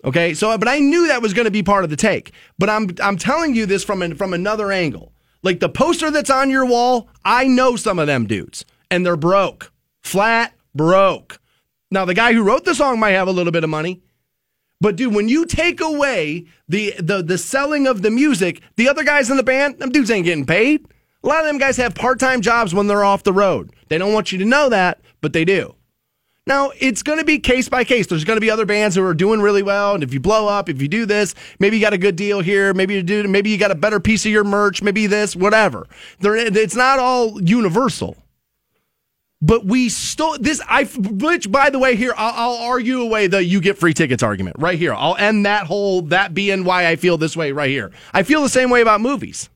Okay, 0.05 0.35
so 0.35 0.57
but 0.59 0.67
I 0.67 0.81
knew 0.81 1.07
that 1.07 1.23
was 1.23 1.33
going 1.33 1.45
to 1.45 1.53
be 1.53 1.63
part 1.63 1.85
of 1.85 1.91
the 1.91 1.97
take. 1.97 2.33
But 2.59 2.69
I'm 2.69 2.91
I'm 3.01 3.17
telling 3.17 3.55
you 3.55 3.67
this 3.67 3.85
from 3.85 4.03
an, 4.03 4.17
from 4.17 4.35
another 4.35 4.73
angle. 4.73 5.13
Like 5.43 5.61
the 5.61 5.69
poster 5.69 6.11
that's 6.11 6.31
on 6.31 6.51
your 6.51 6.67
wall, 6.67 7.09
I 7.25 7.47
know 7.47 7.77
some 7.77 7.99
of 7.99 8.07
them 8.07 8.27
dudes, 8.27 8.65
and 8.91 9.07
they're 9.07 9.17
broke, 9.17 9.72
flat 10.03 10.55
broke. 10.75 11.41
Now 11.91 12.05
the 12.05 12.15
guy 12.15 12.33
who 12.33 12.43
wrote 12.43 12.65
the 12.65 12.75
song 12.75 12.99
might 12.99 13.11
have 13.11 13.29
a 13.29 13.33
little 13.33 13.53
bit 13.53 13.65
of 13.65 13.71
money, 13.71 14.03
but 14.81 14.97
dude, 14.97 15.15
when 15.15 15.29
you 15.29 15.47
take 15.47 15.81
away 15.81 16.47
the 16.69 16.95
the 16.99 17.23
the 17.23 17.39
selling 17.39 17.87
of 17.87 18.03
the 18.03 18.11
music, 18.11 18.63
the 18.77 18.89
other 18.89 19.05
guys 19.05 19.31
in 19.31 19.37
the 19.37 19.43
band, 19.43 19.79
them 19.79 19.91
dudes 19.91 20.11
ain't 20.11 20.25
getting 20.25 20.47
paid. 20.47 20.87
A 21.23 21.29
lot 21.29 21.41
of 21.41 21.47
them 21.47 21.59
guys 21.59 21.77
have 21.77 21.95
part 21.95 22.19
time 22.19 22.41
jobs 22.41 22.75
when 22.75 22.89
they're 22.89 23.05
off 23.05 23.23
the 23.23 23.33
road. 23.33 23.71
They 23.89 23.99
don't 23.99 24.13
want 24.13 24.33
you 24.33 24.39
to 24.39 24.45
know 24.45 24.69
that, 24.71 25.01
but 25.21 25.33
they 25.33 25.45
do. 25.45 25.77
Now, 26.45 26.73
it's 26.81 27.05
going 27.05 27.19
to 27.19 27.25
be 27.25 27.39
case 27.39 27.69
by 27.69 27.85
case. 27.85 28.09
There's 28.09 28.25
going 28.25 28.37
to 28.37 28.41
be 28.41 28.51
other 28.51 28.67
bands 28.67 28.97
who 28.97 29.05
are 29.05 29.15
doing 29.15 29.41
really 29.41 29.63
well. 29.63 29.95
And 29.95 30.03
if 30.03 30.13
you 30.13 30.19
blow 30.19 30.49
up, 30.49 30.69
if 30.69 30.83
you 30.83 30.89
do 30.89 31.07
this, 31.07 31.37
maybe 31.61 31.77
you 31.77 31.83
got 31.83 31.93
a 31.93 31.99
good 31.99 32.17
deal 32.17 32.41
here. 32.41 32.75
Maybe 32.75 32.95
you 32.95 33.03
do, 33.05 33.29
maybe 33.29 33.51
you 33.51 33.59
got 33.59 33.71
a 33.71 33.77
better 33.77 34.01
piece 34.01 34.27
of 34.27 34.33
your 34.33 34.43
merch. 34.43 34.83
Maybe 34.83 35.07
this, 35.07 35.37
whatever. 35.37 35.87
There, 36.19 36.35
it's 36.35 36.75
not 36.75 36.99
all 36.99 37.41
universal. 37.41 38.17
But 39.45 39.65
we 39.65 39.89
stole 39.89 40.39
this. 40.39 40.63
I, 40.69 40.85
which 40.85 41.51
by 41.51 41.69
the 41.69 41.81
way, 41.81 41.97
here 41.97 42.15
I'll, 42.17 42.53
I'll 42.53 42.69
argue 42.69 43.03
away 43.03 43.27
the 43.27 43.45
you 43.45 43.61
get 43.61 43.77
free 43.77 43.93
tickets 43.93 44.23
argument 44.23 44.57
right 44.61 44.79
here. 44.79 44.95
I'll 44.95 45.17
end 45.17 45.45
that 45.47 45.67
whole 45.67 46.03
that 46.03 46.33
being 46.33 46.63
why 46.63 46.87
I 46.87 46.95
feel 46.95 47.19
this 47.19 47.37
way 47.37 47.51
right 47.51 47.69
here. 47.69 47.91
I 48.15 48.23
feel 48.23 48.43
the 48.43 48.49
same 48.49 48.71
way 48.71 48.83
about 48.83 49.01
movies. 49.01 49.51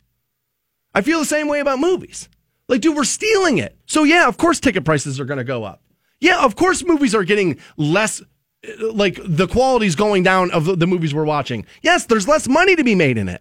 I 0.93 1.03
feel 1.03 1.20
the 1.20 1.24
same 1.24 1.47
way 1.47 1.61
about 1.61 1.78
movies. 1.78 2.28
Like, 2.68 2.80
dude, 2.80 2.97
we're 2.97 3.05
stealing 3.05 3.59
it. 3.59 3.78
So 3.87 4.03
yeah, 4.03 4.26
of 4.26 4.37
course, 4.37 4.59
ticket 4.59 4.84
prices 4.84 5.20
are 5.20 5.24
going 5.24 5.39
to 5.39 5.45
go 5.45 5.62
up. 5.62 5.82
Yeah, 6.20 6.45
of 6.45 6.57
course, 6.57 6.82
movies 6.84 7.14
are 7.14 7.24
getting 7.24 7.61
less. 7.76 8.20
Like 8.80 9.20
the 9.22 9.47
quality's 9.47 9.95
going 9.95 10.24
down 10.24 10.51
of 10.51 10.80
the 10.80 10.87
movies 10.89 11.14
we're 11.14 11.24
watching. 11.24 11.64
Yes, 11.82 12.07
there's 12.07 12.26
less 12.26 12.49
money 12.49 12.74
to 12.74 12.82
be 12.82 12.97
made 12.97 13.18
in 13.18 13.28
it. 13.28 13.41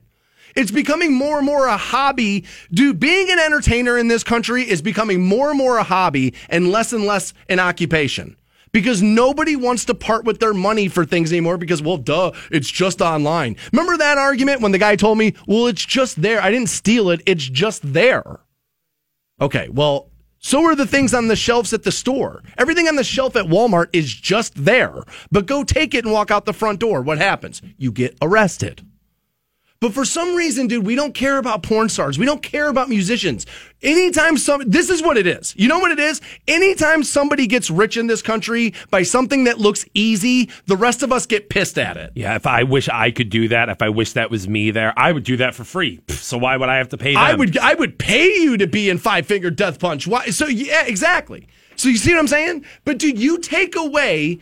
It's 0.56 0.72
becoming 0.72 1.14
more 1.14 1.38
and 1.38 1.45
more 1.45 1.68
a 1.68 1.76
hobby. 1.76 2.45
Dude, 2.72 2.99
being 2.99 3.30
an 3.30 3.39
entertainer 3.39 3.97
in 3.97 4.08
this 4.08 4.24
country 4.24 4.64
is 4.64 4.82
becoming 4.82 5.22
more 5.22 5.49
and 5.49 5.58
more 5.58 5.78
a 5.78 5.84
hobby 5.84 6.34
and 6.49 6.72
less 6.72 6.93
and 6.93 7.06
less 7.06 7.34
an 7.49 7.60
occupation. 7.60 8.38
Because 8.72 9.01
nobody 9.01 9.56
wants 9.56 9.86
to 9.86 9.93
part 9.93 10.26
with 10.26 10.39
their 10.39 10.53
money 10.53 10.88
for 10.88 11.06
things 11.06 11.32
anymore 11.32 11.58
because, 11.58 11.82
well, 11.82 11.97
duh, 11.97 12.32
it's 12.51 12.70
just 12.70 13.01
online. 13.01 13.56
Remember 13.72 13.97
that 13.97 14.18
argument 14.18 14.62
when 14.62 14.72
the 14.72 14.78
guy 14.78 14.95
told 14.95 15.18
me, 15.18 15.34
well, 15.47 15.68
it's 15.68 15.86
just 15.86 16.22
there. 16.22 16.41
I 16.41 16.51
didn't 16.51 16.70
steal 16.70 17.10
it, 17.10 17.22
it's 17.26 17.45
just 17.45 17.93
there. 17.93 18.39
Okay, 19.39 19.70
well, 19.70 20.12
so 20.39 20.64
are 20.66 20.76
the 20.76 20.88
things 20.88 21.14
on 21.14 21.28
the 21.28 21.36
shelves 21.36 21.74
at 21.74 21.84
the 21.84 21.91
store. 21.91 22.43
Everything 22.58 22.88
on 22.88 22.97
the 22.97 23.03
shelf 23.03 23.36
at 23.36 23.45
Walmart 23.45 23.88
is 23.93 24.14
just 24.14 24.66
there. 24.66 25.03
But 25.32 25.47
go 25.47 25.64
take 25.64 25.93
it 25.93 26.06
and 26.06 26.14
walk 26.14 26.30
out 26.30 26.45
the 26.45 26.53
front 26.53 26.80
door. 26.80 27.01
What 27.01 27.18
happens? 27.18 27.62
You 27.78 27.91
get 27.91 28.18
arrested. 28.22 28.86
But 29.86 29.93
for 29.93 30.03
some 30.03 30.33
reason, 30.33 30.65
dude, 30.65 30.83
we 30.83 30.95
don't 30.95 31.13
care 31.13 31.38
about 31.38 31.61
porn 31.61 31.89
stars. 31.89 32.17
We 32.17 32.25
don't 32.25 32.41
care 32.41 32.69
about 32.69 32.89
musicians. 32.89 33.45
Anytime 33.83 34.36
some, 34.36 34.63
this 34.65 34.89
is 34.89 35.03
what 35.03 35.15
it 35.15 35.27
is. 35.27 35.53
You 35.55 35.67
know 35.67 35.77
what 35.77 35.91
it 35.91 35.99
is? 35.99 36.21
Anytime 36.47 37.03
somebody 37.03 37.45
gets 37.45 37.69
rich 37.69 37.95
in 37.95 38.07
this 38.07 38.23
country 38.23 38.73
by 38.89 39.03
something 39.03 39.43
that 39.43 39.59
looks 39.59 39.86
easy, 39.93 40.49
the 40.65 40.75
rest 40.75 41.03
of 41.03 41.11
us 41.11 41.27
get 41.27 41.49
pissed 41.49 41.77
at 41.77 41.97
it. 41.97 42.13
Yeah, 42.15 42.33
if 42.33 42.47
I 42.47 42.63
wish 42.63 42.89
I 42.89 43.11
could 43.11 43.29
do 43.29 43.47
that, 43.49 43.69
if 43.69 43.83
I 43.83 43.89
wish 43.89 44.13
that 44.13 44.31
was 44.31 44.49
me 44.49 44.71
there, 44.71 44.91
I 44.97 45.11
would 45.11 45.23
do 45.23 45.38
that 45.38 45.53
for 45.53 45.63
free. 45.63 46.01
So 46.09 46.39
why 46.39 46.57
would 46.57 46.67
I 46.67 46.77
have 46.77 46.89
to 46.89 46.97
pay 46.97 47.13
them? 47.13 47.21
I 47.21 47.36
would 47.36 47.55
I 47.55 47.75
would 47.75 47.99
pay 47.99 48.25
you 48.25 48.57
to 48.57 48.65
be 48.65 48.89
in 48.89 48.97
Five 48.97 49.27
Finger 49.27 49.51
Death 49.51 49.79
Punch. 49.79 50.07
Why? 50.07 50.31
So 50.31 50.47
yeah, 50.47 50.88
exactly. 50.88 51.47
So 51.75 51.89
you 51.89 51.97
see 51.97 52.11
what 52.11 52.21
I'm 52.21 52.27
saying? 52.27 52.65
But 52.86 52.97
dude, 52.97 53.19
you 53.19 53.38
take 53.38 53.75
away 53.75 54.39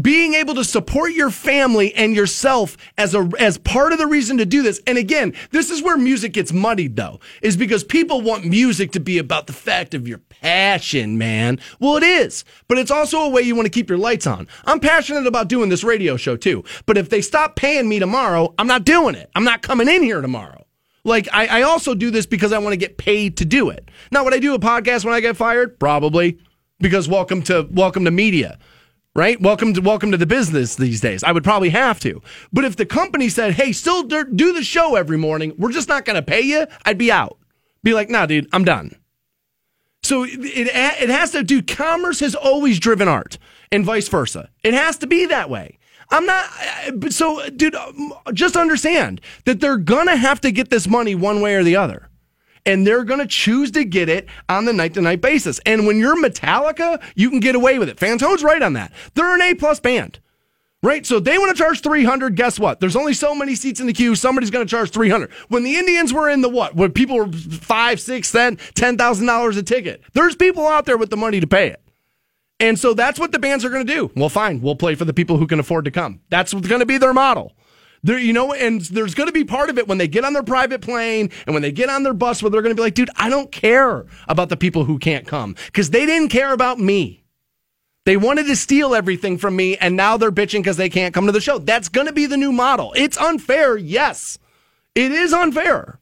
being 0.00 0.34
able 0.34 0.54
to 0.56 0.64
support 0.64 1.12
your 1.12 1.30
family 1.30 1.94
and 1.94 2.16
yourself 2.16 2.76
as 2.98 3.14
a 3.14 3.30
as 3.38 3.58
part 3.58 3.92
of 3.92 3.98
the 3.98 4.06
reason 4.06 4.38
to 4.38 4.46
do 4.46 4.62
this. 4.62 4.80
And 4.86 4.98
again, 4.98 5.34
this 5.52 5.70
is 5.70 5.82
where 5.82 5.96
music 5.96 6.32
gets 6.32 6.52
muddied 6.52 6.96
though, 6.96 7.20
is 7.42 7.56
because 7.56 7.84
people 7.84 8.20
want 8.20 8.44
music 8.44 8.90
to 8.92 9.00
be 9.00 9.18
about 9.18 9.46
the 9.46 9.52
fact 9.52 9.94
of 9.94 10.08
your 10.08 10.18
passion, 10.18 11.16
man. 11.16 11.60
Well, 11.78 11.96
it 11.96 12.02
is, 12.02 12.44
but 12.66 12.78
it's 12.78 12.90
also 12.90 13.20
a 13.20 13.28
way 13.28 13.42
you 13.42 13.54
want 13.54 13.66
to 13.66 13.70
keep 13.70 13.88
your 13.88 13.98
lights 13.98 14.26
on. 14.26 14.48
I'm 14.64 14.80
passionate 14.80 15.26
about 15.26 15.48
doing 15.48 15.68
this 15.68 15.84
radio 15.84 16.16
show 16.16 16.36
too, 16.36 16.64
but 16.86 16.98
if 16.98 17.08
they 17.08 17.20
stop 17.20 17.54
paying 17.54 17.88
me 17.88 18.00
tomorrow, 18.00 18.52
I'm 18.58 18.66
not 18.66 18.84
doing 18.84 19.14
it. 19.14 19.30
I'm 19.36 19.44
not 19.44 19.62
coming 19.62 19.88
in 19.88 20.02
here 20.02 20.20
tomorrow. 20.20 20.66
Like 21.04 21.28
I, 21.32 21.60
I 21.60 21.62
also 21.62 21.94
do 21.94 22.10
this 22.10 22.26
because 22.26 22.52
I 22.52 22.58
want 22.58 22.72
to 22.72 22.78
get 22.78 22.98
paid 22.98 23.36
to 23.36 23.44
do 23.44 23.70
it. 23.70 23.88
Now, 24.10 24.24
would 24.24 24.34
I 24.34 24.38
do 24.40 24.54
a 24.54 24.58
podcast 24.58 25.04
when 25.04 25.14
I 25.14 25.20
get 25.20 25.36
fired? 25.36 25.78
Probably, 25.78 26.38
because 26.80 27.08
welcome 27.08 27.42
to 27.42 27.68
welcome 27.70 28.04
to 28.06 28.10
media, 28.10 28.58
right? 29.14 29.40
Welcome 29.40 29.74
to 29.74 29.80
welcome 29.80 30.10
to 30.10 30.16
the 30.16 30.26
business 30.26 30.74
these 30.76 31.00
days. 31.00 31.22
I 31.22 31.32
would 31.32 31.44
probably 31.44 31.70
have 31.70 32.00
to. 32.00 32.20
But 32.52 32.64
if 32.64 32.76
the 32.76 32.86
company 32.86 33.28
said, 33.28 33.54
"Hey, 33.54 33.72
still 33.72 34.02
do 34.02 34.52
the 34.52 34.64
show 34.64 34.96
every 34.96 35.18
morning. 35.18 35.54
We're 35.56 35.72
just 35.72 35.88
not 35.88 36.04
going 36.04 36.16
to 36.16 36.22
pay 36.22 36.40
you," 36.40 36.66
I'd 36.84 36.98
be 36.98 37.12
out. 37.12 37.38
Be 37.82 37.94
like, 37.94 38.10
"Nah, 38.10 38.26
dude, 38.26 38.48
I'm 38.52 38.64
done." 38.64 38.96
So 40.02 40.24
it, 40.24 40.34
it 40.34 41.08
has 41.08 41.30
to 41.30 41.42
do. 41.42 41.62
Commerce 41.62 42.20
has 42.20 42.34
always 42.34 42.78
driven 42.78 43.08
art, 43.08 43.38
and 43.72 43.84
vice 43.84 44.08
versa. 44.08 44.50
It 44.62 44.74
has 44.74 44.98
to 44.98 45.06
be 45.06 45.26
that 45.26 45.48
way. 45.48 45.78
I'm 46.10 46.26
not. 46.26 46.50
So, 47.10 47.48
dude, 47.50 47.76
just 48.32 48.56
understand 48.56 49.20
that 49.46 49.60
they're 49.60 49.78
gonna 49.78 50.16
have 50.16 50.40
to 50.42 50.50
get 50.52 50.70
this 50.70 50.86
money 50.86 51.14
one 51.14 51.40
way 51.40 51.54
or 51.54 51.64
the 51.64 51.76
other, 51.76 52.08
and 52.66 52.86
they're 52.86 53.04
gonna 53.04 53.26
choose 53.26 53.70
to 53.72 53.84
get 53.84 54.08
it 54.08 54.28
on 54.48 54.64
the 54.64 54.72
night 54.72 54.94
to 54.94 55.00
night 55.00 55.20
basis. 55.20 55.60
And 55.66 55.86
when 55.86 55.98
you're 55.98 56.16
Metallica, 56.16 57.02
you 57.14 57.30
can 57.30 57.40
get 57.40 57.54
away 57.54 57.78
with 57.78 57.88
it. 57.88 57.96
Fantone's 57.96 58.42
right 58.42 58.62
on 58.62 58.72
that. 58.74 58.92
They're 59.14 59.34
an 59.34 59.42
A 59.42 59.54
plus 59.54 59.80
band. 59.80 60.20
Right? 60.82 61.06
So 61.06 61.18
they 61.18 61.38
want 61.38 61.56
to 61.56 61.62
charge 61.62 61.80
300. 61.80 62.36
Guess 62.36 62.58
what? 62.58 62.78
There's 62.78 62.94
only 62.94 63.14
so 63.14 63.34
many 63.34 63.54
seats 63.54 63.80
in 63.80 63.86
the 63.86 63.94
queue. 63.94 64.14
Somebody's 64.14 64.50
going 64.50 64.66
to 64.66 64.70
charge 64.70 64.90
300. 64.90 65.32
When 65.48 65.64
the 65.64 65.76
Indians 65.76 66.12
were 66.12 66.28
in 66.28 66.42
the 66.42 66.48
what? 66.50 66.74
When 66.76 66.92
people 66.92 67.16
were 67.16 67.32
five, 67.32 67.98
six, 67.98 68.30
thousand 68.30 68.98
dollars 68.98 69.56
a 69.56 69.62
ticket. 69.62 70.02
There's 70.12 70.36
people 70.36 70.66
out 70.66 70.84
there 70.84 70.98
with 70.98 71.08
the 71.08 71.16
money 71.16 71.40
to 71.40 71.46
pay 71.46 71.68
it. 71.68 71.80
And 72.60 72.78
so 72.78 72.92
that's 72.92 73.18
what 73.18 73.32
the 73.32 73.38
bands 73.38 73.64
are 73.64 73.70
going 73.70 73.86
to 73.86 73.92
do. 73.94 74.10
Well, 74.14 74.28
fine. 74.28 74.60
We'll 74.60 74.76
play 74.76 74.94
for 74.94 75.06
the 75.06 75.14
people 75.14 75.38
who 75.38 75.46
can 75.46 75.58
afford 75.58 75.86
to 75.86 75.90
come. 75.90 76.20
That's 76.28 76.52
going 76.52 76.80
to 76.80 76.86
be 76.86 76.98
their 76.98 77.14
model. 77.14 77.54
There, 78.04 78.18
you 78.18 78.34
know, 78.34 78.52
and 78.52 78.82
there's 78.82 79.14
going 79.14 79.28
to 79.28 79.32
be 79.32 79.44
part 79.44 79.70
of 79.70 79.78
it 79.78 79.88
when 79.88 79.96
they 79.96 80.06
get 80.06 80.26
on 80.26 80.34
their 80.34 80.42
private 80.42 80.82
plane 80.82 81.30
and 81.46 81.54
when 81.54 81.62
they 81.62 81.72
get 81.72 81.88
on 81.88 82.02
their 82.02 82.12
bus 82.12 82.42
where 82.42 82.50
they're 82.50 82.60
going 82.60 82.74
to 82.74 82.78
be 82.78 82.84
like, 82.84 82.94
dude, 82.94 83.08
I 83.16 83.30
don't 83.30 83.50
care 83.50 84.04
about 84.28 84.50
the 84.50 84.58
people 84.58 84.84
who 84.84 84.98
can't 84.98 85.26
come 85.26 85.56
because 85.66 85.88
they 85.88 86.04
didn't 86.04 86.28
care 86.28 86.52
about 86.52 86.78
me. 86.78 87.24
They 88.04 88.18
wanted 88.18 88.46
to 88.48 88.56
steal 88.56 88.94
everything 88.94 89.38
from 89.38 89.56
me, 89.56 89.78
and 89.78 89.96
now 89.96 90.18
they're 90.18 90.30
bitching 90.30 90.58
because 90.58 90.76
they 90.76 90.90
can't 90.90 91.14
come 91.14 91.24
to 91.24 91.32
the 91.32 91.40
show. 91.40 91.58
That's 91.58 91.88
going 91.88 92.06
to 92.06 92.12
be 92.12 92.26
the 92.26 92.36
new 92.36 92.52
model. 92.52 92.92
It's 92.94 93.16
unfair, 93.16 93.78
yes. 93.78 94.38
It 94.94 95.10
is 95.10 95.32
unfair. 95.32 95.98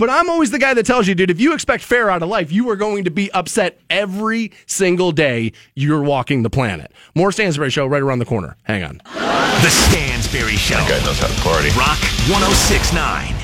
But 0.00 0.08
I'm 0.08 0.30
always 0.30 0.50
the 0.50 0.58
guy 0.58 0.72
that 0.72 0.86
tells 0.86 1.06
you, 1.06 1.14
dude, 1.14 1.30
if 1.30 1.38
you 1.42 1.52
expect 1.52 1.84
fair 1.84 2.08
out 2.08 2.22
of 2.22 2.28
life, 2.30 2.50
you 2.50 2.70
are 2.70 2.76
going 2.76 3.04
to 3.04 3.10
be 3.10 3.30
upset 3.32 3.78
every 3.90 4.50
single 4.64 5.12
day 5.12 5.52
you're 5.74 6.02
walking 6.02 6.42
the 6.42 6.48
planet. 6.48 6.90
More 7.14 7.28
Stansberry 7.28 7.70
Show 7.70 7.86
right 7.86 8.00
around 8.00 8.20
the 8.20 8.24
corner. 8.24 8.56
Hang 8.62 8.82
on. 8.82 9.02
The 9.04 9.68
Stansberry 9.68 10.56
Show. 10.56 10.76
That 10.76 10.88
guy 10.88 11.04
knows 11.04 11.18
how 11.18 11.26
to 11.26 11.34
party. 11.42 11.68
Rock 11.78 11.98
1069. 12.30 13.34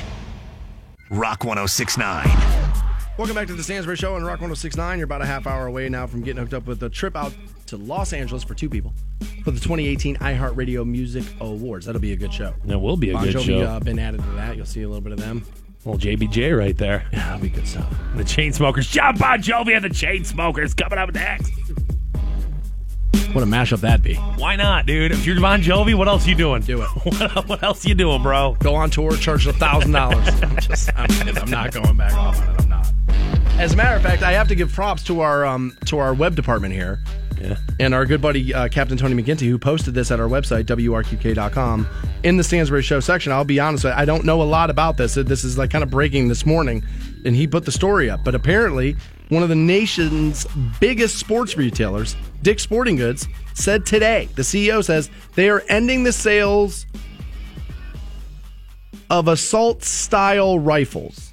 Rock 1.10 1.44
1069. 1.44 2.26
Welcome 3.18 3.34
back 3.34 3.48
to 3.48 3.52
the 3.52 3.62
Stansberry 3.62 3.98
Show 3.98 4.14
on 4.14 4.22
Rock 4.22 4.40
1069. 4.40 4.98
You're 4.98 5.04
about 5.04 5.20
a 5.20 5.26
half 5.26 5.46
hour 5.46 5.66
away 5.66 5.90
now 5.90 6.06
from 6.06 6.22
getting 6.22 6.40
hooked 6.40 6.54
up 6.54 6.66
with 6.66 6.82
a 6.82 6.88
trip 6.88 7.16
out 7.16 7.34
to 7.66 7.76
Los 7.76 8.14
Angeles 8.14 8.42
for 8.42 8.54
two 8.54 8.70
people 8.70 8.94
for 9.44 9.50
the 9.50 9.60
2018 9.60 10.16
iHeartRadio 10.16 10.86
Music 10.86 11.24
Awards. 11.38 11.84
That'll 11.84 12.00
be 12.00 12.14
a 12.14 12.16
good 12.16 12.32
show. 12.32 12.54
That 12.64 12.78
will 12.78 12.96
be 12.96 13.10
a 13.10 13.12
Bon 13.12 13.24
good 13.24 13.34
Jovi 13.36 13.44
show. 13.44 13.60
uh, 13.60 13.80
been 13.80 13.98
added 13.98 14.22
to 14.22 14.30
that. 14.30 14.56
You'll 14.56 14.64
see 14.64 14.80
a 14.80 14.88
little 14.88 15.02
bit 15.02 15.12
of 15.12 15.18
them. 15.18 15.44
Well, 15.86 15.96
JBJ 15.96 16.58
right 16.58 16.76
there. 16.76 17.06
Yeah, 17.12 17.18
that'll 17.20 17.40
be 17.40 17.48
good 17.48 17.68
stuff. 17.68 17.88
The 18.16 18.24
Chainsmokers. 18.24 18.90
Jon 18.90 19.16
Bon 19.16 19.40
Jovi 19.40 19.76
and 19.76 19.84
the 19.84 19.88
Chainsmokers 19.88 20.76
coming 20.76 20.98
up 20.98 21.14
next. 21.14 21.52
What 23.32 23.44
a 23.44 23.46
mashup 23.46 23.82
that'd 23.82 24.02
be. 24.02 24.14
Why 24.14 24.56
not, 24.56 24.86
dude? 24.86 25.12
If 25.12 25.24
you're 25.24 25.40
Bon 25.40 25.62
Jovi, 25.62 25.94
what 25.94 26.08
else 26.08 26.26
you 26.26 26.34
doing? 26.34 26.62
Do 26.62 26.82
it. 26.82 26.88
What, 27.06 27.48
what 27.48 27.62
else 27.62 27.86
you 27.86 27.94
doing, 27.94 28.20
bro? 28.20 28.56
Go 28.58 28.74
on 28.74 28.90
tour, 28.90 29.16
charge 29.16 29.46
a 29.46 29.52
thousand 29.52 29.92
dollars. 29.92 30.26
I'm 30.42 30.56
just, 30.56 30.90
I'm. 30.96 31.08
I'm 31.38 31.50
not 31.50 31.70
going 31.72 31.96
back 31.96 32.14
off 32.14 32.40
on 32.40 32.54
it. 32.54 32.62
I'm 32.62 32.68
not. 32.68 32.92
As 33.60 33.72
a 33.72 33.76
matter 33.76 33.94
of 33.94 34.02
fact, 34.02 34.22
I 34.22 34.32
have 34.32 34.48
to 34.48 34.56
give 34.56 34.72
props 34.72 35.04
to 35.04 35.20
our 35.20 35.46
um 35.46 35.76
to 35.84 35.98
our 35.98 36.14
web 36.14 36.34
department 36.34 36.74
here. 36.74 36.98
Yeah. 37.40 37.56
and 37.78 37.94
our 37.94 38.06
good 38.06 38.22
buddy 38.22 38.54
uh, 38.54 38.68
Captain 38.68 38.96
Tony 38.96 39.20
McGinty, 39.20 39.48
who 39.48 39.58
posted 39.58 39.94
this 39.94 40.10
at 40.10 40.20
our 40.20 40.28
website, 40.28 40.64
WRQK.com, 40.64 41.86
in 42.22 42.36
the 42.36 42.42
Stansberry 42.42 42.82
Show 42.82 43.00
section. 43.00 43.32
I'll 43.32 43.44
be 43.44 43.60
honest, 43.60 43.84
I 43.84 44.04
don't 44.04 44.24
know 44.24 44.40
a 44.42 44.44
lot 44.44 44.70
about 44.70 44.96
this. 44.96 45.14
This 45.14 45.44
is 45.44 45.58
like 45.58 45.70
kind 45.70 45.84
of 45.84 45.90
breaking 45.90 46.28
this 46.28 46.46
morning, 46.46 46.84
and 47.24 47.36
he 47.36 47.46
put 47.46 47.64
the 47.64 47.72
story 47.72 48.08
up. 48.08 48.24
But 48.24 48.34
apparently, 48.34 48.96
one 49.28 49.42
of 49.42 49.48
the 49.48 49.54
nation's 49.54 50.46
biggest 50.80 51.18
sports 51.18 51.56
retailers, 51.56 52.16
Dick's 52.42 52.62
Sporting 52.62 52.96
Goods, 52.96 53.26
said 53.54 53.84
today, 53.84 54.28
the 54.34 54.42
CEO 54.42 54.84
says 54.84 55.10
they 55.34 55.48
are 55.50 55.62
ending 55.68 56.04
the 56.04 56.12
sales 56.12 56.86
of 59.10 59.28
assault 59.28 59.84
style 59.84 60.58
rifles. 60.58 61.32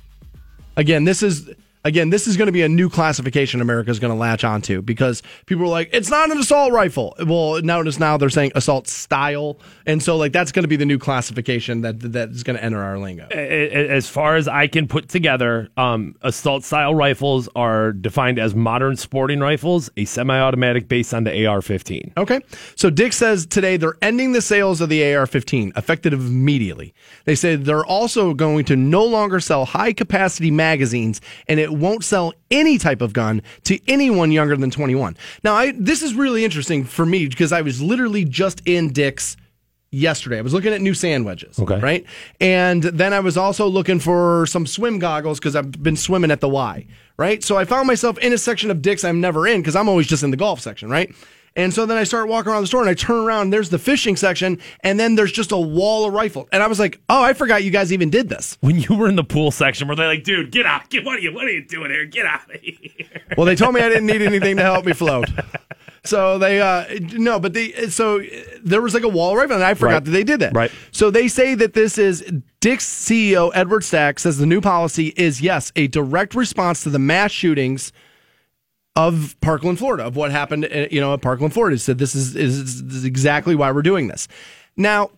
Again, 0.75 1.03
this 1.03 1.21
is 1.23 1.49
again 1.83 2.09
this 2.09 2.27
is 2.27 2.37
going 2.37 2.45
to 2.47 2.51
be 2.51 2.61
a 2.61 2.69
new 2.69 2.89
classification 2.89 3.61
America 3.61 3.89
is 3.89 3.99
going 3.99 4.13
to 4.13 4.19
latch 4.19 4.43
onto 4.43 4.81
because 4.81 5.23
people 5.45 5.65
are 5.65 5.69
like, 5.69 5.89
it's 5.91 6.09
not 6.09 6.31
an 6.31 6.37
assault 6.37 6.71
rifle. 6.71 7.15
Well, 7.25 7.61
notice 7.61 7.99
now 7.99 8.17
they're 8.17 8.29
saying 8.29 8.51
assault 8.55 8.87
style, 8.87 9.59
and 9.85 10.01
so 10.01 10.17
like 10.17 10.31
that's 10.31 10.51
going 10.51 10.63
to 10.63 10.69
be 10.69 10.75
the 10.75 10.85
new 10.85 10.99
classification 10.99 11.81
that 11.81 11.99
that 12.13 12.29
is 12.29 12.43
going 12.43 12.57
to 12.57 12.63
enter 12.63 12.81
our 12.81 12.97
lingo. 12.97 13.27
As 13.27 14.07
far 14.09 14.35
as 14.35 14.47
I 14.47 14.67
can 14.67 14.87
put 14.87 15.09
together, 15.09 15.69
um, 15.77 16.15
assault 16.21 16.63
style 16.63 16.95
rifles 16.95 17.49
are 17.55 17.91
defined 17.91 18.39
as 18.39 18.55
modern 18.55 18.95
sporting 18.95 19.39
rifles, 19.39 19.89
a 19.97 20.05
semi 20.05 20.39
automatic 20.39 20.87
based 20.87 21.13
on 21.13 21.23
the 21.23 21.45
AR 21.45 21.61
15. 21.61 22.13
Okay. 22.17 22.41
So 22.75 22.89
Dick 22.89 23.13
says 23.13 23.45
today 23.45 23.77
they're 23.77 23.97
ending 24.01 24.31
the 24.33 24.41
sales 24.41 24.81
of 24.81 24.89
the 24.89 25.13
AR 25.15 25.27
15 25.27 25.73
effective 25.75 26.13
immediately. 26.13 26.93
They 27.25 27.35
said 27.35 27.65
they're 27.65 27.85
also 27.85 28.33
going 28.33 28.65
to 28.65 28.75
no 28.75 29.03
longer 29.03 29.39
sell 29.39 29.65
high 29.65 29.93
capacity 29.93 30.51
magazines 30.51 31.21
and 31.47 31.59
it 31.59 31.72
won't 31.73 32.03
sell 32.03 32.33
any 32.51 32.77
type 32.77 33.01
of 33.01 33.13
gun 33.13 33.41
to 33.63 33.79
anyone 33.87 34.31
younger 34.31 34.55
than 34.55 34.71
21. 34.71 35.17
Now, 35.43 35.55
I, 35.55 35.71
this 35.71 36.01
is 36.01 36.13
really 36.13 36.45
interesting 36.45 36.83
for 36.83 37.05
me 37.05 37.27
because 37.27 37.51
I 37.51 37.61
was 37.61 37.81
literally 37.81 38.25
just 38.25 38.61
in 38.65 38.93
Dick's 38.93 39.37
yesterday. 39.93 40.39
I 40.39 40.41
was 40.41 40.53
looking 40.53 40.73
at 40.73 40.81
new 40.81 40.93
sand 40.93 41.25
wedges. 41.25 41.59
Okay. 41.59 41.79
Right. 41.79 42.05
And 42.41 42.83
then 42.83 43.13
I 43.13 43.19
was 43.19 43.37
also 43.37 43.67
looking 43.67 43.99
for 43.99 44.45
some 44.47 44.65
swim 44.65 44.99
goggles 44.99 45.39
because 45.39 45.55
I've 45.55 45.71
been 45.71 45.95
swimming 45.95 46.31
at 46.31 46.41
the 46.41 46.49
Y. 46.49 46.87
Right. 47.15 47.43
So 47.43 47.57
I 47.57 47.65
found 47.65 47.87
myself 47.87 48.17
in 48.17 48.33
a 48.33 48.37
section 48.37 48.71
of 48.71 48.81
Dick's 48.81 49.03
I'm 49.03 49.21
never 49.21 49.47
in 49.47 49.61
because 49.61 49.75
I'm 49.75 49.87
always 49.87 50.07
just 50.07 50.23
in 50.23 50.31
the 50.31 50.37
golf 50.37 50.59
section. 50.59 50.89
Right. 50.89 51.13
And 51.55 51.71
so 51.73 51.85
then 51.85 51.97
I 51.97 52.03
start 52.03 52.27
walking 52.27 52.51
around 52.51 52.61
the 52.63 52.67
store 52.67 52.81
and 52.81 52.89
I 52.89 52.95
turn 52.95 53.25
around, 53.25 53.41
and 53.43 53.53
there's 53.53 53.69
the 53.69 53.77
fishing 53.77 54.15
section, 54.15 54.59
and 54.81 54.99
then 54.99 55.13
there's 55.15 55.31
just 55.31 55.51
a 55.51 55.57
wall 55.57 56.05
of 56.07 56.13
rifles. 56.13 56.47
And 56.51 56.63
I 56.63 56.67
was 56.67 56.79
like, 56.79 56.99
oh, 57.09 57.21
I 57.23 57.33
forgot 57.33 57.63
you 57.63 57.69
guys 57.69 57.93
even 57.93 58.09
did 58.09 58.27
this. 58.29 58.57
When 58.61 58.79
you 58.79 58.95
were 58.95 59.07
in 59.07 59.15
the 59.15 59.23
pool 59.23 59.51
section, 59.51 59.87
were 59.87 59.95
they 59.95 60.07
like, 60.07 60.23
dude, 60.23 60.51
get 60.51 60.65
out? 60.65 60.89
Get, 60.89 61.05
what, 61.05 61.17
are 61.17 61.21
you, 61.21 61.31
what 61.33 61.45
are 61.45 61.51
you 61.51 61.63
doing 61.63 61.91
here? 61.91 62.05
Get 62.05 62.25
out 62.25 62.53
of 62.53 62.59
here. 62.59 63.07
Well, 63.37 63.45
they 63.45 63.55
told 63.55 63.75
me 63.75 63.81
I 63.81 63.89
didn't 63.89 64.07
need 64.07 64.21
anything 64.23 64.57
to 64.57 64.63
help 64.63 64.85
me 64.85 64.93
float. 64.93 65.29
So 66.05 66.37
they 66.37 66.59
uh 66.59 66.83
no, 67.13 67.39
but 67.39 67.53
they 67.53 67.87
so 67.87 68.21
there 68.61 68.81
was 68.81 68.93
like 68.93 69.03
a 69.03 69.07
wall 69.09 69.37
rifle, 69.37 69.55
and 69.55 69.63
I 69.63 69.73
forgot 69.73 69.93
Right. 69.93 70.03
that 70.05 70.11
they 70.11 70.23
did 70.25 70.41
that. 70.41 70.53
Right. 70.53 70.69
So 70.91 71.09
they 71.09 71.29
say 71.29 71.55
that 71.55 71.73
this 71.73 71.97
is 71.97 72.21
Dick's 72.59 72.85
CEO 72.85 73.51
Edward 73.55 73.85
Stack 73.85 74.19
says 74.19 74.37
the 74.37 74.45
new 74.45 74.59
policy 74.59 75.13
is 75.15 75.41
yes 75.41 75.71
a 75.77 75.87
direct 75.87 76.35
response 76.35 76.83
to 76.83 76.89
the 76.89 76.99
mass 76.99 77.31
shootings 77.31 77.93
of 78.95 79.35
Parkland, 79.41 79.79
Florida, 79.79 80.05
of 80.05 80.15
what 80.15 80.31
happened, 80.31 80.65
uh, 80.65 80.87
you 80.91 81.01
know, 81.01 81.13
at 81.13 81.21
Parkland, 81.21 81.53
Florida. 81.53 81.75
He 81.75 81.79
said 81.79 81.97
this 81.97 82.15
is, 82.15 82.35
is 82.35 82.83
this 82.83 82.95
is 82.95 83.05
exactly 83.05 83.55
why 83.55 83.71
we're 83.71 83.81
doing 83.81 84.07
this. 84.07 84.27
Now, 84.77 85.11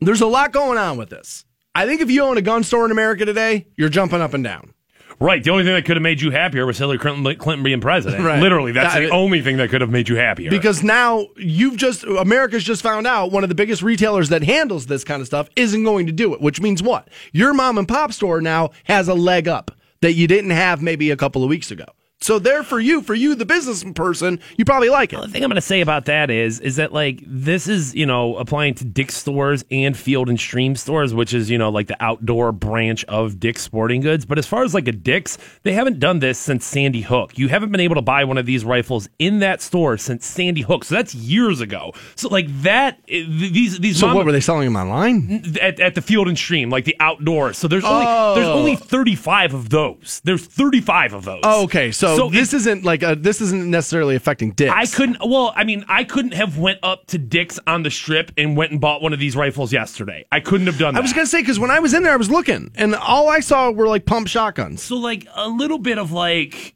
there's 0.00 0.20
a 0.20 0.26
lot 0.26 0.52
going 0.52 0.78
on 0.78 0.96
with 0.96 1.10
this. 1.10 1.44
I 1.74 1.86
think 1.86 2.00
if 2.00 2.10
you 2.10 2.22
own 2.22 2.36
a 2.36 2.42
gun 2.42 2.64
store 2.64 2.84
in 2.84 2.90
America 2.90 3.24
today, 3.24 3.66
you're 3.76 3.88
jumping 3.88 4.20
up 4.20 4.34
and 4.34 4.44
down. 4.44 4.74
Right. 5.20 5.42
The 5.42 5.50
only 5.50 5.62
thing 5.62 5.74
that 5.74 5.84
could 5.84 5.96
have 5.96 6.02
made 6.02 6.20
you 6.20 6.32
happier 6.32 6.66
was 6.66 6.78
Hillary 6.78 6.98
Clinton, 6.98 7.22
Clinton 7.36 7.62
being 7.62 7.80
president. 7.80 8.24
Right. 8.24 8.40
Literally, 8.40 8.72
that's 8.72 8.94
the 8.94 9.10
only 9.10 9.40
thing 9.40 9.58
that 9.58 9.70
could 9.70 9.80
have 9.80 9.90
made 9.90 10.08
you 10.08 10.16
happier. 10.16 10.50
Because 10.50 10.82
now 10.82 11.28
you've 11.36 11.76
just 11.76 12.02
America's 12.02 12.64
just 12.64 12.82
found 12.82 13.06
out 13.06 13.30
one 13.30 13.44
of 13.44 13.48
the 13.48 13.54
biggest 13.54 13.82
retailers 13.82 14.30
that 14.30 14.42
handles 14.42 14.86
this 14.86 15.04
kind 15.04 15.20
of 15.20 15.26
stuff 15.26 15.48
isn't 15.54 15.84
going 15.84 16.06
to 16.06 16.12
do 16.12 16.34
it, 16.34 16.40
which 16.40 16.60
means 16.60 16.82
what? 16.82 17.08
Your 17.32 17.54
mom 17.54 17.78
and 17.78 17.86
pop 17.86 18.12
store 18.12 18.40
now 18.40 18.70
has 18.84 19.06
a 19.06 19.14
leg 19.14 19.46
up 19.46 19.70
that 20.00 20.14
you 20.14 20.26
didn't 20.26 20.50
have 20.50 20.82
maybe 20.82 21.10
a 21.12 21.16
couple 21.16 21.44
of 21.44 21.48
weeks 21.48 21.70
ago. 21.70 21.86
So 22.22 22.38
there 22.38 22.62
for 22.62 22.80
you, 22.80 23.02
for 23.02 23.14
you, 23.14 23.34
the 23.34 23.44
business 23.44 23.84
person, 23.94 24.40
you 24.56 24.64
probably 24.64 24.88
like 24.88 25.12
it. 25.12 25.20
the 25.20 25.28
thing 25.28 25.42
I'm 25.44 25.50
going 25.50 25.56
to 25.56 25.60
say 25.60 25.80
about 25.80 26.04
that 26.06 26.30
is, 26.30 26.60
is 26.60 26.76
that 26.76 26.92
like 26.92 27.20
this 27.26 27.68
is 27.68 27.94
you 27.94 28.06
know 28.06 28.36
applying 28.36 28.74
to 28.76 28.84
Dick's 28.84 29.16
stores 29.16 29.64
and 29.70 29.96
Field 29.96 30.28
and 30.28 30.38
Stream 30.38 30.76
stores, 30.76 31.12
which 31.14 31.34
is 31.34 31.50
you 31.50 31.58
know 31.58 31.68
like 31.68 31.88
the 31.88 31.96
outdoor 32.02 32.52
branch 32.52 33.04
of 33.06 33.38
Dick's 33.40 33.62
Sporting 33.62 34.00
Goods. 34.00 34.24
But 34.24 34.38
as 34.38 34.46
far 34.46 34.62
as 34.62 34.72
like 34.72 34.88
a 34.88 34.92
Dick's, 34.92 35.36
they 35.64 35.72
haven't 35.72 35.98
done 35.98 36.20
this 36.20 36.38
since 36.38 36.64
Sandy 36.64 37.00
Hook. 37.02 37.36
You 37.36 37.48
haven't 37.48 37.72
been 37.72 37.80
able 37.80 37.96
to 37.96 38.02
buy 38.02 38.24
one 38.24 38.38
of 38.38 38.46
these 38.46 38.64
rifles 38.64 39.08
in 39.18 39.40
that 39.40 39.60
store 39.60 39.98
since 39.98 40.24
Sandy 40.24 40.60
Hook. 40.62 40.84
So 40.84 40.94
that's 40.94 41.14
years 41.14 41.60
ago. 41.60 41.92
So 42.14 42.28
like 42.28 42.46
that, 42.62 42.98
eh, 43.08 43.24
these 43.28 43.80
these 43.80 43.98
So 43.98 44.06
mom- 44.06 44.16
what 44.16 44.26
were 44.26 44.32
they 44.32 44.40
selling 44.40 44.66
them 44.72 44.76
online? 44.76 45.44
at, 45.60 45.80
at 45.80 45.94
the 45.96 46.02
field 46.02 46.28
and 46.28 46.38
stream, 46.38 46.70
like 46.70 46.84
the 46.84 46.96
outdoors. 47.00 47.58
So 47.58 47.66
there's 47.68 47.84
only 47.84 48.06
Oh. 48.08 48.34
there's 48.36 48.46
only 48.46 48.76
35 48.76 49.54
of 49.54 49.70
those. 49.70 50.20
There's 50.24 50.44
35 50.46 51.14
of 51.14 51.24
those. 51.24 51.40
Oh, 51.42 51.64
okay. 51.64 51.90
So, 51.90 52.11
this 52.30 52.52
it- 52.52 52.56
isn't 52.58 52.84
like 52.84 53.02
a, 53.02 53.14
this 53.14 53.40
isn't 53.40 53.70
necessarily 53.70 54.14
affecting 54.16 54.52
Dick's. 54.52 54.72
I 54.74 54.86
couldn't. 54.86 55.18
Well, 55.20 55.52
I 55.56 55.64
mean, 55.64 55.84
I 55.88 56.04
couldn't 56.04 56.34
have 56.34 56.58
went 56.58 56.78
up 56.82 57.06
to 57.08 57.18
Dick's 57.18 57.58
on 57.66 57.82
the 57.82 57.90
strip 57.90 58.32
and 58.36 58.56
went 58.56 58.72
and 58.72 58.80
bought 58.80 59.02
one 59.02 59.12
of 59.12 59.18
these 59.18 59.36
rifles 59.36 59.72
yesterday. 59.72 60.24
I 60.32 60.40
couldn't 60.40 60.66
have 60.66 60.78
done 60.78 60.94
that. 60.94 61.00
I 61.00 61.02
was 61.02 61.12
gonna 61.12 61.26
say 61.26 61.40
because 61.42 61.58
when 61.58 61.70
I 61.70 61.80
was 61.80 61.94
in 61.94 62.02
there, 62.02 62.12
I 62.12 62.16
was 62.16 62.30
looking, 62.30 62.70
and 62.74 62.94
all 62.94 63.28
I 63.28 63.40
saw 63.40 63.70
were 63.70 63.88
like 63.88 64.06
pump 64.06 64.28
shotguns. 64.28 64.82
so 64.82 64.96
like 64.96 65.26
a 65.34 65.48
little 65.48 65.78
bit 65.78 65.98
of 65.98 66.12
like. 66.12 66.74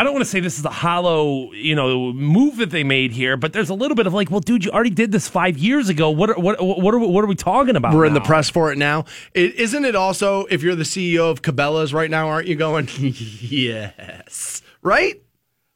I 0.00 0.02
don't 0.02 0.14
want 0.14 0.24
to 0.24 0.30
say 0.30 0.40
this 0.40 0.58
is 0.58 0.64
a 0.64 0.70
hollow, 0.70 1.52
you 1.52 1.74
know, 1.74 2.10
move 2.14 2.56
that 2.56 2.70
they 2.70 2.84
made 2.84 3.12
here, 3.12 3.36
but 3.36 3.52
there's 3.52 3.68
a 3.68 3.74
little 3.74 3.94
bit 3.94 4.06
of 4.06 4.14
like, 4.14 4.30
well, 4.30 4.40
dude, 4.40 4.64
you 4.64 4.70
already 4.70 4.88
did 4.88 5.12
this 5.12 5.28
five 5.28 5.58
years 5.58 5.90
ago. 5.90 6.08
What 6.08 6.30
are, 6.30 6.40
what 6.40 6.58
what 6.58 6.94
are 6.94 6.98
we, 6.98 7.06
what 7.06 7.22
are 7.22 7.26
we 7.26 7.34
talking 7.34 7.76
about? 7.76 7.92
We're 7.92 8.06
in 8.06 8.14
the 8.14 8.22
press 8.22 8.48
for 8.48 8.72
it 8.72 8.78
now. 8.78 9.04
It, 9.34 9.56
isn't 9.56 9.84
it 9.84 9.94
also 9.94 10.46
if 10.46 10.62
you're 10.62 10.74
the 10.74 10.84
CEO 10.84 11.30
of 11.30 11.42
Cabela's 11.42 11.92
right 11.92 12.08
now, 12.08 12.28
aren't 12.28 12.48
you 12.48 12.56
going? 12.56 12.88
yes, 12.98 14.62
right? 14.80 15.20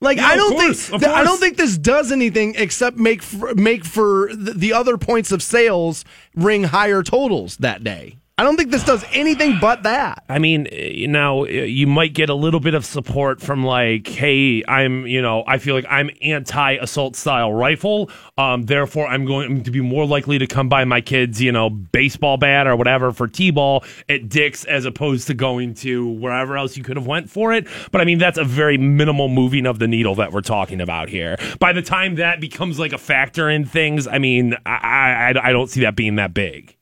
Like 0.00 0.16
Yeah, 0.16 0.28
I 0.28 0.36
don't 0.36 0.58
course, 0.58 0.88
think 0.88 1.02
of 1.02 1.08
I 1.10 1.22
don't 1.22 1.38
think 1.38 1.58
this 1.58 1.76
does 1.76 2.10
anything 2.10 2.54
except 2.56 2.96
make 2.96 3.22
for, 3.22 3.54
make 3.54 3.84
for 3.84 4.30
the, 4.34 4.54
the 4.54 4.72
other 4.72 4.96
points 4.96 5.32
of 5.32 5.42
sales 5.42 6.02
ring 6.34 6.64
higher 6.64 7.02
totals 7.02 7.58
that 7.58 7.84
day. 7.84 8.16
I 8.36 8.42
don't 8.42 8.56
think 8.56 8.72
this 8.72 8.82
does 8.82 9.04
anything 9.12 9.58
but 9.60 9.84
that. 9.84 10.24
I 10.28 10.40
mean, 10.40 10.66
you 10.72 11.06
know, 11.06 11.46
you 11.46 11.86
might 11.86 12.14
get 12.14 12.30
a 12.30 12.34
little 12.34 12.58
bit 12.58 12.74
of 12.74 12.84
support 12.84 13.40
from 13.40 13.62
like, 13.62 14.08
hey, 14.08 14.64
I'm, 14.66 15.06
you 15.06 15.22
know, 15.22 15.44
I 15.46 15.58
feel 15.58 15.76
like 15.76 15.86
I'm 15.88 16.10
anti-assault 16.20 17.14
style 17.14 17.52
rifle, 17.52 18.10
um, 18.36 18.64
therefore 18.64 19.06
I'm 19.06 19.24
going 19.24 19.62
to 19.62 19.70
be 19.70 19.80
more 19.80 20.04
likely 20.04 20.40
to 20.40 20.48
come 20.48 20.68
by 20.68 20.84
my 20.84 21.00
kids, 21.00 21.40
you 21.40 21.52
know, 21.52 21.70
baseball 21.70 22.36
bat 22.36 22.66
or 22.66 22.74
whatever 22.74 23.12
for 23.12 23.28
t-ball 23.28 23.84
at 24.08 24.28
Dick's 24.28 24.64
as 24.64 24.84
opposed 24.84 25.28
to 25.28 25.34
going 25.34 25.74
to 25.74 26.04
wherever 26.04 26.56
else 26.56 26.76
you 26.76 26.82
could 26.82 26.96
have 26.96 27.06
went 27.06 27.30
for 27.30 27.52
it. 27.52 27.68
But 27.92 28.00
I 28.00 28.04
mean, 28.04 28.18
that's 28.18 28.38
a 28.38 28.44
very 28.44 28.78
minimal 28.78 29.28
moving 29.28 29.64
of 29.64 29.78
the 29.78 29.86
needle 29.86 30.16
that 30.16 30.32
we're 30.32 30.40
talking 30.40 30.80
about 30.80 31.08
here. 31.08 31.36
By 31.60 31.72
the 31.72 31.82
time 31.82 32.16
that 32.16 32.40
becomes 32.40 32.80
like 32.80 32.92
a 32.92 32.98
factor 32.98 33.48
in 33.48 33.64
things, 33.64 34.08
I 34.08 34.18
mean, 34.18 34.56
I, 34.66 35.34
I, 35.36 35.50
I 35.50 35.52
don't 35.52 35.70
see 35.70 35.82
that 35.82 35.94
being 35.94 36.16
that 36.16 36.34
big. 36.34 36.73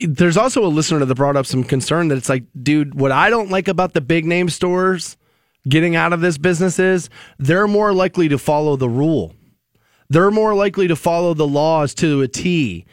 There's 0.00 0.36
also 0.36 0.64
a 0.64 0.68
listener 0.68 1.04
that 1.04 1.14
brought 1.14 1.36
up 1.36 1.46
some 1.46 1.64
concern 1.64 2.08
that 2.08 2.18
it's 2.18 2.28
like, 2.28 2.44
dude, 2.60 2.94
what 2.94 3.12
I 3.12 3.30
don't 3.30 3.50
like 3.50 3.68
about 3.68 3.94
the 3.94 4.00
big 4.00 4.26
name 4.26 4.48
stores 4.50 5.16
getting 5.68 5.96
out 5.96 6.12
of 6.12 6.20
this 6.20 6.38
business 6.38 6.78
is 6.78 7.08
they're 7.38 7.66
more 7.66 7.92
likely 7.92 8.28
to 8.28 8.38
follow 8.38 8.76
the 8.76 8.88
rule. 8.88 9.34
They're 10.08 10.30
more 10.30 10.54
likely 10.54 10.88
to 10.88 10.96
follow 10.96 11.34
the 11.34 11.46
laws 11.46 11.94
to 11.94 12.22
a 12.22 12.28
T, 12.28 12.84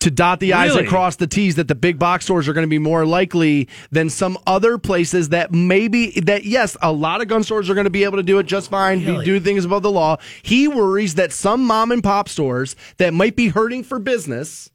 to 0.00 0.10
dot 0.10 0.40
the 0.40 0.52
I's 0.52 0.70
Really? 0.70 0.80
and 0.80 0.88
cross 0.88 1.16
the 1.16 1.26
T's, 1.26 1.54
that 1.54 1.68
the 1.68 1.74
big 1.74 1.98
box 1.98 2.26
stores 2.26 2.46
are 2.46 2.52
going 2.52 2.66
to 2.66 2.70
be 2.70 2.78
more 2.78 3.06
likely 3.06 3.68
than 3.90 4.10
some 4.10 4.36
other 4.46 4.76
places 4.76 5.30
that 5.30 5.52
maybe, 5.52 6.10
that 6.20 6.44
yes, 6.44 6.76
a 6.82 6.92
lot 6.92 7.22
of 7.22 7.28
gun 7.28 7.42
stores 7.42 7.70
are 7.70 7.74
going 7.74 7.84
to 7.84 7.90
be 7.90 8.04
able 8.04 8.18
to 8.18 8.22
do 8.22 8.38
it 8.38 8.44
just 8.44 8.70
fine, 8.70 8.98
be, 8.98 9.24
do 9.24 9.40
things 9.40 9.64
above 9.64 9.82
the 9.82 9.90
law. 9.90 10.18
He 10.42 10.68
worries 10.68 11.14
that 11.14 11.32
some 11.32 11.64
mom 11.64 11.90
and 11.90 12.02
pop 12.02 12.28
stores 12.28 12.76
that 12.98 13.14
might 13.14 13.36
be 13.36 13.48
hurting 13.48 13.84
for 13.84 13.98
business 13.98 14.70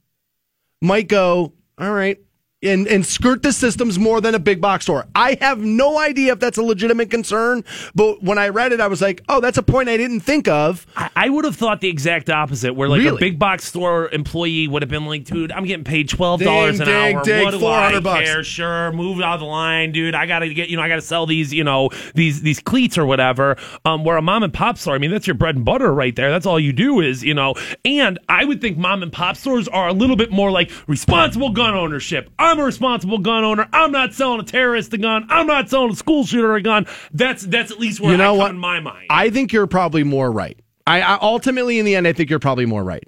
might 0.82 1.08
go, 1.08 1.54
all 1.78 1.92
right, 1.92 2.18
and, 2.62 2.88
and 2.88 3.06
skirt 3.06 3.42
the 3.42 3.54
systems 3.54 3.98
more 3.98 4.20
than 4.20 4.36
a 4.36 4.40
big 4.40 4.60
box 4.60 4.84
store. 4.86 5.06
I 5.16 5.38
have 5.40 5.60
no 5.60 5.98
idea 5.98 6.34
if 6.34 6.40
that's 6.40 6.58
a 6.58 6.62
legitimate 6.62 7.10
concern, 7.10 7.64
but 7.96 8.22
when 8.22 8.38
I 8.38 8.50
read 8.50 8.74
it, 8.74 8.82
I 8.82 8.88
was 8.88 9.02
like, 9.02 9.24
oh, 9.30 9.40
that's 9.40 9.58
a 9.58 9.64
point 9.64 9.88
I 9.88 9.96
didn't 9.98 10.22
think 10.22 10.48
of. 10.48 10.86
I, 10.96 11.10
I 11.16 11.30
would 11.30 11.46
have 11.46 11.56
thought 11.56 11.80
the 11.82 11.88
exact 11.88 12.30
opposite, 12.30 12.74
where 12.74 12.90
like 12.90 13.06
a 13.06 13.16
big 13.16 13.40
box 13.40 13.66
store 13.66 14.10
employee 14.10 14.68
would 14.68 14.82
have 14.82 14.90
been 14.90 15.06
like, 15.06 15.26
"Dude, 15.26 15.52
I'm 15.52 15.66
getting 15.66 15.84
paid 15.84 16.10
twelve 16.10 16.42
dollars 16.42 16.80
an 16.80 16.88
ding, 16.88 17.16
hour. 17.16 17.24
ding, 17.24 17.44
what 17.46 17.52
do 17.52 17.58
I 17.58 17.60
400 17.60 18.04
bucks." 18.04 18.26
care? 18.26 18.44
Sure, 18.44 18.92
move 18.92 19.22
out 19.22 19.36
of 19.36 19.40
the 19.42 19.46
line, 19.46 19.92
dude. 19.92 20.16
I 20.16 20.26
gotta 20.26 20.54
get, 20.54 20.70
you 20.70 20.78
know, 20.78 20.84
I 20.84 20.90
gotta 20.90 21.02
sell 21.02 21.26
these, 21.26 21.54
you 21.54 21.64
know, 21.64 21.90
these 22.16 22.42
these 22.42 22.60
cleats 22.60 22.98
or 22.98 23.06
whatever. 23.06 23.58
Um, 23.86 24.04
where 24.04 24.18
a 24.18 24.22
mom 24.22 24.44
and 24.44 24.54
pop 24.54 24.78
store, 24.78 24.96
I 24.96 24.98
mean, 24.98 25.12
that's 25.12 25.28
your 25.28 25.36
bread 25.36 25.56
and 25.56 25.64
butter 25.66 25.94
right 25.94 26.16
there. 26.16 26.30
That's 26.32 26.46
all 26.46 26.60
you 26.60 26.74
do 26.74 27.00
is, 27.02 27.24
you 27.24 27.34
know. 27.34 27.56
And 27.86 28.20
I 28.28 28.46
would 28.46 28.62
think 28.62 28.78
mom 28.78 29.04
and 29.04 29.12
pop 29.12 29.38
stores 29.38 29.68
are 29.68 29.88
a 29.88 29.94
little 29.94 30.16
bit 30.16 30.32
more 30.32 30.52
like 30.52 30.72
responsible 30.88 31.52
gun 31.52 31.74
ownership. 31.74 32.30
I'm 32.50 32.58
a 32.58 32.64
responsible 32.64 33.20
gun 33.20 33.44
owner. 33.44 33.70
I'm 33.72 33.92
not 33.92 34.16
selling 34.16 34.40
a 34.40 34.44
terrorist 34.44 34.92
a 34.94 34.98
gun. 34.98 35.28
I'm 35.30 35.46
not 35.46 35.70
selling 35.70 35.92
a 35.92 35.96
school 35.96 36.26
shooter 36.26 36.56
a 36.56 36.62
gun. 36.64 36.88
That's 37.14 37.44
that's 37.44 37.72
at 37.72 37.80
least 37.80 38.00
where 38.00 38.12
you 38.12 38.18
know 38.18 38.34
I 38.34 38.38
what? 38.38 38.52
in 38.52 38.58
my 38.58 38.80
mind. 38.80 39.06
I 39.12 39.30
think 39.30 39.54
you're 39.54 39.68
probably 39.68 40.04
more 40.04 40.32
right. 40.32 40.60
I, 40.88 41.02
I 41.02 41.20
ultimately, 41.22 41.78
in 41.78 41.86
the 41.86 41.96
end, 41.96 42.08
I 42.08 42.14
think 42.14 42.32
you're 42.32 42.40
probably 42.40 42.66
more 42.66 42.84
right. 42.84 43.08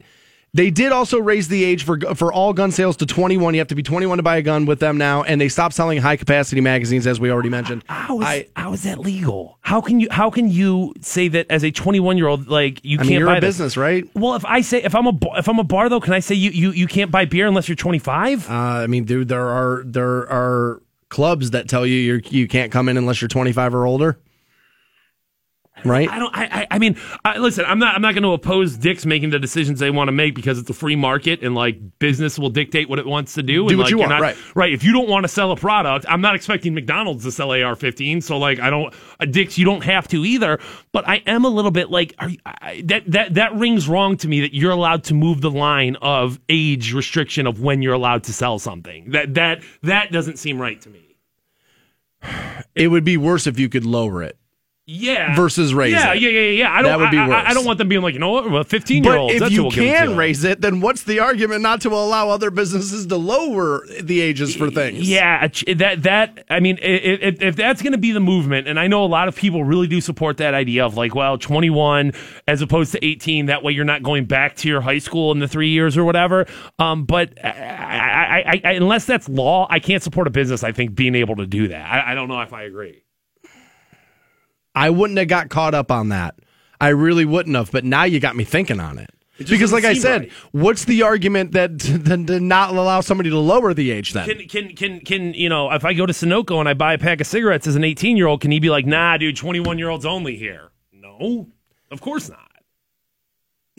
They 0.53 0.69
did 0.69 0.91
also 0.91 1.17
raise 1.17 1.47
the 1.47 1.63
age 1.63 1.85
for 1.85 1.97
for 2.13 2.33
all 2.33 2.51
gun 2.51 2.71
sales 2.71 2.97
to 2.97 3.05
21. 3.05 3.53
You 3.53 3.61
have 3.61 3.69
to 3.69 3.75
be 3.75 3.83
21 3.83 4.17
to 4.17 4.23
buy 4.23 4.35
a 4.35 4.41
gun 4.41 4.65
with 4.65 4.79
them 4.79 4.97
now, 4.97 5.23
and 5.23 5.39
they 5.39 5.47
stopped 5.47 5.73
selling 5.73 5.97
high 5.99 6.17
capacity 6.17 6.59
magazines, 6.59 7.07
as 7.07 7.21
we 7.21 7.31
already 7.31 7.47
mentioned. 7.47 7.85
How 7.87 8.19
is, 8.19 8.27
I, 8.27 8.47
how 8.57 8.73
is 8.73 8.83
that 8.83 8.99
legal? 8.99 9.57
How 9.61 9.79
can 9.79 10.01
you 10.01 10.09
how 10.11 10.29
can 10.29 10.49
you 10.51 10.93
say 10.99 11.29
that 11.29 11.47
as 11.49 11.63
a 11.63 11.71
21 11.71 12.17
year 12.17 12.27
old 12.27 12.49
like 12.49 12.83
you 12.83 12.97
I 12.97 13.03
can't 13.03 13.09
mean, 13.09 13.19
you're 13.19 13.27
buy 13.29 13.37
a 13.37 13.41
this? 13.41 13.55
business, 13.55 13.77
right? 13.77 14.03
Well, 14.13 14.35
if 14.35 14.43
I 14.43 14.59
say 14.59 14.83
if 14.83 14.93
I'm 14.93 15.07
a 15.07 15.13
bar- 15.13 15.39
if 15.39 15.47
I'm 15.47 15.57
a 15.59 15.63
bar 15.63 15.87
though, 15.87 16.01
can 16.01 16.11
I 16.11 16.19
say 16.19 16.35
you 16.35 16.51
you, 16.51 16.71
you 16.71 16.87
can't 16.87 17.11
buy 17.11 17.23
beer 17.23 17.47
unless 17.47 17.69
you're 17.69 17.77
25? 17.77 18.49
Uh, 18.49 18.53
I 18.53 18.87
mean, 18.87 19.05
dude, 19.05 19.29
there 19.29 19.47
are 19.47 19.83
there 19.85 20.29
are 20.29 20.81
clubs 21.07 21.51
that 21.51 21.69
tell 21.69 21.85
you 21.85 21.95
you 21.95 22.21
you 22.29 22.47
can't 22.49 22.73
come 22.73 22.89
in 22.89 22.97
unless 22.97 23.21
you're 23.21 23.29
25 23.29 23.73
or 23.73 23.85
older. 23.85 24.19
Right? 25.85 26.09
I 26.09 26.19
don't. 26.19 26.35
I. 26.35 26.43
I, 26.43 26.67
I 26.71 26.79
mean, 26.79 26.97
I, 27.25 27.37
listen. 27.37 27.65
I'm 27.65 27.79
not. 27.79 27.95
I'm 27.95 28.01
not 28.01 28.13
going 28.13 28.23
to 28.23 28.33
oppose 28.33 28.77
Dick's 28.77 29.05
making 29.05 29.31
the 29.31 29.39
decisions 29.39 29.79
they 29.79 29.89
want 29.89 30.09
to 30.09 30.11
make 30.11 30.35
because 30.35 30.59
it's 30.59 30.69
a 30.69 30.73
free 30.73 30.95
market 30.95 31.41
and 31.41 31.55
like 31.55 31.79
business 31.97 32.37
will 32.37 32.49
dictate 32.49 32.89
what 32.89 32.99
it 32.99 33.05
wants 33.05 33.33
to 33.35 33.43
do. 33.43 33.63
Do 33.63 33.69
and, 33.69 33.77
what 33.77 33.85
like, 33.85 33.91
you 33.91 33.97
want, 33.97 34.09
not- 34.09 34.21
right. 34.21 34.37
Right. 34.53 34.73
If 34.73 34.83
you 34.83 34.91
don't 34.91 35.09
want 35.09 35.23
to 35.23 35.27
sell 35.27 35.51
a 35.51 35.55
product, 35.55 36.05
I'm 36.07 36.21
not 36.21 36.35
expecting 36.35 36.73
McDonald's 36.73 37.23
to 37.23 37.31
sell 37.31 37.51
AR-15. 37.51 38.21
So 38.21 38.37
like, 38.37 38.59
I 38.59 38.69
don't. 38.69 38.93
Uh, 39.19 39.25
Dick's, 39.25 39.57
you 39.57 39.65
don't 39.65 39.83
have 39.83 40.07
to 40.09 40.23
either. 40.23 40.59
But 40.91 41.07
I 41.07 41.23
am 41.25 41.45
a 41.45 41.49
little 41.49 41.71
bit 41.71 41.89
like, 41.89 42.13
are 42.19 42.29
you, 42.29 42.37
I, 42.45 42.83
that 42.85 43.09
that 43.09 43.33
that 43.35 43.55
rings 43.55 43.87
wrong 43.87 44.17
to 44.17 44.27
me 44.27 44.41
that 44.41 44.53
you're 44.53 44.71
allowed 44.71 45.05
to 45.05 45.13
move 45.13 45.41
the 45.41 45.51
line 45.51 45.95
of 46.01 46.39
age 46.49 46.93
restriction 46.93 47.47
of 47.47 47.61
when 47.61 47.81
you're 47.81 47.93
allowed 47.93 48.25
to 48.25 48.33
sell 48.33 48.59
something. 48.59 49.11
That 49.11 49.33
that 49.35 49.63
that 49.83 50.11
doesn't 50.11 50.37
seem 50.37 50.61
right 50.61 50.79
to 50.81 50.89
me. 50.89 51.17
It 52.75 52.89
would 52.89 53.03
be 53.03 53.17
worse 53.17 53.47
if 53.47 53.57
you 53.57 53.67
could 53.67 53.85
lower 53.85 54.21
it. 54.21 54.37
Yeah. 54.93 55.35
Versus 55.35 55.73
raise 55.73 55.93
yeah, 55.93 56.13
it. 56.13 56.21
Yeah, 56.21 56.29
yeah, 56.29 56.39
yeah, 56.41 56.49
yeah. 56.49 56.71
I 56.71 56.81
don't. 56.81 56.91
That 56.91 56.99
would 56.99 57.11
be 57.11 57.17
I- 57.17 57.27
I, 57.27 57.49
I 57.49 57.53
don't 57.53 57.65
want 57.65 57.77
them 57.77 57.87
being 57.87 58.01
like, 58.01 58.13
you 58.13 58.19
know 58.19 58.31
what, 58.31 58.51
well, 58.51 58.63
15 58.63 59.03
year 59.03 59.13
But 59.13 59.19
olds. 59.19 59.35
if 59.35 59.51
you 59.51 59.71
give 59.71 59.83
it 59.83 59.97
can 59.97 60.17
raise 60.17 60.43
it, 60.43 60.59
then 60.59 60.81
what's 60.81 61.03
the 61.03 61.19
argument 61.19 61.61
not 61.61 61.79
to 61.81 61.89
allow 61.89 62.29
other 62.29 62.51
businesses 62.51 63.07
to 63.07 63.15
lower 63.15 63.85
the 64.01 64.19
ages 64.19 64.53
for 64.53 64.69
things? 64.69 65.09
Yeah, 65.09 65.47
that 65.75 66.03
that 66.03 66.45
I 66.49 66.59
mean, 66.59 66.77
if, 66.81 67.41
if 67.41 67.55
that's 67.55 67.81
going 67.81 67.93
to 67.93 67.97
be 67.97 68.11
the 68.11 68.19
movement, 68.19 68.67
and 68.67 68.77
I 68.79 68.87
know 68.87 69.05
a 69.05 69.07
lot 69.07 69.29
of 69.29 69.35
people 69.35 69.63
really 69.63 69.87
do 69.87 70.01
support 70.01 70.37
that 70.37 70.53
idea 70.53 70.85
of 70.85 70.97
like, 70.97 71.15
well, 71.15 71.37
21 71.37 72.11
as 72.47 72.61
opposed 72.61 72.91
to 72.91 73.05
18. 73.05 73.45
That 73.45 73.63
way, 73.63 73.71
you're 73.71 73.85
not 73.85 74.03
going 74.03 74.25
back 74.25 74.57
to 74.57 74.67
your 74.67 74.81
high 74.81 74.99
school 74.99 75.31
in 75.31 75.39
the 75.39 75.47
three 75.47 75.69
years 75.69 75.97
or 75.97 76.03
whatever. 76.03 76.47
Um, 76.79 77.05
but 77.05 77.33
I, 77.43 77.49
I, 77.49 78.51
I, 78.51 78.61
I, 78.63 78.71
unless 78.73 79.05
that's 79.05 79.29
law, 79.29 79.67
I 79.69 79.79
can't 79.79 80.03
support 80.03 80.27
a 80.27 80.31
business. 80.31 80.63
I 80.63 80.73
think 80.73 80.95
being 80.95 81.15
able 81.15 81.37
to 81.37 81.47
do 81.47 81.69
that. 81.69 82.05
I 82.05 82.13
don't 82.13 82.27
know 82.27 82.41
if 82.41 82.51
I 82.51 82.63
agree. 82.63 83.03
I 84.75 84.89
wouldn't 84.89 85.19
have 85.19 85.27
got 85.27 85.49
caught 85.49 85.73
up 85.73 85.91
on 85.91 86.09
that. 86.09 86.35
I 86.79 86.89
really 86.89 87.25
wouldn't 87.25 87.55
have. 87.55 87.71
But 87.71 87.83
now 87.83 88.03
you 88.03 88.19
got 88.19 88.35
me 88.35 88.43
thinking 88.43 88.79
on 88.79 88.97
it. 88.97 89.09
just 89.37 89.51
Because, 89.51 89.71
like 89.71 89.83
I 89.83 89.93
said, 89.93 90.21
right. 90.21 90.31
what's 90.51 90.85
the 90.85 91.03
argument 91.03 91.51
that 91.51 91.79
to, 91.79 92.25
to 92.25 92.39
not 92.39 92.71
allow 92.71 93.01
somebody 93.01 93.29
to 93.29 93.37
lower 93.37 93.73
the 93.73 93.91
age 93.91 94.13
then? 94.13 94.27
Can 94.27 94.47
can 94.47 94.75
can 94.75 94.99
can 95.01 95.33
you 95.33 95.49
know 95.49 95.71
if 95.71 95.85
I 95.85 95.93
go 95.93 96.05
to 96.05 96.13
Sunoco 96.13 96.59
and 96.59 96.67
I 96.67 96.73
buy 96.73 96.93
a 96.93 96.97
pack 96.97 97.21
of 97.21 97.27
cigarettes 97.27 97.67
as 97.67 97.75
an 97.75 97.83
18 97.83 98.17
year 98.17 98.27
old, 98.27 98.41
can 98.41 98.51
he 98.51 98.59
be 98.59 98.69
like, 98.69 98.85
nah, 98.85 99.17
dude, 99.17 99.37
21 99.37 99.77
year 99.77 99.89
olds 99.89 100.05
only 100.05 100.35
here? 100.37 100.69
No, 100.91 101.47
of 101.91 102.01
course 102.01 102.29
not. 102.29 102.50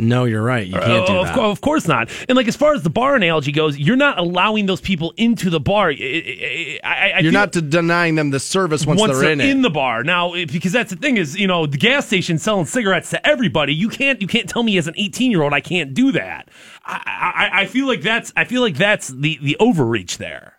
No, 0.02 0.24
you're 0.24 0.42
right. 0.42 0.66
You 0.66 0.74
can't 0.74 1.06
do 1.06 1.16
of, 1.16 1.26
that. 1.28 1.38
of 1.38 1.60
course 1.60 1.86
not. 1.88 2.10
And 2.28 2.36
like 2.36 2.48
as 2.48 2.56
far 2.56 2.74
as 2.74 2.82
the 2.82 2.90
bar 2.90 3.14
analogy 3.14 3.52
goes, 3.52 3.78
you're 3.78 3.96
not 3.96 4.18
allowing 4.18 4.66
those 4.66 4.80
people 4.80 5.14
into 5.16 5.48
the 5.50 5.60
bar. 5.60 5.88
I- 5.90 5.92
I, 5.92 6.78
I, 6.84 7.10
I 7.10 7.18
You're 7.20 7.32
feel- 7.32 7.40
not 7.40 7.52
to 7.54 7.62
denying 7.62 8.14
them 8.16 8.30
the 8.30 8.40
service 8.40 8.84
once, 8.84 9.00
once 9.00 9.18
they're, 9.18 9.30
in 9.32 9.40
it. 9.40 9.62
the 9.62 9.70
bar 9.70 10.02
now 10.04 10.34
it- 10.34 10.52
because 10.52 10.72
that's 10.72 10.90
the 10.90 10.96
thing 10.96 11.16
is 11.16 11.36
you 11.38 11.46
know 11.46 11.66
the 11.66 11.76
gas 11.78 12.06
station 12.06 12.38
selling 12.38 12.66
cigarettes 12.66 13.10
to 13.10 13.26
everybody 13.26 13.74
you 13.74 13.88
can't 13.88 14.20
you 14.20 14.26
can't 14.26 14.48
tell 14.48 14.62
me 14.62 14.76
as 14.78 14.86
an 14.88 14.94
18 14.96 15.30
year 15.30 15.42
old 15.42 15.52
i 15.52 15.60
can't 15.60 15.94
do 15.94 16.12
that 16.12 16.48
I, 16.84 17.50
I 17.52 17.60
i 17.62 17.66
feel 17.66 17.86
like 17.86 18.02
that's 18.02 18.32
i 18.36 18.44
feel 18.44 18.60
like 18.62 18.76
that's 18.76 19.08
the 19.08 19.38
the 19.42 19.56
overreach 19.60 20.18
there 20.18 20.58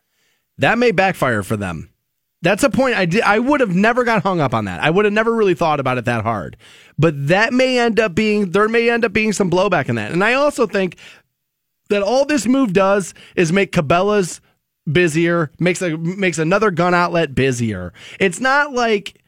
that 0.58 0.78
may 0.78 0.92
backfire 0.92 1.44
for 1.44 1.58
them. 1.58 1.90
That's 2.44 2.62
a 2.64 2.70
point 2.70 2.96
I 2.96 3.06
did. 3.06 3.22
I 3.22 3.40
would 3.40 3.62
have 3.62 3.74
never 3.74 4.04
got 4.04 4.22
hung 4.22 4.42
up 4.42 4.54
on 4.54 4.66
that. 4.66 4.84
I 4.84 4.90
would 4.90 5.06
have 5.06 5.14
never 5.14 5.34
really 5.34 5.54
thought 5.54 5.80
about 5.80 5.98
it 5.98 6.04
that 6.06 6.24
hard. 6.24 6.58
But 7.00 7.28
that 7.30 7.54
may 7.54 7.80
end 7.80 8.02
up 8.02 8.14
being 8.14 8.52
there 8.52 8.68
may 8.68 8.90
end 8.90 9.06
up 9.06 9.14
being 9.14 9.32
some 9.32 9.50
blowback 9.50 9.88
in 9.88 9.96
that. 9.96 10.12
And 10.12 10.22
I 10.22 10.34
also 10.34 10.68
think 10.68 10.98
that 11.88 12.04
all 12.04 12.26
this 12.26 12.46
move 12.46 12.74
does 12.74 13.14
is 13.38 13.54
make 13.54 13.72
Cabela's 13.72 14.42
busier, 14.92 15.52
makes 15.58 15.82
a 15.82 15.98
makes 15.98 16.38
another 16.38 16.70
gun 16.70 16.94
outlet 16.94 17.34
busier. 17.34 17.94
It's 18.20 18.42
not 18.42 18.74
like 18.74 19.22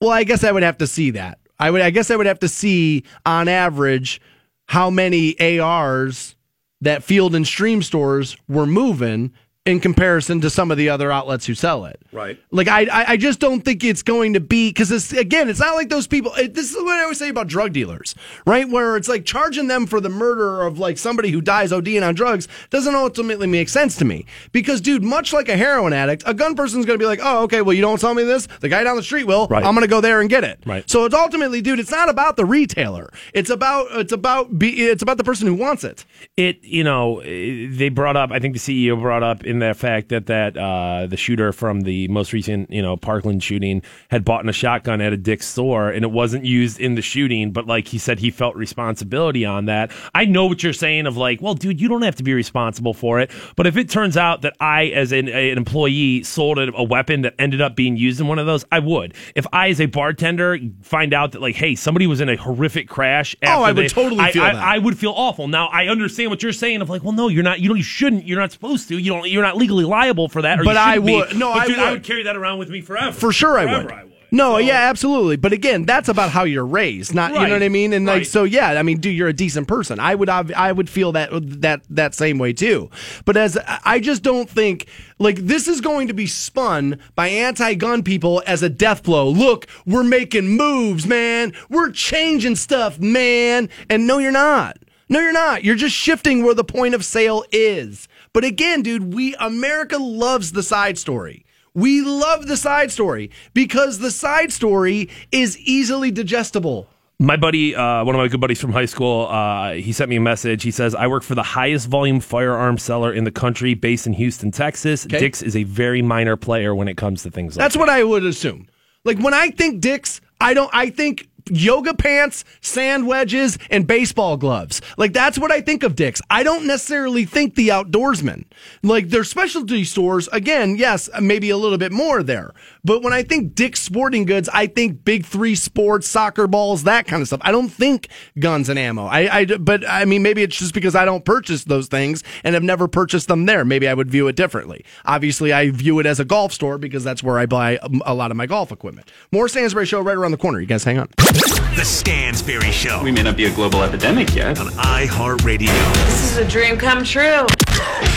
well, 0.00 0.10
I 0.10 0.24
guess 0.24 0.42
I 0.42 0.50
would 0.50 0.64
have 0.64 0.78
to 0.78 0.88
see 0.88 1.10
that. 1.12 1.38
I 1.60 1.70
would 1.70 1.82
I 1.82 1.90
guess 1.90 2.10
I 2.10 2.16
would 2.16 2.26
have 2.26 2.40
to 2.40 2.48
see 2.48 3.04
on 3.24 3.46
average 3.46 4.20
how 4.66 4.90
many 4.90 5.60
ARs 5.60 6.34
that 6.80 7.04
Field 7.04 7.36
and 7.36 7.46
Stream 7.46 7.80
stores 7.80 8.36
were 8.48 8.66
moving 8.66 9.32
in 9.66 9.78
comparison 9.78 10.40
to 10.40 10.48
some 10.48 10.70
of 10.70 10.78
the 10.78 10.88
other 10.88 11.12
outlets 11.12 11.44
who 11.44 11.54
sell 11.54 11.84
it. 11.84 12.00
Right. 12.12 12.38
Like 12.50 12.66
I, 12.66 12.86
I 12.90 13.16
just 13.18 13.40
don't 13.40 13.62
think 13.62 13.84
it's 13.84 14.02
going 14.02 14.32
to 14.32 14.40
be 14.40 14.70
because 14.70 14.90
it's 14.90 15.12
again, 15.12 15.50
it's 15.50 15.60
not 15.60 15.74
like 15.74 15.90
those 15.90 16.06
people. 16.06 16.32
It, 16.34 16.54
this 16.54 16.70
is 16.70 16.76
what 16.76 16.98
I 16.98 17.02
always 17.02 17.18
say 17.18 17.28
about 17.28 17.46
drug 17.46 17.74
dealers, 17.74 18.14
right? 18.46 18.66
Where 18.66 18.96
it's 18.96 19.08
like 19.08 19.26
charging 19.26 19.68
them 19.68 19.86
for 19.86 20.00
the 20.00 20.08
murder 20.08 20.62
of 20.62 20.78
like 20.78 20.96
somebody 20.96 21.30
who 21.30 21.42
dies 21.42 21.72
ODing 21.72 22.06
on 22.06 22.14
drugs 22.14 22.48
doesn't 22.70 22.94
ultimately 22.94 23.46
make 23.46 23.68
sense 23.68 23.96
to 23.96 24.06
me. 24.06 24.24
Because 24.50 24.80
dude, 24.80 25.02
much 25.02 25.34
like 25.34 25.50
a 25.50 25.56
heroin 25.58 25.92
addict, 25.92 26.22
a 26.24 26.32
gun 26.32 26.54
person's 26.54 26.86
going 26.86 26.98
to 26.98 27.02
be 27.02 27.06
like, 27.06 27.20
oh, 27.22 27.42
okay, 27.44 27.60
well 27.60 27.74
you 27.74 27.82
don't 27.82 28.00
sell 28.00 28.14
me 28.14 28.24
this, 28.24 28.46
the 28.60 28.68
guy 28.70 28.82
down 28.82 28.96
the 28.96 29.02
street 29.02 29.26
will. 29.26 29.46
Right. 29.48 29.62
I'm 29.62 29.74
going 29.74 29.86
to 29.86 29.90
go 29.90 30.00
there 30.00 30.22
and 30.22 30.30
get 30.30 30.42
it. 30.42 30.60
Right. 30.64 30.88
So 30.88 31.04
it's 31.04 31.14
ultimately, 31.14 31.60
dude, 31.60 31.78
it's 31.78 31.90
not 31.90 32.08
about 32.08 32.36
the 32.36 32.46
retailer. 32.46 33.10
It's 33.34 33.50
about 33.50 33.88
it's 33.92 34.12
about 34.12 34.58
be 34.58 34.70
it's 34.86 35.02
about 35.02 35.18
the 35.18 35.24
person 35.24 35.46
who 35.46 35.54
wants 35.54 35.84
it. 35.84 36.06
it 36.38 36.64
you 36.64 36.82
know 36.82 37.20
eh, 37.20 37.66
they 37.70 37.88
brought 37.88 38.16
up 38.16 38.30
i 38.30 38.38
think 38.38 38.54
the 38.54 38.60
ceo 38.60 38.98
brought 38.98 39.22
up 39.22 39.44
in 39.50 39.58
the 39.58 39.74
fact 39.74 40.08
that 40.08 40.26
that 40.26 40.56
uh, 40.56 41.06
the 41.06 41.16
shooter 41.16 41.52
from 41.52 41.82
the 41.82 42.08
most 42.08 42.32
recent 42.32 42.70
you 42.70 42.80
know 42.80 42.96
parkland 42.96 43.42
shooting 43.42 43.82
had 44.08 44.24
bought 44.24 44.48
a 44.48 44.52
shotgun 44.52 45.00
at 45.00 45.12
a 45.12 45.16
dick's 45.16 45.46
store 45.46 45.90
and 45.90 46.04
it 46.04 46.10
wasn't 46.10 46.44
used 46.44 46.80
in 46.80 46.94
the 46.94 47.02
shooting 47.02 47.52
but 47.52 47.66
like 47.66 47.88
he 47.88 47.98
said 47.98 48.18
he 48.20 48.30
felt 48.30 48.54
responsibility 48.56 49.44
on 49.44 49.66
that 49.66 49.90
i 50.14 50.24
know 50.24 50.46
what 50.46 50.62
you're 50.62 50.72
saying 50.72 51.06
of 51.06 51.16
like 51.16 51.40
well 51.42 51.54
dude 51.54 51.80
you 51.80 51.88
don't 51.88 52.02
have 52.02 52.16
to 52.16 52.22
be 52.22 52.32
responsible 52.34 52.94
for 52.94 53.20
it 53.20 53.30
but 53.56 53.66
if 53.66 53.76
it 53.76 53.88
turns 53.90 54.16
out 54.16 54.42
that 54.42 54.54
i 54.60 54.86
as 54.86 55.12
an, 55.12 55.28
an 55.28 55.56
employee 55.58 56.22
sold 56.22 56.58
a, 56.58 56.72
a 56.74 56.82
weapon 56.82 57.22
that 57.22 57.34
ended 57.38 57.60
up 57.60 57.76
being 57.76 57.96
used 57.96 58.20
in 58.20 58.26
one 58.26 58.38
of 58.38 58.46
those 58.46 58.64
i 58.72 58.78
would 58.78 59.14
if 59.34 59.46
i 59.52 59.68
as 59.68 59.80
a 59.80 59.86
bartender 59.86 60.58
find 60.82 61.12
out 61.12 61.32
that 61.32 61.40
like 61.42 61.54
hey 61.56 61.74
somebody 61.74 62.06
was 62.06 62.20
in 62.20 62.28
a 62.28 62.36
horrific 62.36 62.88
crash 62.88 63.36
Oh, 63.42 63.62
I 63.62 63.72
would 63.72 63.84
they- 63.84 63.88
totally 63.88 64.20
I- 64.20 64.32
feel 64.32 64.42
I- 64.42 64.52
that. 64.54 64.62
I 64.62 64.78
would 64.78 64.98
feel 64.98 65.12
awful. 65.16 65.48
Now 65.48 65.66
I 65.68 65.86
understand 65.88 66.30
what 66.30 66.42
you're 66.42 66.52
saying 66.52 66.80
of 66.82 66.88
like, 66.90 67.02
well, 67.02 67.12
no, 67.12 67.28
you're 67.28 67.42
not. 67.42 67.60
You 67.60 67.68
don't. 67.68 67.76
You 67.76 67.82
shouldn't. 67.82 68.26
You're 68.26 68.38
not 68.38 68.52
supposed 68.52 68.88
to. 68.88 68.98
You 68.98 69.12
don't. 69.12 69.28
You're 69.40 69.46
not 69.46 69.56
legally 69.56 69.84
liable 69.84 70.28
for 70.28 70.42
that. 70.42 70.60
Or 70.60 70.64
But 70.64 70.72
you 70.74 70.78
I 70.80 70.90
shouldn't 70.96 71.06
be. 71.06 71.14
would- 71.14 71.36
no, 71.38 71.52
But 71.54 71.58
I 71.62 71.66
dude, 71.66 71.78
I 71.78 71.84
would. 71.84 71.92
would 71.92 72.04
carry 72.04 72.24
that 72.24 72.36
around 72.36 72.58
with 72.58 72.68
me 72.68 72.82
forever. 72.82 73.12
For 73.12 73.32
sure, 73.32 73.58
I 73.58 73.64
would. 73.64 73.90
I 73.90 74.04
would. 74.04 74.12
No, 74.32 74.52
So- 74.52 74.58
yeah, 74.58 74.88
absolutely. 74.90 75.36
But 75.36 75.52
again, 75.52 75.86
that's 75.86 76.08
about 76.08 76.30
how 76.30 76.44
you're 76.44 76.64
raised, 76.66 77.14
not 77.14 77.32
you 77.32 77.40
know 77.40 77.52
what 77.54 77.62
I 77.64 77.68
mean. 77.68 77.92
And 77.92 78.06
like, 78.06 78.16
right. 78.18 78.26
so 78.26 78.44
yeah, 78.44 78.78
I 78.78 78.82
mean, 78.84 78.98
dude, 79.00 79.16
you're 79.16 79.26
a 79.28 79.32
decent 79.32 79.66
person. 79.66 79.98
I 79.98 80.14
would, 80.14 80.28
I 80.28 80.70
would 80.70 80.88
feel 80.90 81.10
that 81.12 81.30
that 81.62 81.80
that 81.90 82.14
same 82.14 82.38
way 82.38 82.52
too. 82.52 82.90
But 83.24 83.36
as 83.36 83.58
I 83.84 83.98
just 83.98 84.22
don't 84.22 84.48
think 84.48 84.86
like 85.18 85.36
this 85.38 85.66
is 85.66 85.80
going 85.80 86.06
to 86.08 86.14
be 86.14 86.26
spun 86.26 87.00
by 87.16 87.26
anti-gun 87.28 88.02
people 88.04 88.40
as 88.46 88.62
a 88.62 88.68
death 88.68 89.02
blow. 89.02 89.28
Look, 89.28 89.66
we're 89.86 90.04
making 90.04 90.48
moves, 90.50 91.06
man. 91.06 91.52
We're 91.70 91.90
changing 91.90 92.54
stuff, 92.56 93.00
man. 93.00 93.68
And 93.88 94.06
no, 94.06 94.18
you're 94.18 94.30
not. 94.30 94.76
No, 95.08 95.18
you're 95.18 95.32
not. 95.32 95.64
You're 95.64 95.74
just 95.74 95.96
shifting 95.96 96.44
where 96.44 96.54
the 96.54 96.62
point 96.62 96.94
of 96.94 97.04
sale 97.04 97.42
is. 97.50 98.06
But 98.32 98.44
again, 98.44 98.82
dude, 98.82 99.12
we 99.12 99.34
America 99.36 99.98
loves 99.98 100.52
the 100.52 100.62
side 100.62 100.98
story. 100.98 101.44
We 101.74 102.02
love 102.02 102.46
the 102.46 102.56
side 102.56 102.90
story 102.92 103.30
because 103.54 103.98
the 103.98 104.10
side 104.10 104.52
story 104.52 105.08
is 105.32 105.58
easily 105.58 106.10
digestible. 106.10 106.88
My 107.18 107.36
buddy, 107.36 107.76
uh, 107.76 108.02
one 108.04 108.14
of 108.14 108.18
my 108.18 108.28
good 108.28 108.40
buddies 108.40 108.60
from 108.60 108.72
high 108.72 108.86
school, 108.86 109.26
uh, 109.26 109.72
he 109.72 109.92
sent 109.92 110.08
me 110.08 110.16
a 110.16 110.20
message. 110.20 110.62
He 110.62 110.70
says, 110.70 110.94
I 110.94 111.06
work 111.06 111.22
for 111.22 111.34
the 111.34 111.42
highest 111.42 111.86
volume 111.86 112.18
firearm 112.20 112.78
seller 112.78 113.12
in 113.12 113.24
the 113.24 113.30
country 113.30 113.74
based 113.74 114.06
in 114.06 114.14
Houston, 114.14 114.50
Texas. 114.50 115.04
Okay. 115.04 115.18
Dick's 115.18 115.42
is 115.42 115.54
a 115.54 115.64
very 115.64 116.00
minor 116.00 116.36
player 116.36 116.74
when 116.74 116.88
it 116.88 116.96
comes 116.96 117.22
to 117.24 117.30
things 117.30 117.56
like 117.56 117.62
That's 117.62 117.74
that. 117.74 117.80
what 117.80 117.88
I 117.90 118.04
would 118.04 118.24
assume. 118.24 118.68
Like 119.04 119.18
when 119.18 119.34
I 119.34 119.50
think 119.50 119.80
Dick's, 119.80 120.20
I 120.40 120.54
don't 120.54 120.70
I 120.72 120.88
think 120.88 121.28
yoga 121.48 121.94
pants, 121.94 122.44
sand 122.60 123.06
wedges, 123.06 123.58
and 123.70 123.86
baseball 123.86 124.36
gloves. 124.36 124.80
Like 124.96 125.12
that's 125.12 125.38
what 125.38 125.52
I 125.52 125.60
think 125.60 125.82
of 125.82 125.96
Dick's. 125.96 126.20
I 126.30 126.42
don't 126.42 126.66
necessarily 126.66 127.24
think 127.24 127.54
the 127.54 127.68
outdoorsman. 127.68 128.44
Like 128.82 129.08
their 129.08 129.24
specialty 129.24 129.84
stores, 129.84 130.28
again, 130.32 130.76
yes, 130.76 131.08
maybe 131.20 131.50
a 131.50 131.56
little 131.56 131.78
bit 131.78 131.92
more 131.92 132.22
there. 132.22 132.52
But 132.84 133.02
when 133.02 133.12
I 133.12 133.22
think 133.22 133.54
Dick's 133.54 133.80
Sporting 133.80 134.24
Goods, 134.24 134.48
I 134.52 134.66
think 134.66 135.04
big 135.04 135.26
three 135.26 135.54
sports, 135.54 136.08
soccer 136.08 136.46
balls, 136.46 136.84
that 136.84 137.06
kind 137.06 137.20
of 137.20 137.28
stuff. 137.28 137.40
I 137.42 137.52
don't 137.52 137.68
think 137.68 138.08
guns 138.38 138.68
and 138.68 138.78
ammo. 138.78 139.06
I, 139.06 139.38
I 139.40 139.44
but 139.44 139.88
I 139.88 140.04
mean 140.04 140.22
maybe 140.22 140.42
it's 140.42 140.56
just 140.56 140.74
because 140.74 140.94
I 140.94 141.04
don't 141.04 141.24
purchase 141.24 141.64
those 141.64 141.88
things 141.88 142.22
and 142.44 142.54
have 142.54 142.62
never 142.62 142.88
purchased 142.88 143.28
them 143.28 143.46
there. 143.46 143.64
Maybe 143.64 143.86
I 143.88 143.94
would 143.94 144.10
view 144.10 144.28
it 144.28 144.36
differently. 144.36 144.84
Obviously, 145.04 145.52
I 145.52 145.70
view 145.70 145.98
it 145.98 146.06
as 146.06 146.20
a 146.20 146.24
golf 146.24 146.52
store 146.52 146.78
because 146.78 147.04
that's 147.04 147.22
where 147.22 147.38
I 147.38 147.46
buy 147.46 147.78
a, 147.82 147.90
a 148.06 148.14
lot 148.14 148.30
of 148.30 148.36
my 148.36 148.46
golf 148.46 148.72
equipment. 148.72 149.10
More 149.32 149.46
Stansberry 149.46 149.86
Show 149.86 150.00
right 150.00 150.16
around 150.16 150.30
the 150.32 150.38
corner. 150.38 150.60
You 150.60 150.66
guys 150.66 150.84
hang 150.84 150.98
on. 150.98 151.08
The 151.16 151.82
Stansberry 151.84 152.72
Show 152.72 153.02
We 153.02 153.12
may 153.12 153.22
not 153.22 153.36
be 153.36 153.44
a 153.44 153.54
global 153.54 153.82
epidemic 153.82 154.34
yet. 154.34 154.58
on 154.58 154.66
iHeartRadio, 154.68 155.94
This 156.06 156.32
is 156.32 156.36
a 156.38 156.48
dream 156.48 156.76
come 156.76 157.04
true. 157.04 157.46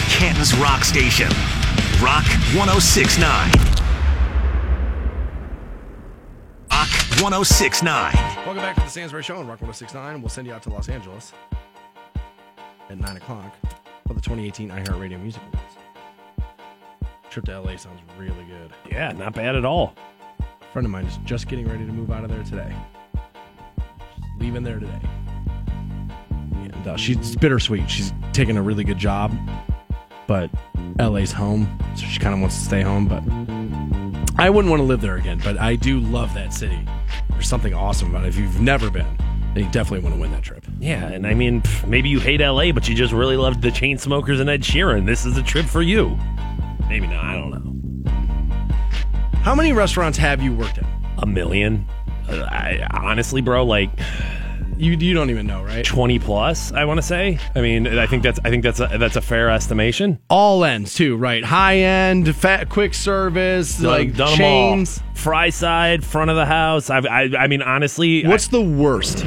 Canton's 0.10 0.56
Rock 0.57 0.84
Station. 0.84 1.30
Rock 2.02 2.26
1069. 2.56 3.73
Rock 6.74 6.90
1069. 7.22 8.14
Welcome 8.48 8.56
back 8.56 8.74
to 8.78 8.82
the 8.82 8.88
Stansberry 8.88 9.24
Show 9.24 9.36
on 9.36 9.45
Rock 9.45 9.62
1069. 9.62 10.24
We'll 10.24 10.30
send 10.30 10.48
you 10.48 10.54
out 10.54 10.64
to 10.64 10.72
Los 10.72 10.90
Angeles 10.90 11.32
at 12.90 12.98
9 12.98 13.18
o'clock 13.18 13.56
for 14.08 14.16
the 14.16 14.22
2018 14.22 14.70
iHeartRadio 14.70 15.22
Music 15.22 15.44
Awards. 15.54 15.78
Trip 17.30 17.45
to 17.45 17.60
LA 17.60 17.78
sounds 17.78 18.02
really 18.18 18.44
good. 18.45 18.74
Yeah, 18.90 19.12
not 19.12 19.36
bad 19.36 19.56
at 19.56 19.66
all. 19.66 19.94
A 20.40 20.66
friend 20.74 20.88
of 20.88 20.91
mine 20.91 21.06
is 21.06 21.18
just 21.26 21.48
getting 21.48 21.70
ready 21.70 21.86
to 21.86 21.91
move 21.91 22.10
out 22.10 22.24
of 22.24 22.32
there 22.32 22.44
today. 22.44 22.76
She's 24.16 24.26
leaving 24.40 24.64
there 24.64 24.80
today. 24.80 25.02
And 26.32 26.88
uh, 26.88 26.98
she's 26.98 27.36
bittersweet. 27.36 27.88
She's 27.88 28.12
taking 28.32 28.58
a 28.58 28.64
really 28.64 28.84
good 28.84 28.98
job, 28.98 29.32
but 30.28 30.50
LA's 31.00 31.32
home, 31.32 31.68
so 31.95 32.06
she 32.06 32.20
kind 32.20 32.34
of 32.34 32.41
wants 32.41 32.58
to 32.58 32.64
stay 32.64 32.82
home. 32.82 33.08
But 33.08 33.24
I 34.40 34.50
wouldn't 34.50 34.70
want 34.70 34.80
to 34.80 34.86
live 34.86 35.02
there 35.02 35.16
again. 35.16 35.40
But 35.44 35.60
I 35.60 35.76
do 35.76 36.00
love 36.00 36.34
that 36.34 36.54
city. 36.54 36.86
There's 37.30 37.48
something 37.48 37.74
awesome 37.74 38.10
about 38.10 38.26
it. 38.26 38.30
If 38.30 38.38
you've 38.38 38.62
never 38.62 38.90
been, 38.90 39.18
then 39.54 39.66
you 39.66 39.72
definitely 39.72 40.00
want 40.00 40.16
to 40.16 40.22
win 40.22 40.32
that 40.32 40.44
trip. 40.44 40.66
Yeah, 40.80 41.06
and 41.08 41.28
I 41.28 41.34
mean, 41.34 41.62
pff, 41.62 41.88
maybe 41.88 42.10
you 42.10 42.20
hate 42.20 42.40
LA, 42.41 42.72
but 42.72 42.88
you 42.88 42.95
just 42.95 43.14
really 43.14 43.38
loved 43.38 43.62
the 43.62 43.70
Chainsmokers 43.70 44.40
and 44.40 44.50
Ed 44.50 44.62
Sheeran. 44.62 45.06
This 45.06 45.26
is 45.26 45.38
a 45.38 45.44
trip 45.44 45.66
for 45.66 45.82
you. 45.82 46.18
Maybe 46.90 47.08
not. 47.08 47.24
I 47.24 47.34
don't 47.34 47.52
know. 47.52 47.74
How 49.40 49.54
many 49.56 49.74
restaurants 49.74 50.18
have 50.18 50.41
you 50.41 50.54
worked 50.54 50.78
at? 50.78 50.86
A 51.18 51.26
million. 51.26 51.86
Uh, 52.30 52.44
I, 52.44 52.88
honestly, 52.91 53.41
bro, 53.41 53.66
like 53.66 53.90
You 54.78 54.94
you 54.94 55.14
don't 55.14 55.30
even 55.30 55.45
know, 55.48 55.64
right? 55.64 55.86
twenty 55.86 56.20
plus. 56.20 56.72
I 56.72 56.86
want 56.86 56.98
to 56.98 57.02
say. 57.02 57.40
I 57.56 57.62
mean, 57.62 57.88
I 57.88 58.08
think 58.08 58.24
that's 58.24 58.40
I 58.44 58.50
think 58.50 58.64
that's 58.64 58.80
a, 58.80 58.90
that's 58.98 59.16
a 59.16 59.22
fair 59.22 59.50
estimation. 59.50 60.20
All 60.30 60.64
ends 60.66 60.94
too, 60.95 61.16
right? 61.16 61.44
High 61.44 61.78
end, 61.78 62.36
fat, 62.36 62.70
quick 62.70 62.94
service, 62.94 63.80
like 63.82 64.16
Done 64.16 64.36
chains. 64.38 65.02
Fry 65.14 65.50
side, 65.50 66.04
front 66.04 66.30
of 66.32 66.36
the 66.36 66.45
house. 66.45 66.90
I've, 66.90 67.06
I 67.06 67.30
I 67.38 67.48
mean, 67.48 67.62
honestly, 67.62 68.26
What's 68.26 68.48
the 68.48 68.62
worst? 68.62 69.26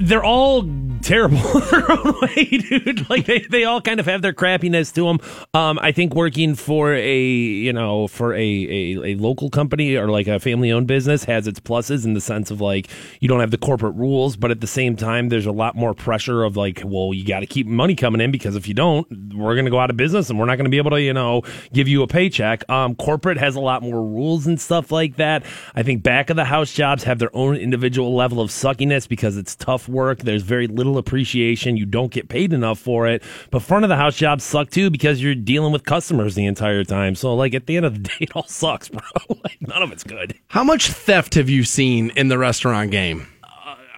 they're 0.00 0.24
all 0.24 0.62
terrible 1.02 1.38
their 1.70 1.90
own 1.90 2.14
way, 2.20 2.44
dude. 2.44 3.08
Like 3.08 3.26
they, 3.26 3.40
they 3.40 3.64
all 3.64 3.80
kind 3.80 4.00
of 4.00 4.06
have 4.06 4.22
their 4.22 4.32
crappiness 4.32 4.92
to 4.94 5.04
them. 5.04 5.20
Um, 5.54 5.78
I 5.80 5.92
think 5.92 6.14
working 6.14 6.54
for 6.54 6.94
a 6.94 7.22
you 7.26 7.72
know 7.72 8.08
for 8.08 8.34
a, 8.34 8.38
a, 8.38 9.04
a 9.04 9.14
local 9.16 9.50
company 9.50 9.96
or 9.96 10.08
like 10.08 10.26
a 10.26 10.40
family 10.40 10.72
owned 10.72 10.86
business 10.86 11.24
has 11.24 11.46
its 11.46 11.60
pluses 11.60 12.04
in 12.04 12.14
the 12.14 12.20
sense 12.20 12.50
of 12.50 12.60
like 12.60 12.88
you 13.20 13.28
don't 13.28 13.40
have 13.40 13.50
the 13.50 13.58
corporate 13.58 13.94
rules, 13.94 14.36
but 14.36 14.50
at 14.50 14.60
the 14.60 14.66
same 14.66 14.96
time 14.96 15.28
there's 15.28 15.46
a 15.46 15.52
lot 15.52 15.76
more 15.76 15.94
pressure 15.94 16.44
of 16.44 16.56
like, 16.56 16.82
well, 16.84 17.12
you 17.14 17.24
got 17.24 17.40
to 17.40 17.46
keep 17.46 17.66
money 17.66 17.94
coming 17.94 18.20
in 18.20 18.30
because 18.30 18.56
if 18.56 18.66
you 18.68 18.74
don't, 18.74 19.06
we're 19.34 19.54
going 19.54 19.64
to 19.64 19.70
go 19.70 19.78
out 19.78 19.90
of 19.90 19.96
business 19.96 20.30
and 20.30 20.38
we're 20.38 20.46
not 20.46 20.56
going 20.56 20.64
to 20.64 20.70
be 20.70 20.78
able 20.78 20.90
to 20.90 21.00
you 21.00 21.12
know 21.12 21.42
give 21.72 21.88
you 21.88 22.02
a 22.02 22.06
paycheck. 22.06 22.68
Um, 22.70 22.94
corporate 22.94 23.38
has 23.38 23.56
a 23.56 23.60
lot 23.60 23.82
more 23.82 24.02
rules 24.02 24.46
and 24.46 24.60
stuff 24.60 24.90
like 24.90 25.16
that. 25.16 25.44
I 25.74 25.82
think 25.82 26.02
back 26.02 26.30
of 26.30 26.36
the 26.36 26.44
house 26.44 26.72
jobs 26.72 27.04
have 27.04 27.18
their 27.18 27.34
own 27.34 27.56
individual 27.56 28.14
level 28.14 28.40
of 28.40 28.50
suckiness 28.50 29.08
because 29.08 29.36
it's 29.36 29.54
tough 29.54 29.88
work. 29.88 30.20
There's 30.20 30.42
very 30.42 30.66
little 30.66 30.85
appreciation. 30.94 31.76
You 31.76 31.86
don't 31.86 32.12
get 32.12 32.28
paid 32.28 32.52
enough 32.52 32.78
for 32.78 33.06
it. 33.06 33.22
But 33.50 33.62
front 33.62 33.84
of 33.84 33.88
the 33.88 33.96
house 33.96 34.16
jobs 34.16 34.44
suck 34.44 34.70
too 34.70 34.90
because 34.90 35.22
you're 35.22 35.34
dealing 35.34 35.72
with 35.72 35.84
customers 35.84 36.34
the 36.34 36.46
entire 36.46 36.84
time. 36.84 37.14
So 37.14 37.34
like 37.34 37.54
at 37.54 37.66
the 37.66 37.76
end 37.76 37.86
of 37.86 37.94
the 37.94 38.00
day, 38.08 38.16
it 38.20 38.36
all 38.36 38.46
sucks, 38.46 38.88
bro. 38.88 39.00
like 39.44 39.60
none 39.60 39.82
of 39.82 39.92
it's 39.92 40.04
good. 40.04 40.38
How 40.48 40.64
much 40.64 40.88
theft 40.88 41.34
have 41.34 41.48
you 41.48 41.64
seen 41.64 42.10
in 42.16 42.28
the 42.28 42.38
restaurant 42.38 42.90
game? 42.90 43.26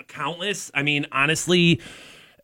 Countless. 0.09 0.71
I 0.75 0.83
mean, 0.83 1.07
honestly, 1.13 1.81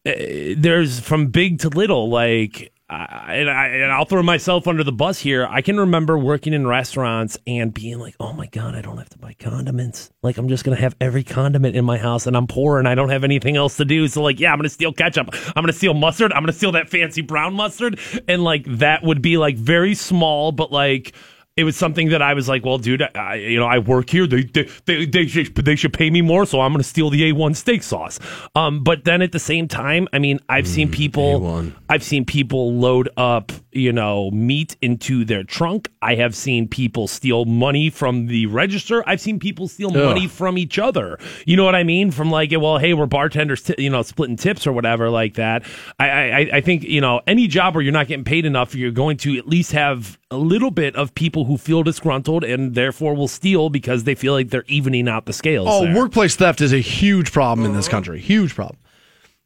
uh, 0.06 0.12
there's 0.56 1.00
from 1.00 1.28
big 1.28 1.60
to 1.60 1.70
little. 1.70 2.08
Like 2.10 2.73
I, 2.94 3.34
and, 3.36 3.50
I, 3.50 3.66
and 3.68 3.92
I'll 3.92 4.04
throw 4.04 4.22
myself 4.22 4.66
under 4.68 4.84
the 4.84 4.92
bus 4.92 5.18
here. 5.18 5.46
I 5.48 5.62
can 5.62 5.78
remember 5.78 6.16
working 6.18 6.52
in 6.52 6.66
restaurants 6.66 7.38
and 7.46 7.72
being 7.74 7.98
like, 7.98 8.14
"Oh 8.20 8.32
my 8.32 8.46
god, 8.46 8.74
I 8.74 8.82
don't 8.82 8.98
have 8.98 9.10
to 9.10 9.18
buy 9.18 9.34
condiments. 9.34 10.10
Like 10.22 10.38
I'm 10.38 10.48
just 10.48 10.64
gonna 10.64 10.76
have 10.76 10.94
every 11.00 11.24
condiment 11.24 11.76
in 11.76 11.84
my 11.84 11.98
house, 11.98 12.26
and 12.26 12.36
I'm 12.36 12.46
poor 12.46 12.78
and 12.78 12.88
I 12.88 12.94
don't 12.94 13.10
have 13.10 13.24
anything 13.24 13.56
else 13.56 13.76
to 13.78 13.84
do. 13.84 14.08
So 14.08 14.22
like, 14.22 14.40
yeah, 14.40 14.52
I'm 14.52 14.58
gonna 14.58 14.68
steal 14.68 14.92
ketchup. 14.92 15.30
I'm 15.56 15.62
gonna 15.62 15.72
steal 15.72 15.94
mustard. 15.94 16.32
I'm 16.32 16.42
gonna 16.42 16.52
steal 16.52 16.72
that 16.72 16.88
fancy 16.88 17.22
brown 17.22 17.54
mustard, 17.54 17.98
and 18.28 18.44
like 18.44 18.64
that 18.78 19.02
would 19.02 19.22
be 19.22 19.36
like 19.36 19.56
very 19.56 19.94
small, 19.94 20.52
but 20.52 20.72
like." 20.72 21.14
It 21.56 21.62
was 21.62 21.76
something 21.76 22.09
that 22.09 22.20
I 22.20 22.35
was 22.35 22.48
like, 22.48 22.64
well, 22.64 22.78
dude, 22.78 23.01
I, 23.14 23.36
you 23.36 23.60
know, 23.60 23.66
I 23.66 23.78
work 23.78 24.10
here. 24.10 24.26
They 24.26 24.43
they 24.43 24.68
they 24.86 25.06
they 25.06 25.26
should, 25.28 25.55
they 25.55 25.76
should 25.76 25.93
pay 25.93 26.10
me 26.10 26.20
more, 26.20 26.47
so 26.47 26.60
I'm 26.60 26.72
going 26.72 26.82
to 26.82 26.89
steal 26.89 27.10
the 27.10 27.32
A1 27.32 27.55
steak 27.55 27.85
sauce. 27.85 28.18
Um, 28.56 28.82
but 28.82 29.05
then 29.05 29.22
at 29.22 29.31
the 29.31 29.39
same 29.39 29.68
time, 29.68 30.09
I 30.12 30.18
mean, 30.18 30.40
I've 30.48 30.66
seen 30.66 30.90
people, 30.90 31.40
A1. 31.43 31.72
I've 31.89 32.02
seen 32.02 32.24
people 32.24 32.74
load 32.74 33.09
up, 33.16 33.52
you 33.70 33.93
know, 33.93 34.32
meat 34.32 34.76
into 34.82 35.24
their 35.24 35.44
trunk. 35.44 35.93
I 36.02 36.16
have 36.16 36.35
seen 36.35 36.66
people 36.66 37.06
steal 37.06 37.44
money 37.44 37.89
from 37.89 38.26
the 38.26 38.47
register. 38.47 39.05
I've 39.06 39.20
seen 39.20 39.39
people 39.39 39.68
steal 39.68 39.90
Ugh. 39.90 40.06
money 40.06 40.26
from 40.26 40.59
each 40.59 40.81
other. 40.81 41.20
You 41.47 41.56
know 41.56 41.64
what 41.64 41.76
I 41.76 41.85
mean? 41.85 42.10
From 42.10 42.32
like, 42.32 42.51
well, 42.51 42.78
hey, 42.78 42.94
we're 42.94 43.06
bartenders, 43.06 43.62
t- 43.62 43.76
you 43.78 43.90
know, 43.90 44.02
splitting 44.02 44.36
tips 44.36 44.66
or 44.66 44.72
whatever 44.72 45.09
like 45.09 45.35
that. 45.35 45.62
I, 46.01 46.09
I, 46.09 46.39
I 46.55 46.60
think 46.62 46.82
you 46.82 47.01
know, 47.01 47.20
any 47.28 47.47
job 47.47 47.76
where 47.76 47.82
you're 47.85 47.93
not 47.93 48.09
getting 48.09 48.24
paid 48.24 48.44
enough, 48.44 48.74
you're 48.74 48.90
going 48.90 49.18
to 49.18 49.39
at 49.39 49.47
least 49.47 49.70
have 49.70 50.18
a 50.32 50.36
little 50.36 50.72
bit 50.72 50.97
of 50.97 51.14
people 51.14 51.43
who 51.44 51.56
feel 51.56 51.82
disgruntled 51.82 52.44
and 52.44 52.74
therefore 52.74 53.14
will 53.14 53.28
steal 53.28 53.70
because 53.70 54.04
they 54.04 54.14
feel 54.14 54.32
like 54.32 54.50
they're 54.50 54.64
evening 54.66 55.08
out 55.08 55.26
the 55.26 55.32
scales. 55.32 55.68
Oh, 55.70 55.84
there. 55.84 55.94
workplace 55.94 56.36
theft 56.36 56.60
is 56.60 56.72
a 56.72 56.78
huge 56.78 57.32
problem 57.32 57.66
in 57.66 57.74
this 57.74 57.86
uh-huh. 57.86 57.96
country. 57.96 58.20
Huge 58.20 58.54
problem. 58.54 58.78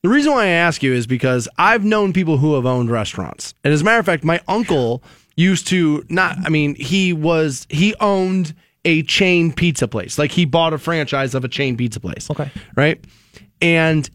The 0.03 0.09
reason 0.09 0.33
why 0.33 0.45
I 0.45 0.49
ask 0.49 0.83
you 0.83 0.93
is 0.93 1.07
because 1.07 1.49
I've 1.59 1.85
known 1.85 2.13
people 2.13 2.37
who 2.37 2.55
have 2.55 2.67
owned 2.67 2.91
restaurants. 2.91 3.55
And 3.65 3.75
as 3.75 3.81
a 3.81 3.85
matter 3.85 3.99
of 3.99 4.07
fact, 4.07 4.23
my 4.23 4.41
uncle 4.47 5.03
used 5.37 5.67
to 5.69 6.05
not, 6.09 6.37
I 6.45 6.49
mean, 6.51 6.77
he 6.77 7.13
was, 7.13 7.67
he 7.69 7.95
owned 7.97 8.55
a 8.85 9.03
chain 9.03 9.53
pizza 9.53 9.89
place. 9.89 10.19
Like 10.19 10.31
he 10.31 10.45
bought 10.45 10.73
a 10.73 10.79
franchise 10.79 11.35
of 11.35 11.45
a 11.45 11.49
chain 11.49 11.77
pizza 11.77 11.99
place. 11.99 12.31
Okay. 12.31 12.51
Right. 12.77 13.05
And 13.61 14.09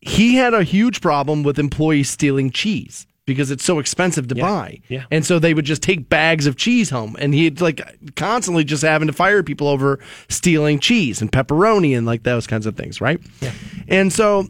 he 0.00 0.36
had 0.36 0.54
a 0.54 0.62
huge 0.62 1.00
problem 1.00 1.42
with 1.42 1.58
employees 1.58 2.08
stealing 2.08 2.50
cheese 2.50 3.06
because 3.26 3.50
it's 3.50 3.64
so 3.64 3.78
expensive 3.78 4.28
to 4.28 4.34
buy. 4.34 4.80
yeah. 4.88 5.04
And 5.10 5.26
so 5.26 5.38
they 5.38 5.52
would 5.52 5.64
just 5.64 5.82
take 5.82 6.08
bags 6.08 6.46
of 6.46 6.56
cheese 6.56 6.88
home 6.88 7.16
and 7.18 7.34
he'd 7.34 7.60
like 7.60 7.82
constantly 8.14 8.64
just 8.64 8.82
having 8.82 9.08
to 9.08 9.12
fire 9.12 9.42
people 9.42 9.68
over 9.68 9.98
stealing 10.28 10.78
cheese 10.78 11.20
and 11.20 11.30
pepperoni 11.30 11.96
and 11.96 12.06
like 12.06 12.22
those 12.22 12.46
kinds 12.46 12.66
of 12.66 12.76
things, 12.76 13.00
right? 13.00 13.20
Yeah. 13.40 13.52
And 13.88 14.12
so 14.12 14.46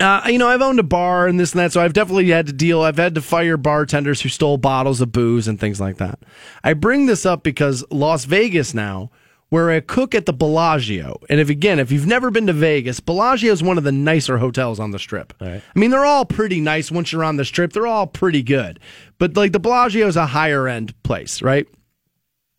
uh, 0.00 0.22
you 0.26 0.38
know, 0.38 0.48
I've 0.48 0.62
owned 0.62 0.78
a 0.78 0.84
bar 0.84 1.26
and 1.26 1.38
this 1.38 1.52
and 1.52 1.60
that, 1.60 1.72
so 1.72 1.82
I've 1.82 1.92
definitely 1.92 2.30
had 2.30 2.46
to 2.46 2.52
deal. 2.52 2.82
I've 2.82 2.96
had 2.96 3.14
to 3.16 3.20
fire 3.20 3.56
bartenders 3.56 4.22
who 4.22 4.28
stole 4.28 4.56
bottles 4.56 5.00
of 5.00 5.12
booze 5.12 5.46
and 5.46 5.60
things 5.60 5.80
like 5.80 5.98
that. 5.98 6.20
I 6.64 6.72
bring 6.72 7.06
this 7.06 7.26
up 7.26 7.42
because 7.42 7.84
Las 7.90 8.24
Vegas 8.24 8.72
now, 8.72 9.10
where 9.50 9.70
a 9.70 9.80
cook 9.80 10.14
at 10.14 10.26
the 10.26 10.32
Bellagio, 10.32 11.18
and 11.30 11.40
if 11.40 11.48
again, 11.48 11.78
if 11.78 11.90
you've 11.90 12.06
never 12.06 12.30
been 12.30 12.46
to 12.46 12.52
Vegas, 12.52 13.00
Bellagio 13.00 13.52
is 13.52 13.62
one 13.62 13.78
of 13.78 13.84
the 13.84 13.92
nicer 13.92 14.38
hotels 14.38 14.78
on 14.78 14.90
the 14.90 14.98
strip. 14.98 15.32
I 15.74 15.78
mean, 15.78 15.90
they're 15.90 16.04
all 16.04 16.24
pretty 16.24 16.60
nice 16.60 16.90
once 16.90 17.12
you're 17.12 17.24
on 17.24 17.36
the 17.36 17.44
strip. 17.44 17.72
They're 17.72 17.86
all 17.86 18.06
pretty 18.06 18.42
good, 18.42 18.78
but 19.18 19.36
like 19.36 19.52
the 19.52 19.60
Bellagio 19.60 20.06
is 20.06 20.16
a 20.16 20.26
higher 20.26 20.68
end 20.68 21.00
place, 21.02 21.40
right? 21.40 21.66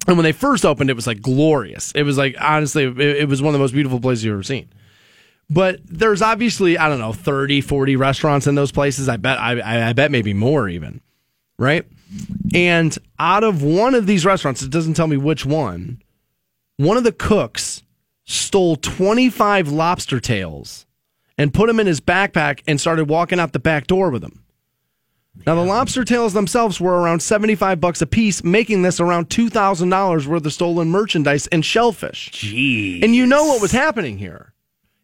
And 0.07 0.18
when 0.18 0.24
they 0.24 0.32
first 0.32 0.66
opened, 0.66 0.90
it 0.90 0.95
was 0.95 1.06
like 1.06 1.22
glorious. 1.22 1.91
It 1.91 2.03
was 2.03 2.18
like 2.18 2.36
honestly, 2.40 2.86
it, 2.86 2.99
it 2.99 3.30
was 3.30 3.41
one 3.41 3.49
of 3.49 3.60
the 3.60 3.64
most 3.64 3.74
beautiful 3.74 3.99
places 3.99 4.26
you've 4.26 4.34
ever 4.34 4.44
seen. 4.44 4.70
But 5.52 5.80
there's 5.86 6.22
obviously, 6.22 6.78
I 6.78 6.88
don't 6.90 6.99
know, 6.99 7.14
30, 7.14 7.61
40 7.61 7.95
restaurants 7.95 8.48
in 8.48 8.56
those 8.56 8.72
places. 8.72 9.10
I 9.10 9.18
bet, 9.18 9.40
I, 9.40 9.60
I 9.60 9.90
I 9.90 9.94
bet 9.94 10.11
maybe 10.11 10.34
more 10.34 10.70
even. 10.70 11.02
Right. 11.57 11.86
And 12.53 12.98
out 13.20 13.44
of 13.44 13.61
one 13.61 13.94
of 13.94 14.07
these 14.07 14.26
restaurants, 14.26 14.61
it 14.61 14.72
doesn't 14.72 14.94
tell 14.94 15.07
me 15.07 15.18
which 15.18 15.45
one, 15.45 16.02
one 16.80 16.95
of 16.95 17.03
the 17.03 17.11
cooks 17.11 17.84
stole 18.23 18.77
25 18.77 19.69
lobster 19.69 20.22
tails 20.22 20.85
and 21.38 21.53
put 21.53 21.68
them 21.68 21.77
in 21.77 21.88
his 21.88 21.99
backpack 21.99 22.61
and 22.68 22.80
started 22.80 23.10
walking 23.10 23.38
out 23.38 23.51
the 23.51 23.60
back 23.60 23.85
door 23.85 24.10
with 24.10 24.22
them. 24.22 24.45
Now 25.45 25.56
the 25.56 25.65
lobster 25.65 26.06
tails 26.06 26.31
themselves 26.31 26.80
were 26.80 27.01
around 27.01 27.22
75 27.22 27.81
bucks 27.81 28.01
a 28.01 28.07
piece, 28.07 28.45
making 28.45 28.84
this 28.84 29.01
around 29.01 29.30
$2,000 29.30 30.26
worth 30.26 30.45
of 30.45 30.53
stolen 30.53 30.89
merchandise 30.89 31.47
and 31.47 31.65
shellfish. 31.65 32.31
Jeez. 32.31 33.03
And 33.03 33.14
you 33.14 33.26
know 33.26 33.43
what 33.43 33.61
was 33.61 33.73
happening 33.73 34.18
here 34.18 34.53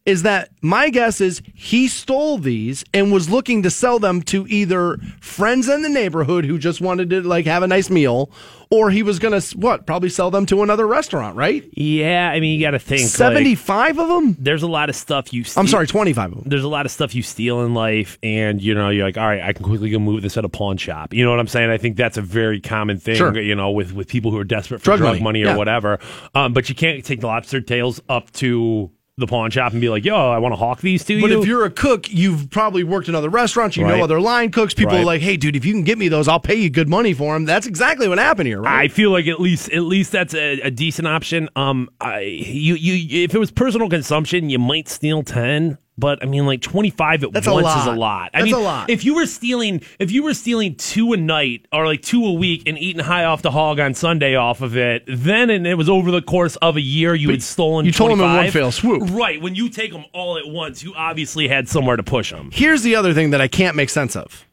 is 0.06 0.24
that 0.24 0.50
my 0.62 0.90
guess 0.90 1.20
is 1.20 1.42
he 1.56 1.88
stole 1.88 2.38
these 2.38 2.84
and 2.94 3.12
was 3.12 3.30
looking 3.30 3.64
to 3.64 3.70
sell 3.72 3.98
them 4.00 4.22
to 4.22 4.46
either 4.48 4.98
friends 5.20 5.68
in 5.68 5.82
the 5.82 5.90
neighborhood 5.90 6.46
who 6.46 6.58
just 6.60 6.80
wanted 6.82 7.10
to 7.10 7.22
like 7.22 7.46
have 7.46 7.64
a 7.64 7.68
nice 7.68 7.90
meal 7.90 8.30
or 8.72 8.90
he 8.90 9.04
was 9.04 9.20
going 9.20 9.40
to 9.40 9.58
what 9.58 9.86
probably 9.86 10.10
sell 10.10 10.32
them 10.32 10.46
to 10.46 10.62
another 10.64 10.88
restaurant 10.88 11.36
right 11.36 11.64
Yeah, 11.74 12.30
I 12.30 12.40
mean, 12.40 12.60
you 12.60 12.66
got 12.66 12.72
to 12.72 12.80
think. 12.80 13.02
like, 13.02 13.10
75 13.10 14.00
of 14.00 14.08
them 14.10 14.38
there's 14.40 14.64
a 14.64 14.68
lot 14.68 14.90
of 14.90 14.96
stuff 14.96 15.34
you. 15.34 15.44
Steal. 15.44 15.62
i'm 15.62 15.68
sorry 15.68 15.88
25 15.88 16.32
of 16.32 16.38
them 16.40 16.50
There's 16.50 16.64
a 16.64 16.68
lot 16.68 16.86
of 16.86 16.92
stuff 16.92 17.14
you 17.16 17.22
steal 17.24 17.64
in 17.64 17.74
life, 17.74 18.18
and 18.24 18.62
you 18.62 18.74
know 18.74 18.90
you're 18.90 19.06
like, 19.06 19.18
all 19.18 19.28
right, 19.28 19.42
I 19.42 19.54
can 19.54 19.66
quickly 19.66 19.90
go 19.90 20.00
move 20.00 20.22
this 20.22 20.38
at 20.38 20.46
a 20.46 20.50
pawn 20.50 20.78
shop. 20.78 21.14
You 21.14 21.24
know 21.26 21.32
what 21.32 21.40
I'm 21.40 21.48
saying? 21.48 21.70
I 21.70 21.78
think 21.78 21.96
that's 21.98 22.18
a 22.18 22.22
very 22.22 22.60
common 22.62 23.00
thing. 23.00 23.16
Sure. 23.16 23.38
You 23.40 23.56
know, 23.56 23.72
with 23.72 23.94
with 23.94 24.08
people 24.08 24.32
who 24.32 24.38
are 24.38 24.44
desperate 24.44 24.80
for 24.80 24.86
Drug 24.86 25.00
drug, 25.00 25.12
money, 25.14 25.24
money, 25.24 25.44
or 25.44 25.48
yeah. 25.48 25.56
whatever. 25.58 26.00
Um, 26.34 26.54
but 26.54 26.70
you 26.70 26.76
can't 26.76 27.04
take 27.04 27.22
the 27.22 27.28
lobster 27.28 27.62
tails 27.62 28.02
up 28.10 28.32
to 28.34 28.92
the 29.18 29.28
pawn 29.28 29.50
shop 29.50 29.72
and 29.72 29.80
be 29.80 29.88
like, 29.88 30.04
yo, 30.04 30.14
I 30.14 30.40
want 30.40 30.52
to 30.52 30.58
hawk 30.58 30.82
these 30.82 31.06
to 31.06 31.22
but 31.22 31.30
you. 31.30 31.40
if 31.40 31.48
you're 31.48 31.64
a 31.64 31.70
cook, 31.70 32.12
you've 32.12 32.50
probably 32.50 32.84
worked 32.84 33.08
in 33.08 33.16
other 33.16 33.30
restaurants. 33.30 33.78
You 33.78 33.88
know 33.88 34.04
other 34.04 34.20
line 34.20 34.52
cooks. 34.52 34.74
People 34.74 34.98
are 34.98 35.06
like, 35.06 35.22
"Hey, 35.22 35.38
dude, 35.38 35.56
if 35.56 35.64
you 35.64 35.72
can 35.72 35.84
get 35.84 35.98
me 35.98 36.10
those, 36.10 36.28
I'll 36.28 36.40
pay 36.40 36.56
you 36.56 36.70
good 36.70 36.90
money 36.90 37.14
for 37.14 37.34
them." 37.34 37.46
That's 37.46 37.66
exactly 37.66 38.10
what 38.10 38.18
happened 38.18 38.48
here, 38.48 38.62
right? 38.62 38.84
I 38.84 38.88
feel 38.90 39.12
like 39.12 39.28
at 39.28 39.40
least 39.40 39.72
at 39.72 39.84
least 39.84 40.12
that's 40.12 40.34
a, 40.34 40.60
a 40.62 40.72
decent 40.72 41.08
option. 41.08 41.50
Um, 41.56 41.90
I 42.02 42.22
you 42.22 42.76
you 42.76 43.24
if 43.24 43.34
it 43.34 43.40
was 43.40 43.52
personal 43.52 43.90
consumption, 43.90 44.50
you 44.50 44.60
might 44.60 44.90
steal 44.90 45.24
ten. 45.24 45.78
But 45.98 46.22
I 46.22 46.26
mean, 46.26 46.46
like 46.46 46.62
twenty 46.62 46.90
five 46.90 47.24
at 47.24 47.32
That's 47.32 47.48
a 47.48 47.54
once 47.54 47.68
is 47.82 47.86
a 47.88 47.94
lot. 47.94 48.32
I 48.34 48.40
That's 48.40 48.52
mean, 48.52 48.56
a 48.56 48.60
lot. 48.60 48.90
If 48.90 49.06
you 49.06 49.16
were 49.16 49.26
stealing, 49.26 49.82
if 49.98 50.12
you 50.12 50.24
were 50.24 50.34
stealing 50.34 50.76
two 50.76 51.14
a 51.14 51.18
night 51.18 51.68
or 51.72 51.86
like 51.86 52.02
two 52.02 52.26
a 52.26 52.34
week 52.34 52.64
and 52.68 52.78
eating 52.78 53.02
high 53.02 53.24
off 53.24 53.42
the 53.42 53.52
hog 53.52 53.80
on 53.80 53.94
Sunday 53.94 54.36
off 54.36 54.60
of 54.62 54.76
it, 54.76 55.04
then 55.08 55.50
and 55.50 55.66
it 55.66 55.76
was 55.76 55.88
over 55.88 56.12
the 56.12 56.22
course 56.22 56.58
of 56.58 56.76
a 56.76 56.82
year 56.82 57.16
you 57.16 57.30
had 57.30 57.42
stolen. 57.42 57.86
you 57.86 57.94
told 57.94 58.12
'em 58.12 58.20
in 58.20 58.26
one 58.26 58.52
fail 58.52 58.74
swoop. 58.74 59.04
right? 59.12 59.42
When 59.42 59.56
you 59.56 59.70
take 59.70 59.94
them 59.94 60.04
all 60.14 60.38
at 60.38 60.48
once, 60.48 60.84
you 60.84 60.94
obviously 60.96 61.48
had 61.48 61.70
somewhere 61.70 61.96
to 61.96 62.04
push 62.04 62.30
them. 62.32 62.50
Here's 62.52 62.82
the 62.84 62.96
other 62.96 63.14
thing 63.14 63.30
that 63.32 63.40
I 63.40 63.48
can't 63.48 63.78
make 63.78 63.90
sense 63.90 64.18
of. 64.18 64.46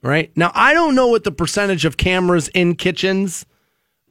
Right 0.00 0.30
now, 0.36 0.52
I 0.54 0.74
don't 0.74 0.94
know 0.94 1.08
what 1.08 1.24
the 1.24 1.32
percentage 1.32 1.84
of 1.84 1.96
cameras 1.96 2.46
in 2.54 2.76
kitchens 2.76 3.46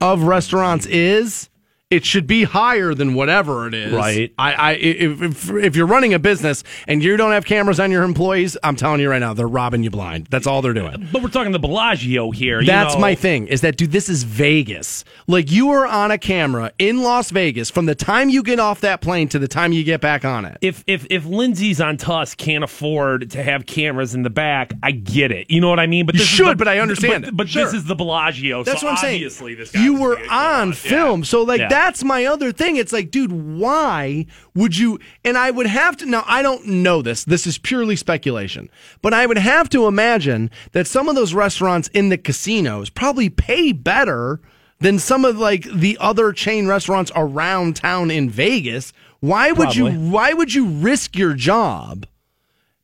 of 0.02 0.23
restaurants 0.23 0.85
is. 0.85 1.49
It 1.89 2.03
should 2.03 2.27
be 2.27 2.43
higher 2.43 2.93
than 2.93 3.14
whatever 3.14 3.65
it 3.65 3.73
is. 3.73 3.93
Right. 3.93 4.34
I, 4.38 4.53
I 4.53 4.72
if, 4.73 5.22
if 5.22 5.49
if 5.51 5.76
you're 5.77 5.88
running 5.88 6.14
a 6.14 6.19
business 6.19 6.65
and 6.85 7.01
you 7.01 7.15
don't 7.15 7.31
have 7.31 7.45
cameras 7.45 7.80
on 7.80 7.91
your 7.91 8.03
employees, 8.03 8.57
I'm 8.61 8.76
telling 8.76 8.99
you 8.99 9.09
right 9.09 9.19
now, 9.19 9.34
they're 9.34 9.47
robbing 9.47 9.84
you 9.84 9.89
blind. 9.89 10.27
That's 10.30 10.45
all 10.45 10.61
they're 10.61 10.73
doing. 10.73 11.07
But 11.14 11.22
we're 11.23 11.30
talking 11.30 11.53
the 11.53 11.59
Bellagio 11.59 12.31
here. 12.31 12.59
you 12.59 12.68
That's 12.68 12.95
know. 12.95 12.99
my 12.99 13.15
thing. 13.15 13.47
Is 13.47 13.61
that 13.61 13.77
dude? 13.77 13.93
This 13.93 14.09
is 14.09 14.23
Vegas. 14.23 15.05
Like 15.27 15.49
you 15.49 15.69
are 15.69 15.88
on 15.88 16.11
a 16.11 16.18
camera 16.18 16.73
in 16.77 17.03
Las 17.03 17.30
Vegas 17.30 17.69
from 17.69 17.85
the 17.85 17.95
time 17.95 18.27
you 18.30 18.43
get 18.43 18.59
off 18.59 18.81
that 18.81 18.99
plane 18.99 19.30
to 19.30 19.39
the 19.39 19.47
time 19.47 19.72
you 19.72 19.85
get 19.85 20.01
back 20.01 20.26
on 20.26 20.43
it. 20.43 20.57
if 20.59 20.84
if 20.88 21.07
if 21.09 21.23
Lindsay's 21.26 21.80
on 21.80 21.95
Tusk 21.95 22.38
can't 22.38 22.65
afford 22.65 23.31
to 23.31 23.41
have 23.41 23.65
cameras 23.65 24.14
in 24.14 24.23
the 24.23 24.30
back, 24.30 24.73
I 24.84 24.91
get 24.91 25.31
it. 25.31 25.49
You 25.49 25.61
know 25.61 25.69
what 25.69 25.80
I 25.80 25.88
mean? 25.88 26.05
But 26.05 26.15
You 26.15 26.22
should, 26.22 26.47
the- 26.47 26.55
but 26.57 26.68
I 26.68 26.80
understand 26.80 27.23
but, 27.23 27.30
it. 27.30 27.38
But 27.38 27.47
Sure. 27.47 27.64
this 27.64 27.73
is 27.73 27.85
the 27.85 27.95
Bellagio. 27.95 28.65
That's 28.65 28.81
so 28.81 28.88
what 28.88 28.91
I'm 28.91 28.97
saying. 28.97 29.15
obviously 29.15 29.55
This 29.55 29.73
You 29.73 30.01
were 30.01 30.19
on 30.30 30.73
film, 30.73 31.22
Yeah. 31.22 31.26
so 31.26 31.43
like 31.43 31.59
Yeah. 31.61 31.69
That's 31.77 32.03
my 32.03 32.25
other 32.25 32.51
thing. 32.51 32.75
It's 32.75 32.91
like, 32.91 33.11
dude, 33.11 33.31
why 33.31 34.25
would 34.55 34.75
you? 34.77 34.99
And 35.23 35.37
I 35.37 35.51
would 35.51 35.67
have 35.67 35.95
to. 35.97 36.07
Now, 36.07 36.23
I 36.25 36.41
don't 36.41 36.65
know 36.65 37.03
this. 37.03 37.23
This 37.23 37.45
is 37.45 37.59
purely 37.59 37.95
speculation. 37.95 38.69
But 39.03 39.13
I 39.13 39.27
would 39.27 39.37
have 39.37 39.69
to 39.69 39.85
imagine 39.85 40.49
that 40.71 40.87
some 40.87 41.07
of 41.07 41.15
those 41.15 41.35
restaurants 41.35 41.87
in 41.89 42.09
the 42.09 42.17
casinos 42.17 42.89
probably 42.89 43.29
pay 43.29 43.73
better 43.73 44.39
than 44.79 44.97
some 44.97 45.23
of 45.23 45.37
like 45.37 45.65
the 45.71 45.97
other 45.99 46.33
chain 46.33 46.67
restaurants 46.67 47.11
around 47.15 47.75
town 47.75 48.09
in 48.09 48.29
Vegas. 48.29 48.91
Why 49.19 49.51
would 49.51 49.75
you? 49.75 49.87
Why 49.91 50.33
would 50.33 50.53
you 50.53 50.65
risk 50.65 51.15
your 51.15 51.35
job? 51.35 52.07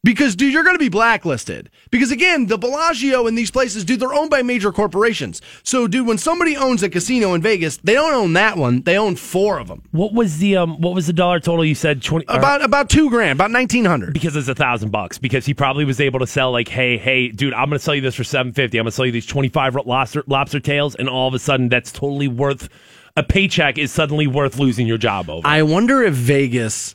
Because, 0.06 0.36
dude, 0.36 0.52
you're 0.52 0.64
going 0.66 0.76
to 0.76 0.80
be 0.80 0.90
blacklisted. 0.90 1.70
Because 1.90 2.12
again, 2.12 2.48
the 2.48 2.58
Bellagio 2.58 3.26
and 3.26 3.38
these 3.38 3.52
places, 3.52 3.86
dude, 3.86 4.02
they're 4.02 4.14
owned 4.14 4.30
by 4.30 4.42
major 4.42 4.74
corporations. 4.74 5.42
So, 5.64 5.88
dude, 5.88 6.06
when 6.06 6.18
somebody 6.18 6.58
owns 6.58 6.84
a 6.84 6.90
casino 6.90 7.34
in 7.34 7.42
Vegas, 7.42 7.78
they 7.78 7.94
don't 7.94 8.14
own 8.14 8.34
that 8.34 8.58
one. 8.58 8.82
They 8.82 8.98
own 8.98 9.16
four 9.16 9.60
of 9.60 9.70
them. 9.70 9.84
What 9.92 10.14
was 10.14 10.40
the 10.40 10.58
um? 10.58 10.82
What 10.82 10.94
was 10.94 11.08
the 11.08 11.14
dollar 11.14 11.40
total 11.40 11.64
you 11.64 11.74
said? 11.74 12.02
Twenty 12.04 12.26
or- 12.28 12.36
About 12.38 12.62
about 12.62 12.90
two 12.90 13.10
grand, 13.10 13.38
about 13.38 13.52
nineteen 13.52 13.86
hundred. 13.86 14.14
because 14.14 14.36
it's 14.36 14.50
a 14.50 14.56
thousand 14.56 14.92
bucks. 14.92 15.18
Because 15.18 15.46
he 15.46 15.54
probably 15.54 15.86
was 15.86 16.02
able 16.02 16.20
to 16.20 16.28
sell 16.28 16.52
like, 16.52 16.68
hey, 16.68 16.98
hey, 16.98 17.30
dude, 17.30 17.54
I'm 17.54 17.70
going 17.70 17.80
to 17.80 17.84
sell 17.84 17.96
you 17.96 18.02
this 18.02 18.16
for 18.16 18.26
seven 18.26 18.52
fifty. 18.52 18.78
I'm 18.78 18.84
going 18.84 18.92
to 18.92 18.96
sell 18.96 19.06
you 19.06 19.14
these 19.14 19.26
twenty 19.26 19.48
five 19.48 19.74
lobster 19.86 20.24
lobster 20.28 20.60
tails, 20.60 20.96
and 20.96 21.08
all 21.08 21.30
of 21.30 21.34
a 21.34 21.40
sudden, 21.40 21.70
that's 21.70 21.94
totally 21.94 22.28
worth 22.28 22.68
a 23.16 23.24
paycheck. 23.24 23.78
Is 23.78 23.94
suddenly 23.94 24.28
worth 24.28 24.60
losing 24.60 24.86
your 24.86 24.98
job 24.98 25.30
over. 25.30 25.48
I 25.48 25.62
wonder 25.62 26.02
if 26.04 26.14
Vegas 26.14 26.94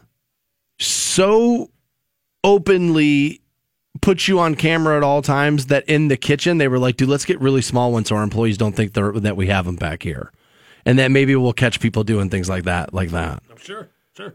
so 0.79 1.71
openly 2.45 3.41
put 4.01 4.29
you 4.29 4.39
on 4.39 4.55
camera 4.55 4.97
at 4.97 5.03
all 5.03 5.23
times 5.23 5.67
that 5.67 5.85
in 5.89 6.09
the 6.09 6.17
kitchen 6.17 6.59
they 6.59 6.69
were 6.69 6.79
like, 6.79 6.97
dude, 6.97 7.09
let's 7.09 7.25
get 7.25 7.41
really 7.41 7.63
small 7.63 7.93
ones 7.93 8.09
so 8.09 8.17
our 8.17 8.23
employees 8.23 8.57
don't 8.59 8.77
think 8.77 8.93
they're, 8.93 9.13
that 9.13 9.37
we 9.37 9.49
have 9.49 9.65
them 9.65 9.77
back 9.77 10.03
here, 10.03 10.33
and 10.85 10.99
that 10.99 11.11
maybe 11.11 11.35
we'll 11.35 11.53
catch 11.53 11.81
people 11.81 12.05
doing 12.05 12.31
things 12.31 12.49
like 12.49 12.65
that, 12.65 12.95
like 12.95 13.11
that. 13.11 13.43
I'm 13.51 13.57
sure, 13.57 13.89
sure. 14.17 14.35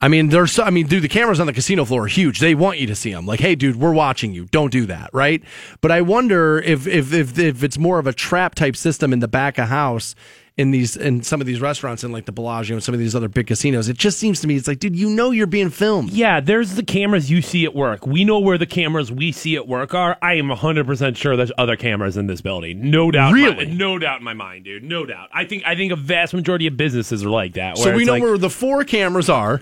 I 0.00 0.08
mean, 0.08 0.30
there's, 0.30 0.58
I 0.58 0.70
mean, 0.70 0.86
dude, 0.88 1.04
the 1.04 1.08
cameras 1.08 1.38
on 1.38 1.46
the 1.46 1.52
casino 1.52 1.84
floor 1.84 2.04
are 2.04 2.08
huge. 2.08 2.40
They 2.40 2.56
want 2.56 2.78
you 2.80 2.88
to 2.88 2.94
see 2.96 3.12
them. 3.12 3.24
Like, 3.24 3.38
hey, 3.38 3.54
dude, 3.54 3.76
we're 3.76 3.92
watching 3.92 4.32
you. 4.32 4.46
Don't 4.46 4.72
do 4.72 4.86
that, 4.86 5.10
right? 5.12 5.42
But 5.80 5.92
I 5.92 6.00
wonder 6.00 6.58
if 6.58 6.88
if 6.88 7.12
if, 7.12 7.38
if 7.38 7.62
it's 7.62 7.78
more 7.78 8.00
of 8.00 8.08
a 8.08 8.12
trap 8.12 8.56
type 8.56 8.74
system 8.74 9.12
in 9.12 9.20
the 9.20 9.28
back 9.28 9.58
of 9.58 9.68
house 9.68 10.16
in 10.56 10.70
these 10.70 10.96
in 10.96 11.22
some 11.22 11.40
of 11.40 11.46
these 11.46 11.60
restaurants 11.60 12.04
in 12.04 12.12
like 12.12 12.26
the 12.26 12.32
Bellagio 12.32 12.76
and 12.76 12.82
some 12.84 12.92
of 12.94 12.98
these 12.98 13.14
other 13.14 13.28
big 13.28 13.46
casinos. 13.46 13.88
It 13.88 13.96
just 13.96 14.18
seems 14.18 14.40
to 14.40 14.46
me 14.46 14.56
it's 14.56 14.68
like, 14.68 14.78
dude, 14.80 14.94
you 14.96 15.08
know, 15.08 15.30
you're 15.30 15.46
being 15.46 15.70
filmed. 15.70 16.10
Yeah, 16.10 16.40
there's 16.40 16.74
the 16.74 16.82
cameras 16.82 17.30
you 17.30 17.40
see 17.40 17.64
at 17.64 17.74
work. 17.74 18.06
We 18.06 18.24
know 18.24 18.38
where 18.38 18.58
the 18.58 18.66
cameras 18.66 19.10
we 19.10 19.32
see 19.32 19.56
at 19.56 19.66
work 19.66 19.94
are. 19.94 20.18
I 20.20 20.34
am 20.34 20.48
100% 20.48 21.16
sure 21.16 21.36
there's 21.36 21.52
other 21.56 21.76
cameras 21.76 22.16
in 22.16 22.26
this 22.26 22.40
building. 22.42 22.90
No 22.90 23.10
doubt. 23.10 23.32
Really? 23.32 23.66
no 23.66 23.98
doubt 23.98 24.18
in 24.18 24.24
my 24.24 24.34
mind, 24.34 24.64
dude. 24.64 24.84
No 24.84 25.06
doubt. 25.06 25.30
I 25.32 25.44
think 25.46 25.62
I 25.66 25.74
think 25.74 25.92
a 25.92 25.96
vast 25.96 26.34
majority 26.34 26.66
of 26.66 26.76
businesses 26.76 27.24
are 27.24 27.30
like 27.30 27.54
that. 27.54 27.78
So 27.78 27.94
we 27.94 28.04
know 28.04 28.12
like- 28.12 28.22
where 28.22 28.38
the 28.38 28.50
four 28.50 28.84
cameras 28.84 29.30
are. 29.30 29.60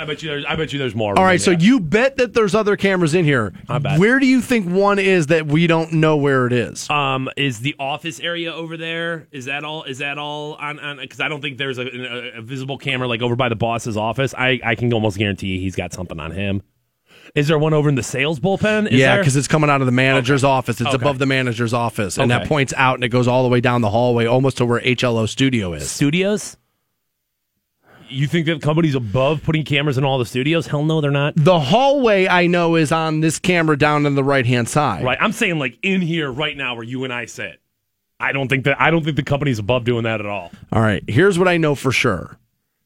I 0.00 0.04
bet 0.04 0.22
you 0.22 0.28
there's 0.28 0.44
I 0.44 0.54
bet 0.54 0.72
you 0.72 0.78
there's 0.78 0.94
more. 0.94 1.18
All 1.18 1.24
right, 1.24 1.40
so 1.40 1.50
you 1.50 1.80
bet 1.80 2.16
that 2.18 2.32
there's 2.32 2.54
other 2.54 2.76
cameras 2.76 3.14
in 3.14 3.24
here. 3.24 3.52
I 3.68 3.78
bet. 3.78 3.98
Where 3.98 4.20
do 4.20 4.26
you 4.26 4.40
think 4.40 4.68
one 4.70 4.98
is 5.00 5.26
that 5.26 5.46
we 5.46 5.66
don't 5.66 5.94
know 5.94 6.16
where 6.16 6.46
it 6.46 6.52
is? 6.52 6.88
Um, 6.88 7.28
is 7.36 7.60
the 7.60 7.74
office 7.80 8.20
area 8.20 8.54
over 8.54 8.76
there? 8.76 9.26
Is 9.32 9.46
that 9.46 9.64
all? 9.64 9.82
Is 9.82 9.98
that 9.98 10.16
all 10.16 10.54
on? 10.54 10.98
Because 11.00 11.20
I 11.20 11.28
don't 11.28 11.40
think 11.40 11.58
there's 11.58 11.78
a, 11.78 11.82
a, 11.82 12.38
a 12.38 12.42
visible 12.42 12.78
camera 12.78 13.08
like 13.08 13.22
over 13.22 13.34
by 13.34 13.48
the 13.48 13.56
boss's 13.56 13.96
office. 13.96 14.34
I 14.34 14.60
I 14.64 14.76
can 14.76 14.92
almost 14.92 15.18
guarantee 15.18 15.58
he's 15.60 15.74
got 15.74 15.92
something 15.92 16.20
on 16.20 16.30
him. 16.30 16.62
Is 17.34 17.48
there 17.48 17.58
one 17.58 17.74
over 17.74 17.88
in 17.88 17.94
the 17.94 18.02
sales 18.02 18.40
bullpen? 18.40 18.86
Is 18.86 18.92
yeah, 19.00 19.18
because 19.18 19.36
it's 19.36 19.48
coming 19.48 19.68
out 19.68 19.80
of 19.80 19.86
the 19.86 19.92
manager's 19.92 20.44
office. 20.44 20.80
It's 20.80 20.88
Okay. 20.88 20.96
above 20.96 21.18
the 21.18 21.26
manager's 21.26 21.74
office, 21.74 22.18
and 22.18 22.30
that 22.30 22.46
points 22.46 22.72
out 22.76 22.94
and 22.94 23.04
it 23.04 23.08
goes 23.08 23.26
all 23.28 23.42
the 23.42 23.48
way 23.48 23.60
down 23.60 23.80
the 23.80 23.90
hallway, 23.90 24.26
almost 24.26 24.58
to 24.58 24.64
where 24.66 24.80
HLO 24.80 25.28
Studio 25.28 25.72
is. 25.72 25.90
studios. 25.90 26.56
You 28.10 28.26
think 28.26 28.46
that 28.46 28.62
company's 28.62 28.94
above 28.94 29.42
putting 29.42 29.64
cameras 29.64 29.98
in 29.98 30.04
all 30.04 30.18
the 30.18 30.26
studios? 30.26 30.66
Hell 30.66 30.84
no, 30.84 31.00
they're 31.00 31.10
not. 31.10 31.34
The 31.36 31.58
hallway 31.60 32.26
I 32.26 32.46
know 32.46 32.76
is 32.76 32.92
on 32.92 33.20
this 33.20 33.38
camera 33.38 33.76
down 33.76 34.06
on 34.06 34.14
the 34.14 34.24
right 34.24 34.46
hand 34.46 34.68
side. 34.68 35.04
Right, 35.04 35.18
I'm 35.20 35.32
saying 35.32 35.58
like 35.58 35.78
in 35.82 36.00
here 36.00 36.30
right 36.30 36.56
now 36.56 36.74
where 36.74 36.84
you 36.84 37.04
and 37.04 37.12
I 37.12 37.26
sit. 37.26 37.60
I 38.20 38.32
don't 38.32 38.48
think 38.48 38.64
that 38.64 38.80
I 38.80 38.90
don't 38.90 39.04
think 39.04 39.16
the 39.16 39.22
company's 39.22 39.58
above 39.58 39.84
doing 39.84 40.04
that 40.04 40.20
at 40.20 40.26
all. 40.26 40.50
All 40.72 40.82
right. 40.82 41.04
Here's 41.06 41.38
what 41.38 41.48
I 41.48 41.56
know 41.56 41.74
for 41.74 41.92
sure. 41.92 42.38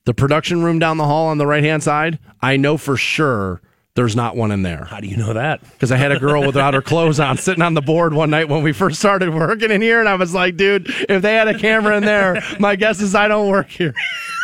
The 0.05 0.13
production 0.13 0.63
room 0.63 0.79
down 0.79 0.99
the 0.99 1.07
hall 1.07 1.29
on 1.29 1.39
the 1.39 1.47
right 1.47 1.63
hand 1.63 1.83
side, 1.83 2.19
I 2.41 2.57
know 2.57 2.77
for 2.77 2.97
sure 2.97 3.63
there's 3.95 4.17
not 4.17 4.37
one 4.37 4.51
in 4.51 4.63
there. 4.63 4.85
How 4.85 5.01
do 5.01 5.07
you 5.07 5.17
know 5.17 5.33
that? 5.35 5.61
Because 5.73 5.93
I 5.93 5.97
had 5.97 6.13
a 6.13 6.19
girl 6.19 6.47
without 6.47 6.75
her 6.75 6.83
clothes 6.83 7.19
on 7.19 7.37
sitting 7.39 7.63
on 7.63 7.75
the 7.75 7.81
board 7.83 8.15
one 8.15 8.31
night 8.31 8.49
when 8.49 8.63
we 8.63 8.73
first 8.73 8.99
started 9.01 9.35
working 9.35 9.71
in 9.71 9.83
here, 9.83 9.99
and 9.99 10.09
I 10.09 10.15
was 10.15 10.33
like, 10.33 10.57
dude, 10.57 10.87
if 11.09 11.23
they 11.23 11.35
had 11.35 11.49
a 11.49 11.59
camera 11.59 11.97
in 11.97 12.05
there, 12.05 12.41
my 12.61 12.77
guess 12.77 13.01
is 13.01 13.15
I 13.17 13.27
don't 13.27 13.49
work 13.49 13.69
here. 13.69 13.93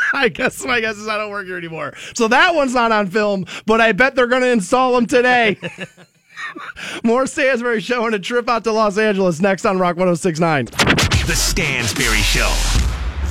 I 0.13 0.29
guess 0.29 0.65
my 0.65 0.81
guess 0.81 0.97
is 0.97 1.09
I 1.09 1.17
don't 1.17 1.31
work 1.31 1.47
here 1.47 1.57
anymore. 1.57 1.95
So 2.15 2.29
that 2.29 2.55
one's 2.55 2.75
not 2.75 2.93
on 2.93 3.09
film, 3.09 3.47
but 3.67 3.81
I 3.81 3.93
bet 3.93 4.15
they're 4.15 4.27
going 4.27 4.43
to 4.43 4.51
install 4.51 4.95
them 4.95 5.07
today. 5.07 5.59
More 7.05 7.25
Stansberry 7.25 7.81
Show 7.81 8.07
and 8.07 8.15
a 8.15 8.19
trip 8.19 8.49
out 8.49 8.65
to 8.65 8.73
Los 8.73 8.97
Angeles 8.97 9.41
next 9.41 9.65
on 9.65 9.79
Rock 9.79 9.97
1069. 9.97 10.67
The 10.67 11.35
Stansberry 11.35 12.23
Show. 12.23 12.49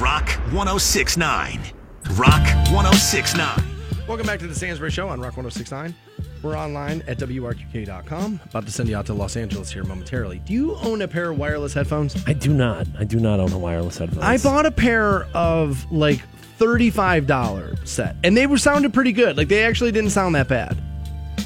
Rock 0.02 0.30
1069. 0.52 1.60
Rock 2.12 2.44
1069. 2.72 3.64
Welcome 4.08 4.26
back 4.28 4.40
to 4.40 4.48
the 4.48 4.54
Stansberry 4.54 4.91
Show 4.91 5.10
on 5.10 5.20
Rock 5.20 5.36
1069. 5.38 5.95
We're 6.44 6.56
online 6.58 7.02
at 7.08 7.18
WRQK.com. 7.18 8.40
About 8.45 8.66
to 8.66 8.72
send 8.72 8.88
you 8.88 8.95
out 8.95 9.08
to 9.08 9.14
Los 9.14 9.36
Angeles 9.36 9.72
here 9.72 9.84
momentarily. 9.84 10.40
Do 10.45 10.54
you 10.54 10.76
own 10.76 11.02
a 11.02 11.08
pair 11.08 11.32
of 11.32 11.40
wireless 11.40 11.74
headphones? 11.74 12.16
I 12.28 12.34
do 12.34 12.54
not. 12.54 12.88
I 12.99 13.04
do 13.04 13.20
not 13.20 13.40
own 13.40 13.52
a 13.52 13.58
wireless 13.58 13.98
headphones. 13.98 14.24
I 14.24 14.38
bought 14.38 14.66
a 14.66 14.72
pair 14.72 15.24
of 15.34 15.91
like 15.91 16.22
$35 16.59 17.88
set, 17.88 18.15
and 18.23 18.35
they 18.35 18.47
were 18.47 18.57
sounded 18.57 18.93
pretty 18.93 19.11
good. 19.11 19.38
Like 19.38 19.47
they 19.47 19.63
actually 19.63 19.91
didn't 19.91 20.11
sound 20.11 20.35
that 20.35 20.47
bad. 20.47 20.77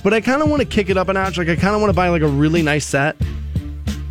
But 0.03 0.13
I 0.13 0.21
kind 0.21 0.41
of 0.41 0.49
want 0.49 0.61
to 0.61 0.67
kick 0.67 0.89
it 0.89 0.97
up 0.97 1.09
a 1.09 1.13
notch. 1.13 1.37
Like 1.37 1.49
I 1.49 1.55
kind 1.55 1.75
of 1.75 1.81
want 1.81 1.89
to 1.89 1.95
buy 1.95 2.09
like 2.09 2.21
a 2.21 2.27
really 2.27 2.61
nice 2.61 2.85
set, 2.85 3.15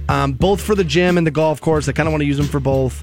um, 0.08 0.32
both 0.32 0.60
for 0.60 0.74
the 0.74 0.84
gym 0.84 1.18
and 1.18 1.26
the 1.26 1.30
golf 1.30 1.60
course. 1.60 1.88
I 1.88 1.92
kind 1.92 2.06
of 2.06 2.12
want 2.12 2.22
to 2.22 2.26
use 2.26 2.36
them 2.36 2.46
for 2.46 2.60
both. 2.60 3.02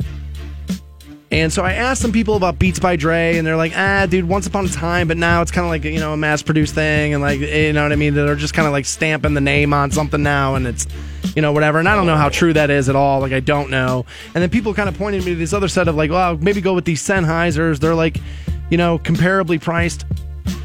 And 1.29 1.51
so 1.51 1.63
I 1.63 1.73
asked 1.73 2.01
some 2.01 2.13
people 2.13 2.35
about 2.35 2.57
Beats 2.57 2.79
by 2.79 2.95
Dre, 2.95 3.37
and 3.37 3.45
they're 3.45 3.57
like, 3.57 3.73
ah, 3.75 4.05
dude, 4.05 4.29
once 4.29 4.47
upon 4.47 4.65
a 4.65 4.69
time, 4.69 5.09
but 5.09 5.17
now 5.17 5.41
it's 5.41 5.51
kind 5.51 5.65
of 5.65 5.69
like, 5.69 5.83
you 5.83 5.99
know, 5.99 6.13
a 6.13 6.17
mass 6.17 6.41
produced 6.41 6.73
thing. 6.73 7.13
And 7.13 7.21
like, 7.21 7.41
you 7.41 7.73
know 7.73 7.83
what 7.83 7.91
I 7.91 7.97
mean? 7.97 8.13
They're 8.13 8.35
just 8.35 8.53
kind 8.53 8.65
of 8.65 8.71
like 8.71 8.85
stamping 8.85 9.33
the 9.33 9.41
name 9.41 9.73
on 9.73 9.91
something 9.91 10.23
now, 10.23 10.55
and 10.55 10.65
it's, 10.65 10.87
you 11.35 11.41
know, 11.41 11.51
whatever. 11.51 11.79
And 11.79 11.89
I 11.89 11.95
don't 11.95 12.05
know 12.05 12.15
how 12.15 12.29
true 12.29 12.53
that 12.53 12.69
is 12.69 12.87
at 12.87 12.95
all. 12.95 13.19
Like, 13.19 13.33
I 13.33 13.41
don't 13.41 13.69
know. 13.69 14.05
And 14.33 14.41
then 14.41 14.49
people 14.49 14.73
kind 14.73 14.87
of 14.87 14.97
pointed 14.97 15.25
me 15.25 15.33
to 15.33 15.35
this 15.35 15.51
other 15.51 15.67
set 15.67 15.89
of 15.89 15.95
like, 15.95 16.11
well, 16.11 16.37
maybe 16.37 16.61
go 16.61 16.73
with 16.73 16.85
these 16.85 17.03
Sennheisers. 17.03 17.79
They're 17.79 17.93
like, 17.93 18.21
you 18.69 18.77
know, 18.77 18.97
comparably 18.99 19.61
priced. 19.61 20.05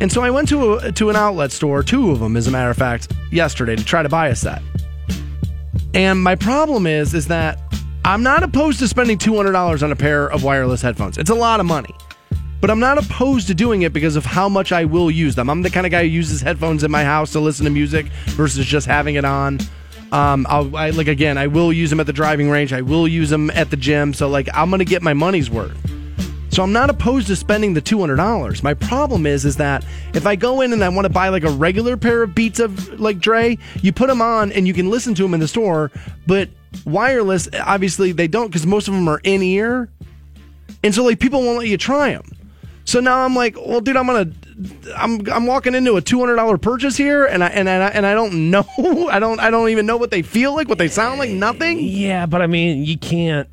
And 0.01 0.13
so 0.13 0.23
I 0.23 0.31
went 0.31 0.49
to 0.51 0.75
a, 0.75 0.93
to 0.93 1.11
an 1.11 1.17
outlet 1.17 1.51
store, 1.51 1.83
two 1.83 2.13
of 2.13 2.21
them, 2.21 2.37
as 2.37 2.47
a 2.47 2.53
matter 2.53 2.71
of 2.71 2.77
fact, 2.77 3.13
yesterday 3.33 3.75
to 3.75 3.85
try 3.85 4.05
to 4.05 4.09
buy 4.09 4.29
a 4.29 4.37
set. 4.37 4.63
And 5.93 6.23
my 6.23 6.37
problem 6.37 6.87
is, 6.87 7.15
is 7.15 7.27
that 7.27 7.59
I'm 8.05 8.25
not 8.25 8.43
opposed 8.43 8.81
to 8.81 8.89
spending 8.89 9.17
$200 9.17 9.83
on 9.83 9.93
a 9.93 9.97
pair 9.97 10.27
of 10.27 10.43
wireless 10.43 10.83
headphones. 10.83 11.19
It's 11.19 11.31
a 11.31 11.35
lot 11.35 11.61
of 11.61 11.67
money. 11.67 11.95
But 12.61 12.71
I'm 12.71 12.81
not 12.81 12.99
opposed 12.99 13.47
to 13.47 13.55
doing 13.55 13.83
it 13.83 13.93
because 13.93 14.17
of 14.17 14.25
how 14.25 14.49
much 14.49 14.73
I 14.73 14.85
will 14.85 15.11
use 15.11 15.37
them. 15.37 15.49
I'm 15.49 15.63
the 15.63 15.71
kind 15.71 15.87
of 15.87 15.93
guy 15.93 16.03
who 16.03 16.09
uses 16.09 16.41
headphones 16.41 16.83
in 16.83 16.91
my 16.91 17.05
house 17.05 17.33
to 17.33 17.41
listen 17.41 17.65
to 17.65 17.71
music 17.71 18.07
versus 18.31 18.67
just 18.67 18.87
having 18.87 19.15
it 19.15 19.25
on. 19.25 19.61
Um, 20.11 20.47
I'll, 20.49 20.77
I 20.77 20.91
like 20.91 21.07
again. 21.07 21.39
I 21.39 21.47
will 21.47 21.73
use 21.73 21.91
them 21.91 22.01
at 22.01 22.07
the 22.07 22.13
driving 22.13 22.51
range. 22.51 22.73
I 22.73 22.81
will 22.83 23.07
use 23.07 23.31
them 23.31 23.51
at 23.51 23.71
the 23.71 23.77
gym. 23.77 24.15
So 24.15 24.29
like, 24.29 24.49
I'm 24.53 24.71
gonna 24.71 24.85
get 24.85 25.03
my 25.03 25.15
money's 25.15 25.49
worth. 25.49 25.77
So 26.51 26.63
I'm 26.63 26.73
not 26.73 26.91
opposed 26.91 27.29
to 27.29 27.37
spending 27.37 27.73
the 27.73 27.81
two 27.81 27.99
hundred 27.99 28.17
dollars. 28.17 28.63
My 28.63 28.75
problem 28.75 29.27
is, 29.27 29.45
is 29.45 29.57
that 29.57 29.87
if 30.13 30.27
I 30.27 30.37
go 30.37 30.61
in 30.61 30.73
and 30.73 30.85
I 30.85 30.89
want 30.91 31.07
to 31.07 31.13
buy 31.13 31.31
like 31.31 31.45
a 31.45 31.51
regular 31.51 31.97
pair 31.97 32.23
of 32.23 32.35
Beats 32.35 32.61
of 32.61 33.01
like 33.01 33.21
Dre, 33.21 33.57
you 33.81 33.93
put 33.93 34.09
them 34.09 34.21
on 34.21 34.53
and 34.53 34.67
you 34.67 34.75
can 34.75 34.91
listen 34.91 35.15
to 35.15 35.23
them 35.23 35.35
in 35.35 35.41
the 35.41 35.49
store. 35.49 35.91
But 36.27 36.51
wireless, 36.85 37.49
obviously 37.61 38.13
they 38.13 38.29
don't 38.29 38.49
because 38.49 38.67
most 38.67 38.89
of 38.89 38.95
them 38.95 39.09
are 39.09 39.21
in 39.25 39.43
ear, 39.43 39.89
and 40.83 40.95
so 40.95 41.05
like 41.05 41.19
people 41.19 41.43
won't 41.43 41.59
let 41.59 41.69
you 41.69 41.79
try 41.79 42.13
them. 42.13 42.25
So 42.85 43.01
now 43.01 43.25
I'm 43.25 43.35
like, 43.35 43.57
well, 43.57 43.81
dude, 43.81 43.97
I'm 43.97 44.07
gonna, 44.07 44.33
I'm, 44.97 45.29
I'm 45.31 45.47
walking 45.47 45.75
into 45.75 45.97
a 45.97 46.01
two 46.01 46.19
hundred 46.19 46.37
dollar 46.37 46.59
purchase 46.59 46.97
here, 46.97 47.25
and 47.25 47.45
I 47.45 47.49
and 47.49 47.69
I 47.69 47.89
and 47.89 48.05
I 48.05 48.15
don't 48.15 48.51
know, 48.51 48.67
I 49.11 49.19
don't, 49.19 49.41
I 49.41 49.51
don't 49.51 49.69
even 49.69 49.87
know 49.87 49.97
what 49.97 50.11
they 50.11 50.23
feel 50.23 50.55
like, 50.55 50.69
what 50.69 50.79
they 50.79 50.89
sound 50.89 51.19
like, 51.19 51.31
nothing. 51.31 51.79
Yeah, 51.81 52.27
but 52.27 52.43
I 52.43 52.47
mean, 52.47 52.85
you 52.85 52.99
can't. 52.99 53.49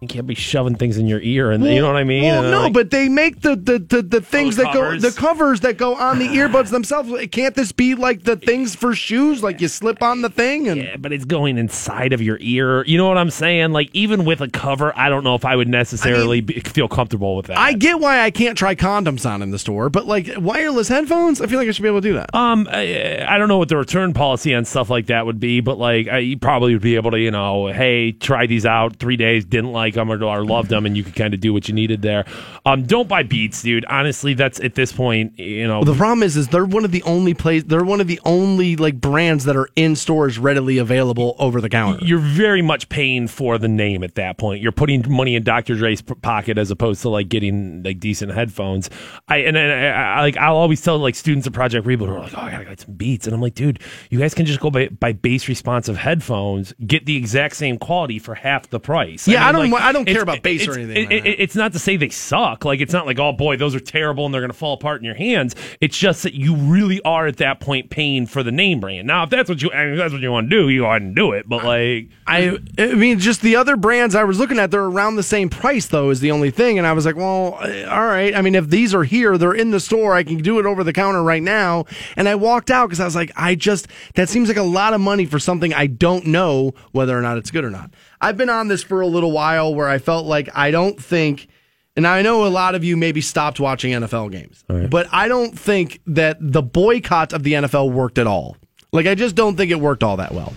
You 0.00 0.08
can't 0.08 0.26
be 0.26 0.34
shoving 0.34 0.76
things 0.76 0.96
in 0.96 1.06
your 1.06 1.20
ear, 1.20 1.50
and 1.50 1.62
you 1.62 1.78
know 1.78 1.88
what 1.88 1.96
I 1.96 2.04
mean. 2.04 2.22
Well, 2.22 2.42
no, 2.50 2.62
like- 2.62 2.72
but 2.72 2.90
they 2.90 3.10
make 3.10 3.42
the 3.42 3.54
the, 3.54 3.78
the, 3.78 4.00
the 4.00 4.20
things 4.22 4.56
the 4.56 4.62
that 4.62 4.72
go 4.72 4.98
the 4.98 5.10
covers 5.12 5.60
that 5.60 5.76
go 5.76 5.94
on 5.94 6.18
the 6.18 6.26
earbuds 6.26 6.70
themselves. 6.70 7.12
Can't 7.30 7.54
this 7.54 7.70
be 7.70 7.94
like 7.94 8.22
the 8.22 8.36
things 8.36 8.74
for 8.74 8.94
shoes? 8.94 9.42
Like 9.42 9.60
you 9.60 9.68
slip 9.68 10.02
on 10.02 10.22
the 10.22 10.30
thing 10.30 10.68
and 10.68 10.80
Yeah, 10.80 10.96
but 10.96 11.12
it's 11.12 11.26
going 11.26 11.58
inside 11.58 12.14
of 12.14 12.22
your 12.22 12.38
ear. 12.40 12.82
You 12.86 12.96
know 12.96 13.08
what 13.08 13.18
I'm 13.18 13.28
saying? 13.28 13.72
Like 13.72 13.90
even 13.92 14.24
with 14.24 14.40
a 14.40 14.48
cover, 14.48 14.90
I 14.98 15.10
don't 15.10 15.22
know 15.22 15.34
if 15.34 15.44
I 15.44 15.54
would 15.54 15.68
necessarily 15.68 16.40
be, 16.40 16.60
feel 16.60 16.88
comfortable 16.88 17.36
with 17.36 17.48
that. 17.48 17.58
I 17.58 17.74
get 17.74 18.00
why 18.00 18.22
I 18.22 18.30
can't 18.30 18.56
try 18.56 18.74
condoms 18.74 19.28
on 19.30 19.42
in 19.42 19.50
the 19.50 19.58
store, 19.58 19.90
but 19.90 20.06
like 20.06 20.30
wireless 20.38 20.88
headphones, 20.88 21.42
I 21.42 21.46
feel 21.46 21.58
like 21.58 21.68
I 21.68 21.72
should 21.72 21.82
be 21.82 21.88
able 21.88 22.00
to 22.00 22.08
do 22.08 22.14
that. 22.14 22.34
um, 22.34 22.66
I, 22.72 23.22
I 23.28 23.36
don't 23.36 23.48
know 23.48 23.58
what 23.58 23.68
the 23.68 23.76
return 23.76 24.14
policy 24.14 24.54
on 24.54 24.64
stuff 24.64 24.88
like 24.88 25.08
that 25.08 25.26
would 25.26 25.40
be, 25.40 25.60
but 25.60 25.76
like 25.76 26.08
I, 26.08 26.18
you 26.20 26.38
probably 26.38 26.72
would 26.72 26.80
be 26.80 26.96
able 26.96 27.10
to, 27.10 27.18
you 27.20 27.30
know, 27.30 27.66
hey, 27.66 28.12
try 28.12 28.46
these 28.46 28.64
out 28.64 28.96
three 28.96 29.18
days, 29.18 29.44
didn't 29.44 29.72
like 29.72 29.89
like 29.90 30.06
them 30.06 30.10
or, 30.10 30.22
or 30.24 30.44
loved 30.44 30.70
them, 30.70 30.86
and 30.86 30.96
you 30.96 31.04
could 31.04 31.16
kind 31.16 31.34
of 31.34 31.40
do 31.40 31.52
what 31.52 31.68
you 31.68 31.74
needed 31.74 32.02
there. 32.02 32.24
Um, 32.64 32.84
don't 32.84 33.08
buy 33.08 33.22
Beats, 33.22 33.62
dude. 33.62 33.84
Honestly, 33.86 34.34
that's 34.34 34.60
at 34.60 34.74
this 34.74 34.92
point, 34.92 35.38
you 35.38 35.66
know. 35.66 35.80
Well, 35.80 35.92
the 35.92 35.94
problem 35.94 36.22
is, 36.22 36.36
is 36.36 36.48
they're 36.48 36.64
one 36.64 36.84
of 36.84 36.92
the 36.92 37.02
only 37.02 37.34
plays. 37.34 37.64
They're 37.64 37.84
one 37.84 38.00
of 38.00 38.06
the 38.06 38.20
only 38.24 38.76
like 38.76 39.00
brands 39.00 39.44
that 39.44 39.56
are 39.56 39.68
in 39.76 39.96
stores 39.96 40.38
readily 40.38 40.78
available 40.78 41.36
over 41.38 41.60
the 41.60 41.68
counter. 41.68 42.04
you're 42.04 42.18
very 42.18 42.62
much 42.62 42.88
paying 42.88 43.26
for 43.28 43.58
the 43.58 43.68
name 43.68 44.02
at 44.02 44.14
that 44.14 44.38
point. 44.38 44.62
You're 44.62 44.72
putting 44.72 45.04
money 45.10 45.34
in 45.34 45.42
Dr. 45.42 45.74
Dre's 45.74 46.02
pocket 46.02 46.58
as 46.58 46.70
opposed 46.70 47.02
to 47.02 47.08
like 47.08 47.28
getting 47.28 47.82
like 47.82 48.00
decent 48.00 48.32
headphones. 48.32 48.90
I 49.28 49.38
and, 49.38 49.56
and 49.56 49.72
I, 49.72 50.18
I, 50.18 50.20
like 50.20 50.36
I'll 50.36 50.56
always 50.56 50.80
tell 50.80 50.98
like 50.98 51.14
students 51.14 51.46
of 51.46 51.52
Project 51.52 51.86
Reboot 51.86 52.06
who 52.06 52.14
are 52.14 52.20
like, 52.20 52.36
oh, 52.36 52.42
I 52.42 52.50
gotta 52.50 52.64
get 52.64 52.80
some 52.80 52.94
Beats, 52.94 53.26
and 53.26 53.34
I'm 53.34 53.40
like, 53.40 53.54
dude, 53.54 53.80
you 54.10 54.18
guys 54.18 54.34
can 54.34 54.46
just 54.46 54.60
go 54.60 54.70
by, 54.70 54.88
by 54.88 55.12
bass 55.12 55.48
responsive 55.48 55.96
headphones, 55.96 56.72
get 56.86 57.06
the 57.06 57.16
exact 57.16 57.56
same 57.56 57.78
quality 57.78 58.18
for 58.18 58.34
half 58.34 58.68
the 58.70 58.80
price. 58.80 59.26
Yeah, 59.26 59.46
I 59.46 59.52
don't 59.52 59.70
like, 59.70 59.79
I 59.80 59.92
don't 59.92 60.04
care 60.06 60.22
about 60.22 60.42
bass 60.42 60.66
or 60.68 60.72
anything 60.78 61.10
it- 61.10 61.26
it- 61.26 61.40
it's 61.40 61.56
not 61.56 61.72
to 61.72 61.78
say 61.78 61.96
they 61.96 62.08
suck. 62.10 62.64
Like 62.64 62.80
it's 62.80 62.92
not 62.92 63.06
like 63.06 63.18
oh 63.18 63.32
boy, 63.32 63.56
those 63.56 63.74
are 63.74 63.80
terrible 63.80 64.24
and 64.26 64.34
they're 64.34 64.40
gonna 64.40 64.52
fall 64.52 64.74
apart 64.74 65.00
in 65.00 65.04
your 65.04 65.14
hands. 65.14 65.54
It's 65.80 65.96
just 65.98 66.22
that 66.22 66.34
you 66.34 66.54
really 66.54 67.00
are 67.04 67.26
at 67.26 67.38
that 67.38 67.60
point 67.60 67.90
paying 67.90 68.26
for 68.26 68.42
the 68.42 68.52
name 68.52 68.80
brand. 68.80 69.06
Now, 69.06 69.24
if 69.24 69.30
that's 69.30 69.48
what 69.48 69.62
you 69.62 69.70
I 69.72 69.86
mean, 69.86 69.96
that's 69.96 70.12
what 70.12 70.22
you 70.22 70.30
want 70.30 70.50
to 70.50 70.56
do, 70.56 70.68
you 70.68 70.80
go 70.82 70.86
ahead 70.86 71.02
and 71.02 71.14
do 71.16 71.32
it. 71.32 71.48
But 71.48 71.64
like. 71.64 72.08
I 72.26 72.58
I 72.78 72.94
mean, 72.94 73.18
just 73.18 73.42
the 73.42 73.56
other 73.56 73.76
brands 73.76 74.14
I 74.14 74.22
was 74.24 74.38
looking 74.38 74.58
at, 74.60 74.70
they're 74.70 74.84
around 74.84 75.16
the 75.16 75.22
same 75.22 75.48
price 75.48 75.86
though. 75.86 76.10
Is 76.10 76.20
the 76.20 76.30
only 76.30 76.50
thing, 76.52 76.78
and 76.78 76.86
I 76.86 76.92
was 76.92 77.04
like, 77.04 77.16
well, 77.16 77.58
uh, 77.60 77.86
all 77.90 78.06
right. 78.06 78.34
I 78.36 78.40
mean, 78.42 78.54
if 78.54 78.68
these 78.70 78.94
are 78.94 79.02
here, 79.02 79.36
they're 79.36 79.52
in 79.52 79.72
the 79.72 79.80
store. 79.80 80.14
I 80.14 80.22
can 80.22 80.38
do 80.38 80.58
it 80.60 80.66
over 80.66 80.84
the 80.84 80.92
counter 80.92 81.22
right 81.22 81.42
now. 81.42 81.86
And 82.16 82.28
I 82.28 82.36
walked 82.36 82.70
out 82.70 82.86
because 82.86 83.00
I 83.00 83.04
was 83.04 83.16
like, 83.16 83.32
I 83.36 83.56
just 83.56 83.88
that 84.14 84.28
seems 84.28 84.46
like 84.48 84.56
a 84.56 84.62
lot 84.62 84.94
of 84.94 85.00
money 85.00 85.26
for 85.26 85.38
something 85.40 85.74
I 85.74 85.86
don't 85.88 86.26
know 86.26 86.72
whether 86.92 87.18
or 87.18 87.20
not 87.22 87.36
it's 87.36 87.50
good 87.50 87.64
or 87.64 87.70
not. 87.70 87.90
I've 88.20 88.36
been 88.36 88.50
on 88.50 88.68
this 88.68 88.82
for 88.82 89.00
a 89.00 89.06
little 89.06 89.32
while 89.32 89.74
where 89.74 89.88
I 89.88 89.98
felt 89.98 90.26
like 90.26 90.48
I 90.54 90.70
don't 90.70 91.02
think. 91.02 91.48
And 91.96 92.06
I 92.06 92.22
know 92.22 92.46
a 92.46 92.48
lot 92.48 92.74
of 92.74 92.84
you 92.84 92.96
maybe 92.96 93.20
stopped 93.20 93.58
watching 93.58 93.92
NFL 93.92 94.30
games, 94.30 94.64
but 94.88 95.08
I 95.12 95.26
don't 95.28 95.58
think 95.58 96.00
that 96.06 96.36
the 96.40 96.62
boycott 96.62 97.32
of 97.32 97.42
the 97.42 97.54
NFL 97.54 97.92
worked 97.92 98.16
at 98.18 98.26
all. 98.26 98.56
Like, 98.92 99.06
I 99.06 99.14
just 99.14 99.34
don't 99.34 99.56
think 99.56 99.70
it 99.70 99.80
worked 99.80 100.02
all 100.02 100.16
that 100.18 100.32
well. 100.32 100.52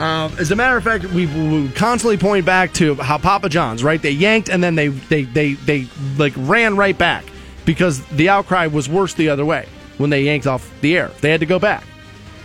Um, 0.00 0.32
as 0.40 0.50
a 0.50 0.56
matter 0.56 0.76
of 0.76 0.82
fact, 0.82 1.04
we, 1.04 1.26
we 1.26 1.68
constantly 1.72 2.16
point 2.16 2.44
back 2.44 2.72
to 2.74 2.94
how 2.96 3.18
Papa 3.18 3.48
John's, 3.50 3.84
right? 3.84 4.00
They 4.00 4.10
yanked 4.10 4.48
and 4.48 4.64
then 4.64 4.74
they, 4.74 4.88
they, 4.88 5.24
they, 5.24 5.52
they 5.52 5.86
like 6.16 6.32
ran 6.36 6.76
right 6.76 6.96
back 6.96 7.24
because 7.64 8.04
the 8.06 8.28
outcry 8.28 8.66
was 8.66 8.88
worse 8.88 9.14
the 9.14 9.28
other 9.28 9.44
way 9.44 9.66
when 9.98 10.10
they 10.10 10.22
yanked 10.22 10.46
off 10.46 10.68
the 10.80 10.96
air. 10.96 11.10
They 11.20 11.30
had 11.30 11.40
to 11.40 11.46
go 11.46 11.58
back. 11.58 11.84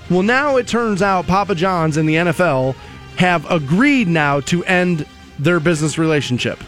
Well, 0.09 0.23
now 0.23 0.57
it 0.57 0.67
turns 0.67 1.01
out 1.01 1.25
Papa 1.25 1.55
John's 1.55 1.97
and 1.97 2.07
the 2.07 2.15
NFL 2.15 2.75
have 3.17 3.49
agreed 3.51 4.07
now 4.07 4.39
to 4.41 4.63
end 4.65 5.05
their 5.39 5.59
business 5.59 5.97
relationship. 5.97 6.59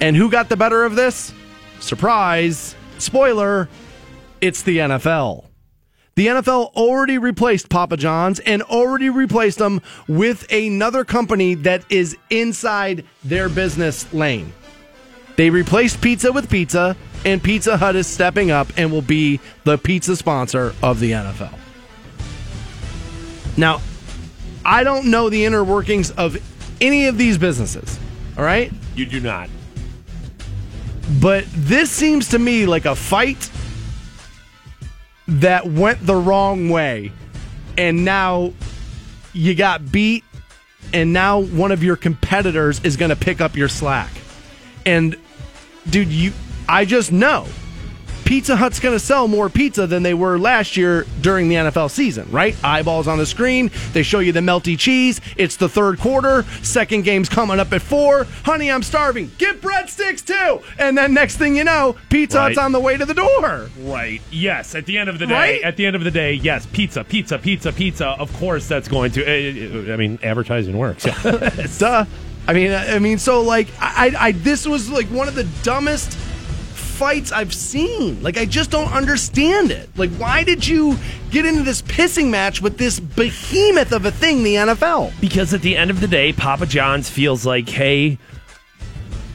And 0.00 0.16
who 0.16 0.30
got 0.30 0.48
the 0.48 0.56
better 0.56 0.84
of 0.84 0.96
this? 0.96 1.32
Surprise! 1.80 2.74
Spoiler, 2.98 3.68
it's 4.40 4.62
the 4.62 4.78
NFL. 4.78 5.44
The 6.14 6.26
NFL 6.26 6.74
already 6.74 7.16
replaced 7.16 7.70
Papa 7.70 7.96
John's 7.96 8.38
and 8.40 8.62
already 8.62 9.08
replaced 9.08 9.58
them 9.58 9.80
with 10.06 10.50
another 10.52 11.04
company 11.04 11.54
that 11.54 11.84
is 11.90 12.16
inside 12.28 13.04
their 13.24 13.48
business 13.48 14.12
lane. 14.12 14.52
They 15.36 15.48
replaced 15.48 16.02
pizza 16.02 16.30
with 16.30 16.50
pizza, 16.50 16.96
and 17.24 17.42
Pizza 17.42 17.76
Hut 17.76 17.96
is 17.96 18.06
stepping 18.06 18.50
up 18.50 18.68
and 18.76 18.92
will 18.92 19.00
be 19.00 19.40
the 19.64 19.78
pizza 19.78 20.16
sponsor 20.16 20.74
of 20.82 21.00
the 21.00 21.12
NFL. 21.12 21.56
Now, 23.56 23.80
I 24.64 24.84
don't 24.84 25.10
know 25.10 25.28
the 25.28 25.44
inner 25.44 25.64
workings 25.64 26.10
of 26.12 26.36
any 26.80 27.06
of 27.06 27.18
these 27.18 27.38
businesses, 27.38 27.98
all 28.36 28.44
right? 28.44 28.72
You 28.94 29.06
do 29.06 29.20
not. 29.20 29.48
But 31.20 31.44
this 31.52 31.90
seems 31.90 32.28
to 32.28 32.38
me 32.38 32.66
like 32.66 32.84
a 32.84 32.94
fight 32.94 33.50
that 35.28 35.66
went 35.66 36.04
the 36.04 36.14
wrong 36.14 36.68
way. 36.68 37.12
And 37.76 38.04
now 38.04 38.52
you 39.32 39.54
got 39.54 39.90
beat, 39.90 40.24
and 40.92 41.12
now 41.12 41.40
one 41.40 41.72
of 41.72 41.82
your 41.82 41.96
competitors 41.96 42.80
is 42.84 42.96
going 42.96 43.08
to 43.08 43.16
pick 43.16 43.40
up 43.40 43.56
your 43.56 43.68
slack. 43.68 44.10
And, 44.84 45.16
dude, 45.88 46.08
you, 46.08 46.32
I 46.68 46.84
just 46.84 47.12
know 47.12 47.46
Pizza 48.32 48.56
Hut's 48.56 48.80
going 48.80 48.94
to 48.94 48.98
sell 48.98 49.28
more 49.28 49.50
pizza 49.50 49.86
than 49.86 50.02
they 50.02 50.14
were 50.14 50.38
last 50.38 50.74
year 50.74 51.04
during 51.20 51.50
the 51.50 51.54
NFL 51.56 51.90
season, 51.90 52.26
right? 52.30 52.56
Eyeballs 52.64 53.06
on 53.06 53.18
the 53.18 53.26
screen. 53.26 53.70
They 53.92 54.02
show 54.02 54.20
you 54.20 54.32
the 54.32 54.40
melty 54.40 54.78
cheese. 54.78 55.20
It's 55.36 55.56
the 55.56 55.68
third 55.68 55.98
quarter. 55.98 56.44
Second 56.62 57.02
game's 57.04 57.28
coming 57.28 57.60
up 57.60 57.74
at 57.74 57.82
four. 57.82 58.24
Honey, 58.44 58.70
I'm 58.70 58.82
starving. 58.82 59.30
Get 59.36 59.60
breadsticks 59.60 60.24
too. 60.24 60.64
And 60.78 60.96
then 60.96 61.12
next 61.12 61.36
thing 61.36 61.56
you 61.56 61.64
know, 61.64 61.94
Pizza 62.08 62.38
Right. 62.38 62.44
Hut's 62.46 62.56
on 62.58 62.72
the 62.72 62.80
way 62.80 62.96
to 62.96 63.04
the 63.04 63.12
door. 63.12 63.68
Right. 63.80 64.22
Yes. 64.30 64.74
At 64.74 64.86
the 64.86 64.96
end 64.96 65.10
of 65.10 65.18
the 65.18 65.26
day, 65.26 65.34
Right? 65.34 65.62
at 65.62 65.76
the 65.76 65.84
end 65.84 65.94
of 65.94 66.02
the 66.02 66.10
day, 66.10 66.32
yes. 66.32 66.64
Pizza, 66.72 67.04
pizza, 67.04 67.38
pizza, 67.38 67.70
pizza. 67.70 68.06
Of 68.18 68.32
course, 68.38 68.66
that's 68.66 68.88
going 68.88 69.12
to. 69.12 69.90
uh, 69.90 69.92
I 69.92 69.96
mean, 69.98 70.18
advertising 70.22 70.78
works. 70.78 71.04
Duh. 71.78 72.06
I 72.48 72.54
mean, 72.54 72.72
I 72.72 72.98
mean, 72.98 73.18
so 73.18 73.42
like, 73.42 73.68
I, 73.78 74.10
I, 74.18 74.32
this 74.32 74.66
was 74.66 74.88
like 74.88 75.06
one 75.08 75.28
of 75.28 75.34
the 75.34 75.44
dumbest 75.62 76.16
fights 77.02 77.32
I've 77.32 77.52
seen. 77.52 78.22
Like, 78.22 78.38
I 78.38 78.44
just 78.44 78.70
don't 78.70 78.92
understand 78.92 79.72
it. 79.72 79.90
Like, 79.96 80.10
why 80.12 80.44
did 80.44 80.64
you 80.64 80.96
get 81.32 81.44
into 81.44 81.64
this 81.64 81.82
pissing 81.82 82.30
match 82.30 82.62
with 82.62 82.78
this 82.78 83.00
behemoth 83.00 83.90
of 83.90 84.04
a 84.06 84.12
thing, 84.12 84.44
the 84.44 84.54
NFL? 84.54 85.12
because 85.20 85.52
at 85.52 85.62
the 85.62 85.76
end 85.76 85.90
of 85.90 86.00
the 86.00 86.06
day, 86.06 86.32
Papa 86.32 86.64
John's 86.64 87.10
feels 87.10 87.44
like, 87.44 87.68
hey, 87.68 88.18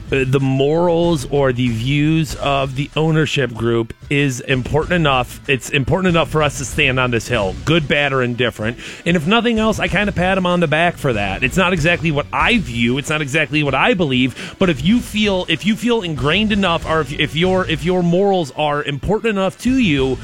Uh, 0.09 0.23
the 0.25 0.39
morals 0.39 1.25
or 1.31 1.51
the 1.51 1.67
views 1.67 2.35
of 2.37 2.75
the 2.75 2.89
ownership 2.95 3.53
group 3.53 3.93
is 4.09 4.39
important 4.39 4.93
enough. 4.93 5.41
It's 5.49 5.69
important 5.69 6.07
enough 6.15 6.29
for 6.29 6.41
us 6.41 6.59
to 6.59 6.65
stand 6.65 6.97
on 6.97 7.11
this 7.11 7.27
hill, 7.27 7.55
good, 7.65 7.89
bad, 7.89 8.13
or 8.13 8.23
indifferent. 8.23 8.77
And 9.05 9.17
if 9.17 9.27
nothing 9.27 9.59
else, 9.59 9.79
I 9.79 9.89
kind 9.89 10.07
of 10.07 10.15
pat 10.15 10.37
him 10.37 10.45
on 10.45 10.61
the 10.61 10.67
back 10.67 10.95
for 10.95 11.11
that. 11.11 11.43
It's 11.43 11.57
not 11.57 11.73
exactly 11.73 12.11
what 12.11 12.25
I 12.31 12.57
view. 12.57 12.97
It's 12.97 13.09
not 13.09 13.21
exactly 13.21 13.63
what 13.63 13.75
I 13.75 13.93
believe. 13.95 14.55
But 14.57 14.69
if 14.69 14.81
you 14.83 15.01
feel 15.01 15.45
if 15.49 15.65
you 15.65 15.75
feel 15.75 16.01
ingrained 16.01 16.53
enough, 16.53 16.85
or 16.85 17.01
if, 17.01 17.11
if 17.11 17.35
your 17.35 17.65
if 17.67 17.83
your 17.83 18.01
morals 18.01 18.51
are 18.51 18.83
important 18.83 19.31
enough 19.31 19.57
to 19.63 19.77
you. 19.77 20.17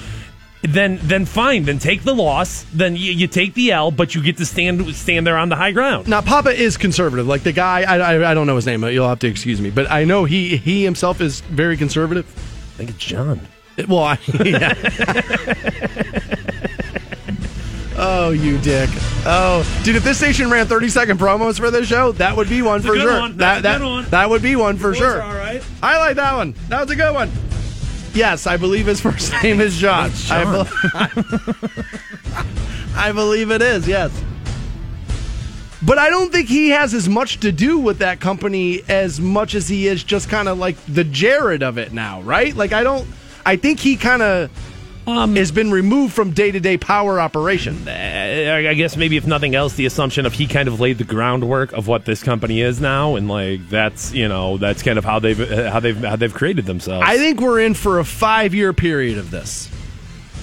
Then, 0.65 0.97
then 1.03 1.25
fine. 1.25 1.65
Then 1.65 1.77
take 1.77 2.03
the 2.03 2.15
loss. 2.15 2.63
Then 2.73 2.95
you, 2.95 3.11
you 3.11 3.27
take 3.27 3.53
the 3.53 3.71
L, 3.73 3.91
but 3.91 4.15
you 4.15 4.23
get 4.23 4.37
to 4.37 4.45
stand 4.45 4.95
stand 4.95 5.27
there 5.27 5.37
on 5.37 5.49
the 5.49 5.57
high 5.57 5.71
ground. 5.73 6.07
Now, 6.07 6.21
Papa 6.21 6.51
is 6.51 6.77
conservative. 6.77 7.27
Like 7.27 7.43
the 7.43 7.51
guy, 7.51 7.81
I, 7.81 7.97
I, 8.15 8.31
I 8.31 8.33
don't 8.33 8.47
know 8.47 8.55
his 8.55 8.65
name. 8.65 8.81
You'll 8.85 9.09
have 9.09 9.19
to 9.19 9.27
excuse 9.27 9.59
me, 9.59 9.69
but 9.71 9.91
I 9.91 10.05
know 10.05 10.23
he 10.23 10.55
he 10.55 10.83
himself 10.85 11.19
is 11.19 11.41
very 11.41 11.75
conservative. 11.75 12.25
I 12.25 12.77
think 12.77 12.89
it's 12.91 12.99
John. 12.99 13.41
Well, 13.89 14.03
I, 14.03 14.17
yeah. 14.45 14.73
oh, 17.97 18.31
you 18.31 18.57
dick. 18.59 18.89
Oh, 19.25 19.63
dude, 19.83 19.95
if 19.95 20.03
this 20.03 20.17
station 20.17 20.49
ran 20.49 20.67
30 20.67 20.89
second 20.89 21.19
promos 21.19 21.57
for 21.57 21.71
this 21.71 21.87
show, 21.87 22.11
that 22.13 22.35
would 22.37 22.49
be 22.49 22.61
one 22.61 22.77
It's 22.77 22.85
a 22.85 22.87
for 22.87 22.93
good 22.95 23.01
sure. 23.01 23.19
one. 23.19 23.37
That, 23.37 23.63
That's 23.63 23.77
a 23.77 23.79
that, 23.79 23.85
one. 23.85 24.05
that 24.11 24.29
would 24.29 24.41
be 24.41 24.55
one 24.55 24.77
for 24.77 24.93
sure. 24.93 25.21
all 25.21 25.33
right. 25.33 25.61
I 25.81 25.97
like 25.97 26.15
that 26.17 26.35
one. 26.35 26.53
That 26.69 26.81
was 26.81 26.91
a 26.91 26.95
good 26.95 27.13
one. 27.13 27.31
Yes, 28.13 28.45
I 28.47 28.57
believe 28.57 28.85
his 28.85 29.01
first 29.01 29.33
name 29.43 29.59
is 29.59 29.77
John. 29.77 30.11
I, 30.29 30.43
bel- 30.43 30.67
I 32.95 33.11
believe 33.11 33.51
it 33.51 33.61
is, 33.61 33.87
yes. 33.87 34.11
But 35.85 35.97
I 35.97 36.09
don't 36.09 36.31
think 36.31 36.47
he 36.47 36.69
has 36.69 36.93
as 36.93 37.09
much 37.09 37.39
to 37.41 37.51
do 37.51 37.77
with 37.77 37.97
that 37.99 38.19
company 38.21 38.83
as 38.87 39.19
much 39.19 39.53
as 39.53 39.67
he 39.67 39.87
is 39.87 40.03
just 40.03 40.29
kind 40.29 40.47
of 40.47 40.57
like 40.57 40.77
the 40.85 41.03
Jared 41.03 41.61
of 41.61 41.77
it 41.77 41.91
now, 41.91 42.21
right? 42.21 42.55
Like 42.55 42.71
I 42.71 42.83
don't 42.83 43.05
I 43.45 43.57
think 43.57 43.79
he 43.81 43.97
kind 43.97 44.21
of 44.21 44.49
Um, 45.05 45.35
has 45.35 45.51
been 45.51 45.69
removed 45.69 46.13
from 46.13 46.31
day-to-day 46.31 46.77
power 46.77 47.19
operation. 47.19 47.87
I 47.89 48.69
I 48.69 48.73
guess 48.73 48.95
maybe 48.95 49.17
if 49.17 49.27
nothing 49.27 49.53
else, 49.53 49.73
the 49.73 49.85
assumption 49.85 50.25
of 50.25 50.31
he 50.31 50.47
kind 50.47 50.69
of 50.69 50.79
laid 50.79 50.97
the 50.97 51.03
groundwork 51.03 51.73
of 51.73 51.87
what 51.87 52.05
this 52.05 52.23
company 52.23 52.61
is 52.61 52.79
now, 52.79 53.15
and 53.17 53.27
like 53.27 53.67
that's 53.67 54.13
you 54.13 54.29
know 54.29 54.57
that's 54.57 54.81
kind 54.81 54.97
of 54.97 55.03
how 55.03 55.19
they've 55.19 55.39
uh, 55.39 55.69
how 55.69 55.81
they've 55.81 55.97
how 55.97 56.15
they've 56.15 56.33
created 56.33 56.65
themselves. 56.65 57.05
I 57.05 57.17
think 57.17 57.41
we're 57.41 57.59
in 57.59 57.73
for 57.73 57.99
a 57.99 58.05
five-year 58.05 58.71
period 58.71 59.17
of 59.17 59.29
this. 59.29 59.69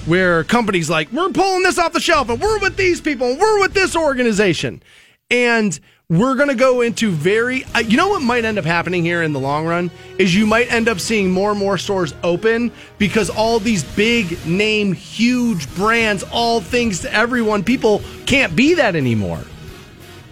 Where 0.06 0.44
companies 0.44 0.88
like, 0.88 1.12
we're 1.12 1.28
pulling 1.30 1.62
this 1.62 1.78
off 1.78 1.92
the 1.92 2.00
shelf 2.00 2.30
and 2.30 2.40
we're 2.40 2.58
with 2.58 2.76
these 2.76 3.00
people 3.02 3.28
and 3.28 3.38
we're 3.40 3.60
with 3.60 3.74
this 3.74 3.94
organization. 3.94 4.82
And 5.30 5.78
we're 6.10 6.34
going 6.34 6.48
to 6.48 6.56
go 6.56 6.80
into 6.80 7.12
very, 7.12 7.64
uh, 7.72 7.78
you 7.78 7.96
know 7.96 8.08
what 8.08 8.20
might 8.20 8.44
end 8.44 8.58
up 8.58 8.64
happening 8.64 9.04
here 9.04 9.22
in 9.22 9.32
the 9.32 9.38
long 9.38 9.64
run? 9.64 9.92
Is 10.18 10.34
you 10.34 10.44
might 10.44 10.70
end 10.70 10.88
up 10.88 10.98
seeing 10.98 11.30
more 11.30 11.52
and 11.52 11.58
more 11.58 11.78
stores 11.78 12.12
open 12.24 12.72
because 12.98 13.30
all 13.30 13.60
these 13.60 13.84
big 13.84 14.44
name, 14.44 14.92
huge 14.92 15.72
brands, 15.76 16.24
all 16.32 16.60
things 16.60 17.00
to 17.02 17.14
everyone, 17.14 17.62
people 17.62 18.02
can't 18.26 18.56
be 18.56 18.74
that 18.74 18.96
anymore. 18.96 19.40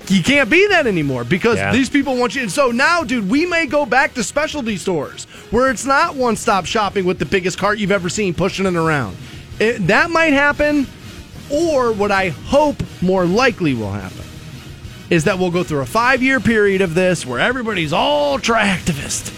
You 0.08 0.20
can't 0.22 0.50
be 0.50 0.66
that 0.68 0.88
anymore 0.88 1.22
because 1.22 1.58
Yeah. 1.58 1.70
these 1.70 1.88
people 1.88 2.16
want 2.16 2.34
you. 2.34 2.42
And 2.42 2.50
so 2.50 2.72
now, 2.72 3.04
dude, 3.04 3.30
we 3.30 3.46
may 3.46 3.66
go 3.66 3.86
back 3.86 4.14
to 4.14 4.24
specialty 4.24 4.78
stores 4.78 5.26
where 5.50 5.70
it's 5.70 5.84
not 5.84 6.16
one 6.16 6.34
stop 6.34 6.66
shopping 6.66 7.04
with 7.04 7.20
the 7.20 7.24
biggest 7.26 7.56
cart 7.56 7.78
you've 7.78 7.92
ever 7.92 8.08
seen 8.08 8.34
pushing 8.34 8.66
it 8.66 8.74
around. 8.74 9.16
It, 9.60 9.86
that 9.86 10.10
might 10.10 10.32
happen, 10.32 10.88
or 11.50 11.92
what 11.92 12.10
I 12.10 12.30
hope 12.30 12.82
more 13.00 13.26
likely 13.26 13.74
will 13.74 13.92
happen 13.92 14.24
is 15.10 15.24
that 15.24 15.38
we'll 15.38 15.50
go 15.50 15.62
through 15.62 15.80
a 15.80 15.86
five 15.86 16.22
year 16.22 16.40
period 16.40 16.80
of 16.80 16.94
this 16.94 17.24
where 17.24 17.40
everybody's 17.40 17.92
ultra 17.92 18.56
activist. 18.56 19.34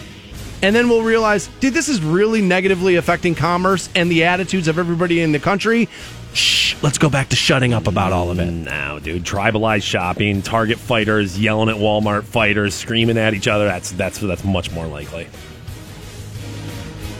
And 0.62 0.76
then 0.76 0.88
we'll 0.88 1.02
realize, 1.02 1.48
dude, 1.60 1.72
this 1.72 1.88
is 1.88 2.02
really 2.02 2.42
negatively 2.42 2.96
affecting 2.96 3.34
commerce 3.34 3.88
and 3.94 4.10
the 4.10 4.24
attitudes 4.24 4.68
of 4.68 4.78
everybody 4.78 5.20
in 5.20 5.32
the 5.32 5.38
country. 5.38 5.88
Shh, 6.34 6.76
let's 6.82 6.98
go 6.98 7.08
back 7.08 7.30
to 7.30 7.36
shutting 7.36 7.72
up 7.72 7.86
about 7.86 8.12
all 8.12 8.30
of 8.30 8.38
it. 8.38 8.50
Now, 8.50 8.98
dude, 8.98 9.24
tribalized 9.24 9.82
shopping, 9.82 10.42
Target 10.42 10.78
fighters 10.78 11.40
yelling 11.40 11.70
at 11.70 11.76
Walmart 11.76 12.24
fighters, 12.24 12.74
screaming 12.74 13.16
at 13.16 13.34
each 13.34 13.48
other. 13.48 13.64
That's 13.64 13.90
that's 13.92 14.18
that's 14.18 14.44
much 14.44 14.70
more 14.70 14.86
likely. 14.86 15.28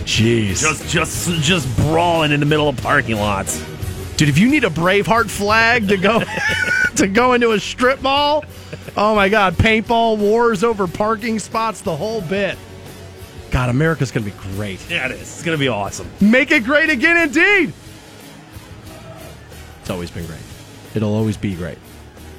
Jeez. 0.05 0.61
Just 0.61 0.89
just 0.89 1.43
just 1.43 1.77
brawling 1.77 2.33
in 2.33 2.41
the 2.41 2.47
middle 2.47 2.69
of 2.69 2.77
parking 2.83 3.17
lots. 3.17 3.65
Dude, 4.21 4.29
if 4.29 4.37
you 4.37 4.51
need 4.51 4.65
a 4.65 4.69
Braveheart 4.69 5.31
flag 5.31 5.89
to 5.89 5.97
go 5.97 6.23
to 6.97 7.07
go 7.09 7.33
into 7.33 7.53
a 7.53 7.59
strip 7.59 8.03
mall, 8.03 8.45
oh 8.95 9.15
my 9.15 9.31
God, 9.31 9.55
paintball 9.55 10.19
wars 10.19 10.63
over 10.63 10.87
parking 10.87 11.39
spots, 11.39 11.81
the 11.81 11.97
whole 11.97 12.21
bit. 12.21 12.59
God, 13.51 13.71
America's 13.71 14.11
gonna 14.11 14.27
be 14.27 14.35
great. 14.57 14.79
Yeah, 14.91 15.07
it 15.07 15.13
is. 15.13 15.23
It's 15.23 15.43
gonna 15.43 15.57
be 15.57 15.69
awesome. 15.69 16.07
Make 16.21 16.51
it 16.51 16.65
great 16.65 16.91
again, 16.91 17.17
indeed. 17.17 17.73
It's 19.81 19.89
always 19.89 20.11
been 20.11 20.27
great. 20.27 20.43
It'll 20.95 21.15
always 21.15 21.39
be 21.39 21.55
great. 21.55 21.79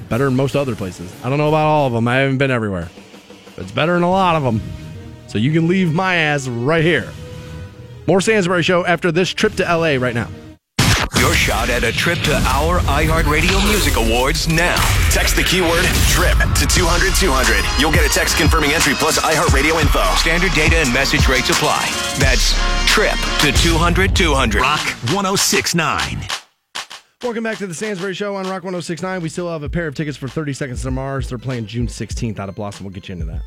Better 0.08 0.26
than 0.26 0.36
most 0.36 0.56
other 0.56 0.76
places. 0.76 1.12
I 1.24 1.30
don't 1.30 1.40
know 1.40 1.48
about 1.48 1.66
all 1.66 1.88
of 1.88 1.94
them. 1.94 2.08
I 2.08 2.18
haven't 2.18 2.38
been 2.38 2.52
everywhere, 2.52 2.90
but 3.56 3.64
it's 3.64 3.72
better 3.72 3.94
than 3.94 4.04
a 4.04 4.12
lot 4.12 4.36
of 4.36 4.44
them. 4.44 4.62
So 5.26 5.40
you 5.40 5.52
can 5.52 5.68
leave 5.68 5.96
my 5.96 6.14
ass 6.14 6.48
right 6.48 6.84
here. 6.84 7.12
More 8.06 8.20
Stansberry 8.20 8.64
Show 8.64 8.86
after 8.86 9.12
this 9.12 9.30
trip 9.32 9.56
to 9.56 9.64
LA 9.64 9.96
right 9.96 10.14
now. 10.14 10.28
Your 11.22 11.36
shot 11.36 11.70
at 11.70 11.84
a 11.84 11.92
trip 11.92 12.18
to 12.22 12.34
our 12.34 12.80
iHeartRadio 12.80 13.54
Music 13.70 13.96
Awards 13.96 14.48
now. 14.48 14.76
Text 15.12 15.36
the 15.36 15.44
keyword 15.44 15.86
TRIP 16.10 16.36
to 16.58 16.66
200 16.66 17.14
200. 17.14 17.64
You'll 17.80 17.92
get 17.92 18.04
a 18.04 18.12
text 18.12 18.38
confirming 18.38 18.72
entry 18.72 18.96
plus 18.96 19.20
iHeartRadio 19.20 19.80
info. 19.80 20.02
Standard 20.16 20.52
data 20.54 20.78
and 20.78 20.92
message 20.92 21.28
rates 21.28 21.52
apply. 21.52 21.86
That's 22.18 22.58
TRIP 22.88 23.14
to 23.42 23.52
200 23.62 24.16
200. 24.16 24.62
Rock 24.62 24.80
1069. 25.14 26.26
Welcome 27.22 27.44
back 27.44 27.60
to 27.60 27.68
the 27.68 27.76
Stansberry 27.76 28.16
Show 28.16 28.36
on 28.36 28.46
Rock 28.46 28.64
1069. 28.64 29.22
We 29.22 29.30
still 29.30 29.48
have 29.48 29.62
a 29.62 29.70
pair 29.70 29.86
of 29.86 29.94
tickets 29.94 30.18
for 30.18 30.28
30 30.28 30.54
Seconds 30.54 30.82
to 30.82 30.90
Mars. 30.90 31.30
They're 31.30 31.38
playing 31.38 31.68
June 31.68 31.86
16th 31.86 32.40
out 32.40 32.50
of 32.50 32.56
Blossom. 32.56 32.88
We'll 32.88 32.96
get 32.96 33.10
you 33.10 33.14
into 33.14 33.26
that. 33.26 33.44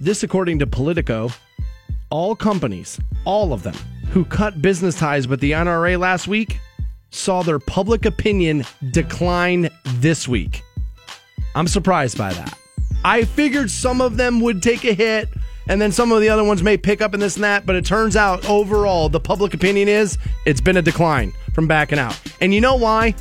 This, 0.00 0.24
according 0.24 0.58
to 0.58 0.66
Politico, 0.66 1.30
all 2.10 2.34
companies, 2.34 2.98
all 3.24 3.52
of 3.52 3.62
them, 3.62 3.76
who 4.10 4.24
cut 4.24 4.60
business 4.60 4.98
ties 4.98 5.28
with 5.28 5.40
the 5.40 5.52
NRA 5.52 5.98
last 5.98 6.26
week 6.26 6.58
saw 7.10 7.42
their 7.42 7.58
public 7.58 8.06
opinion 8.06 8.64
decline 8.90 9.68
this 9.96 10.28
week. 10.28 10.62
I'm 11.54 11.66
surprised 11.66 12.18
by 12.18 12.32
that. 12.32 12.56
I 13.04 13.24
figured 13.24 13.70
some 13.70 14.00
of 14.00 14.16
them 14.16 14.40
would 14.40 14.62
take 14.62 14.84
a 14.84 14.92
hit 14.92 15.28
and 15.68 15.80
then 15.80 15.92
some 15.92 16.10
of 16.10 16.20
the 16.20 16.28
other 16.28 16.42
ones 16.44 16.62
may 16.62 16.76
pick 16.76 17.00
up 17.00 17.14
in 17.14 17.20
this 17.20 17.36
and 17.36 17.44
that, 17.44 17.66
but 17.66 17.76
it 17.76 17.84
turns 17.84 18.16
out 18.16 18.48
overall 18.48 19.08
the 19.08 19.20
public 19.20 19.54
opinion 19.54 19.88
is 19.88 20.18
it's 20.44 20.60
been 20.60 20.76
a 20.76 20.82
decline 20.82 21.32
from 21.52 21.68
backing 21.68 21.98
out. 21.98 22.20
And 22.40 22.52
you 22.52 22.60
know 22.60 22.74
why? 22.74 23.14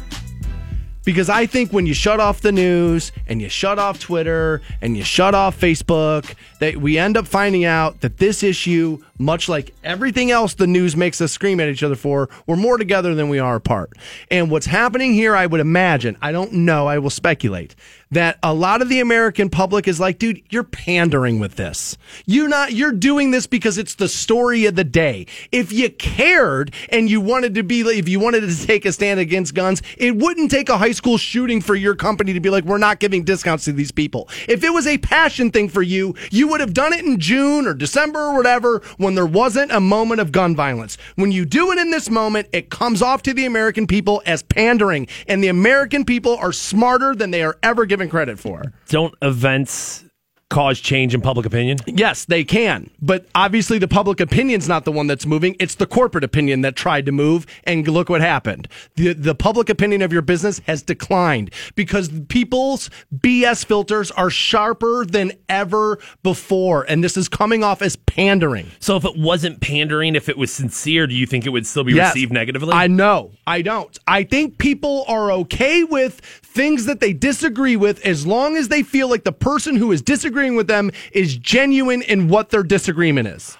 Because 1.05 1.29
I 1.29 1.45
think 1.45 1.71
when 1.71 1.85
you 1.85 1.93
shut 1.93 2.19
off 2.19 2.41
the 2.41 2.51
news 2.51 3.11
and 3.25 3.41
you 3.41 3.49
shut 3.49 3.79
off 3.79 3.99
Twitter 3.99 4.61
and 4.81 4.97
you 4.97 5.03
shut 5.03 5.33
off 5.33 5.59
Facebook, 5.59 6.35
that 6.59 6.77
we 6.77 6.97
end 6.97 7.17
up 7.17 7.25
finding 7.25 7.63
out 7.63 8.01
that 8.01 8.17
this 8.17 8.43
issue, 8.43 8.99
much 9.17 9.47
like 9.47 9.73
everything 9.83 10.29
else 10.29 10.53
the 10.53 10.67
news 10.67 10.95
makes 10.95 11.21
us 11.21 11.31
scream 11.31 11.59
at 11.59 11.69
each 11.69 11.83
other 11.83 11.95
for, 11.95 12.29
we're 12.45 12.57
more 12.57 12.77
together 12.77 13.15
than 13.15 13.29
we 13.29 13.39
are 13.39 13.55
apart. 13.55 13.91
And 14.29 14.51
what's 14.51 14.65
happening 14.65 15.13
here, 15.13 15.35
I 15.35 15.45
would 15.45 15.61
imagine, 15.61 16.17
I 16.21 16.31
don't 16.31 16.51
know, 16.51 16.87
I 16.87 16.99
will 16.99 17.09
speculate, 17.09 17.75
that 18.11 18.39
a 18.41 18.53
lot 18.53 18.81
of 18.81 18.89
the 18.89 18.99
American 18.99 19.49
public 19.49 19.87
is 19.87 19.99
like, 19.99 20.17
dude, 20.17 20.41
you're 20.49 20.63
pandering 20.63 21.39
with 21.39 21.55
this. 21.55 21.95
You're 22.25 22.47
not, 22.47 22.73
you're 22.73 22.91
doing 22.91 23.29
this 23.29 23.45
because 23.45 23.77
it's 23.77 23.95
the 23.95 24.09
story 24.09 24.65
of 24.65 24.75
the 24.75 24.83
day. 24.83 25.27
If 25.51 25.71
you 25.71 25.91
cared 25.91 26.73
and 26.89 27.07
you 27.07 27.21
wanted 27.21 27.53
to 27.55 27.63
be, 27.63 27.81
if 27.81 28.09
you 28.09 28.19
wanted 28.19 28.41
to 28.41 28.67
take 28.67 28.85
a 28.85 28.91
stand 28.91 29.19
against 29.19 29.53
guns, 29.53 29.83
it 29.97 30.15
wouldn't 30.15 30.49
take 30.49 30.69
a 30.69 30.77
high 30.77 30.91
school 30.91 31.19
shooting 31.19 31.61
for 31.61 31.75
your 31.75 31.93
company 31.93 32.33
to 32.33 32.39
be 32.39 32.49
like, 32.49 32.63
we're 32.63 32.79
not 32.79 32.99
giving 32.99 33.23
discounts 33.23 33.65
to 33.65 33.73
these 33.73 33.91
people. 33.91 34.27
If 34.47 34.63
it 34.63 34.71
was 34.71 34.87
a 34.87 34.97
passion 34.97 35.51
thing 35.51 35.69
for 35.69 35.83
you, 35.83 36.15
you 36.31 36.47
would 36.47 36.61
have 36.61 36.73
done 36.73 36.93
it 36.93 37.05
in 37.05 37.19
June 37.19 37.67
or 37.67 37.75
December 37.75 38.19
or 38.19 38.35
whatever 38.35 38.81
when 38.97 39.13
there 39.13 39.25
wasn't 39.25 39.71
a 39.71 39.79
moment 39.79 40.19
of 40.19 40.31
gun 40.31 40.55
violence. 40.55 40.97
When 41.13 41.31
you 41.31 41.45
do 41.45 41.71
it 41.71 41.77
in 41.77 41.91
this 41.91 42.09
moment, 42.09 42.47
it 42.53 42.71
comes 42.71 43.03
off 43.03 43.21
to 43.23 43.35
the 43.35 43.45
American 43.45 43.85
people 43.85 44.23
as 44.25 44.41
pandering 44.41 45.07
and 45.27 45.43
the 45.43 45.47
American 45.49 46.05
people 46.05 46.35
are 46.37 46.51
smarter 46.51 47.13
than 47.13 47.29
they 47.29 47.43
are 47.43 47.57
ever 47.61 47.85
given 47.85 47.98
credit 48.07 48.39
for. 48.39 48.63
Don't 48.87 49.13
events 49.21 50.05
cause 50.49 50.79
change 50.79 51.13
in 51.13 51.21
public 51.21 51.45
opinion? 51.45 51.77
Yes, 51.85 52.25
they 52.25 52.43
can. 52.43 52.89
But 53.01 53.27
obviously, 53.35 53.77
the 53.77 53.87
public 53.87 54.19
opinion's 54.19 54.67
not 54.67 54.83
the 54.85 54.91
one 54.91 55.07
that's 55.07 55.25
moving. 55.25 55.55
It's 55.59 55.75
the 55.75 55.85
corporate 55.85 56.23
opinion 56.23 56.61
that 56.61 56.75
tried 56.75 57.05
to 57.05 57.11
move. 57.11 57.45
And 57.65 57.87
look 57.87 58.09
what 58.09 58.21
happened. 58.21 58.67
The, 58.95 59.13
the 59.13 59.35
public 59.35 59.69
opinion 59.69 60.01
of 60.01 60.11
your 60.11 60.21
business 60.21 60.59
has 60.65 60.81
declined 60.81 61.51
because 61.75 62.09
people's 62.29 62.89
BS 63.15 63.63
filters 63.65 64.11
are 64.11 64.29
sharper 64.29 65.05
than 65.05 65.33
ever 65.47 65.99
before. 66.23 66.83
And 66.89 67.03
this 67.03 67.15
is 67.15 67.29
coming 67.29 67.63
off 67.63 67.81
as 67.81 67.95
pandering. 67.95 68.71
So 68.79 68.97
if 68.97 69.05
it 69.05 69.17
wasn't 69.17 69.61
pandering, 69.61 70.15
if 70.15 70.29
it 70.29 70.37
was 70.37 70.51
sincere, 70.51 71.05
do 71.07 71.13
you 71.13 71.25
think 71.27 71.45
it 71.45 71.49
would 71.49 71.67
still 71.67 71.83
be 71.83 71.93
Yes. 71.93 72.15
received 72.15 72.31
negatively? 72.33 72.71
I 72.73 72.87
know. 72.87 73.31
I 73.45 73.61
don't. 73.61 73.97
I 74.07 74.23
think 74.23 74.57
people 74.57 75.05
are 75.07 75.31
okay 75.31 75.83
with 75.83 76.19
things 76.43 76.85
that 76.85 76.99
they 76.99 77.13
disagree 77.13 77.75
with 77.75 78.03
as 78.05 78.25
long 78.25 78.57
as 78.57 78.69
they 78.69 78.81
feel 78.83 79.09
like 79.09 79.23
the 79.23 79.31
person 79.31 79.75
who 79.75 79.91
is 79.91 80.01
disagreeing 80.01 80.38
with 80.55 80.67
them 80.67 80.91
is 81.11 81.35
genuine 81.37 82.01
in 82.03 82.27
what 82.29 82.49
their 82.49 82.63
disagreement 82.63 83.27
is. 83.27 83.57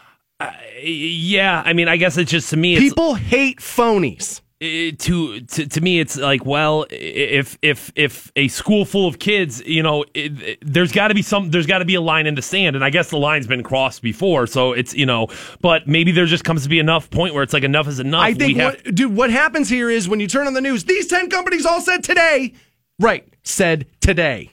yeah, 0.82 1.62
I 1.66 1.74
mean, 1.74 1.88
I 1.88 1.98
guess 1.98 2.18
it's 2.18 2.32
just 2.32 2.50
to 2.52 2.58
me, 2.58 2.74
it's, 2.76 2.82
People 2.82 3.16
hate 3.16 3.60
phonies. 3.60 4.42
uh, 4.62 4.92
to, 4.98 5.40
to 5.42 5.66
to 5.68 5.80
me 5.82 6.00
it's 6.02 6.18
like 6.18 6.46
well 6.46 6.86
if 6.90 7.58
if 7.62 7.92
if 7.96 8.30
a 8.36 8.48
school 8.50 8.84
full 8.84 9.08
of 9.08 9.18
kids 9.20 9.62
you 9.66 9.82
know 9.82 10.04
it, 10.14 10.42
it- 10.42 10.58
there's 10.62 10.92
got 10.92 11.08
to 11.10 11.14
be 11.14 11.22
some 11.22 11.50
there's 11.50 11.66
got 11.66 11.80
to 11.80 11.86
be 11.86 11.96
a 11.96 12.02
line 12.02 12.28
in 12.28 12.36
the 12.36 12.42
sand 12.42 12.76
and 12.76 12.84
i 12.84 12.90
guess 12.90 13.10
the 13.10 13.18
line's 13.18 13.48
been 13.48 13.64
crossed 13.64 14.02
before 14.02 14.46
so 14.46 14.74
it's 14.74 14.94
you 14.94 15.06
know 15.06 15.28
but 15.62 15.88
maybe 15.88 16.12
there 16.12 16.26
just 16.26 16.44
comes 16.44 16.64
to 16.64 16.68
be 16.70 16.78
enough 16.78 17.10
point 17.10 17.34
where 17.34 17.42
it's 17.42 17.54
like 17.54 17.64
enough 17.64 17.88
is 17.88 18.02
enough 18.02 18.22
I 18.22 18.34
think, 18.34 18.58
we 18.58 18.62
have 18.62 18.84
dude, 18.96 19.16
what 19.16 19.30
happens 19.30 19.70
here 19.70 19.90
is 19.90 20.10
when 20.10 20.20
you 20.20 20.28
turn 20.28 20.46
on 20.46 20.54
the 20.54 20.60
news, 20.62 20.84
these 20.84 21.08
10 21.08 21.30
companies 21.30 21.66
all 21.66 21.80
said 21.80 22.04
today, 22.04 22.54
right, 23.00 23.26
said 23.44 23.86
today. 24.02 24.52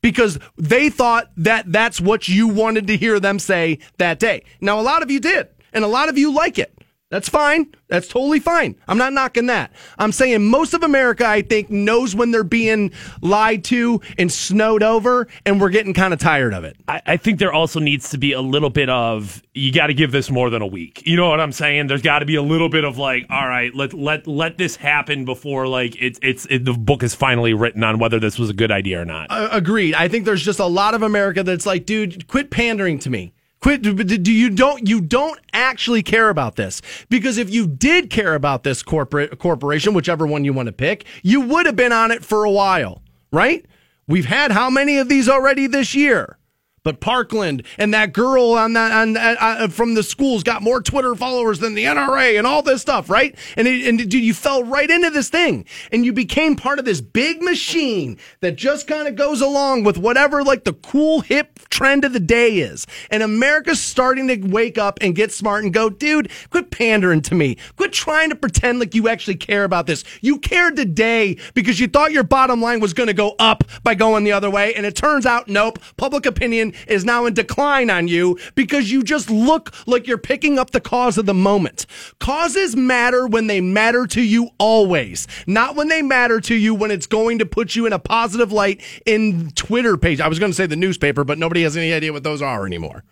Because 0.00 0.38
they 0.56 0.90
thought 0.90 1.30
that 1.36 1.70
that's 1.72 2.00
what 2.00 2.28
you 2.28 2.48
wanted 2.48 2.86
to 2.86 2.96
hear 2.96 3.18
them 3.18 3.38
say 3.38 3.78
that 3.98 4.18
day. 4.18 4.44
Now, 4.60 4.78
a 4.78 4.82
lot 4.82 5.02
of 5.02 5.10
you 5.10 5.20
did, 5.20 5.48
and 5.72 5.84
a 5.84 5.88
lot 5.88 6.08
of 6.08 6.16
you 6.16 6.32
like 6.32 6.58
it. 6.58 6.77
That's 7.10 7.28
fine. 7.28 7.72
That's 7.88 8.06
totally 8.06 8.38
fine. 8.38 8.76
I'm 8.86 8.98
not 8.98 9.14
knocking 9.14 9.46
that. 9.46 9.72
I'm 9.98 10.12
saying 10.12 10.44
most 10.44 10.74
of 10.74 10.82
America, 10.82 11.26
I 11.26 11.40
think, 11.40 11.70
knows 11.70 12.14
when 12.14 12.32
they're 12.32 12.44
being 12.44 12.92
lied 13.22 13.64
to 13.64 14.02
and 14.18 14.30
snowed 14.30 14.82
over, 14.82 15.26
and 15.46 15.58
we're 15.58 15.70
getting 15.70 15.94
kind 15.94 16.12
of 16.12 16.20
tired 16.20 16.52
of 16.52 16.64
it. 16.64 16.76
I, 16.86 17.00
I 17.06 17.16
think 17.16 17.38
there 17.38 17.52
also 17.52 17.80
needs 17.80 18.10
to 18.10 18.18
be 18.18 18.32
a 18.32 18.42
little 18.42 18.68
bit 18.68 18.90
of 18.90 19.42
you 19.54 19.72
got 19.72 19.86
to 19.86 19.94
give 19.94 20.12
this 20.12 20.30
more 20.30 20.50
than 20.50 20.60
a 20.60 20.66
week. 20.66 21.02
You 21.06 21.16
know 21.16 21.30
what 21.30 21.40
I'm 21.40 21.52
saying? 21.52 21.86
There's 21.86 22.02
got 22.02 22.18
to 22.18 22.26
be 22.26 22.34
a 22.34 22.42
little 22.42 22.68
bit 22.68 22.84
of 22.84 22.98
like, 22.98 23.24
all 23.30 23.48
right, 23.48 23.74
let 23.74 23.94
let 23.94 24.26
let 24.26 24.58
this 24.58 24.76
happen 24.76 25.24
before 25.24 25.66
like 25.66 25.96
it's 25.98 26.18
it's 26.22 26.44
it, 26.50 26.66
the 26.66 26.74
book 26.74 27.02
is 27.02 27.14
finally 27.14 27.54
written 27.54 27.82
on 27.84 27.98
whether 27.98 28.20
this 28.20 28.38
was 28.38 28.50
a 28.50 28.54
good 28.54 28.70
idea 28.70 29.00
or 29.00 29.06
not. 29.06 29.28
Uh, 29.30 29.48
agreed. 29.50 29.94
I 29.94 30.08
think 30.08 30.26
there's 30.26 30.44
just 30.44 30.58
a 30.58 30.66
lot 30.66 30.92
of 30.94 31.02
America 31.02 31.42
that's 31.42 31.64
like, 31.64 31.86
dude, 31.86 32.26
quit 32.26 32.50
pandering 32.50 32.98
to 32.98 33.08
me. 33.08 33.32
Quit. 33.60 33.82
Do 33.82 34.32
you 34.32 34.50
don't 34.50 34.88
you 34.88 35.00
don't 35.00 35.40
actually 35.52 36.02
care 36.02 36.28
about 36.28 36.56
this? 36.56 36.80
Because 37.08 37.38
if 37.38 37.50
you 37.50 37.66
did 37.66 38.08
care 38.08 38.34
about 38.34 38.62
this 38.62 38.82
corporate 38.82 39.38
corporation, 39.38 39.94
whichever 39.94 40.26
one 40.26 40.44
you 40.44 40.52
want 40.52 40.66
to 40.66 40.72
pick, 40.72 41.04
you 41.22 41.40
would 41.40 41.66
have 41.66 41.76
been 41.76 41.92
on 41.92 42.10
it 42.10 42.24
for 42.24 42.44
a 42.44 42.50
while, 42.50 43.02
right? 43.32 43.66
We've 44.06 44.26
had 44.26 44.52
how 44.52 44.70
many 44.70 44.98
of 44.98 45.08
these 45.08 45.28
already 45.28 45.66
this 45.66 45.94
year? 45.94 46.38
But 46.88 47.00
Parkland 47.00 47.64
and 47.76 47.92
that 47.92 48.14
girl 48.14 48.52
on 48.52 48.72
that 48.72 48.92
on, 48.92 49.14
uh, 49.14 49.36
uh, 49.38 49.68
from 49.68 49.92
the 49.92 50.02
schools 50.02 50.42
got 50.42 50.62
more 50.62 50.80
Twitter 50.80 51.14
followers 51.14 51.58
than 51.58 51.74
the 51.74 51.84
NRA 51.84 52.38
and 52.38 52.46
all 52.46 52.62
this 52.62 52.80
stuff, 52.80 53.10
right? 53.10 53.36
And 53.58 53.68
it, 53.68 53.86
and 53.86 53.98
dude, 53.98 54.14
you 54.14 54.32
fell 54.32 54.64
right 54.64 54.88
into 54.88 55.10
this 55.10 55.28
thing, 55.28 55.66
and 55.92 56.02
you 56.02 56.14
became 56.14 56.56
part 56.56 56.78
of 56.78 56.86
this 56.86 57.02
big 57.02 57.42
machine 57.42 58.16
that 58.40 58.56
just 58.56 58.86
kind 58.86 59.06
of 59.06 59.16
goes 59.16 59.42
along 59.42 59.84
with 59.84 59.98
whatever 59.98 60.42
like 60.42 60.64
the 60.64 60.72
cool 60.72 61.20
hip 61.20 61.58
trend 61.68 62.06
of 62.06 62.14
the 62.14 62.20
day 62.20 62.56
is. 62.56 62.86
And 63.10 63.22
America's 63.22 63.82
starting 63.82 64.26
to 64.28 64.38
wake 64.38 64.78
up 64.78 64.96
and 65.02 65.14
get 65.14 65.30
smart 65.30 65.64
and 65.64 65.74
go, 65.74 65.90
dude, 65.90 66.30
quit 66.48 66.70
pandering 66.70 67.20
to 67.20 67.34
me. 67.34 67.58
Quit 67.76 67.92
trying 67.92 68.30
to 68.30 68.34
pretend 68.34 68.80
like 68.80 68.94
you 68.94 69.10
actually 69.10 69.36
care 69.36 69.64
about 69.64 69.86
this. 69.86 70.04
You 70.22 70.38
cared 70.38 70.76
today 70.76 71.36
because 71.52 71.78
you 71.78 71.86
thought 71.86 72.12
your 72.12 72.24
bottom 72.24 72.62
line 72.62 72.80
was 72.80 72.94
going 72.94 73.08
to 73.08 73.12
go 73.12 73.34
up 73.38 73.62
by 73.82 73.94
going 73.94 74.24
the 74.24 74.32
other 74.32 74.48
way, 74.48 74.72
and 74.72 74.86
it 74.86 74.96
turns 74.96 75.26
out, 75.26 75.48
nope. 75.48 75.78
Public 75.98 76.24
opinion 76.24 76.72
is 76.86 77.04
now 77.04 77.26
in 77.26 77.34
decline 77.34 77.90
on 77.90 78.08
you 78.08 78.38
because 78.54 78.90
you 78.90 79.02
just 79.02 79.30
look 79.30 79.72
like 79.86 80.06
you're 80.06 80.18
picking 80.18 80.58
up 80.58 80.70
the 80.70 80.80
cause 80.80 81.18
of 81.18 81.26
the 81.26 81.34
moment. 81.34 81.86
Causes 82.18 82.76
matter 82.76 83.26
when 83.26 83.46
they 83.46 83.60
matter 83.60 84.06
to 84.06 84.22
you 84.22 84.50
always, 84.58 85.26
not 85.46 85.76
when 85.76 85.88
they 85.88 86.02
matter 86.02 86.40
to 86.40 86.54
you 86.54 86.74
when 86.74 86.90
it's 86.90 87.06
going 87.06 87.38
to 87.38 87.46
put 87.46 87.74
you 87.74 87.86
in 87.86 87.92
a 87.92 87.98
positive 87.98 88.52
light 88.52 88.80
in 89.06 89.50
Twitter 89.52 89.96
page. 89.96 90.20
I 90.20 90.28
was 90.28 90.38
going 90.38 90.52
to 90.52 90.56
say 90.56 90.66
the 90.66 90.76
newspaper, 90.76 91.24
but 91.24 91.38
nobody 91.38 91.62
has 91.62 91.76
any 91.76 91.92
idea 91.92 92.12
what 92.12 92.22
those 92.22 92.42
are 92.42 92.66
anymore. 92.66 93.04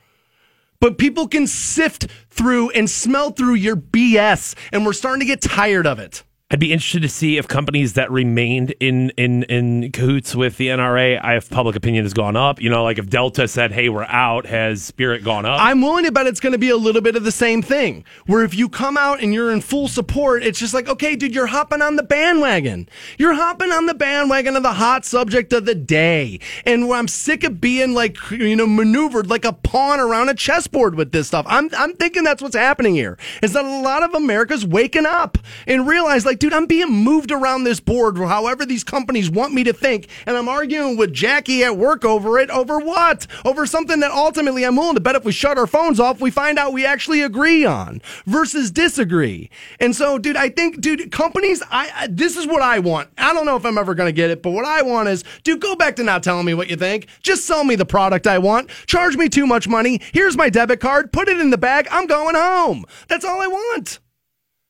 But 0.80 0.98
people 0.98 1.26
can 1.26 1.46
sift 1.46 2.06
through 2.30 2.70
and 2.70 2.88
smell 2.88 3.30
through 3.30 3.54
your 3.54 3.76
BS, 3.76 4.54
and 4.72 4.84
we're 4.84 4.92
starting 4.92 5.20
to 5.20 5.26
get 5.26 5.40
tired 5.40 5.86
of 5.86 5.98
it. 5.98 6.22
I'd 6.48 6.60
be 6.60 6.72
interested 6.72 7.02
to 7.02 7.08
see 7.08 7.38
if 7.38 7.48
companies 7.48 7.94
that 7.94 8.08
remained 8.08 8.70
in 8.78 9.10
in 9.16 9.42
in 9.44 9.90
cahoots 9.90 10.32
with 10.36 10.58
the 10.58 10.68
NRA, 10.68 11.18
if 11.36 11.50
public 11.50 11.74
opinion 11.74 12.04
has 12.04 12.14
gone 12.14 12.36
up. 12.36 12.62
You 12.62 12.70
know, 12.70 12.84
like 12.84 12.98
if 12.98 13.10
Delta 13.10 13.48
said, 13.48 13.72
"Hey, 13.72 13.88
we're 13.88 14.04
out," 14.04 14.46
has 14.46 14.80
Spirit 14.80 15.24
gone 15.24 15.44
up? 15.44 15.60
I'm 15.60 15.82
willing 15.82 16.04
to 16.04 16.12
bet 16.12 16.28
it's 16.28 16.38
going 16.38 16.52
to 16.52 16.58
be 16.58 16.70
a 16.70 16.76
little 16.76 17.02
bit 17.02 17.16
of 17.16 17.24
the 17.24 17.32
same 17.32 17.62
thing. 17.62 18.04
Where 18.26 18.44
if 18.44 18.54
you 18.54 18.68
come 18.68 18.96
out 18.96 19.20
and 19.20 19.34
you're 19.34 19.50
in 19.50 19.60
full 19.60 19.88
support, 19.88 20.44
it's 20.44 20.60
just 20.60 20.72
like, 20.72 20.88
okay, 20.88 21.16
dude, 21.16 21.34
you're 21.34 21.46
hopping 21.46 21.82
on 21.82 21.96
the 21.96 22.04
bandwagon. 22.04 22.88
You're 23.18 23.34
hopping 23.34 23.72
on 23.72 23.86
the 23.86 23.94
bandwagon 23.94 24.54
of 24.54 24.62
the 24.62 24.74
hot 24.74 25.04
subject 25.04 25.52
of 25.52 25.66
the 25.66 25.74
day. 25.74 26.38
And 26.64 26.84
I'm 26.92 27.08
sick 27.08 27.42
of 27.42 27.60
being 27.60 27.92
like, 27.92 28.18
you 28.30 28.54
know, 28.54 28.68
maneuvered 28.68 29.28
like 29.28 29.44
a 29.44 29.52
pawn 29.52 29.98
around 29.98 30.28
a 30.28 30.34
chessboard 30.34 30.94
with 30.94 31.10
this 31.10 31.26
stuff. 31.26 31.44
I'm 31.48 31.70
I'm 31.76 31.94
thinking 31.94 32.22
that's 32.22 32.40
what's 32.40 32.54
happening 32.54 32.94
here. 32.94 33.18
Is 33.42 33.52
that 33.54 33.64
a 33.64 33.80
lot 33.80 34.04
of 34.04 34.14
America's 34.14 34.64
waking 34.64 35.06
up 35.06 35.38
and 35.66 35.88
realize 35.88 36.24
like, 36.24 36.35
dude, 36.38 36.52
I'm 36.52 36.66
being 36.66 36.90
moved 36.90 37.30
around 37.30 37.64
this 37.64 37.80
board 37.80 38.16
however 38.16 38.64
these 38.64 38.84
companies 38.84 39.30
want 39.30 39.52
me 39.52 39.64
to 39.64 39.72
think, 39.72 40.08
and 40.26 40.36
I'm 40.36 40.48
arguing 40.48 40.96
with 40.96 41.12
Jackie 41.12 41.64
at 41.64 41.76
work 41.76 42.04
over 42.04 42.38
it. 42.38 42.50
Over 42.50 42.78
what? 42.78 43.26
Over 43.44 43.66
something 43.66 44.00
that 44.00 44.10
ultimately 44.10 44.64
I'm 44.64 44.76
willing 44.76 44.94
to 44.94 45.00
bet 45.00 45.16
if 45.16 45.24
we 45.24 45.32
shut 45.32 45.58
our 45.58 45.66
phones 45.66 46.00
off, 46.00 46.20
we 46.20 46.30
find 46.30 46.58
out 46.58 46.72
we 46.72 46.86
actually 46.86 47.22
agree 47.22 47.64
on 47.64 48.00
versus 48.26 48.70
disagree. 48.70 49.50
And 49.80 49.94
so, 49.94 50.18
dude, 50.18 50.36
I 50.36 50.48
think, 50.48 50.80
dude, 50.80 51.10
companies, 51.10 51.62
I, 51.70 51.90
I 51.94 52.06
this 52.08 52.36
is 52.36 52.46
what 52.46 52.62
I 52.62 52.78
want. 52.78 53.08
I 53.18 53.32
don't 53.32 53.46
know 53.46 53.56
if 53.56 53.64
I'm 53.64 53.78
ever 53.78 53.94
going 53.94 54.08
to 54.08 54.12
get 54.12 54.30
it, 54.30 54.42
but 54.42 54.50
what 54.50 54.64
I 54.64 54.82
want 54.82 55.08
is, 55.08 55.24
dude, 55.42 55.60
go 55.60 55.76
back 55.76 55.96
to 55.96 56.04
not 56.04 56.22
telling 56.22 56.46
me 56.46 56.54
what 56.54 56.68
you 56.68 56.76
think. 56.76 57.08
Just 57.22 57.46
sell 57.46 57.64
me 57.64 57.74
the 57.74 57.86
product 57.86 58.26
I 58.26 58.38
want. 58.38 58.70
Charge 58.86 59.16
me 59.16 59.28
too 59.28 59.46
much 59.46 59.68
money. 59.68 60.00
Here's 60.12 60.36
my 60.36 60.50
debit 60.50 60.80
card. 60.80 61.12
Put 61.12 61.28
it 61.28 61.40
in 61.40 61.50
the 61.50 61.58
bag. 61.58 61.88
I'm 61.90 62.06
going 62.06 62.36
home. 62.36 62.84
That's 63.08 63.24
all 63.24 63.40
I 63.40 63.46
want. 63.46 63.98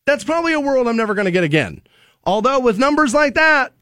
That's 0.07 0.25
probably 0.25 0.53
a 0.53 0.61
world 0.61 0.89
I'm 0.89 0.97
never 0.97 1.15
going 1.15 1.27
to 1.27 1.31
get 1.33 1.45
again. 1.45 1.83
Although 2.25 2.61
with 2.61 2.79
numbers 2.79 3.13
like 3.13 3.35
that, 3.35 3.73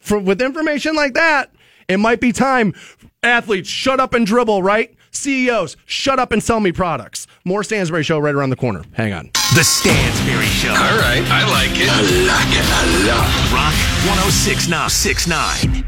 for, 0.00 0.18
with 0.18 0.40
information 0.40 0.94
like 0.94 1.14
that, 1.14 1.52
it 1.88 1.98
might 1.98 2.20
be 2.20 2.32
time. 2.32 2.74
Athletes, 3.22 3.68
shut 3.68 4.00
up 4.00 4.14
and 4.14 4.26
dribble, 4.26 4.62
right? 4.62 4.94
CEOs, 5.12 5.76
shut 5.86 6.18
up 6.18 6.32
and 6.32 6.42
sell 6.42 6.60
me 6.60 6.72
products. 6.72 7.26
More 7.44 7.62
Stansberry 7.62 8.04
Show 8.04 8.18
right 8.18 8.34
around 8.34 8.50
the 8.50 8.56
corner. 8.56 8.84
Hang 8.92 9.12
on. 9.12 9.30
The 9.54 9.62
Stansberry 9.62 10.44
Show. 10.44 10.70
All 10.70 10.98
right, 10.98 11.24
I 11.28 11.48
like 11.50 11.72
it. 11.72 11.88
I 11.90 12.00
like 12.28 12.52
it 12.54 12.64
a 12.70 13.08
lot. 13.08 13.28
Rock 13.52 13.74
1069. 14.06 15.79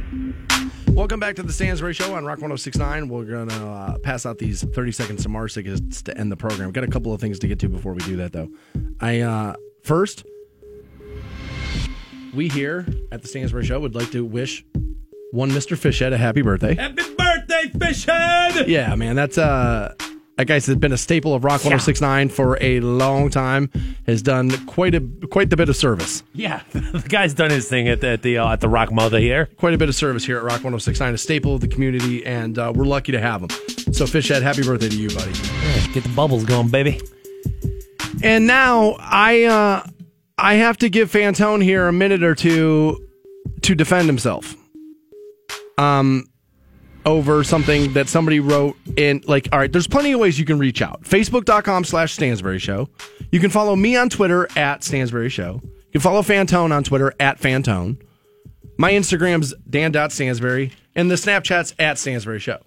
Welcome 0.94 1.20
back 1.20 1.36
to 1.36 1.42
the 1.42 1.52
Stansberry 1.52 1.94
Show 1.94 2.14
on 2.14 2.24
Rock 2.24 2.38
1069. 2.38 3.08
We're 3.08 3.24
going 3.24 3.48
to 3.48 3.66
uh, 3.66 3.98
pass 3.98 4.26
out 4.26 4.38
these 4.38 4.62
30 4.62 4.92
seconds 4.92 5.22
to 5.22 5.28
Mars 5.28 5.54
tickets 5.54 6.02
to 6.02 6.16
end 6.16 6.30
the 6.30 6.36
program. 6.36 6.70
Got 6.70 6.84
a 6.84 6.88
couple 6.88 7.12
of 7.14 7.20
things 7.20 7.38
to 7.40 7.48
get 7.48 7.58
to 7.60 7.68
before 7.68 7.94
we 7.94 8.02
do 8.04 8.16
that, 8.16 8.32
though. 8.32 8.48
I 9.00 9.20
uh, 9.20 9.54
First, 9.82 10.24
we 12.34 12.48
here 12.48 12.86
at 13.10 13.22
the 13.22 13.28
Stansberry 13.28 13.64
Show 13.64 13.80
would 13.80 13.94
like 13.94 14.10
to 14.12 14.24
wish 14.24 14.64
one 15.32 15.50
Mr. 15.50 15.76
Fishhead 15.76 16.12
a 16.12 16.18
happy 16.18 16.42
birthday. 16.42 16.74
Happy 16.74 17.02
birthday, 17.16 17.70
Fishhead! 17.74 18.68
Yeah, 18.68 18.94
man, 18.94 19.16
that's 19.16 19.38
uh 19.38 19.94
that 20.36 20.46
guy's 20.46 20.66
been 20.74 20.92
a 20.92 20.98
staple 20.98 21.34
of 21.34 21.44
Rock 21.44 21.64
1069 21.64 22.30
for 22.30 22.56
a 22.60 22.80
long 22.80 23.28
time. 23.28 23.70
Has 24.06 24.22
done 24.22 24.50
quite 24.66 24.94
a 24.94 25.00
quite 25.30 25.50
the 25.50 25.56
bit 25.56 25.68
of 25.68 25.76
service. 25.76 26.22
Yeah, 26.32 26.62
the 26.72 27.04
guy's 27.06 27.34
done 27.34 27.50
his 27.50 27.68
thing 27.68 27.88
at 27.88 28.00
the 28.00 28.08
at 28.08 28.22
the, 28.22 28.38
uh, 28.38 28.52
at 28.52 28.60
the 28.60 28.68
Rock 28.68 28.90
Mother 28.90 29.18
here. 29.18 29.46
Quite 29.46 29.74
a 29.74 29.78
bit 29.78 29.88
of 29.88 29.94
service 29.94 30.24
here 30.24 30.38
at 30.38 30.42
Rock 30.42 30.64
1069, 30.64 31.14
a 31.14 31.18
staple 31.18 31.54
of 31.54 31.60
the 31.60 31.68
community, 31.68 32.24
and 32.24 32.58
uh, 32.58 32.72
we're 32.74 32.84
lucky 32.84 33.12
to 33.12 33.20
have 33.20 33.42
him. 33.42 33.50
So, 33.92 34.04
Fishhead, 34.06 34.42
happy 34.42 34.62
birthday 34.62 34.88
to 34.88 34.96
you, 34.96 35.08
buddy. 35.10 35.32
Yeah, 35.32 35.86
get 35.92 36.02
the 36.02 36.12
bubbles 36.16 36.44
going, 36.44 36.68
baby. 36.68 37.00
And 38.22 38.46
now 38.46 38.96
I 38.98 39.44
uh, 39.44 39.86
I 40.38 40.54
have 40.54 40.78
to 40.78 40.88
give 40.88 41.12
Fantone 41.12 41.62
here 41.62 41.88
a 41.88 41.92
minute 41.92 42.22
or 42.22 42.34
two 42.34 43.08
to 43.62 43.74
defend 43.74 44.06
himself. 44.06 44.56
Um, 45.78 46.26
over 47.04 47.44
something 47.44 47.92
that 47.92 48.08
somebody 48.08 48.40
wrote 48.40 48.76
in 48.96 49.22
like 49.26 49.48
all 49.52 49.58
right 49.58 49.72
there's 49.72 49.86
plenty 49.86 50.12
of 50.12 50.20
ways 50.20 50.38
you 50.38 50.44
can 50.44 50.58
reach 50.58 50.82
out. 50.82 51.02
Facebook.com 51.02 51.84
slash 51.84 52.16
stansberry 52.16 52.60
show. 52.60 52.88
You 53.30 53.40
can 53.40 53.50
follow 53.50 53.76
me 53.76 53.96
on 53.96 54.08
twitter 54.08 54.48
at 54.56 54.80
stansberry 54.80 55.30
show. 55.30 55.60
You 55.62 55.92
can 55.92 56.00
follow 56.00 56.22
fantone 56.22 56.72
on 56.72 56.84
twitter 56.84 57.12
at 57.20 57.40
fantone. 57.40 58.00
My 58.78 58.92
instagram's 58.92 59.54
dan.stansberry 59.68 60.72
and 60.94 61.10
the 61.10 61.16
snapchat's 61.16 61.74
at 61.78 61.96
stansberry 61.96 62.40
show. 62.40 62.58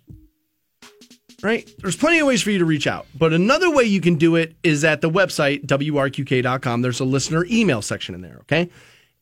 Right? 1.44 1.70
There's 1.80 1.98
plenty 1.98 2.20
of 2.20 2.28
ways 2.28 2.42
for 2.42 2.52
you 2.52 2.60
to 2.60 2.66
reach 2.66 2.88
out 2.88 3.08
but 3.18 3.34
another 3.34 3.70
way 3.70 3.84
you 3.84 4.02
can 4.02 4.16
do 4.16 4.36
it 4.36 4.56
is 4.64 4.84
at 4.84 5.02
the 5.02 5.10
website 5.10 5.66
wrqk.com 5.66 6.82
there's 6.82 7.00
a 7.00 7.06
listener 7.06 7.46
email 7.50 7.82
section 7.82 8.16
in 8.16 8.22
there 8.22 8.38
okay 8.42 8.70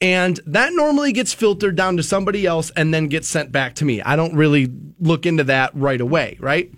and 0.03 0.39
that 0.45 0.73
normally 0.73 1.13
gets 1.13 1.33
filtered 1.33 1.77
down 1.77 1.95
to 1.95 2.03
somebody 2.03 2.45
else 2.45 2.71
and 2.75 2.93
then 2.93 3.07
gets 3.07 3.27
sent 3.27 3.53
back 3.53 3.73
to 3.75 3.85
me. 3.85 4.01
I 4.01 4.17
don't 4.17 4.35
really 4.35 4.67
look 4.99 5.25
into 5.25 5.45
that 5.45 5.73
right 5.73 6.01
away, 6.01 6.37
right? 6.41 6.69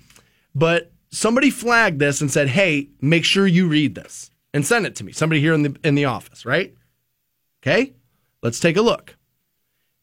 But 0.53 0.91
somebody 1.09 1.49
flagged 1.49 1.99
this 1.99 2.21
and 2.21 2.31
said, 2.31 2.49
"Hey, 2.49 2.89
make 3.01 3.25
sure 3.25 3.47
you 3.47 3.67
read 3.67 3.95
this 3.95 4.29
and 4.53 4.63
send 4.63 4.85
it 4.85 4.95
to 4.97 5.03
me." 5.03 5.11
Somebody 5.11 5.41
here 5.41 5.53
in 5.53 5.63
the 5.63 5.75
in 5.83 5.95
the 5.95 6.05
office, 6.05 6.45
right? 6.45 6.75
Okay? 7.63 7.93
Let's 8.43 8.59
take 8.59 8.77
a 8.77 8.81
look. 8.83 9.17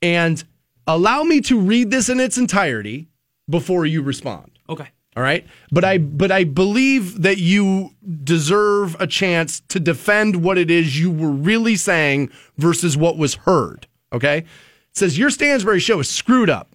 And 0.02 0.42
allow 0.84 1.22
me 1.22 1.40
to 1.42 1.60
read 1.60 1.92
this 1.92 2.08
in 2.08 2.18
its 2.18 2.36
entirety 2.36 3.08
before 3.48 3.86
you 3.86 4.02
respond. 4.02 4.50
Okay. 4.68 4.88
All 5.16 5.22
right. 5.22 5.46
But 5.70 5.84
I 5.84 5.98
but 5.98 6.30
I 6.30 6.44
believe 6.44 7.22
that 7.22 7.38
you 7.38 7.90
deserve 8.24 8.96
a 8.98 9.06
chance 9.06 9.60
to 9.68 9.78
defend 9.78 10.42
what 10.42 10.56
it 10.56 10.70
is 10.70 10.98
you 10.98 11.10
were 11.10 11.30
really 11.30 11.76
saying 11.76 12.30
versus 12.56 12.96
what 12.96 13.18
was 13.18 13.34
heard. 13.34 13.86
Okay? 14.12 14.38
It 14.38 14.46
says 14.94 15.18
your 15.18 15.30
Stansberry 15.30 15.80
show 15.80 16.00
is 16.00 16.08
screwed 16.08 16.50
up. 16.50 16.74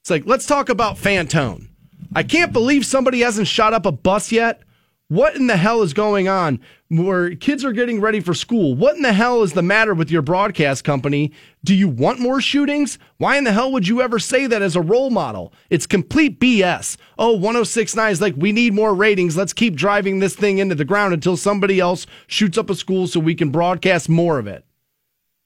It's 0.00 0.10
like, 0.10 0.24
let's 0.26 0.46
talk 0.46 0.68
about 0.68 0.96
Fantone. 0.96 1.68
I 2.14 2.22
can't 2.22 2.52
believe 2.52 2.86
somebody 2.86 3.20
hasn't 3.20 3.48
shot 3.48 3.74
up 3.74 3.84
a 3.84 3.92
bus 3.92 4.32
yet. 4.32 4.62
What 5.10 5.36
in 5.36 5.46
the 5.46 5.56
hell 5.56 5.80
is 5.80 5.94
going 5.94 6.28
on? 6.28 6.60
Where 6.90 7.34
kids 7.34 7.64
are 7.64 7.72
getting 7.72 7.98
ready 7.98 8.20
for 8.20 8.34
school. 8.34 8.74
What 8.74 8.96
in 8.96 9.00
the 9.00 9.14
hell 9.14 9.42
is 9.42 9.54
the 9.54 9.62
matter 9.62 9.94
with 9.94 10.10
your 10.10 10.20
broadcast 10.20 10.84
company? 10.84 11.32
Do 11.64 11.74
you 11.74 11.88
want 11.88 12.20
more 12.20 12.42
shootings? 12.42 12.98
Why 13.16 13.38
in 13.38 13.44
the 13.44 13.52
hell 13.52 13.72
would 13.72 13.88
you 13.88 14.02
ever 14.02 14.18
say 14.18 14.46
that 14.46 14.60
as 14.60 14.76
a 14.76 14.82
role 14.82 15.08
model? 15.08 15.54
It's 15.70 15.86
complete 15.86 16.38
BS. 16.38 16.98
Oh, 17.18 17.32
1069 17.32 18.12
is 18.12 18.20
like, 18.20 18.34
we 18.36 18.52
need 18.52 18.74
more 18.74 18.94
ratings. 18.94 19.34
Let's 19.34 19.54
keep 19.54 19.76
driving 19.76 20.18
this 20.18 20.36
thing 20.36 20.58
into 20.58 20.74
the 20.74 20.84
ground 20.84 21.14
until 21.14 21.38
somebody 21.38 21.80
else 21.80 22.06
shoots 22.26 22.58
up 22.58 22.68
a 22.68 22.74
school 22.74 23.06
so 23.06 23.18
we 23.18 23.34
can 23.34 23.48
broadcast 23.48 24.10
more 24.10 24.38
of 24.38 24.46
it. 24.46 24.66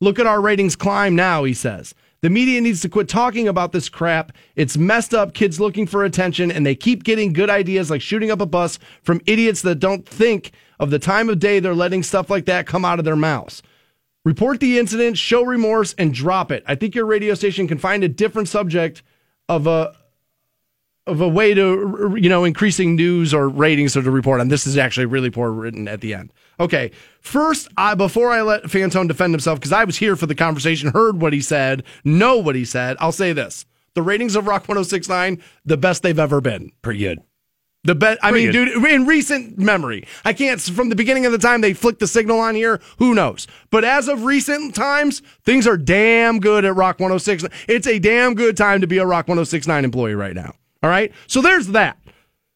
Look 0.01 0.18
at 0.18 0.26
our 0.26 0.40
ratings 0.40 0.74
climb 0.74 1.14
now, 1.14 1.44
he 1.44 1.55
says. 1.55 1.94
The 2.23 2.31
media 2.31 2.61
needs 2.61 2.81
to 2.82 2.89
quit 2.89 3.09
talking 3.09 3.49
about 3.49 3.73
this 3.73 3.89
crap. 3.89 4.31
It's 4.55 4.77
messed 4.77 5.12
up 5.12 5.35
kids 5.35 5.59
looking 5.59 5.89
for 5.89 6.05
attention, 6.05 6.53
and 6.53 6.65
they 6.65 6.77
keep 6.77 7.03
getting 7.03 7.32
good 7.32 7.51
ideas 7.51 7.90
like 7.90 8.01
shooting 8.01 8.31
up 8.31 8.40
a 8.40 8.47
bus 8.47 8.78
from 9.03 9.20
idiots 9.27 9.62
that 9.62 9.81
don't 9.81 10.09
think 10.09 10.53
of 10.78 10.90
the 10.90 11.01
time 11.01 11.28
of 11.28 11.40
day 11.40 11.59
they're 11.59 11.74
letting 11.74 12.05
stuff 12.05 12.31
like 12.31 12.47
that 12.47 12.69
come 12.69 12.85
out 12.85 13.01
of 13.01 13.05
their 13.05 13.16
mouths. 13.16 13.61
Report 14.24 14.61
the 14.61 14.78
incident, 14.78 15.19
show 15.19 15.44
remorse, 15.44 15.97
and 15.99 16.15
drop 16.15 16.53
it. 16.53 16.62
I 16.69 16.77
think 16.77 16.94
your 16.94 17.07
radio 17.07 17.35
station 17.35 17.66
can 17.66 17.78
find 17.78 18.05
a 18.05 18.09
different 18.09 18.49
subject 18.49 19.03
of 19.49 19.66
a 19.66 19.93
of 21.09 21.20
a 21.20 21.28
way 21.28 21.55
to 21.55 22.15
you 22.16 22.28
know 22.28 22.44
increasing 22.44 22.94
news 22.94 23.35
or 23.35 23.49
ratings 23.49 23.97
or 23.97 24.03
to 24.03 24.11
report 24.12 24.40
on. 24.40 24.47
This 24.47 24.65
is 24.65 24.78
actually 24.78 25.07
really 25.07 25.31
poor 25.31 25.51
written 25.51 25.89
at 25.89 26.01
the 26.01 26.15
end. 26.15 26.32
Okay, 26.60 26.90
first, 27.20 27.68
I 27.76 27.94
before 27.94 28.30
I 28.30 28.42
let 28.42 28.64
Fantone 28.64 29.08
defend 29.08 29.32
himself 29.34 29.58
because 29.58 29.72
I 29.72 29.84
was 29.84 29.96
here 29.96 30.16
for 30.16 30.26
the 30.26 30.34
conversation, 30.34 30.90
heard 30.90 31.20
what 31.20 31.32
he 31.32 31.40
said, 31.40 31.82
know 32.04 32.38
what 32.38 32.54
he 32.54 32.64
said. 32.64 32.96
I'll 33.00 33.12
say 33.12 33.32
this: 33.32 33.66
the 33.94 34.02
ratings 34.02 34.36
of 34.36 34.46
Rock 34.46 34.66
106.9, 34.66 35.40
the 35.64 35.76
best 35.76 36.02
they've 36.02 36.18
ever 36.18 36.40
been. 36.40 36.72
Pretty 36.82 37.00
good. 37.00 37.20
The 37.84 37.96
bet. 37.96 38.18
I 38.22 38.30
Pretty 38.30 38.46
mean, 38.46 38.52
good. 38.52 38.74
dude, 38.74 38.90
in 38.92 39.06
recent 39.06 39.58
memory, 39.58 40.06
I 40.24 40.32
can't. 40.34 40.60
From 40.60 40.88
the 40.88 40.94
beginning 40.94 41.26
of 41.26 41.32
the 41.32 41.38
time 41.38 41.62
they 41.62 41.72
flicked 41.74 41.98
the 41.98 42.06
signal 42.06 42.38
on 42.38 42.54
here, 42.54 42.80
who 42.98 43.12
knows? 43.12 43.48
But 43.70 43.84
as 43.84 44.06
of 44.06 44.24
recent 44.24 44.76
times, 44.76 45.20
things 45.42 45.66
are 45.66 45.76
damn 45.76 46.38
good 46.38 46.64
at 46.64 46.76
Rock 46.76 47.00
106. 47.00 47.44
It's 47.66 47.88
a 47.88 47.98
damn 47.98 48.34
good 48.34 48.56
time 48.56 48.82
to 48.82 48.86
be 48.86 48.98
a 48.98 49.06
Rock 49.06 49.26
106.9 49.26 49.82
employee 49.82 50.14
right 50.14 50.34
now. 50.34 50.54
All 50.84 50.90
right. 50.90 51.12
So 51.26 51.42
there's 51.42 51.68
that. 51.68 51.98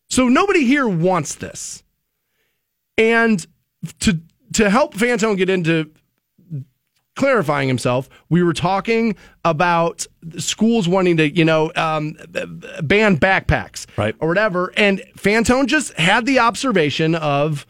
So 0.09 0.29
nobody 0.29 0.65
here 0.65 0.87
wants 0.87 1.35
this, 1.35 1.83
and 2.97 3.45
to 4.01 4.21
to 4.55 4.71
help 4.71 4.95
Fantone 4.95 5.37
get 5.37 5.51
into 5.51 5.91
clarifying 7.17 7.67
himself. 7.67 8.09
We 8.29 8.43
were 8.43 8.53
talking 8.53 9.17
about 9.45 10.07
schools 10.37 10.87
wanting 10.87 11.17
to, 11.17 11.29
you 11.35 11.45
know, 11.47 11.73
um, 11.75 12.15
ban 12.83 13.17
backpacks, 13.17 13.87
Right. 13.97 14.15
or 14.21 14.29
whatever. 14.29 14.73
And 14.77 15.03
Fantone 15.17 15.67
just 15.67 15.95
had 15.95 16.27
the 16.27 16.39
observation 16.39 17.15
of, 17.15 17.67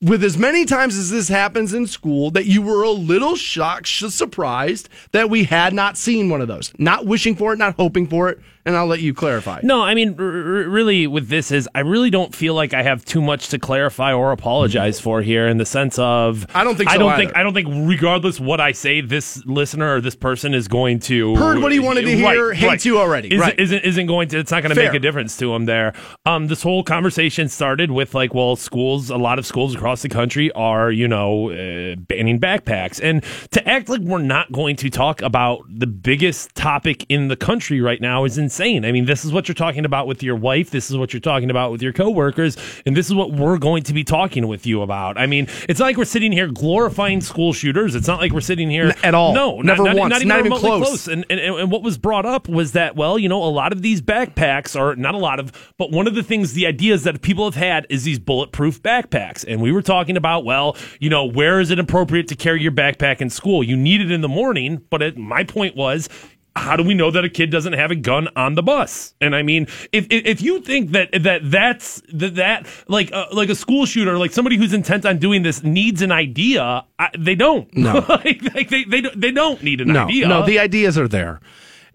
with 0.00 0.22
as 0.22 0.38
many 0.38 0.64
times 0.64 0.96
as 0.96 1.10
this 1.10 1.28
happens 1.28 1.74
in 1.74 1.86
school, 1.88 2.30
that 2.30 2.46
you 2.46 2.62
were 2.62 2.84
a 2.84 2.90
little 2.90 3.34
shocked, 3.34 3.88
surprised 3.88 4.88
that 5.10 5.28
we 5.28 5.44
had 5.44 5.74
not 5.74 5.96
seen 5.98 6.30
one 6.30 6.40
of 6.40 6.46
those. 6.46 6.72
Not 6.78 7.06
wishing 7.06 7.34
for 7.34 7.52
it, 7.52 7.58
not 7.58 7.74
hoping 7.74 8.06
for 8.06 8.28
it. 8.28 8.38
And 8.70 8.76
I'll 8.76 8.86
let 8.86 9.00
you 9.00 9.12
clarify. 9.12 9.58
No, 9.64 9.82
I 9.82 9.94
mean, 9.94 10.14
r- 10.16 10.24
r- 10.24 10.30
really, 10.68 11.08
with 11.08 11.26
this 11.28 11.50
is 11.50 11.68
I 11.74 11.80
really 11.80 12.08
don't 12.08 12.32
feel 12.32 12.54
like 12.54 12.72
I 12.72 12.84
have 12.84 13.04
too 13.04 13.20
much 13.20 13.48
to 13.48 13.58
clarify 13.58 14.12
or 14.12 14.30
apologize 14.30 15.00
for 15.00 15.22
here, 15.22 15.48
in 15.48 15.56
the 15.58 15.66
sense 15.66 15.98
of 15.98 16.46
I 16.54 16.62
don't 16.62 16.76
think 16.76 16.88
I 16.88 16.96
don't 16.96 17.10
either. 17.10 17.24
think 17.24 17.36
I 17.36 17.42
don't 17.42 17.52
think 17.52 17.66
regardless 17.88 18.38
what 18.38 18.60
I 18.60 18.70
say, 18.70 19.00
this 19.00 19.44
listener 19.44 19.96
or 19.96 20.00
this 20.00 20.14
person 20.14 20.54
is 20.54 20.68
going 20.68 21.00
to 21.00 21.34
Heard 21.34 21.58
what 21.60 21.72
he 21.72 21.80
wanted 21.80 22.02
to 22.02 22.16
hear, 22.16 22.48
Right, 22.50 22.56
hates 22.56 22.68
right. 22.70 22.84
you 22.84 22.98
already. 23.00 23.28
Isn't, 23.34 23.40
Right. 23.40 23.58
isn't 23.58 23.80
isn't 23.84 24.06
going 24.06 24.28
to? 24.28 24.38
It's 24.38 24.52
not 24.52 24.62
going 24.62 24.72
to 24.72 24.80
make 24.80 24.94
a 24.94 25.00
difference 25.00 25.36
to 25.38 25.52
him 25.52 25.64
there. 25.64 25.92
Um, 26.26 26.46
this 26.46 26.62
whole 26.62 26.84
conversation 26.84 27.48
started 27.48 27.90
with 27.90 28.14
like, 28.14 28.32
well, 28.34 28.54
schools, 28.54 29.10
a 29.10 29.16
lot 29.16 29.40
of 29.40 29.46
schools 29.46 29.74
across 29.74 30.02
the 30.02 30.08
country 30.08 30.52
are 30.52 30.92
you 30.92 31.08
know 31.08 31.50
uh, 31.50 31.96
banning 31.96 32.38
backpacks, 32.38 33.00
and 33.02 33.24
to 33.50 33.68
act 33.68 33.88
like 33.88 34.02
we're 34.02 34.22
not 34.22 34.52
going 34.52 34.76
to 34.76 34.90
talk 34.90 35.22
about 35.22 35.58
the 35.68 35.88
biggest 35.88 36.54
topic 36.54 37.04
in 37.08 37.26
the 37.26 37.36
country 37.36 37.80
right 37.80 38.00
now 38.00 38.24
is 38.24 38.38
insane. 38.38 38.59
I 38.60 38.92
mean, 38.92 39.06
this 39.06 39.24
is 39.24 39.32
what 39.32 39.48
you're 39.48 39.54
talking 39.54 39.84
about 39.84 40.06
with 40.06 40.22
your 40.22 40.36
wife. 40.36 40.70
This 40.70 40.90
is 40.90 40.96
what 40.96 41.12
you're 41.12 41.20
talking 41.20 41.50
about 41.50 41.72
with 41.72 41.82
your 41.82 41.92
coworkers, 41.92 42.56
and 42.84 42.96
this 42.96 43.06
is 43.06 43.14
what 43.14 43.32
we're 43.32 43.58
going 43.58 43.82
to 43.84 43.94
be 43.94 44.04
talking 44.04 44.46
with 44.46 44.66
you 44.66 44.82
about. 44.82 45.16
I 45.18 45.26
mean, 45.26 45.48
it's 45.68 45.80
not 45.80 45.86
like 45.86 45.96
we're 45.96 46.04
sitting 46.04 46.32
here 46.32 46.46
glorifying 46.48 47.20
school 47.20 47.52
shooters. 47.52 47.94
It's 47.94 48.06
not 48.06 48.20
like 48.20 48.32
we're 48.32 48.40
sitting 48.40 48.70
here 48.70 48.88
N- 48.88 48.94
at 49.02 49.14
all. 49.14 49.34
No, 49.34 49.60
Never 49.62 49.84
not, 49.84 49.96
once. 49.96 50.10
Not 50.10 50.16
even, 50.18 50.28
Not 50.28 50.38
even 50.40 50.52
remotely 50.52 50.86
close. 50.86 51.08
And, 51.08 51.24
and 51.30 51.40
and 51.40 51.70
what 51.70 51.82
was 51.82 51.96
brought 51.98 52.26
up 52.26 52.48
was 52.48 52.72
that 52.72 52.96
well, 52.96 53.18
you 53.18 53.28
know, 53.28 53.42
a 53.42 53.48
lot 53.50 53.72
of 53.72 53.82
these 53.82 54.02
backpacks 54.02 54.78
are 54.78 54.94
not 54.94 55.14
a 55.14 55.18
lot 55.18 55.40
of, 55.40 55.72
but 55.78 55.90
one 55.90 56.06
of 56.06 56.14
the 56.14 56.22
things, 56.22 56.52
the 56.52 56.66
ideas 56.66 57.04
that 57.04 57.22
people 57.22 57.44
have 57.44 57.54
had 57.54 57.86
is 57.88 58.04
these 58.04 58.18
bulletproof 58.18 58.82
backpacks, 58.82 59.44
and 59.48 59.62
we 59.62 59.72
were 59.72 59.82
talking 59.82 60.16
about 60.16 60.44
well, 60.44 60.76
you 60.98 61.08
know, 61.08 61.24
where 61.24 61.60
is 61.60 61.70
it 61.70 61.78
appropriate 61.78 62.28
to 62.28 62.36
carry 62.36 62.60
your 62.60 62.72
backpack 62.72 63.20
in 63.20 63.30
school? 63.30 63.64
You 63.64 63.76
need 63.76 64.00
it 64.00 64.10
in 64.10 64.20
the 64.20 64.28
morning, 64.28 64.82
but 64.90 65.02
it, 65.02 65.16
my 65.16 65.44
point 65.44 65.76
was 65.76 66.08
how 66.56 66.76
do 66.76 66.82
we 66.82 66.94
know 66.94 67.10
that 67.10 67.24
a 67.24 67.28
kid 67.28 67.50
doesn't 67.50 67.74
have 67.74 67.90
a 67.90 67.94
gun 67.94 68.28
on 68.36 68.54
the 68.54 68.62
bus? 68.62 69.14
And 69.20 69.34
I 69.36 69.42
mean, 69.42 69.64
if 69.92 70.06
if, 70.10 70.26
if 70.26 70.42
you 70.42 70.60
think 70.60 70.90
that 70.90 71.10
that 71.22 71.42
that's 71.50 72.02
that, 72.12 72.34
that 72.36 72.66
like 72.88 73.12
uh, 73.12 73.26
like 73.32 73.48
a 73.48 73.54
school 73.54 73.86
shooter, 73.86 74.18
like 74.18 74.32
somebody 74.32 74.56
who's 74.56 74.72
intent 74.72 75.06
on 75.06 75.18
doing 75.18 75.42
this 75.42 75.62
needs 75.62 76.02
an 76.02 76.12
idea, 76.12 76.84
I, 76.98 77.10
they 77.18 77.34
don't. 77.34 77.72
No. 77.76 78.04
like, 78.08 78.42
like, 78.54 78.68
they, 78.68 78.84
they 78.84 79.00
don't- 79.00 79.20
they 79.20 79.30
don't 79.30 79.62
need 79.62 79.80
an 79.80 79.88
no, 79.88 80.04
idea. 80.06 80.28
No, 80.28 80.44
the 80.44 80.58
ideas 80.58 80.98
are 80.98 81.08
there. 81.08 81.40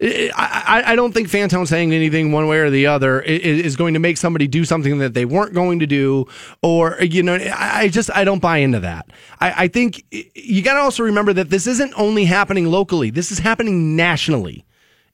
I, 0.00 0.82
I, 0.86 0.96
don't 0.96 1.12
think 1.12 1.28
Fantone 1.28 1.66
saying 1.66 1.92
anything 1.92 2.30
one 2.30 2.46
way 2.48 2.58
or 2.58 2.68
the 2.68 2.86
other 2.86 3.22
is 3.22 3.76
going 3.76 3.94
to 3.94 4.00
make 4.00 4.18
somebody 4.18 4.46
do 4.46 4.64
something 4.64 4.98
that 4.98 5.14
they 5.14 5.24
weren't 5.24 5.54
going 5.54 5.78
to 5.78 5.86
do, 5.86 6.26
or 6.62 6.98
you 7.00 7.22
know, 7.22 7.36
I 7.36 7.80
I 7.80 7.88
just 7.88 8.10
I 8.14 8.24
don't 8.24 8.40
buy 8.40 8.58
into 8.58 8.80
that. 8.80 9.06
I, 9.40 9.64
I 9.64 9.68
think 9.68 10.04
you 10.10 10.62
got 10.62 10.74
to 10.74 10.80
also 10.80 11.02
remember 11.02 11.32
that 11.32 11.48
this 11.48 11.66
isn't 11.66 11.94
only 11.96 12.26
happening 12.26 12.66
locally; 12.66 13.10
this 13.10 13.32
is 13.32 13.38
happening 13.38 13.96
nationally. 13.96 14.66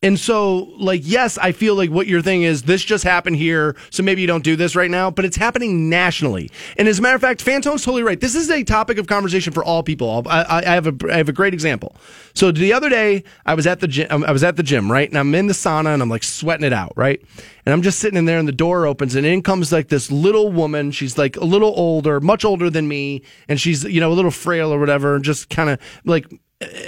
And 0.03 0.19
so, 0.19 0.69
like, 0.79 1.03
yes, 1.05 1.39
I 1.39 1.53
feel 1.53 1.77
like 1.77 1.91
what 1.91 2.09
your 2.09 2.23
thing 2.23 2.43
is, 2.43 2.63
this 2.63 2.83
just 2.83 3.05
happened 3.05 3.37
here, 3.37 3.77
so 3.91 4.03
maybe 4.03 4.21
you 4.21 4.27
don't 4.27 4.43
do 4.43 4.57
this 4.57 4.75
right 4.75 4.91
now, 4.91 5.11
but 5.11 5.25
it's 5.25 5.37
happening 5.37 5.89
nationally. 5.89 6.51
And 6.77 6.89
as 6.89 6.99
a 6.99 7.03
matter 7.03 7.15
of 7.15 7.21
fact, 7.21 7.45
Fantone's 7.45 7.85
totally 7.85 8.03
right. 8.03 8.21
This 8.21 8.35
is 8.35 8.51
a 8.51 8.65
topic 8.65 8.99
of 8.99 9.07
conversation 9.07 9.53
for 9.53 9.63
all 9.63 9.83
people. 9.85 10.25
I, 10.27 10.63
I 10.67 10.75
have 10.75 10.89
a, 10.89 11.13
I 11.13 11.19
have 11.19 11.29
a 11.29 11.33
great 11.33 11.55
example. 11.55 11.95
So 12.35 12.51
the 12.51 12.73
other 12.73 12.89
day, 12.89 13.23
I 13.47 13.55
was 13.55 13.67
at 13.67 13.79
the 13.79 13.87
gym, 13.87 14.09
um, 14.11 14.25
I 14.25 14.33
was 14.33 14.43
at 14.43 14.57
the 14.57 14.63
gym, 14.65 14.91
right? 14.91 15.09
And 15.09 15.17
I'm 15.17 15.35
in 15.35 15.47
the 15.47 15.53
sauna 15.53 15.95
and 15.95 16.03
I'm 16.03 16.09
like 16.09 16.25
sweating 16.25 16.67
it 16.67 16.73
out, 16.73 16.93
right? 16.97 17.23
And 17.65 17.73
I'm 17.73 17.83
just 17.83 18.01
sitting 18.01 18.19
in 18.19 18.25
there 18.25 18.39
and 18.39 18.49
the 18.49 18.53
door 18.53 18.87
opens 18.87 19.15
and 19.15 19.25
in 19.25 19.41
comes 19.43 19.71
like 19.71 19.87
this 19.87 20.11
little 20.11 20.51
woman. 20.51 20.91
She's 20.91 21.17
like 21.17 21.37
a 21.37 21.45
little 21.45 21.73
older, 21.77 22.21
much 22.21 22.45
older 22.45 22.71
than 22.71 22.89
me. 22.89 23.23
And 23.49 23.61
she's, 23.61 23.85
you 23.85 24.01
know, 24.01 24.11
a 24.11 24.15
little 24.15 24.33
frail 24.33 24.73
or 24.73 24.81
whatever, 24.81 25.15
and 25.15 25.25
just 25.25 25.49
kind 25.49 25.71
of 25.71 25.79
like, 26.05 26.27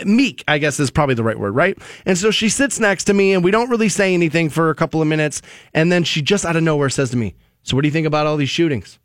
meek, 0.05 0.43
I 0.49 0.59
guess 0.59 0.79
is 0.81 0.91
probably 0.91 1.15
the 1.15 1.23
right 1.25 1.39
word, 1.39 1.53
right? 1.55 1.77
And 2.07 2.17
so 2.19 2.31
she 2.31 2.49
sits 2.49 2.79
next 2.81 3.05
to 3.05 3.15
me 3.15 3.33
and 3.33 3.43
we 3.45 3.51
don't 3.51 3.71
really 3.71 3.89
say 3.89 4.15
anything 4.15 4.49
for 4.51 4.71
a 4.71 4.75
couple 4.75 5.01
of 5.03 5.09
minutes. 5.09 5.43
And 5.73 5.91
then 5.91 6.05
she 6.05 6.23
just 6.23 6.45
out 6.45 6.57
of 6.57 6.63
nowhere 6.63 6.89
says 6.91 7.11
to 7.11 7.17
me, 7.17 7.35
So 7.63 7.77
what 7.77 7.83
do 7.83 7.89
you 7.89 7.93
think 7.93 8.07
about 8.07 8.27
all 8.27 8.37
these 8.37 8.51
shootings? 8.51 8.99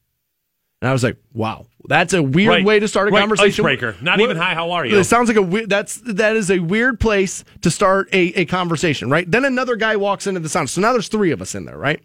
And 0.82 0.88
I 0.90 0.94
was 0.94 1.04
like, 1.04 1.18
wow, 1.34 1.66
that's 1.90 2.14
a 2.14 2.24
weird 2.24 2.50
Right. 2.50 2.64
way 2.66 2.80
to 2.80 2.88
start 2.88 3.10
a 3.10 3.12
Right. 3.12 3.20
conversation. 3.20 3.66
Icebreaker. 3.66 3.96
Not 4.02 4.18
What- 4.20 4.26
even, 4.30 4.38
"Hi, 4.38 4.54
how 4.54 4.72
are 4.72 4.86
you?" 4.86 4.98
It 4.98 5.04
sounds 5.06 5.28
like 5.28 5.36
a 5.38 5.41
weird, 5.41 5.70
that's, 5.70 5.96
that 6.06 6.36
is 6.38 6.50
a 6.50 6.60
weird 6.60 7.00
place 7.02 7.44
to 7.62 7.70
start 7.72 8.08
a, 8.14 8.28
a 8.40 8.46
conversation, 8.46 9.10
right? 9.10 9.30
Then 9.30 9.44
another 9.44 9.76
guy 9.76 9.98
walks 9.98 10.26
into 10.28 10.40
the 10.40 10.48
sound. 10.50 10.70
So 10.70 10.80
now 10.80 10.94
there's 10.94 11.10
three 11.10 11.32
of 11.32 11.41
us 11.41 11.54
in 11.56 11.66
there, 11.66 11.78
right? 11.78 12.02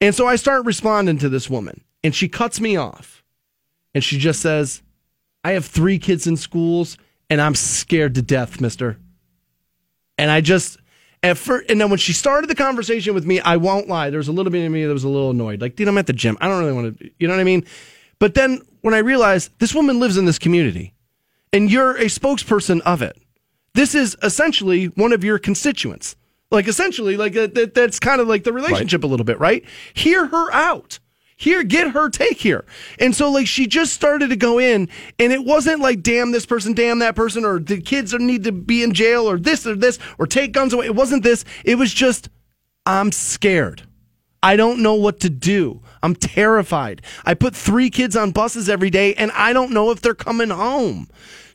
And 0.00 0.14
so 0.14 0.26
I 0.26 0.34
start 0.36 0.64
responding 0.66 1.18
to 1.18 1.28
this 1.28 1.48
woman 1.50 1.80
and 2.04 2.12
she 2.14 2.28
cuts 2.28 2.60
me 2.60 2.76
off 2.76 3.22
and 3.94 4.02
she 4.02 4.18
just 4.18 4.40
says, 4.40 4.82
I 5.44 5.52
have 5.52 5.64
three 5.64 5.98
kids 6.00 6.26
in 6.26 6.36
schools 6.36 6.98
and 7.30 7.40
I'm 7.40 7.54
scared 7.54 8.14
to 8.16 8.22
death, 8.22 8.60
mister. 8.60 8.98
And 10.16 10.30
I 10.30 10.40
just, 10.40 10.78
at 11.22 11.38
first, 11.38 11.70
and 11.70 11.80
then 11.80 11.90
when 11.90 11.98
she 11.98 12.12
started 12.12 12.48
the 12.48 12.54
conversation 12.54 13.14
with 13.14 13.24
me, 13.24 13.40
I 13.40 13.56
won't 13.56 13.88
lie, 13.88 14.10
there 14.10 14.18
was 14.18 14.28
a 14.28 14.32
little 14.32 14.50
bit 14.50 14.64
of 14.64 14.72
me 14.72 14.84
that 14.84 14.92
was 14.92 15.04
a 15.04 15.08
little 15.08 15.30
annoyed. 15.30 15.60
Like, 15.60 15.76
dude, 15.76 15.88
I'm 15.88 15.98
at 15.98 16.06
the 16.06 16.12
gym. 16.12 16.36
I 16.40 16.48
don't 16.48 16.58
really 16.58 16.72
want 16.72 16.98
to, 16.98 17.10
you 17.18 17.28
know 17.28 17.34
what 17.34 17.40
I 17.40 17.44
mean? 17.44 17.64
But 18.18 18.34
then 18.34 18.60
when 18.80 18.94
I 18.94 18.98
realized 18.98 19.50
this 19.58 19.74
woman 19.74 20.00
lives 20.00 20.16
in 20.16 20.24
this 20.24 20.38
community 20.38 20.94
and 21.52 21.70
you're 21.70 21.96
a 21.96 22.06
spokesperson 22.06 22.80
of 22.80 23.02
it, 23.02 23.16
this 23.74 23.94
is 23.94 24.16
essentially 24.22 24.86
one 24.86 25.12
of 25.12 25.22
your 25.22 25.38
constituents. 25.38 26.16
Like, 26.50 26.66
essentially, 26.66 27.16
like 27.16 27.34
that, 27.34 27.74
that's 27.74 28.00
kind 28.00 28.20
of 28.20 28.26
like 28.26 28.42
the 28.42 28.52
relationship 28.54 29.04
a 29.04 29.06
little 29.06 29.24
bit, 29.24 29.38
right? 29.38 29.64
Hear 29.92 30.26
her 30.26 30.52
out. 30.52 30.98
Here, 31.40 31.62
get 31.62 31.92
her 31.92 32.10
take 32.10 32.38
here. 32.38 32.64
And 32.98 33.14
so, 33.14 33.30
like, 33.30 33.46
she 33.46 33.68
just 33.68 33.92
started 33.92 34.30
to 34.30 34.36
go 34.36 34.58
in, 34.58 34.88
and 35.20 35.32
it 35.32 35.44
wasn't 35.44 35.80
like, 35.80 36.02
damn 36.02 36.32
this 36.32 36.44
person, 36.44 36.72
damn 36.74 36.98
that 36.98 37.14
person, 37.14 37.44
or 37.44 37.60
the 37.60 37.80
kids 37.80 38.12
need 38.12 38.42
to 38.42 38.50
be 38.50 38.82
in 38.82 38.92
jail, 38.92 39.30
or 39.30 39.38
this 39.38 39.64
or 39.64 39.76
this, 39.76 40.00
or 40.18 40.26
take 40.26 40.50
guns 40.50 40.72
away. 40.72 40.86
It 40.86 40.96
wasn't 40.96 41.22
this. 41.22 41.44
It 41.64 41.76
was 41.76 41.94
just, 41.94 42.28
I'm 42.86 43.12
scared. 43.12 43.84
I 44.42 44.56
don't 44.56 44.82
know 44.82 44.94
what 44.94 45.20
to 45.20 45.30
do. 45.30 45.80
I'm 46.02 46.16
terrified. 46.16 47.02
I 47.24 47.34
put 47.34 47.54
three 47.54 47.88
kids 47.88 48.16
on 48.16 48.32
buses 48.32 48.68
every 48.68 48.90
day, 48.90 49.14
and 49.14 49.30
I 49.30 49.52
don't 49.52 49.72
know 49.72 49.92
if 49.92 50.00
they're 50.00 50.14
coming 50.14 50.50
home. 50.50 51.08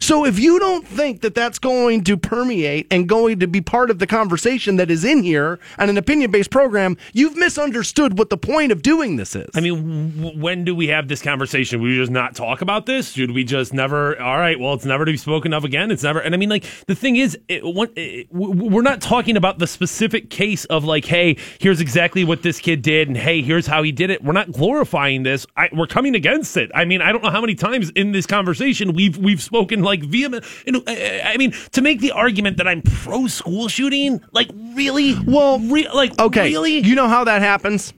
So 0.03 0.25
if 0.25 0.37
you 0.37 0.59
don't 0.59 0.85
think 0.85 1.21
that 1.21 1.33
that's 1.33 1.59
going 1.59 2.03
to 2.03 2.17
permeate 2.17 2.87
and 2.91 3.07
going 3.07 3.39
to 3.39 3.47
be 3.47 3.61
part 3.61 3.89
of 3.89 3.99
the 3.99 4.05
conversation 4.05 4.75
that 4.75 4.91
is 4.91 5.05
in 5.05 5.23
here 5.23 5.61
on 5.79 5.89
an 5.89 5.97
opinion 5.97 6.29
based 6.29 6.51
program, 6.51 6.97
you've 7.13 7.37
misunderstood 7.37 8.17
what 8.17 8.29
the 8.29 8.35
point 8.35 8.73
of 8.73 8.81
doing 8.81 9.15
this 9.15 9.33
is. 9.33 9.49
I 9.55 9.61
mean, 9.61 10.11
w- 10.17 10.41
when 10.41 10.65
do 10.65 10.75
we 10.75 10.89
have 10.89 11.07
this 11.07 11.21
conversation? 11.21 11.81
We 11.81 11.95
just 11.95 12.11
not 12.11 12.35
talk 12.35 12.61
about 12.61 12.85
this? 12.85 13.13
Should 13.13 13.31
we 13.31 13.45
just 13.45 13.73
never? 13.73 14.21
All 14.21 14.37
right, 14.37 14.59
well, 14.59 14.73
it's 14.73 14.83
never 14.83 15.05
to 15.05 15.11
be 15.13 15.17
spoken 15.17 15.53
of 15.53 15.63
again. 15.63 15.89
It's 15.89 16.03
never. 16.03 16.19
And 16.19 16.35
I 16.35 16.37
mean, 16.37 16.49
like 16.49 16.65
the 16.87 16.95
thing 16.95 17.15
is, 17.15 17.37
it, 17.47 17.61
it, 17.95 18.27
we're 18.29 18.81
not 18.81 18.99
talking 18.99 19.37
about 19.37 19.59
the 19.59 19.67
specific 19.67 20.29
case 20.29 20.65
of 20.65 20.83
like, 20.83 21.05
hey, 21.05 21.37
here's 21.61 21.79
exactly 21.79 22.25
what 22.25 22.41
this 22.41 22.59
kid 22.59 22.81
did, 22.81 23.07
and 23.07 23.15
hey, 23.15 23.41
here's 23.41 23.67
how 23.67 23.81
he 23.83 23.93
did 23.93 24.09
it. 24.09 24.21
We're 24.21 24.33
not 24.33 24.51
glorifying 24.51 25.23
this. 25.23 25.47
I, 25.55 25.69
we're 25.71 25.87
coming 25.87 26.13
against 26.13 26.57
it. 26.57 26.71
I 26.75 26.83
mean, 26.83 27.01
I 27.01 27.13
don't 27.13 27.23
know 27.23 27.31
how 27.31 27.39
many 27.39 27.55
times 27.55 27.89
in 27.91 28.11
this 28.11 28.25
conversation 28.25 28.91
we've 28.91 29.17
we've 29.17 29.41
spoken 29.41 29.81
like 29.81 29.92
vehement. 30.01 30.45
You 30.65 30.73
know, 30.73 30.83
I, 30.87 31.21
I 31.25 31.37
mean, 31.37 31.53
to 31.71 31.81
make 31.81 31.99
the 31.99 32.11
argument 32.11 32.57
that 32.57 32.67
I'm 32.67 32.81
pro 32.81 33.27
school 33.27 33.67
shooting, 33.67 34.21
like 34.31 34.49
really, 34.75 35.17
well, 35.25 35.59
re- 35.59 35.89
like 35.93 36.19
okay, 36.19 36.49
really, 36.49 36.79
you 36.79 36.95
know 36.95 37.07
how 37.07 37.23
that 37.25 37.41
happens? 37.41 37.93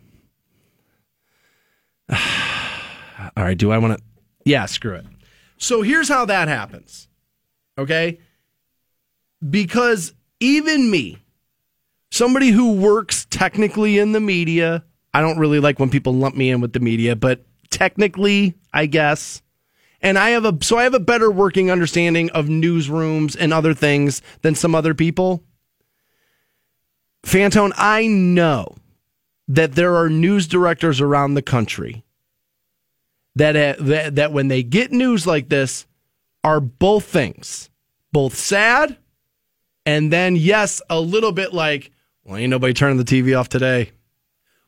All 2.12 3.44
right, 3.44 3.58
do 3.58 3.72
I 3.72 3.78
want 3.78 3.98
to? 3.98 4.04
Yeah, 4.46 4.66
screw 4.66 4.96
it. 4.96 5.06
So 5.58 5.82
here's 5.82 6.08
how 6.08 6.26
that 6.26 6.48
happens. 6.48 7.08
Okay? 7.78 8.20
Because 9.48 10.14
even 10.40 10.90
me, 10.90 11.18
somebody 12.12 12.50
who 12.50 12.74
works 12.74 13.26
technically 13.30 14.00
in 14.00 14.12
the 14.12 14.20
media, 14.20 14.84
I 15.14 15.22
don't 15.22 15.38
really 15.38 15.60
like 15.60 15.80
when 15.80 15.90
people 15.90 16.14
lump 16.14 16.36
me 16.36 16.52
in 16.52 16.62
with 16.62 16.74
the 16.74 16.80
media, 16.80 17.16
but 17.16 17.46
technically, 17.70 18.56
I 18.74 18.86
guess. 18.86 19.42
And 20.06 20.20
I 20.20 20.30
have 20.30 20.46
a 20.46 20.56
so 20.62 20.78
I 20.78 20.84
have 20.84 20.94
a 20.94 21.00
better 21.00 21.32
working 21.32 21.72
understanding 21.72 22.30
of 22.30 22.46
newsrooms 22.46 23.36
and 23.40 23.52
other 23.52 23.74
things 23.74 24.22
than 24.44 24.54
some 24.54 24.76
other 24.76 24.94
people. 24.94 25.44
Fantone, 27.24 27.74
I 27.76 28.06
know 28.06 28.76
that 29.48 29.74
there 29.74 29.96
are 29.96 30.08
news 30.08 30.46
directors 30.46 31.02
around 31.02 31.34
the 31.34 31.42
country 31.42 32.04
that, 33.36 33.56
uh, 33.56 33.84
that 33.84 34.14
that 34.14 34.32
when 34.32 34.48
they 34.48 34.62
get 34.62 34.92
news 34.92 35.26
like 35.26 35.50
this 35.50 35.88
are 36.44 36.60
both 36.60 37.06
things, 37.06 37.72
both 38.12 38.36
sad 38.36 38.98
and 39.88 40.14
then 40.14 40.36
yes, 40.36 40.84
a 40.88 41.00
little 41.00 41.32
bit 41.32 41.52
like, 41.52 41.90
well, 42.24 42.38
ain't 42.38 42.52
nobody 42.52 42.76
turning 42.76 42.98
the 42.98 43.04
TV 43.04 43.36
off 43.36 43.50
today. 43.50 43.90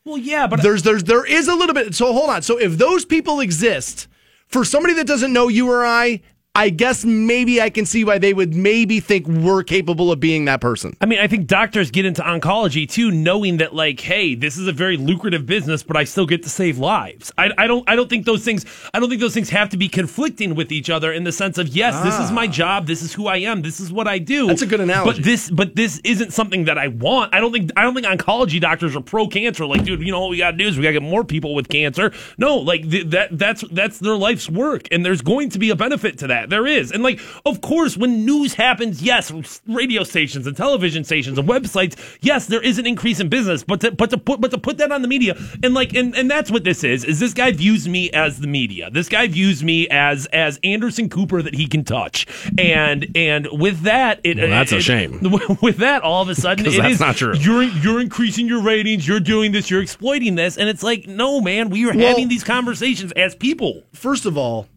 Well, 0.03 0.17
yeah, 0.17 0.47
but 0.47 0.63
there's 0.63 0.81
there's 0.81 1.03
there 1.03 1.27
is 1.27 1.47
a 1.47 1.53
little 1.53 1.75
bit. 1.75 1.93
So 1.93 2.11
hold 2.11 2.31
on. 2.31 2.41
So 2.41 2.57
if 2.57 2.79
those 2.79 3.05
people 3.05 3.39
exist 3.39 4.07
for 4.47 4.65
somebody 4.65 4.93
that 4.95 5.07
doesn't 5.07 5.33
know 5.33 5.47
you 5.47 5.69
or 5.69 5.85
I, 5.85 6.21
I 6.57 6.69
guess 6.69 7.05
maybe 7.05 7.61
I 7.61 7.69
can 7.69 7.85
see 7.85 8.03
why 8.03 8.17
they 8.17 8.33
would 8.33 8.55
maybe 8.55 8.99
think 8.99 9.27
we're 9.27 9.61
capable 9.61 10.11
of 10.11 10.19
being 10.19 10.45
that 10.45 10.59
person. 10.59 10.97
I 10.99 11.05
mean, 11.05 11.19
I 11.19 11.27
think 11.27 11.45
doctors 11.45 11.91
get 11.91 12.03
into 12.03 12.23
oncology 12.23 12.89
too, 12.89 13.11
knowing 13.11 13.57
that 13.57 13.75
like, 13.75 13.99
hey, 13.99 14.33
this 14.33 14.57
is 14.57 14.67
a 14.67 14.71
very 14.71 14.97
lucrative 14.97 15.45
business, 15.45 15.83
but 15.83 15.95
I 15.95 16.03
still 16.03 16.25
get 16.25 16.41
to 16.43 16.49
save 16.49 16.79
lives. 16.79 17.31
I, 17.37 17.51
I 17.59 17.67
don't, 17.67 17.87
I 17.87 17.95
don't 17.95 18.09
think 18.09 18.25
those 18.25 18.43
things, 18.43 18.65
I 18.91 18.99
don't 18.99 19.07
think 19.07 19.21
those 19.21 19.35
things 19.35 19.51
have 19.51 19.69
to 19.69 19.77
be 19.77 19.87
conflicting 19.87 20.55
with 20.55 20.71
each 20.71 20.89
other 20.89 21.13
in 21.13 21.23
the 21.25 21.31
sense 21.31 21.59
of 21.59 21.67
yes, 21.67 22.03
this 22.03 22.19
is 22.19 22.31
my 22.31 22.47
job, 22.47 22.87
this 22.87 23.03
is 23.03 23.13
who 23.13 23.27
I 23.27 23.37
am, 23.37 23.61
this 23.61 23.79
is 23.79 23.91
what 23.91 24.07
I 24.07 24.17
do. 24.17 24.45
Ah. 24.45 24.47
That's 24.47 24.63
a 24.63 24.65
good 24.65 24.81
analogy. 24.81 25.19
But 25.19 25.23
this, 25.23 25.51
but 25.51 25.75
this 25.75 25.99
isn't 26.03 26.33
something 26.33 26.65
that 26.65 26.79
I 26.79 26.87
want. 26.87 27.35
I 27.35 27.39
don't 27.39 27.51
think, 27.51 27.69
I 27.77 27.83
don't 27.83 27.93
think 27.93 28.07
oncology 28.07 28.59
doctors 28.59 28.95
are 28.95 29.01
pro 29.01 29.27
cancer. 29.27 29.67
Like, 29.67 29.83
dude, 29.83 30.01
you 30.01 30.11
know 30.11 30.21
what 30.21 30.31
we 30.31 30.37
got 30.39 30.51
to 30.51 30.57
do 30.57 30.67
is 30.67 30.75
we 30.75 30.81
got 30.81 30.89
to 30.89 30.93
get 30.93 31.03
more 31.03 31.23
people 31.23 31.53
with 31.53 31.69
cancer. 31.69 32.11
No, 32.39 32.57
like 32.57 32.89
th- 32.89 33.05
that, 33.11 33.37
that's 33.37 33.63
that's 33.71 33.99
their 33.99 34.15
life's 34.15 34.49
work, 34.49 34.87
and 34.91 35.05
there's 35.05 35.21
going 35.21 35.51
to 35.51 35.59
be 35.59 35.69
a 35.69 35.75
benefit 35.75 36.17
to 36.19 36.27
that. 36.27 36.46
There 36.49 36.65
is, 36.67 36.91
and 36.91 37.03
like, 37.03 37.19
of 37.45 37.61
course, 37.61 37.97
when 37.97 38.25
news 38.25 38.53
happens, 38.53 39.01
yes, 39.01 39.31
radio 39.67 40.03
stations 40.03 40.47
and 40.47 40.55
television 40.55 41.03
stations 41.03 41.37
and 41.37 41.47
websites, 41.47 41.95
yes, 42.21 42.45
there 42.47 42.61
is 42.61 42.77
an 42.79 42.85
increase 42.87 43.19
in 43.19 43.29
business, 43.29 43.63
but 43.63 43.81
to, 43.81 43.91
but 43.91 44.09
to 44.11 44.17
put 44.17 44.41
but 44.41 44.51
to 44.51 44.57
put 44.57 44.77
that 44.77 44.91
on 44.91 45.01
the 45.01 45.07
media, 45.07 45.35
and 45.63 45.73
like, 45.73 45.93
and, 45.93 46.15
and 46.15 46.29
that's 46.29 46.49
what 46.51 46.63
this 46.63 46.83
is. 46.83 47.03
Is 47.03 47.19
this 47.19 47.33
guy 47.33 47.51
views 47.51 47.87
me 47.87 48.09
as 48.11 48.39
the 48.39 48.47
media? 48.47 48.89
This 48.91 49.09
guy 49.09 49.27
views 49.27 49.63
me 49.63 49.87
as 49.89 50.25
as 50.27 50.59
Anderson 50.63 51.09
Cooper 51.09 51.41
that 51.41 51.55
he 51.55 51.67
can 51.67 51.83
touch, 51.83 52.25
and 52.57 53.07
and 53.15 53.47
with 53.51 53.81
that, 53.81 54.19
it 54.23 54.37
Well, 54.37 54.49
that's 54.49 54.71
a 54.71 54.77
it- 54.77 54.81
shame. 54.81 55.19
With 55.61 55.77
that, 55.77 56.03
all 56.03 56.21
of 56.21 56.29
a 56.29 56.35
sudden, 56.35 56.65
'Cause 56.65 56.75
it 56.75 56.81
that's 56.81 56.93
is- 56.95 56.99
not 56.99 57.15
true. 57.15 57.35
You're 57.35 57.63
you're 57.63 57.99
increasing 58.01 58.47
your 58.47 58.61
ratings. 58.61 59.07
You're 59.07 59.19
doing 59.19 59.51
this. 59.51 59.69
You're 59.69 59.81
exploiting 59.81 60.35
this, 60.35 60.57
and 60.57 60.69
it's 60.69 60.83
like, 60.83 61.07
no, 61.07 61.41
man, 61.41 61.69
we 61.69 61.85
are 61.89 61.93
Well- 61.95 62.07
having 62.07 62.27
these 62.27 62.43
conversations 62.43 63.11
as 63.13 63.35
people. 63.35 63.83
First 63.93 64.25
of 64.25 64.37
all, 64.37 64.67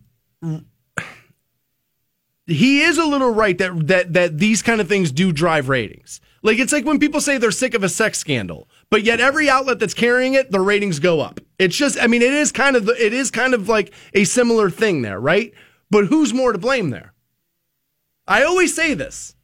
he 2.51 2.83
is 2.83 2.99
a 2.99 3.05
little 3.05 3.31
right 3.31 3.57
that 3.59 3.87
that 3.89 4.13
that 4.13 4.39
these 4.39 4.63
kind 4.63 4.81
of 4.81 4.89
things 4.89 5.13
do 5.13 5.33
drive 5.33 5.69
ratings. 5.69 6.21
Like 6.43 6.59
it's 6.59 6.73
like 6.73 6.85
when 6.85 6.99
people 6.99 7.21
say 7.21 7.39
they're 7.39 7.51
sick 7.51 7.75
of 7.75 7.83
a 7.83 7.89
sex 7.89 8.19
scandal, 8.19 8.69
but 8.89 9.03
yet 9.03 9.21
every 9.21 9.49
outlet 9.49 9.79
that's 9.79 9.95
carrying 9.95 10.35
it, 10.35 10.51
the 10.51 10.61
ratings 10.61 10.99
go 10.99 11.21
up. 11.21 11.41
It's 11.59 11.77
just, 11.77 12.01
I 12.01 12.07
mean, 12.07 12.23
it 12.23 12.33
is 12.33 12.51
kind 12.51 12.77
of 12.77 12.89
it 12.89 13.13
is 13.13 13.31
kind 13.31 13.53
of 13.53 13.69
like 13.69 13.93
a 14.15 14.25
similar 14.25 14.71
thing 14.71 15.03
there, 15.03 15.21
right? 15.21 15.53
But 15.91 16.07
who's 16.07 16.33
more 16.33 16.53
to 16.53 16.59
blame 16.59 16.91
there? 16.91 17.13
I 18.27 18.43
always 18.45 18.75
say 18.75 18.95
this. 18.95 19.35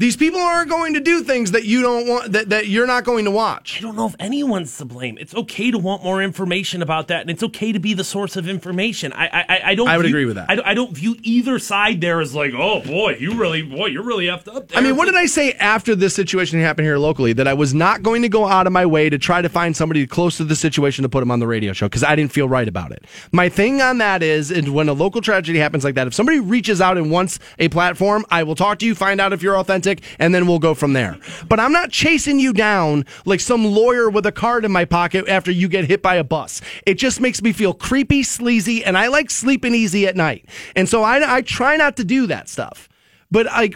These 0.00 0.16
people 0.16 0.38
aren't 0.38 0.70
going 0.70 0.94
to 0.94 1.00
do 1.00 1.24
things 1.24 1.50
that 1.50 1.64
you 1.64 1.82
don't 1.82 2.06
want 2.06 2.30
that, 2.30 2.50
that 2.50 2.68
you're 2.68 2.86
not 2.86 3.02
going 3.02 3.24
to 3.24 3.32
watch. 3.32 3.78
I 3.78 3.80
don't 3.80 3.96
know 3.96 4.06
if 4.06 4.14
anyone's 4.20 4.76
to 4.78 4.84
blame. 4.84 5.18
It's 5.18 5.34
okay 5.34 5.72
to 5.72 5.78
want 5.78 6.04
more 6.04 6.22
information 6.22 6.82
about 6.82 7.08
that, 7.08 7.22
and 7.22 7.30
it's 7.30 7.42
okay 7.42 7.72
to 7.72 7.80
be 7.80 7.94
the 7.94 8.04
source 8.04 8.36
of 8.36 8.48
information. 8.48 9.12
I 9.12 9.26
I, 9.26 9.60
I 9.70 9.74
don't. 9.74 9.88
I 9.88 9.96
would 9.96 10.06
view- 10.06 10.14
agree 10.14 10.24
with 10.24 10.36
that. 10.36 10.48
I, 10.48 10.54
don't- 10.54 10.66
I 10.68 10.74
don't 10.74 10.92
view 10.92 11.16
either 11.24 11.58
side 11.58 12.00
there 12.00 12.20
as 12.20 12.32
like, 12.32 12.52
oh 12.56 12.80
boy, 12.82 13.16
you 13.18 13.34
really, 13.34 13.62
boy, 13.62 13.86
you're 13.86 14.04
really 14.04 14.26
effed 14.26 14.46
up. 14.46 14.68
There. 14.68 14.78
I 14.78 14.82
mean, 14.82 14.94
what 14.94 15.06
did 15.06 15.16
I 15.16 15.26
say 15.26 15.54
after 15.54 15.96
this 15.96 16.14
situation 16.14 16.60
happened 16.60 16.86
here 16.86 16.98
locally? 16.98 17.32
That 17.32 17.48
I 17.48 17.54
was 17.54 17.74
not 17.74 18.04
going 18.04 18.22
to 18.22 18.28
go 18.28 18.46
out 18.46 18.68
of 18.68 18.72
my 18.72 18.86
way 18.86 19.10
to 19.10 19.18
try 19.18 19.42
to 19.42 19.48
find 19.48 19.76
somebody 19.76 20.06
close 20.06 20.36
to 20.36 20.44
the 20.44 20.54
situation 20.54 21.02
to 21.02 21.08
put 21.08 21.24
him 21.24 21.32
on 21.32 21.40
the 21.40 21.48
radio 21.48 21.72
show 21.72 21.86
because 21.86 22.04
I 22.04 22.14
didn't 22.14 22.32
feel 22.32 22.48
right 22.48 22.68
about 22.68 22.92
it. 22.92 23.04
My 23.32 23.48
thing 23.48 23.82
on 23.82 23.98
that 23.98 24.22
is, 24.22 24.52
and 24.52 24.68
when 24.74 24.88
a 24.88 24.92
local 24.92 25.20
tragedy 25.22 25.58
happens 25.58 25.82
like 25.82 25.96
that, 25.96 26.06
if 26.06 26.14
somebody 26.14 26.38
reaches 26.38 26.80
out 26.80 26.96
and 26.98 27.10
wants 27.10 27.40
a 27.58 27.68
platform, 27.68 28.24
I 28.30 28.44
will 28.44 28.54
talk 28.54 28.78
to 28.78 28.86
you, 28.86 28.94
find 28.94 29.20
out 29.20 29.32
if 29.32 29.42
you're 29.42 29.58
authentic, 29.58 29.87
and 30.18 30.34
then 30.34 30.46
we'll 30.46 30.58
go 30.58 30.74
from 30.74 30.92
there. 30.92 31.18
But 31.48 31.60
I'm 31.60 31.72
not 31.72 31.90
chasing 31.90 32.38
you 32.38 32.52
down 32.52 33.04
like 33.24 33.40
some 33.40 33.64
lawyer 33.64 34.10
with 34.10 34.26
a 34.26 34.32
card 34.32 34.64
in 34.64 34.72
my 34.72 34.84
pocket 34.84 35.28
after 35.28 35.50
you 35.50 35.68
get 35.68 35.84
hit 35.86 36.02
by 36.02 36.16
a 36.16 36.24
bus. 36.24 36.60
It 36.86 36.94
just 36.94 37.20
makes 37.20 37.42
me 37.42 37.52
feel 37.52 37.74
creepy, 37.74 38.22
sleazy, 38.22 38.84
and 38.84 38.96
I 38.96 39.08
like 39.08 39.30
sleeping 39.30 39.74
easy 39.74 40.06
at 40.06 40.16
night. 40.16 40.46
And 40.76 40.88
so 40.88 41.02
I, 41.02 41.36
I 41.36 41.42
try 41.42 41.76
not 41.76 41.96
to 41.96 42.04
do 42.04 42.26
that 42.26 42.48
stuff. 42.48 42.88
But 43.30 43.46
like, 43.46 43.74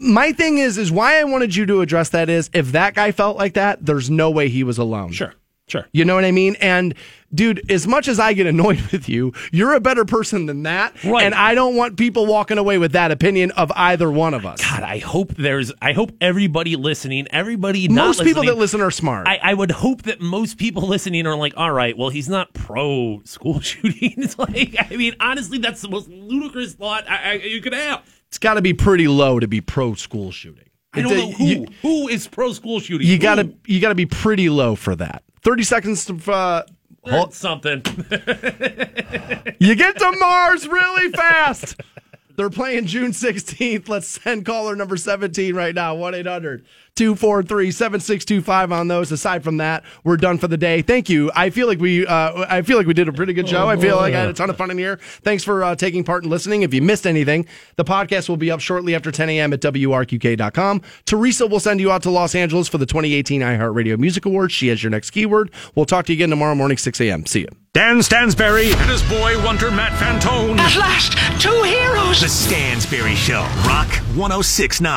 my 0.00 0.32
thing 0.32 0.58
is, 0.58 0.78
is 0.78 0.90
why 0.90 1.20
I 1.20 1.24
wanted 1.24 1.54
you 1.54 1.66
to 1.66 1.80
address 1.80 2.10
that 2.10 2.28
is 2.28 2.50
if 2.52 2.72
that 2.72 2.94
guy 2.94 3.12
felt 3.12 3.36
like 3.36 3.54
that, 3.54 3.86
there's 3.86 4.10
no 4.10 4.30
way 4.30 4.48
he 4.48 4.64
was 4.64 4.78
alone. 4.78 5.12
Sure, 5.12 5.34
sure. 5.68 5.86
You 5.92 6.04
know 6.04 6.14
what 6.14 6.24
I 6.24 6.32
mean? 6.32 6.56
And 6.60 6.94
dude, 7.32 7.70
as 7.70 7.86
much 7.86 8.08
as 8.08 8.18
I 8.18 8.32
get 8.32 8.46
annoyed 8.46 8.80
with 8.92 9.08
you, 9.08 9.32
you're 9.52 9.74
a 9.74 9.80
better 9.80 10.04
person 10.04 10.46
than 10.46 10.64
that. 10.64 10.92
Right. 11.04 11.24
And 11.24 11.34
I 11.34 11.54
don't 11.54 11.76
want 11.76 11.96
people 11.96 12.26
walking 12.26 12.58
away 12.58 12.78
with 12.78 12.92
that 12.92 13.10
opinion 13.10 13.50
of 13.52 13.70
either 13.76 14.10
one 14.10 14.34
of 14.34 14.44
us. 14.44 14.60
God, 14.60 14.82
I 14.82 14.98
hope 14.98 15.34
there's. 15.36 15.72
I 15.80 15.92
hope 15.92 16.12
everybody 16.20 16.76
listening, 16.76 17.26
everybody. 17.30 17.86
not 17.88 18.06
Most 18.06 18.22
people 18.22 18.44
that 18.44 18.56
listen 18.56 18.80
are 18.80 18.90
smart. 18.90 19.28
I, 19.28 19.38
I 19.42 19.54
would 19.54 19.70
hope 19.70 20.02
that 20.02 20.20
most 20.20 20.58
people 20.58 20.86
listening 20.88 21.26
are 21.26 21.36
like, 21.36 21.54
all 21.56 21.72
right, 21.72 21.96
well, 21.96 22.08
he's 22.08 22.28
not 22.28 22.52
pro 22.54 23.20
school 23.24 23.60
shooting. 23.60 24.14
It's 24.16 24.38
like, 24.38 24.74
I 24.78 24.96
mean, 24.96 25.14
honestly, 25.20 25.58
that's 25.58 25.82
the 25.82 25.88
most 25.88 26.08
ludicrous 26.08 26.74
thought 26.74 27.08
I, 27.08 27.30
I, 27.30 27.32
you 27.34 27.60
could 27.60 27.74
have. 27.74 28.02
it's 28.28 28.38
got 28.38 28.54
to 28.54 28.62
be 28.62 28.74
pretty 28.74 29.08
low 29.08 29.38
to 29.38 29.46
be 29.48 29.60
pro 29.60 29.94
school 29.94 30.30
shooting. 30.30 30.67
I 30.94 31.02
don't 31.02 31.16
know 31.16 31.30
who 31.32 31.44
You, 31.44 31.66
who 31.82 32.08
is 32.08 32.26
pro 32.26 32.52
school 32.52 32.80
shooting. 32.80 33.06
you 33.06 33.14
Who? 33.16 33.22
gotta 33.22 33.52
you 33.66 33.80
gotta 33.80 33.94
be 33.94 34.06
pretty 34.06 34.48
low 34.48 34.74
for 34.74 34.96
that. 34.96 35.22
Thirty 35.42 35.62
seconds 35.62 36.04
to 36.06 36.32
uh, 36.32 36.62
something. 37.30 37.82
You 39.60 39.74
get 39.74 39.98
to 39.98 40.16
Mars 40.18 40.68
really 40.68 41.10
fast. 41.12 41.80
They're 42.36 42.48
playing 42.50 42.86
June 42.86 43.10
16th. 43.10 43.88
Let's 43.88 44.06
send 44.06 44.46
caller 44.46 44.76
number 44.76 44.96
17 44.96 45.54
right 45.56 45.74
now 45.74 45.96
1 45.96 46.14
800 46.14 46.64
243 46.98 47.70
7625 47.70 48.72
on 48.72 48.88
those. 48.88 49.12
Aside 49.12 49.44
from 49.44 49.58
that, 49.58 49.84
we're 50.02 50.16
done 50.16 50.36
for 50.36 50.48
the 50.48 50.56
day. 50.56 50.82
Thank 50.82 51.08
you. 51.08 51.30
I 51.32 51.50
feel 51.50 51.68
like 51.68 51.78
we 51.78 52.04
uh, 52.04 52.44
I 52.48 52.62
feel 52.62 52.76
like 52.76 52.88
we 52.88 52.94
did 52.94 53.06
a 53.08 53.12
pretty 53.12 53.32
good 53.32 53.48
show. 53.48 53.68
I 53.68 53.76
feel 53.76 53.94
like 53.94 54.14
I 54.14 54.18
had 54.18 54.28
a 54.28 54.32
ton 54.32 54.50
of 54.50 54.56
fun 54.56 54.72
in 54.72 54.78
here. 54.78 54.96
Thanks 55.22 55.44
for 55.44 55.62
uh, 55.62 55.76
taking 55.76 56.02
part 56.02 56.24
and 56.24 56.30
listening. 56.30 56.62
If 56.62 56.74
you 56.74 56.82
missed 56.82 57.06
anything, 57.06 57.46
the 57.76 57.84
podcast 57.84 58.28
will 58.28 58.36
be 58.36 58.50
up 58.50 58.58
shortly 58.58 58.96
after 58.96 59.12
10 59.12 59.30
a.m. 59.30 59.52
at 59.52 59.60
WRQK.com. 59.60 60.82
Teresa 61.06 61.46
will 61.46 61.60
send 61.60 61.78
you 61.78 61.92
out 61.92 62.02
to 62.02 62.10
Los 62.10 62.34
Angeles 62.34 62.66
for 62.66 62.78
the 62.78 62.86
2018 62.86 63.42
iHeartRadio 63.42 63.96
Music 63.96 64.26
Awards. 64.26 64.52
She 64.52 64.66
has 64.66 64.82
your 64.82 64.90
next 64.90 65.10
keyword. 65.10 65.52
We'll 65.76 65.86
talk 65.86 66.06
to 66.06 66.12
you 66.12 66.16
again 66.16 66.30
tomorrow 66.30 66.56
morning, 66.56 66.78
6 66.78 67.00
a.m. 67.00 67.26
See 67.26 67.40
you. 67.42 67.48
Dan 67.74 67.98
Stansberry 67.98 68.74
and 68.74 68.90
his 68.90 69.02
boy 69.04 69.40
wonder 69.44 69.70
Matt 69.70 69.92
Fantone. 69.92 70.58
At 70.58 70.76
last, 70.76 71.12
two 71.40 71.62
heroes. 71.62 72.22
The 72.22 72.26
Stansberry 72.26 73.14
Show, 73.14 73.42
Rock 73.68 73.86
1069. 74.16 74.86